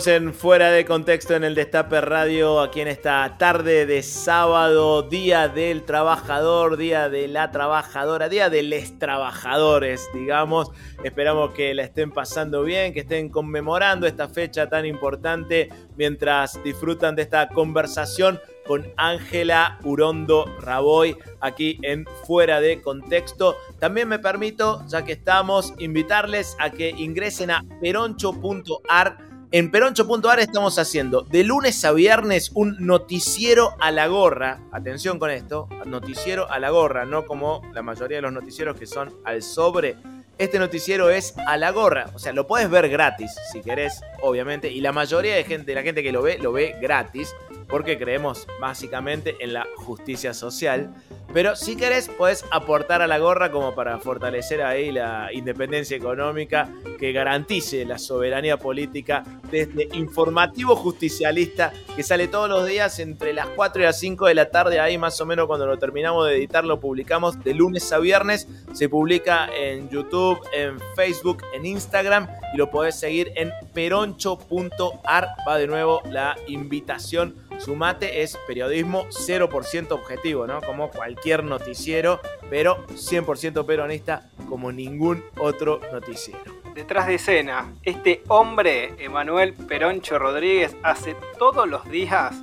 En 0.07 0.35
Fuera 0.35 0.71
de 0.71 0.85
Contexto 0.85 1.35
en 1.35 1.43
el 1.43 1.57
Destape 1.57 2.01
Radio, 2.01 2.61
aquí 2.61 2.81
en 2.81 2.87
esta 2.87 3.37
tarde 3.39 3.87
de 3.87 4.05
sábado, 4.05 5.03
Día 5.03 5.49
del 5.49 5.83
Trabajador, 5.83 6.77
Día 6.77 7.09
de 7.09 7.27
la 7.27 7.51
Trabajadora, 7.51 8.29
Día 8.29 8.49
de 8.49 8.63
les 8.63 8.99
Trabajadores, 9.01 10.09
digamos. 10.15 10.71
Esperamos 11.03 11.53
que 11.55 11.75
la 11.75 11.83
estén 11.83 12.13
pasando 12.13 12.63
bien, 12.63 12.93
que 12.93 13.01
estén 13.01 13.31
conmemorando 13.31 14.07
esta 14.07 14.29
fecha 14.29 14.69
tan 14.69 14.87
importante 14.87 15.71
mientras 15.97 16.63
disfrutan 16.63 17.17
de 17.17 17.23
esta 17.23 17.49
conversación 17.49 18.39
con 18.67 18.87
Ángela 18.97 19.79
Urondo 19.83 20.45
Raboy 20.61 21.17
aquí 21.41 21.79
en 21.83 22.05
Fuera 22.25 22.61
de 22.61 22.81
Contexto. 22.81 23.57
También 23.81 24.09
me 24.09 24.19
permito, 24.19 24.85
ya 24.87 25.05
que 25.05 25.13
estamos, 25.13 25.75
invitarles 25.79 26.57
a 26.61 26.71
que 26.71 26.91
ingresen 26.91 27.51
a 27.51 27.65
peroncho.ar 27.81 29.26
en 29.59 29.71
peroncho.ar 29.71 30.39
estamos 30.39 30.79
haciendo 30.79 31.23
de 31.23 31.43
lunes 31.43 31.83
a 31.87 31.93
viernes 31.93 32.51
un 32.53 32.77
noticiero 32.79 33.75
a 33.81 33.91
la 33.91 34.07
gorra. 34.07 34.61
Atención 34.71 35.19
con 35.19 35.31
esto, 35.31 35.67
noticiero 35.87 36.53
a 36.53 36.59
la 36.59 36.69
gorra, 36.69 37.07
no 37.07 37.25
como 37.25 37.63
la 37.73 37.81
mayoría 37.81 38.19
de 38.19 38.23
los 38.23 38.35
noticieros 38.35 38.79
que 38.79 38.87
son 38.87 39.15
al 39.25 39.43
sobre. 39.43 39.97
Este 40.37 40.59
noticiero 40.59 41.09
es 41.09 41.33
a 41.47 41.57
la 41.57 41.71
gorra, 41.71 42.11
o 42.13 42.19
sea, 42.19 42.35
lo 42.35 42.47
puedes 42.47 42.69
ver 42.69 42.91
gratis 42.91 43.35
si 43.51 43.63
querés, 43.63 44.03
obviamente, 44.21 44.71
y 44.71 44.83
la 44.83 44.93
mayoría 44.93 45.35
de, 45.35 45.45
gente, 45.45 45.75
la 45.75 45.83
gente 45.83 46.03
que 46.03 46.13
lo 46.13 46.21
ve, 46.21 46.37
lo 46.37 46.53
ve 46.53 46.77
gratis, 46.79 47.35
porque 47.69 47.99
creemos 47.99 48.47
básicamente 48.61 49.37
en 49.41 49.53
la 49.53 49.67
justicia 49.77 50.35
social. 50.35 50.95
Pero 51.33 51.57
si 51.57 51.77
querés, 51.77 52.09
podés 52.09 52.45
aportar 52.51 53.03
a 53.03 53.07
la 53.07 53.19
gorra 53.19 53.51
como 53.51 53.75
para 53.75 53.99
fortalecer 53.99 54.63
ahí 54.63 54.93
la 54.93 55.33
independencia 55.33 55.97
económica 55.97 56.69
que 56.99 57.13
garantice 57.13 57.85
la 57.85 57.99
soberanía 57.99 58.57
política 58.57 59.25
de 59.51 59.63
este 59.63 59.89
informativo 59.93 60.77
justicialista 60.77 61.73
que 61.95 62.03
sale 62.03 62.29
todos 62.29 62.49
los 62.49 62.67
días 62.67 62.99
entre 63.01 63.33
las 63.33 63.49
4 63.49 63.83
y 63.83 63.85
las 63.85 63.99
5 63.99 64.27
de 64.27 64.35
la 64.35 64.51
tarde. 64.51 64.81
Ahí 64.81 64.99
más 64.99 65.21
o 65.21 65.27
menos 65.27 65.47
cuando 65.47 65.67
lo 65.67 65.79
terminamos 65.79 66.27
de 66.27 66.37
editar 66.37 66.65
lo 66.65 66.81
publicamos 66.81 67.43
de 67.43 67.55
lunes 67.55 67.93
a 67.93 67.99
viernes. 67.99 68.49
Se 68.73 68.89
publica 68.89 69.49
en 69.55 69.91
YouTube, 69.91 70.39
en 70.55 70.79
Facebook, 70.95 71.43
en 71.55 71.67
Instagram 71.67 72.29
y 72.55 72.57
lo 72.57 72.71
podés 72.71 72.99
seguir 72.99 73.33
en 73.35 73.51
peroncho.ar. 73.77 75.29
Va 75.47 75.59
de 75.59 75.67
nuevo 75.67 76.01
la 76.11 76.35
invitación 76.47 77.47
Sumate 77.59 78.23
es 78.23 78.39
periodismo 78.47 79.07
0% 79.09 79.93
objetivo, 79.93 80.47
¿no? 80.47 80.61
Como 80.63 80.91
cualquier 80.91 81.45
noticiero, 81.45 82.21
pero 82.51 82.87
100% 82.89 83.65
peronista 83.67 84.29
como 84.49 84.73
ningún 84.73 85.25
otro 85.39 85.81
noticiero. 85.93 86.41
Detrás 86.75 87.07
de 87.07 87.15
escena, 87.15 87.73
este 87.83 88.23
hombre, 88.29 88.95
Emanuel 88.99 89.55
Peroncho 89.55 90.19
Rodríguez, 90.19 90.77
hace 90.83 91.15
todos 91.39 91.69
los 91.69 91.89
días 91.91 92.35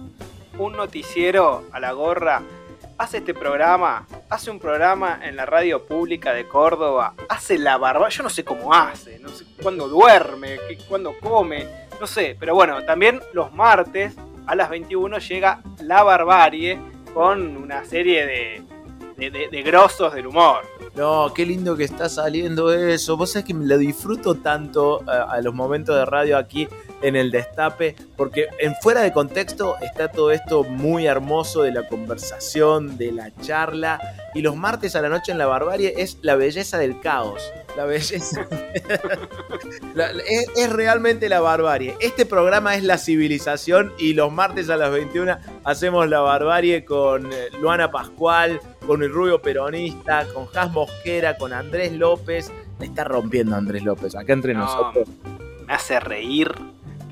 un 0.58 0.74
noticiero 0.74 1.64
a 1.72 1.80
la 1.80 1.94
gorra, 1.94 2.42
hace 2.98 3.18
este 3.18 3.34
programa, 3.34 4.08
hace 4.34 4.50
un 4.50 4.58
programa 4.58 5.20
en 5.22 5.36
la 5.36 5.46
radio 5.46 5.84
pública 5.86 6.34
de 6.34 6.48
Córdoba, 6.48 7.14
hace 7.30 7.60
la 7.60 7.78
barba, 7.78 8.10
yo 8.10 8.24
no 8.24 8.32
sé 8.32 8.44
cómo 8.44 8.74
hace, 8.74 9.20
no 9.20 9.30
sé 9.30 9.46
cuándo 9.62 9.88
duerme, 9.88 10.58
cuándo 10.90 11.14
come, 11.22 11.68
no 12.00 12.08
sé, 12.08 12.36
pero 12.40 12.56
bueno, 12.56 12.84
también 12.84 13.22
los 13.34 13.54
martes 13.54 14.16
a 14.48 14.56
las 14.56 14.72
21 14.72 15.20
llega 15.20 15.62
La 15.84 16.02
Barbarie 16.02 16.80
con 17.14 17.58
una 17.58 17.86
serie 17.86 18.26
de, 18.26 19.30
de, 19.30 19.62
grosos 19.62 20.16
del 20.16 20.26
humor. 20.26 20.64
No, 20.96 21.32
qué 21.34 21.46
lindo 21.46 21.78
que 21.78 21.84
está 21.84 22.10
saliendo 22.10 22.74
eso. 22.74 23.16
Vos 23.16 23.34
sabés 23.34 23.46
que 23.46 23.54
me 23.54 23.66
lo 23.66 23.78
disfruto 23.78 24.36
tanto 24.36 25.02
eh, 25.02 25.12
a 25.12 25.42
los 25.42 25.54
momentos 25.54 25.96
de 25.96 26.06
radio 26.06 26.38
aquí 26.38 26.68
en 27.04 27.16
el 27.16 27.32
destape, 27.32 27.96
porque 28.18 28.48
en 28.60 28.74
fuera 28.76 29.02
de 29.02 29.14
contexto 29.14 29.76
está 29.82 30.10
todo 30.10 30.32
esto 30.32 30.64
muy 30.64 31.06
hermoso 31.06 31.62
de 31.62 31.72
la 31.72 31.88
conversación, 31.88 32.98
de 32.98 33.12
la 33.12 33.32
charla, 33.42 34.00
y 34.34 34.42
los 34.42 34.56
martes 34.56 34.96
a 34.96 35.02
la 35.02 35.10
noche 35.10 35.32
en 35.32 35.38
la 35.38 35.46
barbarie 35.46 35.94
es 35.98 36.18
la 36.22 36.36
belleza 36.36 36.78
del 36.78 37.00
caos. 37.00 37.52
La 37.76 37.86
belleza. 37.86 38.48
es, 40.56 40.72
realmente 40.72 41.30
la 41.30 41.40
barbarie. 41.42 41.96
Este 42.00 42.26
programa 42.26 42.76
es 42.76 42.84
la 42.84 42.98
civilización 42.98 43.94
y 43.98 44.14
los 44.14 44.32
martes 44.32 44.70
a 44.70 44.78
las 44.78 44.92
21 44.92 45.38
hacemos 45.64 46.08
la 46.10 46.20
barbarie 46.22 46.86
con 46.86 47.32
eh, 47.32 47.50
Luana 47.60 47.92
Pascual, 47.92 48.60
con 48.86 49.04
el 49.04 49.12
rubio 49.12 49.42
peronista, 49.42 50.26
con 50.34 50.46
Jas 50.48 50.72
Mosquera, 50.72 51.38
con 51.38 51.54
Andrés 51.54 51.92
López. 51.94 52.52
Me 52.80 52.86
está 52.86 53.04
rompiendo 53.04 53.56
Andrés 53.56 53.84
López, 53.84 54.16
acá 54.16 54.34
entre 54.34 54.54
nosotros. 54.54 55.08
Me 55.66 55.74
hace 55.74 56.00
reír 56.00 56.54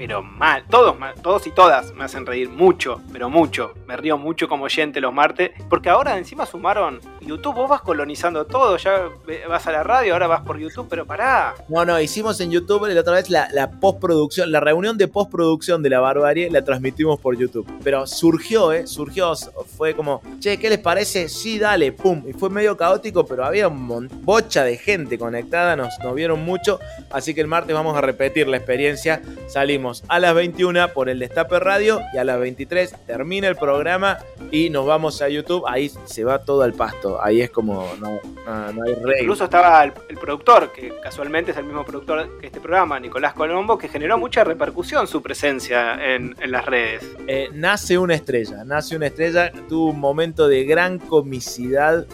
pero 0.02 0.24
mal. 0.24 0.64
Todos, 0.68 0.96
todos 1.22 1.46
y 1.46 1.52
todas 1.52 1.94
me 1.94 2.06
hacen 2.06 2.26
reír 2.26 2.50
mucho, 2.50 3.02
pero 3.14 3.30
mucho. 3.30 3.76
Me 3.86 3.96
río 3.96 4.18
mucho 4.18 4.48
como 4.48 4.64
oyente 4.64 5.00
los 5.00 5.14
martes, 5.14 5.52
porque 5.70 5.90
ahora 5.90 6.18
encima 6.18 6.48
sumaron 6.48 7.00
YouTube. 7.22 7.54
Vos 7.54 7.70
vas 7.70 7.82
colonizando 7.82 8.46
todo, 8.46 8.78
ya 8.78 9.10
vas 9.48 9.68
a 9.68 9.72
la 9.72 9.84
radio, 9.84 10.14
ahora 10.14 10.26
vas 10.26 10.42
por 10.42 10.58
YouTube, 10.58 10.88
pero 10.90 11.06
pará. 11.06 11.54
No, 11.70 11.86
no, 11.86 12.02
hicimos 12.02 12.42
en 12.42 12.50
YouTube 12.50 12.88
la 12.88 13.00
otra 13.00 13.14
vez 13.14 13.30
la, 13.30 13.70
postproducción, 13.80 14.52
la 14.52 14.60
reunión 14.60 14.98
de 14.98 15.08
postproducción 15.08 15.84
de 15.84 15.92
la 15.92 16.00
barbarie, 16.00 16.50
la 16.50 16.64
transmitimos 16.64 17.20
por 17.20 17.38
YouTube. 17.38 17.72
Pero 17.84 18.08
surgió, 18.08 18.74
¿eh? 18.74 18.88
Surgió, 18.88 19.36
fue 19.78 19.94
como, 19.94 20.24
che, 20.40 20.58
¿qué 20.58 20.68
les 20.68 20.80
parece? 20.80 21.30
Sí, 21.30 21.60
dale, 21.60 21.92
pum. 21.92 22.24
Y 22.28 22.34
fue 22.34 22.50
medio 22.50 22.76
caótico, 22.76 23.24
pero 23.24 23.46
había 23.46 23.68
un 23.68 24.10
bocha 24.24 24.64
de 24.64 24.78
gente 24.78 25.20
conectada, 25.20 25.76
nos 25.76 25.94
vieron 26.16 26.44
mucho. 26.44 26.80
Así 27.12 27.36
que 27.36 27.42
el 27.42 27.48
martes 27.48 27.76
vamos 27.76 27.96
a 27.96 28.02
repetir 28.02 28.48
la 28.48 28.58
experiencia. 28.58 29.22
Salimos 29.48 29.91
a 30.08 30.20
las 30.20 30.34
21 30.34 30.90
por 30.94 31.10
el 31.10 31.20
Destape 31.20 31.60
Radio 31.60 32.02
y 32.14 32.18
a 32.18 32.24
las 32.24 32.40
23 32.40 32.96
termina 33.06 33.48
el 33.48 33.56
programa 33.56 34.18
y 34.52 34.70
nos 34.70 34.86
vamos 34.86 35.22
a 35.22 35.30
YouTube. 35.30 35.64
Ahí 35.68 35.92
se 36.06 36.24
va 36.24 36.40
todo 36.40 36.62
al 36.62 36.74
pasto. 36.74 37.22
Ahí 37.22 37.42
es 37.42 37.50
como 37.50 37.88
no, 38.00 38.20
hay 38.48 38.94
rey. 39.04 39.22
Incluso 39.22 39.46
estaba 39.46 39.84
el, 39.84 39.92
productor, 40.18 40.72
que 40.72 40.94
casualmente 41.02 41.52
es 41.52 41.58
el 41.58 41.66
mismo 41.66 41.86
productor 41.86 42.40
que 42.40 42.48
este 42.48 42.60
programa, 42.60 43.00
Nicolás 43.00 43.34
Colombo, 43.34 43.78
que 43.78 43.88
generó 43.88 44.18
mucha 44.18 44.44
repercusión 44.44 45.08
su 45.08 45.22
presencia 45.22 46.14
en, 46.16 46.36
las 46.46 46.66
redes. 46.66 47.04
Eh, 47.28 47.50
nace 47.54 47.98
una 47.98 48.16
estrella, 48.16 48.64
nace 48.64 48.96
una 48.96 49.08
estrella, 49.08 49.52
tuvo 49.68 49.90
un 49.92 50.00
momento 50.00 50.48
de 50.48 50.64
gran 50.64 51.00
comicidad, 51.00 52.06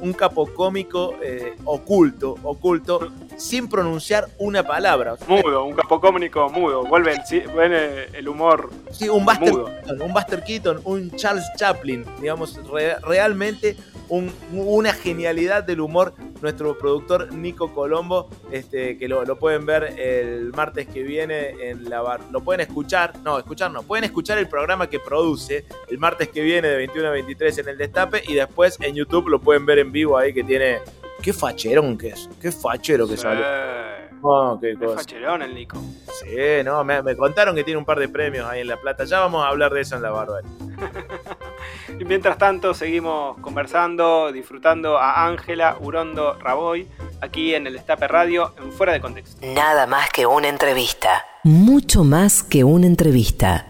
un, 0.00 0.12
capo 0.12 0.52
cómico 0.52 1.14
eh, 1.22 1.54
oculto, 1.64 2.34
oculto, 2.42 3.12
sin 3.38 3.68
pronunciar 3.68 4.28
una 4.38 4.62
palabra. 4.62 5.16
Mudo, 5.26 5.64
un 5.64 5.74
capo 5.74 6.00
cómico 6.00 6.48
mudo. 6.50 6.84
Vuelve 6.84 7.14
el, 7.14 8.14
el 8.14 8.28
humor. 8.28 8.70
Sí, 8.90 9.08
un 9.08 9.24
Buster, 9.24 9.52
Keaton, 9.52 10.02
un 10.02 10.12
Buster 10.12 10.42
Keaton, 10.44 10.80
un 10.84 11.10
Charles 11.12 11.44
Chaplin, 11.56 12.04
digamos, 12.20 12.58
realmente 13.02 13.76
una 14.10 14.92
genialidad 14.92 15.64
del 15.64 15.80
humor. 15.80 16.14
Nuestro 16.40 16.78
productor 16.78 17.32
Nico 17.32 17.74
Colombo, 17.74 18.30
este, 18.52 18.96
que 18.96 19.08
lo, 19.08 19.24
pueden 19.38 19.66
ver 19.66 19.98
el 19.98 20.52
martes 20.52 20.86
que 20.86 21.02
viene 21.02 21.70
en 21.70 21.90
la 21.90 22.00
bar. 22.00 22.20
Lo 22.30 22.42
pueden 22.42 22.60
escuchar, 22.60 23.18
no, 23.24 23.38
escuchar 23.38 23.72
no, 23.72 23.82
pueden 23.82 24.04
escuchar 24.04 24.38
el 24.38 24.48
programa 24.48 24.88
que 24.88 25.00
produce 25.00 25.64
el 25.88 25.98
martes 25.98 26.28
que 26.28 26.40
viene 26.42 26.68
de 26.68 26.76
21 26.76 27.08
a 27.08 27.10
23 27.10 27.58
en 27.58 27.68
el 27.68 27.78
Destape 27.78 28.22
y 28.28 28.34
después 28.34 28.78
en 28.80 28.94
YouTube 28.94 29.28
lo 29.28 29.40
pueden 29.40 29.66
ver 29.66 29.80
en 29.80 29.90
vivo 29.90 30.16
ahí 30.16 30.32
que 30.32 30.44
tiene. 30.44 30.78
Qué 31.22 31.32
facherón 31.32 31.98
que 31.98 32.08
es, 32.08 32.28
qué 32.40 32.52
fachero 32.52 33.08
que 33.08 33.16
sale. 33.16 33.44
Oh, 34.22 34.58
qué 34.60 34.74
cosa. 34.74 34.96
facherón 34.96 35.42
el 35.42 35.54
Nico. 35.54 35.78
Sí, 36.20 36.62
no, 36.64 36.82
me, 36.84 37.16
contaron 37.16 37.54
que 37.54 37.64
tiene 37.64 37.78
un 37.78 37.84
par 37.84 37.98
de 37.98 38.08
premios 38.08 38.46
ahí 38.46 38.60
en 38.60 38.68
La 38.68 38.76
Plata. 38.76 39.04
Ya 39.04 39.20
vamos 39.20 39.44
a 39.44 39.48
hablar 39.48 39.72
de 39.72 39.80
eso 39.80 39.96
en 39.96 40.02
la 40.02 40.10
barbarie. 40.10 40.50
y 42.00 42.04
mientras 42.04 42.38
tanto, 42.38 42.74
seguimos 42.74 43.38
conversando, 43.38 44.32
disfrutando 44.32 44.98
a 44.98 45.26
Ángela 45.26 45.76
Urondo 45.80 46.34
Raboy 46.34 46.88
aquí 47.20 47.54
en 47.54 47.66
el 47.66 47.76
Estape 47.76 48.08
Radio 48.08 48.54
en 48.60 48.72
Fuera 48.72 48.92
de 48.92 49.00
Contexto. 49.00 49.46
Nada 49.46 49.86
más 49.86 50.10
que 50.10 50.26
una 50.26 50.48
entrevista. 50.48 51.24
Mucho 51.44 52.04
más 52.04 52.42
que 52.42 52.64
una 52.64 52.86
entrevista. 52.86 53.66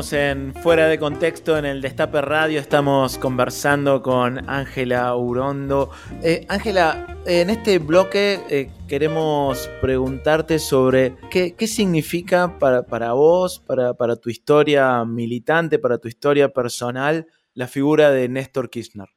En 0.00 0.54
Fuera 0.54 0.86
de 0.86 0.98
Contexto 0.98 1.58
en 1.58 1.66
el 1.66 1.82
Destape 1.82 2.22
Radio. 2.22 2.58
Estamos 2.58 3.18
conversando 3.18 4.02
con 4.02 4.48
Ángela 4.48 5.14
Urondo. 5.14 5.90
Eh, 6.22 6.46
Ángela, 6.48 7.18
en 7.26 7.50
este 7.50 7.78
bloque 7.78 8.40
eh, 8.48 8.70
queremos 8.88 9.68
preguntarte 9.82 10.58
sobre 10.58 11.16
qué, 11.30 11.54
significa 11.66 12.58
para, 12.58 12.84
para 12.84 13.12
vos, 13.12 13.60
para, 13.60 13.92
para, 13.92 14.16
tu 14.16 14.30
historia 14.30 15.04
militante, 15.04 15.78
para 15.78 15.98
tu 15.98 16.08
historia 16.08 16.48
personal, 16.48 17.26
la 17.52 17.66
figura 17.66 18.10
de 18.10 18.30
Néstor 18.30 18.70
Kirchner. 18.70 19.08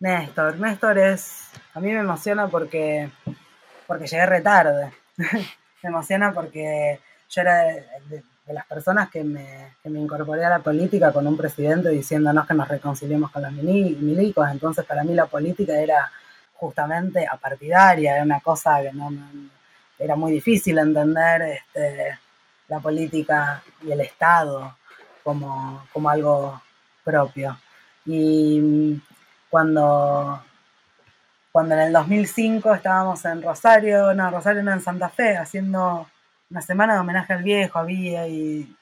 Néstor, 0.00 0.58
Néstor 0.58 0.98
es. 0.98 1.50
A 1.72 1.78
mí 1.78 1.92
me 1.92 2.00
emociona 2.00 2.48
porque, 2.48 3.08
porque 3.86 4.08
llegué 4.08 4.26
retarde. 4.26 4.90
me 5.16 5.88
emociona 5.88 6.32
porque 6.34 6.98
yo 7.28 7.40
era 7.42 7.64
las 8.46 8.66
personas 8.66 9.08
que 9.10 9.22
me, 9.22 9.74
que 9.82 9.88
me, 9.88 10.00
incorporé 10.00 10.44
a 10.44 10.50
la 10.50 10.58
política 10.58 11.12
con 11.12 11.26
un 11.26 11.36
presidente 11.36 11.90
diciéndonos 11.90 12.46
que 12.46 12.54
nos 12.54 12.68
reconciliemos 12.68 13.30
con 13.30 13.42
los 13.42 13.52
milicos. 13.52 14.48
Entonces, 14.50 14.84
para 14.84 15.04
mí 15.04 15.14
la 15.14 15.26
política 15.26 15.74
era 15.78 16.10
justamente 16.54 17.26
apartidaria, 17.26 18.14
era 18.14 18.24
una 18.24 18.40
cosa 18.40 18.82
que 18.82 18.92
no, 18.92 19.10
era 19.98 20.16
muy 20.16 20.32
difícil 20.32 20.78
entender 20.78 21.42
este, 21.42 22.18
la 22.68 22.80
política 22.80 23.62
y 23.82 23.92
el 23.92 24.00
Estado 24.00 24.76
como, 25.22 25.86
como 25.92 26.10
algo 26.10 26.60
propio. 27.04 27.56
Y 28.04 29.00
cuando, 29.48 30.42
cuando 31.52 31.74
en 31.74 31.80
el 31.80 31.92
2005 31.92 32.74
estábamos 32.74 33.24
en 33.24 33.42
Rosario, 33.42 34.14
no, 34.14 34.30
Rosario 34.30 34.62
no, 34.62 34.72
en 34.72 34.80
Santa 34.80 35.08
Fe, 35.08 35.36
haciendo 35.36 36.08
una 36.52 36.60
semana 36.60 36.92
de 36.92 37.00
homenaje 37.00 37.32
al 37.32 37.42
viejo 37.42 37.78
había 37.78 38.28
y 38.28 38.76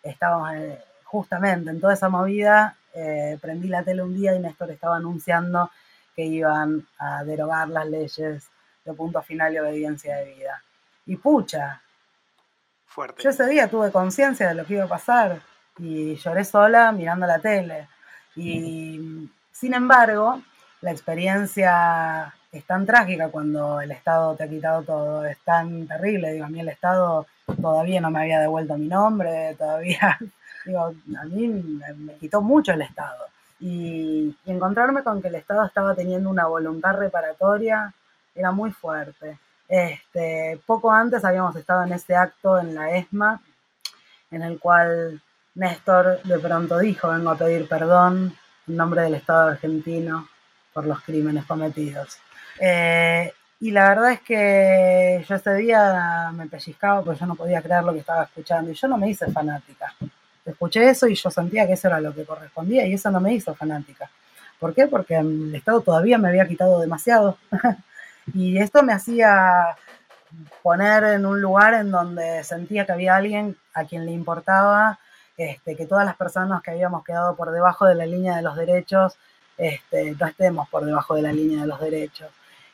estábamos 0.00 0.54
eh, 0.54 0.80
justamente 1.02 1.70
en 1.70 1.80
toda 1.80 1.94
esa 1.94 2.08
movida. 2.08 2.76
Eh, 2.94 3.36
prendí 3.42 3.66
la 3.66 3.82
tele 3.82 4.04
un 4.04 4.14
día 4.14 4.32
y 4.36 4.38
Néstor 4.38 4.70
estaba 4.70 4.96
anunciando 4.96 5.68
que 6.14 6.24
iban 6.24 6.86
a 6.98 7.24
derogar 7.24 7.68
las 7.68 7.84
leyes 7.86 8.48
de 8.84 8.92
punto 8.92 9.20
final 9.22 9.52
y 9.52 9.58
obediencia 9.58 10.16
de 10.18 10.34
vida. 10.34 10.62
Y 11.06 11.16
pucha, 11.16 11.82
Fuerte. 12.86 13.24
yo 13.24 13.30
ese 13.30 13.46
día 13.48 13.68
tuve 13.68 13.90
conciencia 13.90 14.46
de 14.46 14.54
lo 14.54 14.64
que 14.64 14.74
iba 14.74 14.84
a 14.84 14.88
pasar 14.88 15.40
y 15.78 16.14
lloré 16.14 16.44
sola 16.44 16.92
mirando 16.92 17.26
la 17.26 17.40
tele. 17.40 17.88
Y 18.36 19.28
sin 19.50 19.74
embargo, 19.74 20.40
la 20.80 20.92
experiencia 20.92 22.32
es 22.56 22.64
tan 22.64 22.86
trágica 22.86 23.28
cuando 23.28 23.80
el 23.80 23.90
Estado 23.90 24.34
te 24.34 24.44
ha 24.44 24.48
quitado 24.48 24.82
todo, 24.82 25.24
es 25.26 25.38
tan 25.40 25.86
terrible. 25.86 26.32
Digo, 26.32 26.46
a 26.46 26.48
mí 26.48 26.60
el 26.60 26.68
Estado 26.68 27.26
todavía 27.60 28.00
no 28.00 28.10
me 28.10 28.20
había 28.20 28.40
devuelto 28.40 28.76
mi 28.76 28.88
nombre, 28.88 29.54
todavía, 29.58 30.18
digo, 30.64 30.94
a 31.18 31.24
mí 31.24 31.48
me, 31.48 32.14
quitó 32.14 32.40
mucho 32.40 32.72
el 32.72 32.82
Estado. 32.82 33.24
Y, 33.60 34.36
encontrarme 34.46 35.02
con 35.02 35.22
que 35.22 35.28
el 35.28 35.36
Estado 35.36 35.64
estaba 35.64 35.94
teniendo 35.94 36.30
una 36.30 36.46
voluntad 36.46 36.94
reparatoria 36.96 37.92
era 38.34 38.52
muy 38.52 38.70
fuerte. 38.70 39.38
Este, 39.68 40.60
poco 40.66 40.92
antes 40.92 41.24
habíamos 41.24 41.56
estado 41.56 41.84
en 41.84 41.92
ese 41.92 42.14
acto 42.14 42.58
en 42.58 42.74
la 42.74 42.90
ESMA, 42.90 43.40
en 44.30 44.42
el 44.42 44.58
cual 44.60 45.20
Néstor 45.54 46.22
de 46.22 46.38
pronto 46.38 46.78
dijo, 46.78 47.08
vengo 47.08 47.30
a 47.30 47.38
pedir 47.38 47.68
perdón 47.68 48.36
en 48.68 48.76
nombre 48.76 49.02
del 49.02 49.14
Estado 49.14 49.48
argentino 49.48 50.28
por 50.72 50.86
los 50.86 51.00
crímenes 51.00 51.46
cometidos. 51.46 52.18
Eh, 52.60 53.32
y 53.60 53.70
la 53.70 53.88
verdad 53.88 54.12
es 54.12 54.20
que 54.20 55.24
yo 55.26 55.34
ese 55.34 55.54
día 55.54 56.30
me 56.34 56.46
pellizcaba 56.46 57.02
porque 57.02 57.20
yo 57.20 57.26
no 57.26 57.34
podía 57.34 57.62
creer 57.62 57.84
lo 57.84 57.92
que 57.92 58.00
estaba 58.00 58.24
escuchando 58.24 58.70
y 58.70 58.74
yo 58.74 58.88
no 58.88 58.98
me 58.98 59.08
hice 59.08 59.30
fanática. 59.30 59.94
Escuché 60.44 60.88
eso 60.88 61.08
y 61.08 61.14
yo 61.14 61.30
sentía 61.30 61.66
que 61.66 61.72
eso 61.72 61.88
era 61.88 62.00
lo 62.00 62.14
que 62.14 62.24
correspondía 62.24 62.86
y 62.86 62.94
eso 62.94 63.10
no 63.10 63.20
me 63.20 63.34
hizo 63.34 63.54
fanática. 63.54 64.10
¿Por 64.58 64.74
qué? 64.74 64.86
Porque 64.86 65.16
el 65.16 65.54
Estado 65.54 65.80
todavía 65.80 66.18
me 66.18 66.28
había 66.28 66.46
quitado 66.46 66.80
demasiado. 66.80 67.38
y 68.34 68.58
esto 68.58 68.82
me 68.82 68.92
hacía 68.92 69.76
poner 70.62 71.04
en 71.04 71.26
un 71.26 71.40
lugar 71.40 71.74
en 71.74 71.90
donde 71.90 72.44
sentía 72.44 72.84
que 72.84 72.92
había 72.92 73.16
alguien 73.16 73.56
a 73.74 73.84
quien 73.84 74.04
le 74.04 74.12
importaba 74.12 74.98
este, 75.36 75.76
que 75.76 75.86
todas 75.86 76.04
las 76.04 76.16
personas 76.16 76.62
que 76.62 76.70
habíamos 76.70 77.04
quedado 77.04 77.36
por 77.36 77.50
debajo 77.50 77.86
de 77.86 77.94
la 77.94 78.06
línea 78.06 78.36
de 78.36 78.42
los 78.42 78.56
derechos 78.56 79.16
este, 79.58 80.14
no 80.18 80.26
estemos 80.26 80.68
por 80.68 80.84
debajo 80.84 81.14
de 81.14 81.22
la 81.22 81.32
línea 81.32 81.62
de 81.62 81.66
los 81.66 81.80
derechos. 81.80 82.30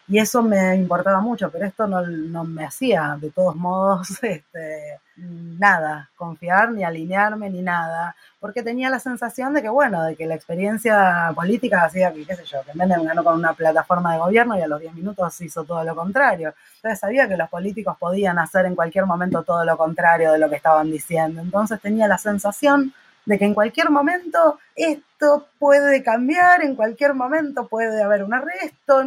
Y 0.08 0.18
eso 0.18 0.42
me 0.42 0.74
importaba 0.74 1.20
mucho, 1.20 1.50
pero 1.50 1.64
esto 1.64 1.86
no, 1.86 2.02
no 2.02 2.44
me 2.44 2.64
hacía, 2.64 3.16
de 3.20 3.30
todos 3.30 3.54
modos, 3.54 4.08
este, 4.22 5.00
nada, 5.16 6.10
confiar, 6.16 6.72
ni 6.72 6.84
alinearme, 6.84 7.50
ni 7.50 7.62
nada, 7.62 8.16
porque 8.40 8.62
tenía 8.62 8.90
la 8.90 8.98
sensación 8.98 9.54
de 9.54 9.62
que, 9.62 9.68
bueno, 9.68 10.02
de 10.02 10.16
que 10.16 10.26
la 10.26 10.34
experiencia 10.34 11.32
política 11.34 11.84
hacía 11.84 12.12
que, 12.12 12.24
qué 12.26 12.34
sé 12.34 12.44
yo, 12.44 12.62
que 12.64 12.74
Menem 12.74 13.04
ganó 13.04 13.22
con 13.22 13.34
una 13.34 13.52
plataforma 13.52 14.12
de 14.12 14.18
gobierno 14.18 14.58
y 14.58 14.62
a 14.62 14.66
los 14.66 14.80
10 14.80 14.94
minutos 14.94 15.40
hizo 15.40 15.64
todo 15.64 15.84
lo 15.84 15.94
contrario. 15.94 16.54
Entonces 16.76 16.98
sabía 16.98 17.28
que 17.28 17.36
los 17.36 17.48
políticos 17.48 17.96
podían 17.98 18.38
hacer 18.38 18.66
en 18.66 18.74
cualquier 18.74 19.06
momento 19.06 19.42
todo 19.44 19.64
lo 19.64 19.76
contrario 19.76 20.32
de 20.32 20.38
lo 20.38 20.50
que 20.50 20.56
estaban 20.56 20.90
diciendo. 20.90 21.40
Entonces 21.40 21.80
tenía 21.80 22.08
la 22.08 22.18
sensación 22.18 22.92
de 23.24 23.38
que 23.38 23.44
en 23.44 23.54
cualquier 23.54 23.90
momento 23.90 24.58
esto 24.74 25.46
puede 25.58 26.02
cambiar, 26.02 26.62
en 26.62 26.74
cualquier 26.74 27.14
momento 27.14 27.68
puede 27.68 28.02
haber 28.02 28.24
un 28.24 28.34
arresto, 28.34 29.02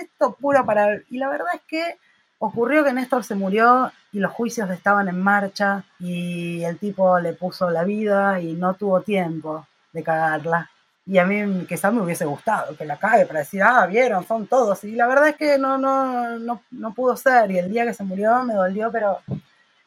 esto 0.00 0.36
puro 0.40 0.64
para... 0.64 1.00
Y 1.10 1.18
la 1.18 1.28
verdad 1.28 1.48
es 1.54 1.60
que 1.68 1.98
ocurrió 2.38 2.84
que 2.84 2.92
Néstor 2.92 3.22
se 3.24 3.36
murió 3.36 3.92
y 4.10 4.18
los 4.18 4.32
juicios 4.32 4.68
estaban 4.70 5.08
en 5.08 5.20
marcha 5.20 5.84
y 6.00 6.62
el 6.64 6.78
tipo 6.78 7.18
le 7.20 7.34
puso 7.34 7.70
la 7.70 7.84
vida 7.84 8.40
y 8.40 8.54
no 8.54 8.74
tuvo 8.74 9.00
tiempo 9.00 9.66
de 9.92 10.02
cagarla. 10.02 10.68
Y 11.04 11.18
a 11.18 11.24
mí 11.24 11.66
quizás 11.66 11.92
me 11.92 12.00
hubiese 12.00 12.24
gustado 12.24 12.76
que 12.76 12.84
la 12.84 12.96
cague 12.96 13.26
para 13.26 13.40
decir, 13.40 13.62
ah, 13.62 13.86
vieron, 13.86 14.26
son 14.26 14.46
todos. 14.46 14.84
Y 14.84 14.92
la 14.92 15.06
verdad 15.06 15.28
es 15.28 15.36
que 15.36 15.58
no, 15.58 15.78
no, 15.78 16.38
no, 16.38 16.62
no 16.70 16.94
pudo 16.94 17.16
ser. 17.16 17.50
Y 17.50 17.58
el 17.58 17.70
día 17.70 17.84
que 17.84 17.94
se 17.94 18.04
murió 18.04 18.42
me 18.44 18.54
dolió, 18.54 18.90
pero 18.92 19.18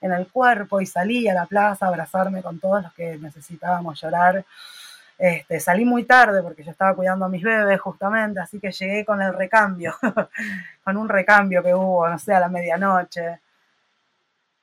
en 0.06 0.14
el 0.14 0.28
cuerpo 0.28 0.80
y 0.80 0.86
salí 0.86 1.28
a 1.28 1.34
la 1.34 1.48
plaza 1.48 1.86
a 1.86 1.90
abrazarme 1.90 2.44
con 2.44 2.60
todos 2.60 2.84
los 2.84 2.94
que 2.94 3.18
necesitábamos 3.18 4.00
llorar. 4.00 4.46
Este, 5.18 5.60
salí 5.60 5.84
muy 5.84 6.04
tarde 6.04 6.44
porque 6.44 6.64
yo 6.64 6.72
estaba 6.72 6.94
cuidando 6.94 7.26
a 7.26 7.30
mis 7.30 7.42
bebés 7.42 7.82
justamente, 7.82 8.40
así 8.40 8.60
que 8.60 8.72
llegué 8.72 9.04
con 9.04 9.22
el 9.22 9.34
recambio, 9.34 9.96
con 10.84 10.98
un 10.98 11.10
recambio 11.10 11.64
que 11.64 11.74
hubo, 11.74 12.08
no 12.08 12.20
sé, 12.20 12.34
a 12.36 12.40
la 12.40 12.50
medianoche. 12.50 13.40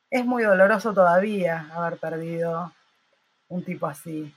Es 0.09 0.25
muy 0.25 0.45
doloroso 0.45 0.95
todavía 0.95 1.67
haber 1.75 1.99
perdido 1.99 2.73
un 3.49 3.65
tipo 3.65 3.87
así. 3.87 4.33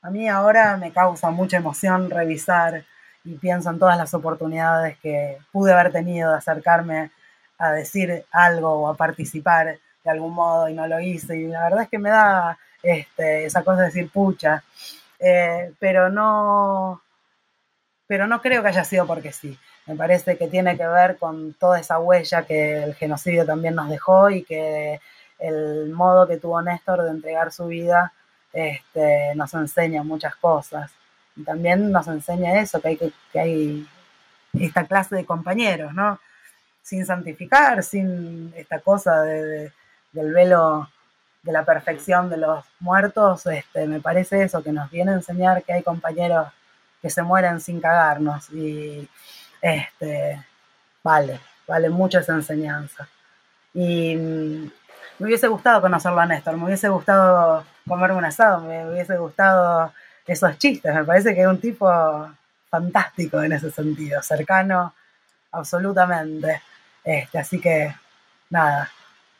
A 0.00 0.10
mí 0.10 0.28
ahora 0.28 0.78
me 0.78 0.92
causa 0.92 1.30
mucha 1.30 1.58
emoción 1.58 2.08
revisar 2.08 2.84
y 3.24 3.34
pienso 3.34 3.68
en 3.68 3.78
todas 3.78 3.98
las 3.98 4.14
oportunidades 4.14 4.96
que 4.98 5.38
pude 5.52 5.72
haber 5.74 5.92
tenido 5.92 6.30
de 6.30 6.38
acercarme 6.38 7.10
a 7.58 7.72
decir 7.72 8.24
algo 8.30 8.72
o 8.72 8.88
a 8.88 8.96
participar 8.96 9.78
de 10.06 10.12
algún 10.12 10.34
modo 10.34 10.68
y 10.68 10.74
no 10.74 10.86
lo 10.86 11.00
hice. 11.00 11.36
Y 11.36 11.46
la 11.48 11.64
verdad 11.64 11.82
es 11.82 11.88
que 11.88 11.98
me 11.98 12.10
da 12.10 12.58
este, 12.82 13.44
esa 13.46 13.62
cosa 13.62 13.80
de 13.80 13.86
decir 13.86 14.10
pucha, 14.10 14.62
eh, 15.18 15.72
pero 15.78 16.08
no 16.08 17.02
pero 18.06 18.28
no 18.28 18.40
creo 18.40 18.62
que 18.62 18.68
haya 18.68 18.84
sido 18.84 19.06
porque 19.06 19.32
sí. 19.32 19.58
Me 19.86 19.96
parece 19.96 20.36
que 20.36 20.48
tiene 20.48 20.76
que 20.76 20.86
ver 20.86 21.16
con 21.16 21.54
toda 21.54 21.80
esa 21.80 21.98
huella 21.98 22.46
que 22.46 22.82
el 22.84 22.94
genocidio 22.94 23.44
también 23.44 23.74
nos 23.74 23.88
dejó 23.88 24.30
y 24.30 24.44
que 24.44 25.00
el 25.38 25.90
modo 25.92 26.26
que 26.26 26.38
tuvo 26.38 26.62
Néstor 26.62 27.02
de 27.02 27.10
entregar 27.10 27.52
su 27.52 27.66
vida 27.66 28.12
este, 28.52 29.34
nos 29.34 29.52
enseña 29.54 30.02
muchas 30.02 30.36
cosas. 30.36 30.90
Y 31.36 31.44
también 31.44 31.90
nos 31.92 32.06
enseña 32.08 32.60
eso, 32.60 32.80
que 32.80 32.88
hay, 32.88 32.96
que, 32.96 33.40
hay 33.40 33.86
esta 34.54 34.86
clase 34.86 35.16
de 35.16 35.26
compañeros, 35.26 35.92
¿no? 35.92 36.20
Sin 36.82 37.04
santificar, 37.04 37.82
sin 37.82 38.52
esta 38.56 38.80
cosa 38.80 39.22
de 39.22 39.72
del 40.16 40.32
velo 40.32 40.88
de 41.42 41.52
la 41.52 41.64
perfección 41.64 42.28
de 42.28 42.38
los 42.38 42.64
muertos, 42.80 43.46
este, 43.46 43.86
me 43.86 44.00
parece 44.00 44.42
eso, 44.42 44.62
que 44.62 44.72
nos 44.72 44.90
viene 44.90 45.12
a 45.12 45.14
enseñar 45.14 45.62
que 45.62 45.74
hay 45.74 45.82
compañeros 45.82 46.48
que 47.00 47.08
se 47.08 47.22
mueren 47.22 47.60
sin 47.60 47.80
cagarnos 47.80 48.50
y 48.50 49.08
este, 49.60 50.44
vale, 51.04 51.38
vale 51.68 51.88
mucho 51.88 52.18
esa 52.18 52.32
enseñanza. 52.32 53.08
Y 53.72 54.16
mm, 54.16 54.70
me 55.18 55.26
hubiese 55.26 55.46
gustado 55.46 55.80
conocerlo 55.80 56.20
a 56.20 56.26
Néstor, 56.26 56.56
me 56.56 56.64
hubiese 56.64 56.88
gustado 56.88 57.64
comerme 57.86 58.16
un 58.16 58.24
asado, 58.24 58.62
me 58.62 58.88
hubiese 58.88 59.16
gustado 59.16 59.92
esos 60.26 60.58
chistes, 60.58 60.92
me 60.92 61.04
parece 61.04 61.34
que 61.34 61.42
es 61.42 61.46
un 61.46 61.60
tipo 61.60 61.88
fantástico 62.68 63.40
en 63.40 63.52
ese 63.52 63.70
sentido, 63.70 64.20
cercano 64.22 64.94
absolutamente. 65.52 66.60
Este, 67.04 67.38
así 67.38 67.60
que 67.60 67.94
nada, 68.50 68.90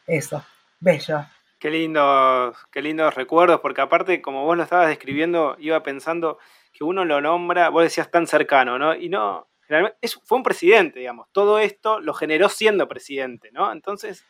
eso 0.06 0.44
bello. 0.80 1.26
Qué 1.58 1.70
lindos, 1.70 2.56
qué 2.70 2.82
lindos 2.82 3.14
recuerdos, 3.14 3.60
porque 3.60 3.80
aparte, 3.80 4.20
como 4.20 4.44
vos 4.44 4.56
lo 4.56 4.62
estabas 4.62 4.88
describiendo, 4.88 5.56
iba 5.58 5.82
pensando 5.82 6.38
que 6.72 6.84
uno 6.84 7.04
lo 7.04 7.20
nombra, 7.20 7.70
vos 7.70 7.82
decías 7.82 8.10
tan 8.10 8.26
cercano, 8.26 8.78
¿no? 8.78 8.94
Y 8.94 9.08
no, 9.08 9.48
es, 10.00 10.20
fue 10.24 10.38
un 10.38 10.44
presidente, 10.44 10.98
digamos, 11.00 11.28
todo 11.32 11.58
esto 11.58 12.00
lo 12.00 12.12
generó 12.12 12.48
siendo 12.48 12.88
presidente, 12.88 13.50
¿no? 13.52 13.72
Entonces, 13.72 14.24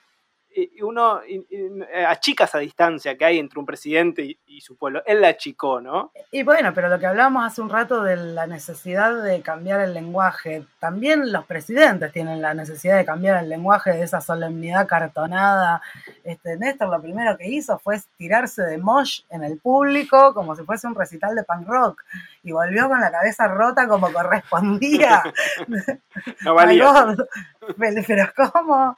uno 0.82 1.20
achica 2.06 2.44
esa 2.44 2.58
distancia 2.58 3.16
que 3.16 3.24
hay 3.24 3.38
entre 3.38 3.58
un 3.58 3.66
presidente 3.66 4.22
y, 4.22 4.38
y, 4.46 4.60
su 4.60 4.76
pueblo. 4.76 5.02
Él 5.06 5.20
la 5.20 5.28
achicó, 5.28 5.80
¿no? 5.80 6.12
Y 6.30 6.42
bueno, 6.42 6.72
pero 6.74 6.88
lo 6.88 6.98
que 6.98 7.06
hablábamos 7.06 7.44
hace 7.44 7.60
un 7.60 7.68
rato 7.68 8.02
de 8.02 8.16
la 8.16 8.46
necesidad 8.46 9.22
de 9.22 9.42
cambiar 9.42 9.80
el 9.80 9.92
lenguaje, 9.92 10.64
también 10.78 11.32
los 11.32 11.44
presidentes 11.44 12.12
tienen 12.12 12.40
la 12.40 12.54
necesidad 12.54 12.96
de 12.96 13.04
cambiar 13.04 13.42
el 13.42 13.48
lenguaje 13.48 13.90
de 13.90 14.02
esa 14.02 14.20
solemnidad 14.20 14.86
cartonada. 14.86 15.82
Este, 16.24 16.56
Néstor 16.56 16.88
lo 16.88 17.00
primero 17.00 17.36
que 17.36 17.48
hizo 17.48 17.78
fue 17.78 18.00
tirarse 18.16 18.62
de 18.62 18.78
mosh 18.78 19.22
en 19.30 19.44
el 19.44 19.58
público 19.58 20.32
como 20.34 20.56
si 20.56 20.62
fuese 20.64 20.86
un 20.86 20.94
recital 20.94 21.34
de 21.34 21.44
punk 21.44 21.66
rock 21.66 22.04
y 22.42 22.52
volvió 22.52 22.88
con 22.88 23.00
la 23.00 23.10
cabeza 23.10 23.48
rota 23.48 23.86
como 23.88 24.12
correspondía. 24.12 25.22
no 26.44 26.54
valía. 26.54 27.16
pero, 27.78 28.02
pero 28.06 28.32
¿cómo? 28.52 28.96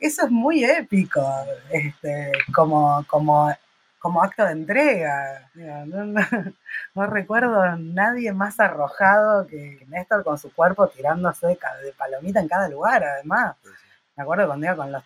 Eso 0.00 0.24
es 0.24 0.30
muy 0.30 0.64
épico, 0.64 1.22
este, 1.70 2.32
como, 2.54 3.04
como, 3.06 3.52
como 3.98 4.22
acto 4.22 4.44
de 4.44 4.52
entrega. 4.52 5.50
No, 5.54 5.86
no, 5.86 6.20
no, 6.94 7.06
recuerdo 7.06 7.60
a 7.60 7.76
nadie 7.76 8.32
más 8.32 8.60
arrojado 8.60 9.46
que 9.46 9.84
Néstor 9.88 10.24
con 10.24 10.38
su 10.38 10.52
cuerpo 10.52 10.88
tirándose 10.88 11.46
de, 11.46 11.58
palomita 11.96 12.40
en 12.40 12.48
cada 12.48 12.68
lugar, 12.68 13.04
además. 13.04 13.56
Me 14.16 14.22
acuerdo 14.22 14.46
cuando 14.46 14.66
iba 14.66 14.76
con, 14.76 14.92
los, 14.92 15.04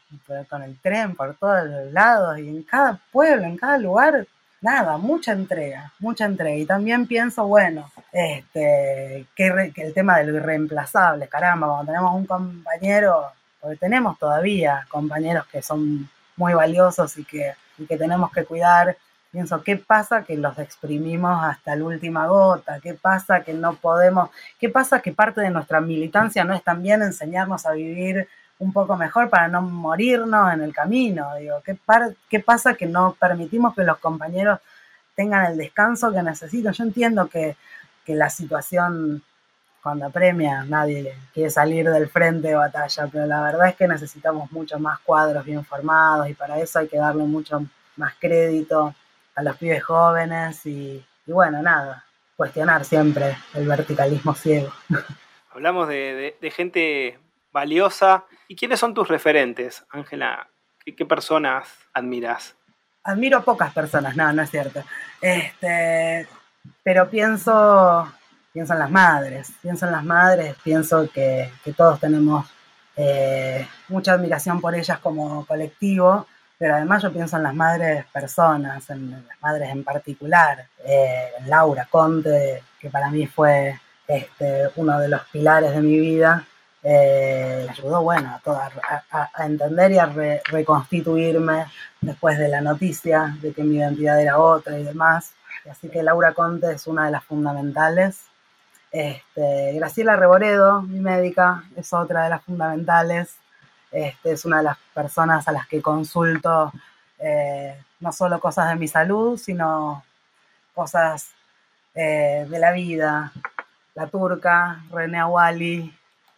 con 0.48 0.62
el 0.62 0.78
tren 0.80 1.16
por 1.16 1.34
todos 1.34 1.64
los 1.64 1.92
lados 1.92 2.38
y 2.38 2.48
en 2.48 2.62
cada 2.62 3.00
pueblo, 3.10 3.44
en 3.44 3.56
cada 3.56 3.76
lugar, 3.76 4.24
nada, 4.60 4.98
mucha 4.98 5.32
entrega, 5.32 5.92
mucha 5.98 6.26
entrega. 6.26 6.56
Y 6.56 6.64
también 6.64 7.06
pienso, 7.08 7.44
bueno, 7.46 7.90
este, 8.12 9.26
que, 9.34 9.50
re, 9.50 9.72
que 9.72 9.82
el 9.82 9.94
tema 9.94 10.18
del 10.18 10.36
irreemplazable, 10.36 11.26
caramba, 11.26 11.66
cuando 11.66 11.92
tenemos 11.92 12.14
un 12.14 12.26
compañero 12.26 13.32
porque 13.60 13.76
tenemos 13.76 14.18
todavía 14.18 14.86
compañeros 14.88 15.46
que 15.46 15.62
son 15.62 16.08
muy 16.36 16.54
valiosos 16.54 17.16
y 17.18 17.24
que, 17.24 17.54
y 17.78 17.86
que 17.86 17.96
tenemos 17.96 18.32
que 18.32 18.44
cuidar. 18.44 18.96
Pienso, 19.30 19.62
¿qué 19.62 19.76
pasa 19.76 20.24
que 20.24 20.36
los 20.36 20.58
exprimimos 20.58 21.44
hasta 21.44 21.76
la 21.76 21.84
última 21.84 22.26
gota? 22.26 22.80
¿Qué 22.80 22.94
pasa 22.94 23.42
que 23.42 23.52
no 23.52 23.74
podemos? 23.74 24.30
¿Qué 24.58 24.68
pasa 24.68 25.00
que 25.00 25.12
parte 25.12 25.40
de 25.40 25.50
nuestra 25.50 25.80
militancia 25.80 26.42
no 26.42 26.54
es 26.54 26.64
también 26.64 27.02
enseñarnos 27.02 27.66
a 27.66 27.72
vivir 27.72 28.26
un 28.58 28.72
poco 28.72 28.96
mejor 28.96 29.30
para 29.30 29.48
no 29.48 29.62
morirnos 29.62 30.52
en 30.52 30.62
el 30.62 30.74
camino? 30.74 31.34
Digo, 31.36 31.62
¿qué, 31.64 31.78
¿qué 32.28 32.40
pasa 32.40 32.74
que 32.74 32.86
no 32.86 33.16
permitimos 33.20 33.74
que 33.74 33.84
los 33.84 33.98
compañeros 33.98 34.58
tengan 35.14 35.46
el 35.46 35.58
descanso 35.58 36.12
que 36.12 36.22
necesitan? 36.22 36.72
Yo 36.72 36.84
entiendo 36.84 37.28
que, 37.28 37.56
que 38.04 38.14
la 38.14 38.30
situación 38.30 39.22
cuando 39.82 40.06
apremia 40.06 40.64
nadie 40.64 41.14
quiere 41.32 41.50
salir 41.50 41.88
del 41.88 42.08
frente 42.08 42.48
de 42.48 42.54
batalla, 42.54 43.08
pero 43.10 43.26
la 43.26 43.42
verdad 43.42 43.68
es 43.68 43.76
que 43.76 43.88
necesitamos 43.88 44.50
muchos 44.52 44.80
más 44.80 44.98
cuadros 45.00 45.44
bien 45.44 45.64
formados 45.64 46.28
y 46.28 46.34
para 46.34 46.58
eso 46.60 46.78
hay 46.78 46.88
que 46.88 46.98
darle 46.98 47.24
mucho 47.24 47.64
más 47.96 48.14
crédito 48.18 48.94
a 49.34 49.42
los 49.42 49.56
pibes 49.56 49.82
jóvenes 49.82 50.64
y, 50.66 51.04
bueno, 51.26 51.62
nada, 51.62 52.04
cuestionar 52.36 52.84
siempre 52.84 53.36
el 53.54 53.66
verticalismo 53.66 54.34
ciego. 54.34 54.72
Hablamos 55.52 55.88
de, 55.88 56.52
gente 56.54 57.18
valiosa. 57.52 58.24
¿Y 58.48 58.56
quiénes 58.56 58.80
son 58.80 58.94
tus 58.94 59.08
referentes, 59.08 59.84
Ángela? 59.90 60.48
¿Qué, 60.84 61.06
personas 61.06 61.68
admiras? 61.92 62.56
Admiro 63.02 63.38
a 63.38 63.42
pocas 63.42 63.72
personas, 63.72 64.16
no, 64.16 64.32
no 64.32 64.42
es 64.42 64.50
cierto. 64.50 64.82
Este, 65.20 66.26
pero 66.82 67.08
pienso, 67.08 68.12
pienso 68.52 68.72
en 68.72 68.78
las 68.78 68.90
madres, 68.90 69.52
pienso 69.62 69.86
en 69.86 69.92
las 69.92 70.04
madres, 70.04 70.56
pienso 70.62 71.08
que, 71.10 71.50
todos 71.76 72.00
tenemos 72.00 72.46
eh, 72.96 73.66
mucha 73.88 74.12
admiración 74.12 74.60
por 74.60 74.74
ellas 74.74 74.98
como 74.98 75.46
colectivo 75.46 76.26
pero 76.60 76.74
además 76.74 77.02
yo 77.02 77.10
pienso 77.10 77.38
en 77.38 77.44
las 77.44 77.54
madres 77.54 78.04
personas, 78.12 78.90
en 78.90 79.12
las 79.12 79.40
madres 79.40 79.70
en 79.70 79.82
particular, 79.82 80.66
eh, 80.84 81.30
en 81.38 81.48
Laura 81.48 81.88
Conte, 81.90 82.62
que 82.78 82.90
para 82.90 83.10
mí 83.10 83.26
fue 83.26 83.80
este, 84.06 84.68
uno 84.76 85.00
de 85.00 85.08
los 85.08 85.22
pilares 85.32 85.74
de 85.74 85.80
mi 85.80 85.98
vida, 85.98 86.44
eh, 86.82 87.66
ayudó 87.66 88.02
bueno, 88.02 88.38
a, 88.44 89.30
a, 89.32 89.46
entender 89.46 89.92
y 89.92 89.98
a 90.00 90.12
reconstituirme 90.50 91.64
después 92.02 92.36
de 92.36 92.48
la 92.48 92.60
noticia 92.60 93.34
de 93.40 93.54
que 93.54 93.64
mi 93.64 93.76
identidad 93.76 94.20
era 94.20 94.38
otra 94.38 94.78
y 94.78 94.84
demás. 94.84 95.32
Así 95.70 95.88
que 95.88 96.02
Laura 96.02 96.34
Conte 96.34 96.72
es 96.72 96.86
una 96.86 97.06
de 97.06 97.12
las 97.12 97.24
fundamentales. 97.24 98.26
Este, 98.90 99.72
Graciela 99.74 100.16
Reboredo, 100.16 100.82
mi 100.82 101.00
médica, 101.00 101.64
es 101.76 101.92
otra 101.92 102.24
de 102.24 102.30
las 102.30 102.42
fundamentales. 102.42 103.36
Este, 103.90 104.32
es 104.32 104.44
una 104.44 104.58
de 104.58 104.64
las 104.64 104.78
personas 104.94 105.46
a 105.48 105.52
las 105.52 105.66
que 105.66 105.82
consulto 105.82 106.72
eh, 107.18 107.76
no 108.00 108.12
solo 108.12 108.40
cosas 108.40 108.70
de 108.70 108.76
mi 108.76 108.88
salud, 108.88 109.38
sino 109.38 110.02
cosas 110.74 111.30
eh, 111.94 112.46
de 112.48 112.58
la 112.58 112.72
vida. 112.72 113.32
La 113.94 114.06
turca, 114.06 114.82
René 114.90 115.18
Awali, 115.18 115.94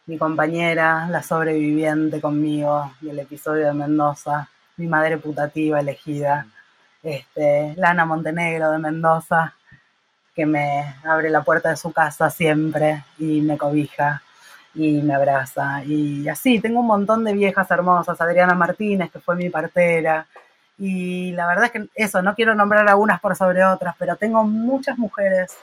mi 0.07 0.19
compañera, 0.19 1.07
la 1.09 1.23
sobreviviente 1.23 2.20
conmigo 2.20 2.93
del 3.01 3.20
episodio 3.20 3.66
de 3.66 3.74
Mendoza, 3.74 4.49
mi 4.77 4.87
madre 4.87 5.19
putativa 5.19 5.79
elegida, 5.79 6.47
este, 7.03 7.74
Lana 7.77 8.05
Montenegro 8.05 8.70
de 8.73 8.79
Mendoza, 8.79 9.55
que 10.34 10.46
me 10.46 10.96
abre 11.04 11.30
la 11.30 11.42
puerta 11.42 11.70
de 11.70 11.76
su 11.76 11.92
casa 11.92 12.30
siempre 12.30 13.04
y 13.18 13.40
me 13.40 13.59
cobija 13.59 14.22
y 14.74 15.02
me 15.02 15.14
abraza. 15.14 15.84
Y 15.84 16.28
así, 16.28 16.60
tengo 16.60 16.80
un 16.80 16.86
montón 16.86 17.24
de 17.24 17.34
viejas 17.34 17.70
hermosas, 17.70 18.20
Adriana 18.20 18.54
Martínez, 18.54 19.10
que 19.10 19.20
fue 19.20 19.36
mi 19.36 19.50
partera. 19.50 20.26
Y 20.78 21.32
la 21.32 21.46
verdad 21.46 21.66
es 21.66 21.70
que 21.72 21.88
eso, 21.94 22.22
no 22.22 22.34
quiero 22.34 22.54
nombrar 22.54 22.88
a 22.88 22.96
unas 22.96 23.20
por 23.20 23.36
sobre 23.36 23.64
otras, 23.64 23.94
pero 23.98 24.16
tengo 24.16 24.44
muchas 24.44 24.98
mujeres 24.98 25.56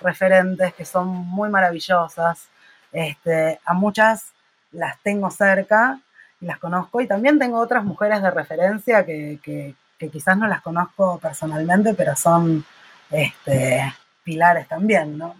referentes 0.00 0.72
que 0.74 0.84
son 0.84 1.08
muy 1.08 1.50
maravillosas. 1.50 2.48
Este, 2.92 3.60
a 3.64 3.74
muchas 3.74 4.32
las 4.70 4.98
tengo 5.00 5.30
cerca 5.30 5.98
y 6.40 6.46
las 6.46 6.58
conozco. 6.58 7.00
Y 7.00 7.08
también 7.08 7.38
tengo 7.38 7.58
otras 7.58 7.84
mujeres 7.84 8.22
de 8.22 8.30
referencia 8.30 9.04
que, 9.04 9.40
que, 9.42 9.74
que 9.98 10.08
quizás 10.08 10.36
no 10.36 10.46
las 10.46 10.62
conozco 10.62 11.18
personalmente, 11.18 11.94
pero 11.94 12.14
son 12.16 12.64
este, 13.10 13.92
pilares 14.22 14.68
también, 14.68 15.18
¿no? 15.18 15.36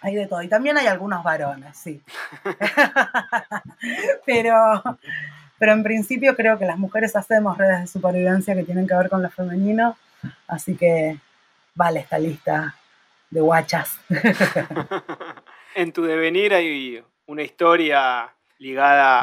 Hay 0.00 0.14
de 0.14 0.26
todo. 0.26 0.42
Y 0.42 0.48
también 0.48 0.76
hay 0.76 0.86
algunos 0.86 1.22
varones, 1.22 1.76
sí. 1.76 2.02
pero, 4.26 4.82
pero 5.58 5.72
en 5.72 5.82
principio 5.82 6.34
creo 6.34 6.58
que 6.58 6.64
las 6.64 6.78
mujeres 6.78 7.14
hacemos 7.14 7.56
redes 7.56 7.80
de 7.80 7.86
supervivencia 7.86 8.54
que 8.54 8.64
tienen 8.64 8.86
que 8.86 8.94
ver 8.94 9.08
con 9.08 9.22
lo 9.22 9.30
femenino. 9.30 9.96
Así 10.48 10.76
que 10.76 11.18
vale 11.74 12.00
esta 12.00 12.18
lista 12.18 12.74
de 13.30 13.40
guachas. 13.40 13.98
en 15.74 15.92
tu 15.92 16.04
devenir 16.04 16.54
hay 16.54 17.02
una 17.26 17.42
historia 17.42 18.34
ligada 18.58 19.20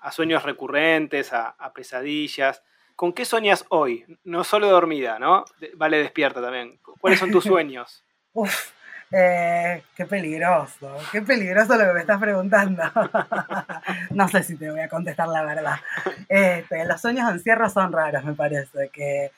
a, 0.00 0.12
sueños 0.12 0.44
recurrentes, 0.44 1.32
a, 1.32 1.48
a, 1.48 1.72
pesadillas. 1.72 2.62
¿Con 2.96 3.12
qué 3.12 3.26
soñas 3.26 3.66
hoy? 3.68 4.06
No 4.24 4.42
solo 4.42 4.68
dormida, 4.70 5.18
¿no? 5.18 5.44
Vale, 5.74 5.98
despierta 5.98 6.40
también. 6.40 6.78
¿Cuáles 6.98 7.20
son 7.20 7.30
tus 7.30 7.44
sueños? 7.44 8.02
Uf, 8.32 8.72
eh, 9.12 9.84
qué 9.94 10.06
peligroso, 10.06 10.96
qué 11.12 11.22
peligroso 11.22 11.76
lo 11.76 11.86
que 11.86 11.92
me 11.92 12.00
estás 12.00 12.18
preguntando. 12.18 12.82
no 14.10 14.28
sé 14.28 14.42
si 14.42 14.56
te 14.56 14.70
voy 14.70 14.80
a 14.80 14.88
contestar 14.88 15.28
la 15.28 15.44
verdad. 15.44 15.76
Este, 16.28 16.84
los 16.86 17.00
sueños 17.00 17.28
de 17.28 17.34
encierro 17.34 17.68
son 17.68 17.92
raros, 17.92 18.24
me 18.24 18.34
parece, 18.34 18.90
que, 18.90 19.30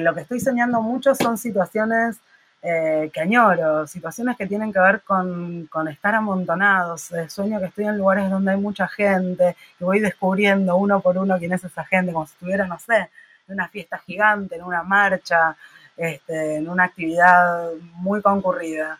lo 0.00 0.14
que 0.14 0.20
estoy 0.22 0.40
soñando 0.40 0.80
mucho 0.80 1.14
son 1.14 1.36
situaciones 1.36 2.20
eh, 2.64 3.10
que 3.12 3.20
añoro, 3.20 3.88
situaciones 3.88 4.36
que 4.36 4.46
tienen 4.46 4.72
que 4.72 4.78
ver 4.78 5.00
con, 5.02 5.68
estar 5.90 6.14
amontonados. 6.14 7.10
sueño 7.28 7.58
que 7.58 7.66
estoy 7.66 7.86
en 7.86 7.98
lugares 7.98 8.30
donde 8.30 8.52
hay 8.52 8.56
mucha 8.58 8.86
gente 8.86 9.56
y 9.80 9.84
voy 9.84 9.98
descubriendo 9.98 10.76
uno 10.76 11.00
por 11.00 11.18
uno 11.18 11.38
quién 11.38 11.52
es 11.52 11.64
esa 11.64 11.84
gente, 11.84 12.12
como 12.12 12.26
si 12.26 12.34
estuviera, 12.34 12.66
no 12.66 12.78
sé, 12.78 13.10
en 13.48 13.54
una 13.54 13.68
fiesta 13.68 13.98
gigante, 13.98 14.56
en 14.56 14.62
una 14.62 14.84
marcha, 14.84 15.56
este, 15.96 16.56
en 16.56 16.68
una 16.68 16.84
actividad 16.84 17.72
muy 17.94 18.22
concurrida. 18.22 18.98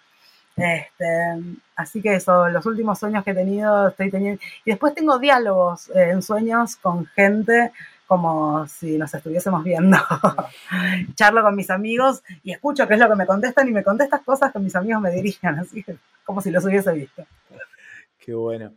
Este, 0.56 1.06
así 1.76 2.02
que 2.02 2.16
eso, 2.16 2.48
los 2.48 2.66
últimos 2.66 2.98
sueños 2.98 3.24
que 3.24 3.30
he 3.30 3.34
tenido, 3.34 3.88
estoy 3.88 4.10
teniendo. 4.10 4.42
Y 4.64 4.70
después 4.72 4.94
tengo 4.94 5.18
diálogos 5.18 5.88
eh, 5.90 6.10
en 6.10 6.22
sueños 6.22 6.76
con 6.76 7.06
gente 7.06 7.72
como 8.06 8.66
si 8.66 8.98
nos 8.98 9.12
estuviésemos 9.14 9.64
viendo. 9.64 9.96
Charlo 11.14 11.42
con 11.42 11.56
mis 11.56 11.70
amigos 11.70 12.22
y 12.42 12.52
escucho 12.52 12.86
qué 12.86 12.94
es 12.94 13.00
lo 13.00 13.08
que 13.08 13.16
me 13.16 13.26
contestan 13.26 13.68
y 13.68 13.72
me 13.72 13.82
contestan 13.82 14.22
cosas 14.24 14.52
que 14.52 14.58
mis 14.58 14.74
amigos 14.76 15.02
me 15.02 15.10
dirigen, 15.10 15.50
así 15.58 15.82
que 15.82 15.96
como 16.24 16.40
si 16.40 16.50
los 16.50 16.64
hubiese 16.64 16.92
visto. 16.92 17.24
Qué 18.18 18.34
bueno. 18.34 18.72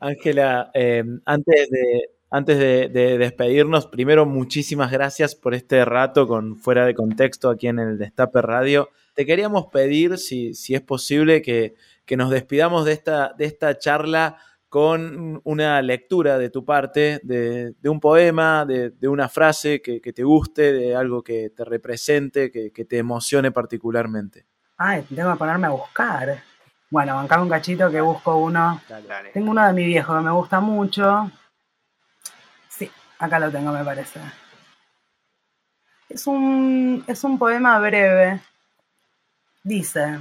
Ángela, 0.00 0.70
eh, 0.74 1.04
antes 1.26 1.70
de, 1.70 2.10
antes 2.30 2.58
de, 2.58 3.18
despedirnos, 3.18 3.86
primero 3.86 4.24
muchísimas 4.24 4.90
gracias 4.90 5.34
por 5.34 5.52
este 5.52 5.84
rato 5.84 6.26
con 6.26 6.56
fuera 6.56 6.86
de 6.86 6.94
contexto 6.94 7.50
aquí 7.50 7.66
en 7.68 7.78
el 7.78 7.98
Destape 7.98 8.40
Radio. 8.40 8.88
Te 9.14 9.26
queríamos 9.26 9.66
pedir, 9.66 10.16
si, 10.16 10.54
si 10.54 10.74
es 10.74 10.80
posible, 10.80 11.42
que, 11.42 11.74
nos 12.16 12.30
despidamos 12.30 12.84
de 12.84 12.92
esta, 12.92 13.34
de 13.38 13.44
esta 13.44 13.78
charla 13.78 14.38
con 14.70 15.42
una 15.44 15.82
lectura 15.82 16.38
de 16.38 16.48
tu 16.48 16.64
parte, 16.64 17.20
de, 17.22 17.74
un 17.84 18.00
poema, 18.00 18.64
de, 18.64 19.08
una 19.08 19.28
frase 19.28 19.82
que, 19.82 20.00
te 20.00 20.22
guste, 20.22 20.72
de 20.72 20.96
algo 20.96 21.22
que 21.22 21.50
te 21.50 21.64
represente, 21.64 22.50
que, 22.50 22.84
te 22.84 22.96
emocione 22.96 23.50
particularmente. 23.50 24.46
Ay, 24.78 25.04
tengo 25.14 25.32
que 25.32 25.38
ponerme 25.38 25.66
a 25.66 25.70
buscar. 25.70 26.42
Bueno, 26.88 27.16
bancame 27.16 27.42
un 27.42 27.50
cachito 27.50 27.90
que 27.90 28.00
busco 28.00 28.36
uno. 28.36 28.80
Tengo 29.34 29.50
uno 29.50 29.66
de 29.66 29.72
mi 29.74 29.84
viejo 29.84 30.16
que 30.16 30.22
me 30.22 30.30
gusta 30.30 30.60
mucho, 30.60 31.30
Acá 33.20 33.38
lo 33.38 33.50
tengo, 33.50 33.70
me 33.70 33.84
parece. 33.84 34.18
Es 36.08 36.26
un, 36.26 37.04
es 37.06 37.22
un 37.22 37.38
poema 37.38 37.78
breve. 37.78 38.40
Dice, 39.62 40.20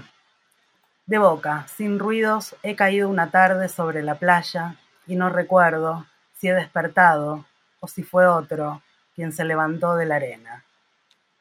de 1.09 1.17
boca, 1.17 1.65
sin 1.75 1.97
ruidos, 1.97 2.55
he 2.61 2.75
caído 2.75 3.09
una 3.09 3.31
tarde 3.31 3.67
sobre 3.67 4.03
la 4.03 4.19
playa 4.19 4.75
y 5.07 5.15
no 5.15 5.29
recuerdo 5.29 6.05
si 6.37 6.49
he 6.49 6.53
despertado 6.53 7.45
o 7.79 7.87
si 7.87 8.03
fue 8.03 8.27
otro 8.27 8.83
quien 9.15 9.33
se 9.33 9.43
levantó 9.43 9.95
de 9.95 10.05
la 10.05 10.17
arena. 10.17 10.63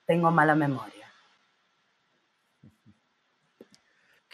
Tengo 0.07 0.31
mala 0.31 0.55
memoria. 0.55 1.13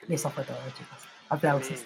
Y 0.07 0.15
eso 0.15 0.31
fue 0.31 0.45
todo, 0.45 0.57
chicos. 0.77 0.99
Aplausos. 1.29 1.85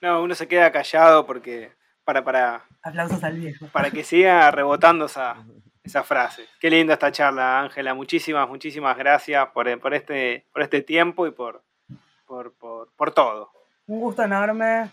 No, 0.00 0.22
uno 0.22 0.34
se 0.34 0.48
queda 0.48 0.72
callado 0.72 1.26
porque 1.26 1.72
para, 2.04 2.24
para, 2.24 2.64
Aplausos 2.82 3.22
al 3.22 3.34
viejo. 3.34 3.66
Para 3.66 3.90
que 3.90 4.02
siga 4.02 4.50
rebotando 4.50 5.04
esa, 5.06 5.44
esa 5.84 6.02
frase. 6.02 6.46
Qué 6.58 6.70
linda 6.70 6.94
esta 6.94 7.12
charla, 7.12 7.60
Ángela. 7.60 7.92
Muchísimas, 7.92 8.48
muchísimas 8.48 8.96
gracias 8.96 9.46
por, 9.48 9.68
este, 9.68 10.46
por 10.54 10.62
este 10.62 10.80
tiempo 10.80 11.26
y 11.26 11.32
por, 11.32 11.65
por, 12.26 12.52
por, 12.96 13.12
todo. 13.12 13.50
Un 13.86 14.00
gusto 14.00 14.22
enorme. 14.22 14.90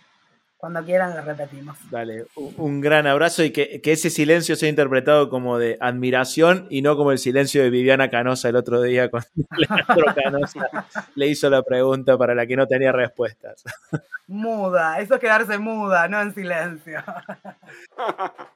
Cuando 0.57 0.81
quieran 0.85 1.13
lo 1.13 1.21
repetimos. 1.21 1.77
Dale, 1.91 2.25
un, 2.37 2.79
gran 2.79 3.05
abrazo 3.05 3.43
y 3.43 3.51
que, 3.51 3.81
ese 3.83 4.09
silencio 4.09 4.55
sea 4.55 4.69
interpretado 4.69 5.29
como 5.29 5.57
de 5.57 5.77
admiración 5.81 6.67
y 6.69 6.81
no 6.81 6.95
como 6.95 7.11
el 7.11 7.17
silencio 7.17 7.61
de 7.61 7.69
Viviana 7.69 8.09
Canosa 8.09 8.47
el 8.47 8.55
otro 8.55 8.81
día 8.81 9.11
cuando 9.11 9.27
Leandro 9.57 10.15
Canosa 10.15 10.87
le 11.15 11.27
hizo 11.27 11.49
la 11.49 11.63
pregunta 11.63 12.17
para 12.17 12.33
la 12.33 12.47
que 12.47 12.55
no 12.55 12.65
tenía 12.65 12.93
respuestas. 12.93 13.61
Muda, 14.27 15.01
eso 15.01 15.15
es 15.15 15.19
quedarse 15.19 15.57
muda, 15.57 16.07
no 16.07 16.21
en 16.21 16.33
silencio. 16.33 17.03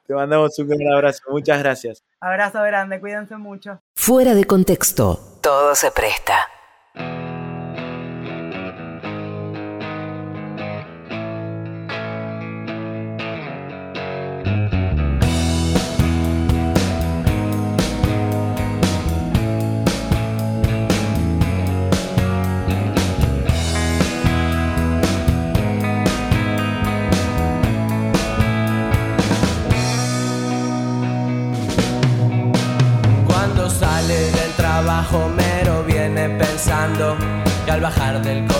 Te 0.06 0.14
mandamos 0.14 0.58
un 0.58 0.66
gran 0.66 0.94
abrazo, 0.94 1.24
muchas 1.28 1.58
gracias. 1.58 2.02
Abrazo 2.20 2.62
grande, 2.62 3.00
cuídense 3.00 3.36
mucho. 3.36 3.82
Fuera 3.94 4.34
de 4.34 4.46
contexto, 4.46 5.20
todo 5.42 5.74
se 5.74 5.90
presta. 5.90 6.48
Bajar 37.88 38.20
del 38.20 38.46
colectivo 38.46 38.57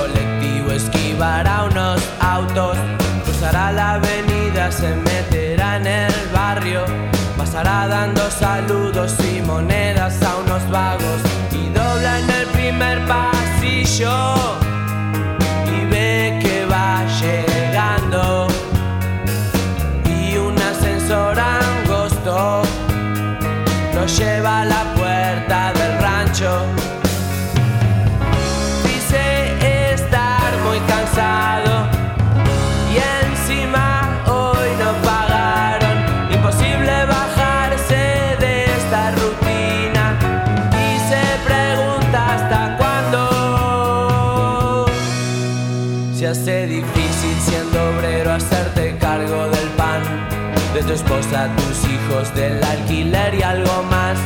tu 50.89 50.95
esposa, 50.95 51.51
tus 51.57 51.85
hijos, 51.91 52.35
del 52.35 52.65
alquiler 52.65 53.35
y 53.35 53.43
algo 53.43 53.83
más. 53.91 54.19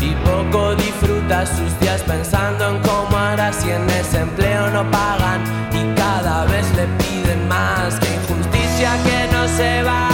Y 0.00 0.10
poco 0.26 0.74
disfruta 0.74 1.46
sus 1.46 1.78
días 1.78 2.02
pensando 2.02 2.68
en 2.68 2.78
cómo 2.82 3.16
hará 3.16 3.52
si 3.52 3.70
en 3.70 3.88
ese 3.90 4.18
empleo 4.20 4.70
no 4.70 4.90
pagan. 4.90 5.42
Y 5.72 5.94
cada 5.94 6.46
vez 6.46 6.66
le 6.74 6.86
piden 6.98 7.46
más 7.46 7.94
que 8.00 8.12
injusticia 8.12 8.96
que 9.04 9.32
no 9.32 9.46
se 9.46 9.82
valore 9.84 10.13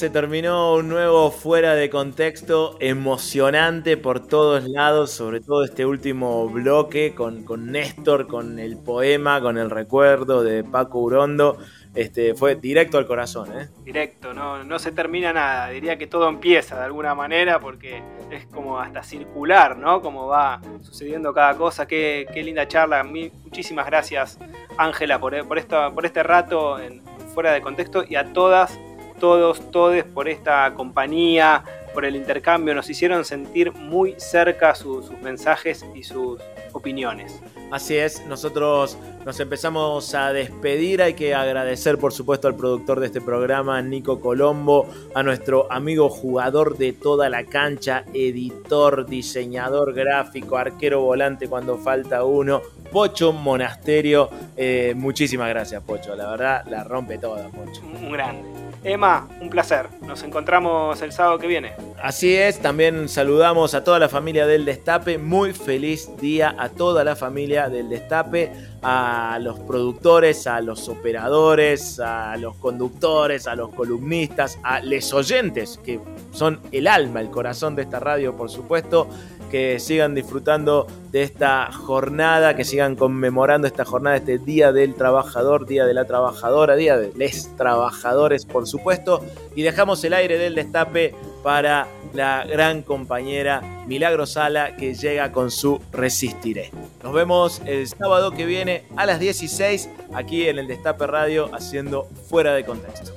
Se 0.00 0.08
terminó 0.08 0.76
un 0.76 0.88
nuevo 0.88 1.30
fuera 1.30 1.74
de 1.74 1.90
contexto 1.90 2.78
emocionante 2.80 3.98
por 3.98 4.26
todos 4.26 4.66
lados, 4.66 5.10
sobre 5.10 5.40
todo 5.40 5.62
este 5.62 5.84
último 5.84 6.48
bloque 6.48 7.14
con, 7.14 7.44
con 7.44 7.70
Néstor, 7.70 8.26
con 8.26 8.58
el 8.58 8.78
poema, 8.78 9.42
con 9.42 9.58
el 9.58 9.68
recuerdo 9.68 10.42
de 10.42 10.64
Paco 10.64 11.00
Urondo. 11.00 11.58
Este, 11.94 12.34
fue 12.34 12.54
directo 12.54 12.96
al 12.96 13.06
corazón, 13.06 13.52
¿eh? 13.60 13.68
Directo, 13.84 14.32
no, 14.32 14.64
no 14.64 14.78
se 14.78 14.90
termina 14.90 15.34
nada. 15.34 15.68
Diría 15.68 15.98
que 15.98 16.06
todo 16.06 16.30
empieza 16.30 16.76
de 16.76 16.84
alguna 16.84 17.14
manera 17.14 17.60
porque 17.60 18.02
es 18.30 18.46
como 18.46 18.80
hasta 18.80 19.02
circular, 19.02 19.76
¿no? 19.76 20.00
Como 20.00 20.28
va 20.28 20.62
sucediendo 20.80 21.34
cada 21.34 21.58
cosa. 21.58 21.86
Qué, 21.86 22.26
qué 22.32 22.42
linda 22.42 22.66
charla. 22.66 23.04
Muchísimas 23.04 23.84
gracias, 23.84 24.38
Ángela, 24.78 25.20
por, 25.20 25.46
por, 25.46 25.62
por 25.94 26.06
este 26.06 26.22
rato 26.22 26.78
en, 26.78 27.02
fuera 27.30 27.52
de 27.52 27.62
contexto 27.62 28.04
y 28.06 28.16
a 28.16 28.32
todas, 28.32 28.78
todos, 29.20 29.70
todes 29.70 30.02
por 30.02 30.28
esta 30.28 30.74
compañía, 30.74 31.62
por 31.94 32.04
el 32.04 32.16
intercambio. 32.16 32.74
Nos 32.74 32.90
hicieron 32.90 33.24
sentir 33.24 33.72
muy 33.72 34.14
cerca 34.18 34.74
sus 34.74 35.10
mensajes 35.22 35.84
y 35.94 36.02
sus 36.02 36.40
opiniones. 36.72 37.40
Así 37.70 37.96
es, 37.96 38.26
nosotros 38.26 38.98
nos 39.24 39.38
empezamos 39.38 40.12
a 40.14 40.32
despedir. 40.32 41.02
Hay 41.02 41.14
que 41.14 41.34
agradecer, 41.36 41.98
por 41.98 42.12
supuesto, 42.12 42.48
al 42.48 42.56
productor 42.56 42.98
de 42.98 43.06
este 43.06 43.20
programa, 43.20 43.80
Nico 43.80 44.20
Colombo, 44.20 44.88
a 45.14 45.22
nuestro 45.22 45.70
amigo 45.70 46.08
jugador 46.08 46.76
de 46.78 46.92
toda 46.92 47.28
la 47.28 47.44
cancha, 47.44 48.04
editor, 48.12 49.06
diseñador 49.06 49.94
gráfico, 49.94 50.56
arquero 50.56 51.02
volante 51.02 51.48
cuando 51.48 51.78
falta 51.78 52.24
uno, 52.24 52.60
Pocho 52.90 53.32
Monasterio. 53.32 54.30
Eh, 54.56 54.92
muchísimas 54.96 55.48
gracias, 55.48 55.80
Pocho. 55.84 56.16
La 56.16 56.28
verdad, 56.30 56.64
la 56.68 56.82
rompe 56.82 57.18
toda, 57.18 57.48
Pocho. 57.50 57.82
Un 57.82 58.10
grande. 58.10 58.69
Emma, 58.82 59.28
un 59.40 59.50
placer. 59.50 59.88
Nos 60.00 60.22
encontramos 60.22 61.00
el 61.02 61.12
sábado 61.12 61.38
que 61.38 61.46
viene. 61.46 61.72
Así 62.02 62.34
es, 62.34 62.60
también 62.60 63.08
saludamos 63.08 63.74
a 63.74 63.84
toda 63.84 63.98
la 63.98 64.08
familia 64.08 64.46
del 64.46 64.64
Destape. 64.64 65.18
Muy 65.18 65.52
feliz 65.52 66.08
día 66.18 66.54
a 66.58 66.70
toda 66.70 67.04
la 67.04 67.14
familia 67.14 67.68
del 67.68 67.90
Destape, 67.90 68.52
a 68.82 69.38
los 69.40 69.58
productores, 69.60 70.46
a 70.46 70.60
los 70.60 70.88
operadores, 70.88 72.00
a 72.00 72.36
los 72.36 72.56
conductores, 72.56 73.46
a 73.46 73.54
los 73.54 73.70
columnistas, 73.70 74.58
a 74.62 74.80
los 74.80 75.12
oyentes, 75.12 75.78
que 75.84 76.00
son 76.30 76.60
el 76.72 76.86
alma, 76.86 77.20
el 77.20 77.30
corazón 77.30 77.76
de 77.76 77.82
esta 77.82 78.00
radio, 78.00 78.34
por 78.36 78.50
supuesto 78.50 79.08
que 79.50 79.78
sigan 79.78 80.14
disfrutando 80.14 80.86
de 81.10 81.22
esta 81.22 81.70
jornada, 81.72 82.56
que 82.56 82.64
sigan 82.64 82.96
conmemorando 82.96 83.66
esta 83.66 83.84
jornada, 83.84 84.16
este 84.16 84.38
Día 84.38 84.72
del 84.72 84.94
Trabajador, 84.94 85.66
Día 85.66 85.84
de 85.84 85.94
la 85.94 86.04
Trabajadora, 86.04 86.76
Día 86.76 86.96
de 86.96 87.12
les 87.16 87.54
Trabajadores, 87.56 88.46
por 88.46 88.66
supuesto. 88.66 89.24
Y 89.54 89.62
dejamos 89.62 90.02
el 90.04 90.14
aire 90.14 90.38
del 90.38 90.54
destape 90.54 91.14
para 91.42 91.86
la 92.14 92.44
gran 92.44 92.82
compañera 92.82 93.84
Milagro 93.86 94.26
Sala 94.26 94.76
que 94.76 94.94
llega 94.94 95.32
con 95.32 95.50
su 95.50 95.80
Resistiré. 95.92 96.70
Nos 97.02 97.12
vemos 97.12 97.62
el 97.66 97.86
sábado 97.88 98.32
que 98.32 98.46
viene 98.46 98.84
a 98.96 99.06
las 99.06 99.20
16 99.20 99.88
aquí 100.14 100.48
en 100.48 100.58
el 100.58 100.68
Destape 100.68 101.06
Radio 101.06 101.50
haciendo 101.54 102.08
fuera 102.28 102.54
de 102.54 102.64
contexto. 102.64 103.12